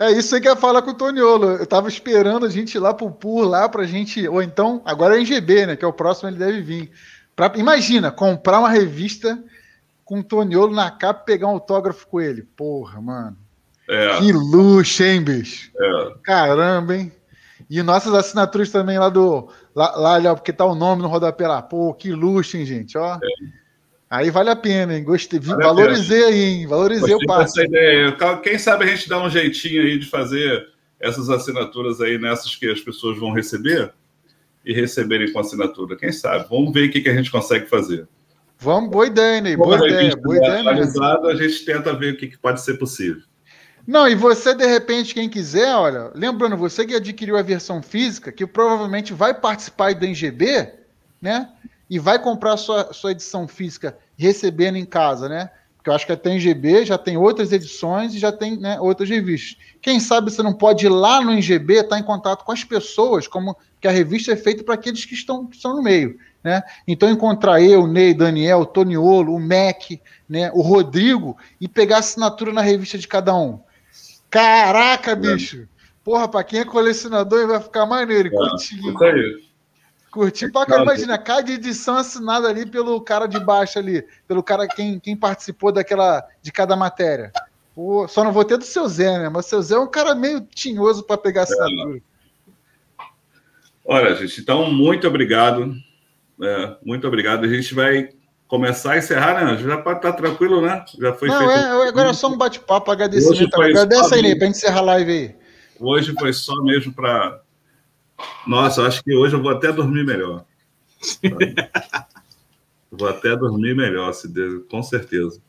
é 0.00 0.10
isso 0.12 0.34
aí 0.34 0.40
que 0.40 0.48
eu 0.48 0.56
falar 0.56 0.80
com 0.80 0.92
o 0.92 0.94
Toniolo. 0.94 1.50
Eu 1.50 1.66
tava 1.66 1.86
esperando 1.86 2.46
a 2.46 2.48
gente 2.48 2.74
ir 2.74 2.78
lá 2.78 2.94
pro 2.94 3.10
PUR 3.10 3.46
lá 3.46 3.68
pra 3.68 3.84
gente. 3.84 4.26
Ou 4.26 4.42
então, 4.42 4.80
agora 4.84 5.14
é 5.14 5.18
o 5.18 5.20
NGB, 5.20 5.66
né? 5.66 5.76
Que 5.76 5.84
é 5.84 5.88
o 5.88 5.92
próximo, 5.92 6.30
ele 6.30 6.38
deve 6.38 6.62
vir. 6.62 6.90
Pra, 7.36 7.52
imagina, 7.56 8.10
comprar 8.10 8.60
uma 8.60 8.70
revista 8.70 9.38
com 10.02 10.20
o 10.20 10.24
Toniolo 10.24 10.74
na 10.74 10.90
capa 10.90 11.20
e 11.22 11.26
pegar 11.26 11.48
um 11.48 11.50
autógrafo 11.50 12.06
com 12.06 12.18
ele. 12.18 12.42
Porra, 12.56 12.98
mano. 12.98 13.36
É. 13.86 14.18
Que 14.18 14.32
luxo, 14.32 15.02
hein, 15.02 15.20
bicho? 15.20 15.70
É. 15.78 16.14
Caramba, 16.22 16.96
hein? 16.96 17.12
E 17.68 17.82
nossas 17.82 18.14
assinaturas 18.14 18.70
também 18.70 18.98
lá 18.98 19.10
do. 19.10 19.48
Lá, 19.74 20.16
lá, 20.16 20.34
porque 20.34 20.52
tá 20.52 20.64
o 20.64 20.74
nome 20.74 21.02
no 21.02 21.08
rodapé 21.08 21.46
lá. 21.46 21.60
Pô, 21.60 21.92
que 21.92 22.10
luxo, 22.10 22.56
hein, 22.56 22.64
gente? 22.64 22.96
Ó. 22.96 23.16
É. 23.16 23.18
Aí 24.10 24.28
vale 24.28 24.50
a 24.50 24.56
pena, 24.56 24.96
hein? 24.96 25.04
Gostei, 25.04 25.38
vale 25.38 25.62
valorizei 25.62 26.24
aí, 26.24 26.42
hein? 26.42 26.66
Valorizei 26.66 27.14
Gostei 27.14 27.24
o 27.24 27.28
passo. 27.28 27.62
ideia. 27.62 28.16
Quem 28.42 28.58
sabe 28.58 28.84
a 28.84 28.88
gente 28.88 29.08
dá 29.08 29.22
um 29.22 29.30
jeitinho 29.30 29.82
aí 29.82 29.98
de 30.00 30.06
fazer 30.06 30.68
essas 30.98 31.30
assinaturas 31.30 32.00
aí 32.00 32.18
nessas 32.18 32.56
que 32.56 32.68
as 32.68 32.80
pessoas 32.80 33.16
vão 33.18 33.32
receber 33.32 33.92
e 34.64 34.74
receberem 34.74 35.32
com 35.32 35.38
assinatura. 35.38 35.96
Quem 35.96 36.10
sabe? 36.10 36.46
Vamos 36.50 36.74
ver 36.74 36.88
o 36.88 36.90
que, 36.90 37.00
que 37.00 37.08
a 37.08 37.14
gente 37.14 37.30
consegue 37.30 37.66
fazer. 37.66 38.08
Vamos, 38.58 38.90
boa 38.90 39.06
ideia, 39.06 39.40
Ney. 39.40 39.56
Boa 39.56 39.76
ideia. 39.76 40.14
Boa 40.16 40.36
ideia 40.36 40.60
atualizado, 40.60 41.28
a 41.28 41.36
gente 41.36 41.64
tenta 41.64 41.94
ver 41.94 42.14
o 42.14 42.16
que, 42.16 42.26
que 42.26 42.38
pode 42.38 42.60
ser 42.60 42.74
possível. 42.74 43.22
Não, 43.86 44.06
e 44.06 44.14
você, 44.14 44.54
de 44.54 44.66
repente, 44.66 45.14
quem 45.14 45.28
quiser, 45.28 45.74
olha, 45.74 46.10
lembrando, 46.14 46.56
você 46.56 46.84
que 46.84 46.94
adquiriu 46.94 47.36
a 47.36 47.42
versão 47.42 47.80
física, 47.80 48.30
que 48.30 48.46
provavelmente 48.46 49.14
vai 49.14 49.32
participar 49.32 49.94
do 49.94 50.04
NGB, 50.04 50.68
né? 51.22 51.48
E 51.90 51.98
vai 51.98 52.22
comprar 52.22 52.56
sua, 52.56 52.92
sua 52.92 53.10
edição 53.10 53.48
física 53.48 53.98
recebendo 54.16 54.76
em 54.76 54.84
casa, 54.84 55.28
né? 55.28 55.50
Porque 55.76 55.90
eu 55.90 55.94
acho 55.94 56.06
que 56.06 56.12
até 56.12 56.30
em 56.30 56.38
GB 56.38 56.84
já 56.84 56.96
tem 56.96 57.16
outras 57.16 57.52
edições 57.52 58.14
e 58.14 58.18
já 58.18 58.30
tem 58.30 58.56
né, 58.56 58.78
outras 58.78 59.08
revistas. 59.08 59.56
Quem 59.80 59.98
sabe 59.98 60.30
você 60.30 60.42
não 60.42 60.52
pode 60.52 60.86
ir 60.86 60.90
lá 60.90 61.22
no 61.22 61.32
NGB 61.32 61.80
estar 61.80 61.98
em 61.98 62.02
contato 62.02 62.44
com 62.44 62.52
as 62.52 62.62
pessoas, 62.62 63.26
como 63.26 63.56
que 63.80 63.88
a 63.88 63.90
revista 63.90 64.32
é 64.32 64.36
feita 64.36 64.62
para 64.62 64.74
aqueles 64.74 65.04
que 65.06 65.14
estão, 65.14 65.46
que 65.46 65.56
estão 65.56 65.74
no 65.74 65.82
meio. 65.82 66.18
Né? 66.44 66.62
Então 66.86 67.10
encontrar 67.10 67.62
eu, 67.62 67.86
Ney, 67.86 68.14
Daniel, 68.14 68.66
Toniolo, 68.66 69.34
o 69.34 69.40
Mac, 69.40 69.90
né, 70.28 70.50
o 70.52 70.60
Rodrigo 70.60 71.36
e 71.60 71.66
pegar 71.66 71.98
assinatura 71.98 72.52
na 72.52 72.60
revista 72.60 72.98
de 72.98 73.08
cada 73.08 73.34
um. 73.34 73.58
Caraca, 74.28 75.16
bicho! 75.16 75.66
Porra, 76.04 76.28
para 76.28 76.44
quem 76.44 76.60
é 76.60 76.64
colecionador 76.64 77.48
vai 77.48 77.60
ficar 77.60 77.84
maneiro. 77.84 78.30
É, 78.32 78.54
isso 78.56 78.74
aí. 79.02 79.49
Curti 80.10 80.50
pra 80.50 80.66
cá. 80.66 80.82
Imagina, 80.82 81.16
cada 81.16 81.50
edição 81.50 81.96
assinada 81.96 82.48
ali 82.48 82.66
pelo 82.66 83.00
cara 83.00 83.26
de 83.26 83.38
baixo 83.38 83.78
ali, 83.78 84.04
pelo 84.26 84.42
cara 84.42 84.66
quem, 84.66 84.98
quem 84.98 85.16
participou 85.16 85.70
daquela 85.70 86.26
de 86.42 86.50
cada 86.50 86.74
matéria. 86.74 87.32
Pô, 87.74 88.08
só 88.08 88.24
não 88.24 88.32
vou 88.32 88.44
ter 88.44 88.58
do 88.58 88.64
seu 88.64 88.88
Zé, 88.88 89.18
né? 89.18 89.28
Mas 89.28 89.46
o 89.46 89.48
seu 89.48 89.62
Zé 89.62 89.74
é 89.76 89.78
um 89.78 89.86
cara 89.86 90.14
meio 90.14 90.40
tinhoso 90.40 91.04
para 91.04 91.16
pegar 91.16 91.42
assinatura. 91.42 91.98
É. 91.98 92.00
Olha, 93.84 94.14
gente, 94.16 94.40
então 94.40 94.70
muito 94.70 95.06
obrigado. 95.06 95.74
É, 96.42 96.76
muito 96.84 97.06
obrigado. 97.06 97.44
A 97.44 97.48
gente 97.48 97.74
vai 97.74 98.08
começar 98.48 98.94
a 98.94 98.98
encerrar, 98.98 99.44
né? 99.44 99.56
Já 99.56 99.78
pode 99.78 100.00
estar 100.00 100.12
tranquilo, 100.12 100.60
né? 100.60 100.84
Já 100.98 101.14
foi 101.14 101.28
não, 101.28 101.38
feito. 101.38 101.52
É, 101.52 101.88
agora 101.88 102.10
é 102.10 102.12
só 102.12 102.28
um 102.28 102.36
bate-papo, 102.36 102.90
agradecimento. 102.90 103.62
Agradece 103.62 104.14
aí, 104.14 104.36
para 104.36 104.48
encerrar 104.48 104.78
a 104.78 104.82
live 104.82 105.12
aí. 105.12 105.36
Hoje 105.78 106.12
foi 106.18 106.32
só 106.32 106.54
mesmo 106.62 106.92
para 106.92 107.40
nossa, 108.46 108.86
acho 108.86 109.02
que 109.02 109.14
hoje 109.14 109.34
eu 109.34 109.42
vou 109.42 109.50
até 109.50 109.72
dormir 109.72 110.04
melhor. 110.04 110.44
Vou 112.92 113.08
até 113.08 113.36
dormir 113.36 113.74
melhor, 113.74 114.12
se 114.12 114.26
der, 114.26 114.62
com 114.68 114.82
certeza. 114.82 115.40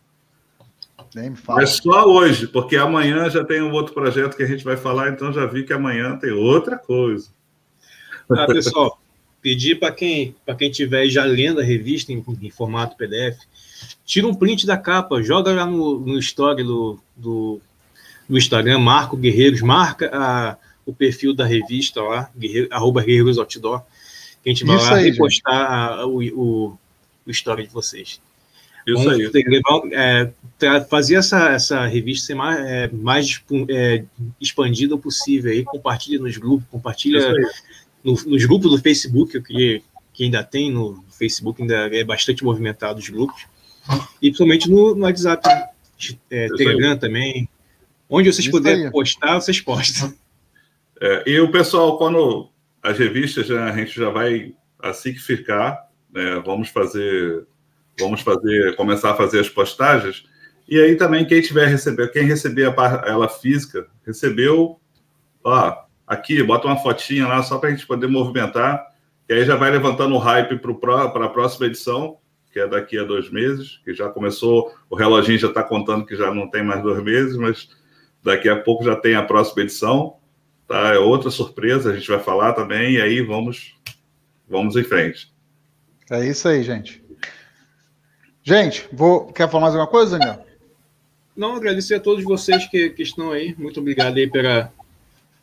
Nem 1.15 1.31
me 1.31 1.35
fala. 1.35 1.61
Mas 1.61 1.72
só 1.72 2.06
hoje, 2.06 2.48
porque 2.48 2.76
amanhã 2.76 3.30
já 3.30 3.43
tem 3.43 3.61
um 3.61 3.72
outro 3.72 3.93
projeto 3.93 4.38
que 4.38 4.43
a 4.43 4.48
gente 4.48 4.64
vai 4.64 4.77
falar, 4.77 5.10
então 5.10 5.34
já 5.34 5.45
vi 5.45 5.64
que 5.64 5.73
amanhã 5.73 6.15
tem 6.18 6.31
outra 6.31 6.77
coisa. 6.77 7.30
Ah, 8.30 8.45
pessoal, 8.45 9.02
pedir 9.41 9.80
para 9.80 9.91
quem 9.91 10.35
para 10.45 10.56
quem 10.56 10.72
tiver 10.72 11.10
já 11.10 11.26
lendo 11.26 11.60
a 11.60 11.64
revista 11.64 12.14
em, 12.14 12.23
em, 12.41 12.49
formato 12.49 12.95
PDF, 12.95 13.39
tira 14.06 14.27
um 14.27 14.35
print 14.35 14.65
da 14.65 14.77
capa, 14.77 15.22
joga 15.22 15.52
lá 15.52 15.65
no, 15.65 15.99
no 15.99 16.18
story 16.19 16.64
do, 16.64 16.99
do, 17.18 17.60
do 18.30 18.38
Instagram, 18.38 18.80
Marco 18.80 19.18
Guerreiros, 19.18 19.61
marca 19.61 20.10
a, 20.14 20.56
o 20.85 20.93
perfil 20.93 21.33
da 21.33 21.45
revista 21.45 22.01
lá, 22.01 22.29
guerreiro, 22.37 22.67
arroba 22.71 23.03
Guerreiros 23.03 23.37
Outdoor, 23.37 23.81
que 24.43 24.49
a 24.49 24.53
gente 24.53 24.65
vai 24.65 24.77
Isso 24.77 24.85
lá 24.85 24.95
aí, 24.95 25.11
repostar 25.11 25.71
a, 25.71 26.05
o, 26.05 26.21
o, 26.21 26.77
o 27.25 27.31
story 27.31 27.67
de 27.67 27.73
vocês. 27.73 28.19
Isso 28.87 29.09
aí. 29.09 29.29
Levar, 29.47 29.81
é, 29.91 30.31
fazer 30.89 31.15
essa, 31.15 31.49
essa 31.49 31.85
revista 31.85 32.27
ser 32.27 32.35
mais, 32.35 32.59
é, 32.59 32.87
mais 32.91 33.41
é, 33.69 34.03
expandida 34.39 34.97
possível 34.97 35.51
aí, 35.51 35.63
compartilha 35.63 36.19
nos 36.19 36.37
grupos, 36.37 36.67
compartilha 36.69 37.31
no, 38.03 38.13
nos 38.13 38.45
grupos 38.45 38.71
do 38.71 38.79
Facebook, 38.79 39.39
que, 39.41 39.83
que 40.13 40.23
ainda 40.23 40.43
tem 40.43 40.71
no 40.71 41.03
Facebook, 41.11 41.61
ainda 41.61 41.95
é 41.95 42.03
bastante 42.03 42.43
movimentado 42.43 42.99
os 42.99 43.09
grupos, 43.09 43.45
e 44.21 44.29
principalmente 44.29 44.69
no, 44.69 44.95
no 44.95 45.03
WhatsApp, 45.03 45.47
é, 46.29 46.47
Telegram 46.47 46.97
também. 46.97 47.47
Onde 48.09 48.31
vocês 48.31 48.47
puderem 48.47 48.91
postar, 48.91 49.39
vocês 49.39 49.61
postam. 49.61 50.13
É, 51.02 51.23
e 51.26 51.40
o 51.40 51.52
pessoal, 51.52 51.98
quando 51.98 52.52
as 52.84 52.98
revistas, 52.98 53.49
né, 53.49 53.57
a 53.57 53.76
gente 53.76 53.99
já 53.99 54.11
vai, 54.11 54.53
assim 54.80 55.11
que 55.11 55.19
ficar, 55.19 55.90
né, 56.14 56.40
vamos 56.45 56.69
fazer, 56.69 57.48
vamos 57.99 58.22
fazer, 58.22 58.76
começar 58.76 59.11
a 59.11 59.15
fazer 59.15 59.40
as 59.40 59.49
postagens. 59.49 60.23
E 60.69 60.80
aí 60.80 60.95
também 60.95 61.26
quem 61.26 61.41
tiver 61.41 61.65
receber, 61.65 62.11
quem 62.11 62.23
receber 62.23 62.68
a, 62.68 63.03
ela 63.07 63.28
física, 63.28 63.88
recebeu, 64.06 64.80
ó, 65.44 65.76
aqui, 66.06 66.44
bota 66.44 66.68
uma 66.68 66.78
fotinha 66.78 67.28
lá 67.28 67.41
só 67.41 67.57
para 67.57 67.69
a 67.69 67.72
gente 67.72 67.88
poder 67.88 68.06
movimentar, 68.06 68.86
que 69.26 69.34
aí 69.34 69.44
já 69.44 69.56
vai 69.56 69.72
levantando 69.72 70.14
o 70.14 70.19
hype 70.19 70.60
para 70.80 71.26
a 71.26 71.30
próxima 71.30 71.65
edição, 71.65 72.18
que 72.53 72.60
é 72.60 72.68
daqui 72.68 72.99
a 72.99 73.03
dois 73.03 73.32
meses, 73.32 73.80
que 73.84 73.94
já 73.94 74.07
começou, 74.07 74.72
o 74.88 74.95
reloginho 74.95 75.40
já 75.40 75.48
está 75.48 75.64
contando 75.64 76.06
que 76.06 76.15
já 76.15 76.32
não 76.32 76.48
tem 76.48 76.64
mais 76.64 76.84
dois 76.84 77.02
meses, 77.02 77.36
mas 77.38 77.69
daqui 78.22 78.49
a 78.49 78.60
pouco 78.60 78.84
já 78.84 78.95
tem 78.95 79.15
a 79.15 79.23
próxima 79.23 79.64
edição, 79.64 80.20
tá? 80.72 80.93
É 80.93 80.98
outra 80.98 81.30
surpresa, 81.30 81.91
a 81.91 81.95
gente 81.95 82.07
vai 82.07 82.19
falar 82.19 82.53
também, 82.53 82.93
e 82.93 83.02
aí 83.02 83.22
vamos, 83.22 83.76
vamos 84.48 84.76
em 84.76 84.84
frente. 84.84 85.31
É 86.10 86.26
isso 86.26 86.48
aí, 86.48 86.64
gente. 86.64 87.03
Gente, 88.43 88.88
vou... 88.91 89.31
quer 89.31 89.49
falar 89.49 89.64
mais 89.64 89.76
alguma 89.76 89.91
coisa, 89.91 90.18
Daniel? 90.18 90.45
Não, 91.35 91.56
agradecer 91.56 91.95
a 91.95 91.99
todos 91.99 92.23
vocês 92.23 92.68
que, 92.68 92.89
que 92.89 93.03
estão 93.03 93.31
aí. 93.31 93.56
Muito 93.57 93.80
obrigado 93.80 94.18
aí 94.18 94.30
pela, 94.30 94.72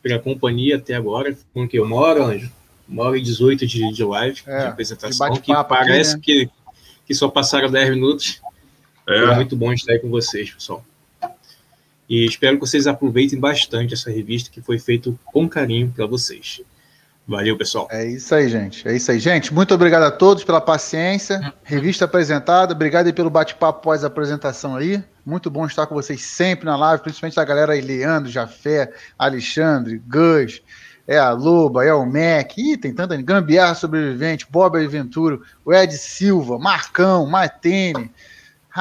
pela 0.01 0.19
companhia 0.19 0.77
até 0.77 0.95
agora. 0.95 1.35
Com 1.53 1.67
que 1.67 1.77
eu 1.77 1.87
moro, 1.87 2.23
Anjo? 2.23 2.51
Moro 2.87 3.15
em 3.15 3.23
18 3.23 3.65
de, 3.67 3.91
de 3.93 4.03
live, 4.03 4.41
é, 4.45 4.59
de 4.59 4.65
apresentação, 4.65 5.29
de 5.31 5.41
que 5.41 5.53
parece 5.63 6.15
aqui, 6.15 6.45
né? 6.45 6.45
que, 6.45 6.73
que 7.07 7.13
só 7.13 7.29
passaram 7.29 7.69
10 7.69 7.91
minutos. 7.91 8.41
É. 9.07 9.17
é 9.17 9.35
muito 9.35 9.55
bom 9.55 9.71
estar 9.73 9.93
aí 9.93 9.99
com 9.99 10.09
vocês, 10.09 10.51
pessoal. 10.51 10.83
E 12.09 12.25
espero 12.25 12.57
que 12.57 12.65
vocês 12.65 12.87
aproveitem 12.87 13.39
bastante 13.39 13.93
essa 13.93 14.09
revista 14.09 14.49
que 14.49 14.61
foi 14.61 14.79
feita 14.79 15.13
com 15.25 15.47
carinho 15.47 15.93
para 15.95 16.07
vocês. 16.07 16.61
Valeu, 17.27 17.55
pessoal. 17.55 17.87
É 17.91 18.03
isso 18.03 18.33
aí, 18.33 18.49
gente. 18.49 18.87
É 18.87 18.95
isso 18.95 19.11
aí, 19.11 19.19
gente. 19.19 19.53
Muito 19.53 19.71
obrigado 19.71 20.01
a 20.01 20.09
todos 20.09 20.43
pela 20.43 20.59
paciência. 20.59 21.53
Revista 21.63 22.05
apresentada. 22.05 22.73
Obrigado 22.73 23.05
aí 23.05 23.13
pelo 23.13 23.29
bate-papo 23.29 23.77
após 23.77 24.03
a 24.03 24.07
apresentação 24.07 24.75
aí. 24.75 25.03
Muito 25.23 25.47
bom 25.51 25.67
estar 25.67 25.85
com 25.85 25.93
vocês 25.93 26.23
sempre 26.23 26.65
na 26.65 26.75
live, 26.75 27.03
principalmente 27.03 27.39
a 27.39 27.45
galera 27.45 27.73
aí, 27.73 27.81
Leandro, 27.81 28.31
Jafé, 28.31 28.91
Alexandre, 29.15 30.01
Gus, 30.07 30.63
é 31.05 31.19
a 31.19 31.29
Loba, 31.29 31.85
é 31.85 31.93
o 31.93 32.03
Mac, 32.03 32.57
Ih, 32.57 32.77
tem 32.77 32.91
tanta 32.95 33.15
Gambiarra 33.21 33.75
Sobrevivente, 33.75 34.47
Bob 34.49 34.83
Aventuro, 34.83 35.43
o 35.63 35.71
Ed 35.71 35.95
Silva, 35.95 36.57
Marcão, 36.57 37.27
Matene, 37.27 38.11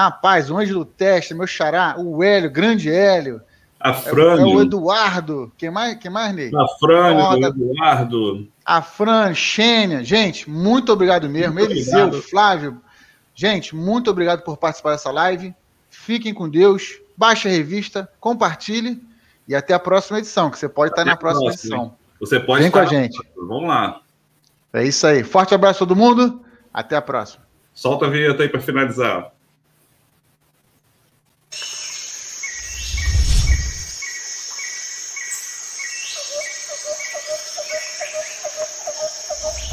rapaz, 0.03 0.51
o 0.51 0.57
Ângelo 0.57 0.85
Testa, 0.85 1.35
meu 1.35 1.47
xará, 1.47 1.97
o 1.99 2.23
Hélio, 2.23 2.51
grande 2.51 2.91
Hélio, 2.91 3.41
a 3.81 3.95
Fran. 3.95 4.39
É, 4.39 4.41
é, 4.41 4.45
o 4.45 4.61
Eduardo. 4.61 5.53
Quem 5.57 5.70
mais, 5.70 5.97
quem 5.99 6.11
mais 6.11 6.35
Ney? 6.35 6.51
A 6.55 6.66
Fran, 6.81 7.15
o 7.15 7.45
Eduardo. 7.45 8.49
A 8.65 8.83
Fran, 8.83 9.33
Xênia. 9.35 10.03
Gente, 10.03 10.51
muito 10.51 10.93
obrigado 10.93 11.29
mesmo. 11.29 11.55
Muito 11.55 11.70
Eliseu, 11.70 12.07
obrigado. 12.07 12.23
Flávio. 12.23 12.81
Gente, 13.35 13.77
muito 13.77 14.11
obrigado 14.11 14.43
por 14.43 14.57
participar 14.57 14.93
dessa 14.93 15.12
live. 15.12 15.55
Fiquem 15.89 16.35
com 16.35 16.49
Deus. 16.49 17.01
Baixe 17.16 17.49
a 17.49 17.51
revista, 17.51 18.09
compartilhe 18.20 19.01
e 19.47 19.55
até 19.55 19.75
a 19.75 19.79
próxima 19.79 20.19
edição, 20.19 20.51
que 20.51 20.59
você 20.59 20.69
pode 20.69 20.93
até 20.93 21.03
estar 21.03 21.11
na 21.11 21.16
próxima, 21.16 21.47
próxima 21.47 21.75
edição. 21.75 21.97
Você 22.20 22.41
pode 22.41 22.62
Vem 22.62 22.70
com 22.70 22.79
a 22.79 22.85
gente. 22.85 23.19
Vamos 23.37 23.69
lá. 23.69 24.01
É 24.73 24.85
isso 24.85 25.07
aí. 25.07 25.23
Forte 25.23 25.55
abraço 25.55 25.85
a 25.85 25.87
todo 25.87 25.97
mundo. 25.97 26.43
Até 26.75 26.97
a 26.97 27.03
próxima. 27.03 27.45
Solta 27.73 28.07
a 28.07 28.11
vinheta 28.11 28.43
aí 28.43 28.49
para 28.49 28.61
finalizar. 28.61 29.33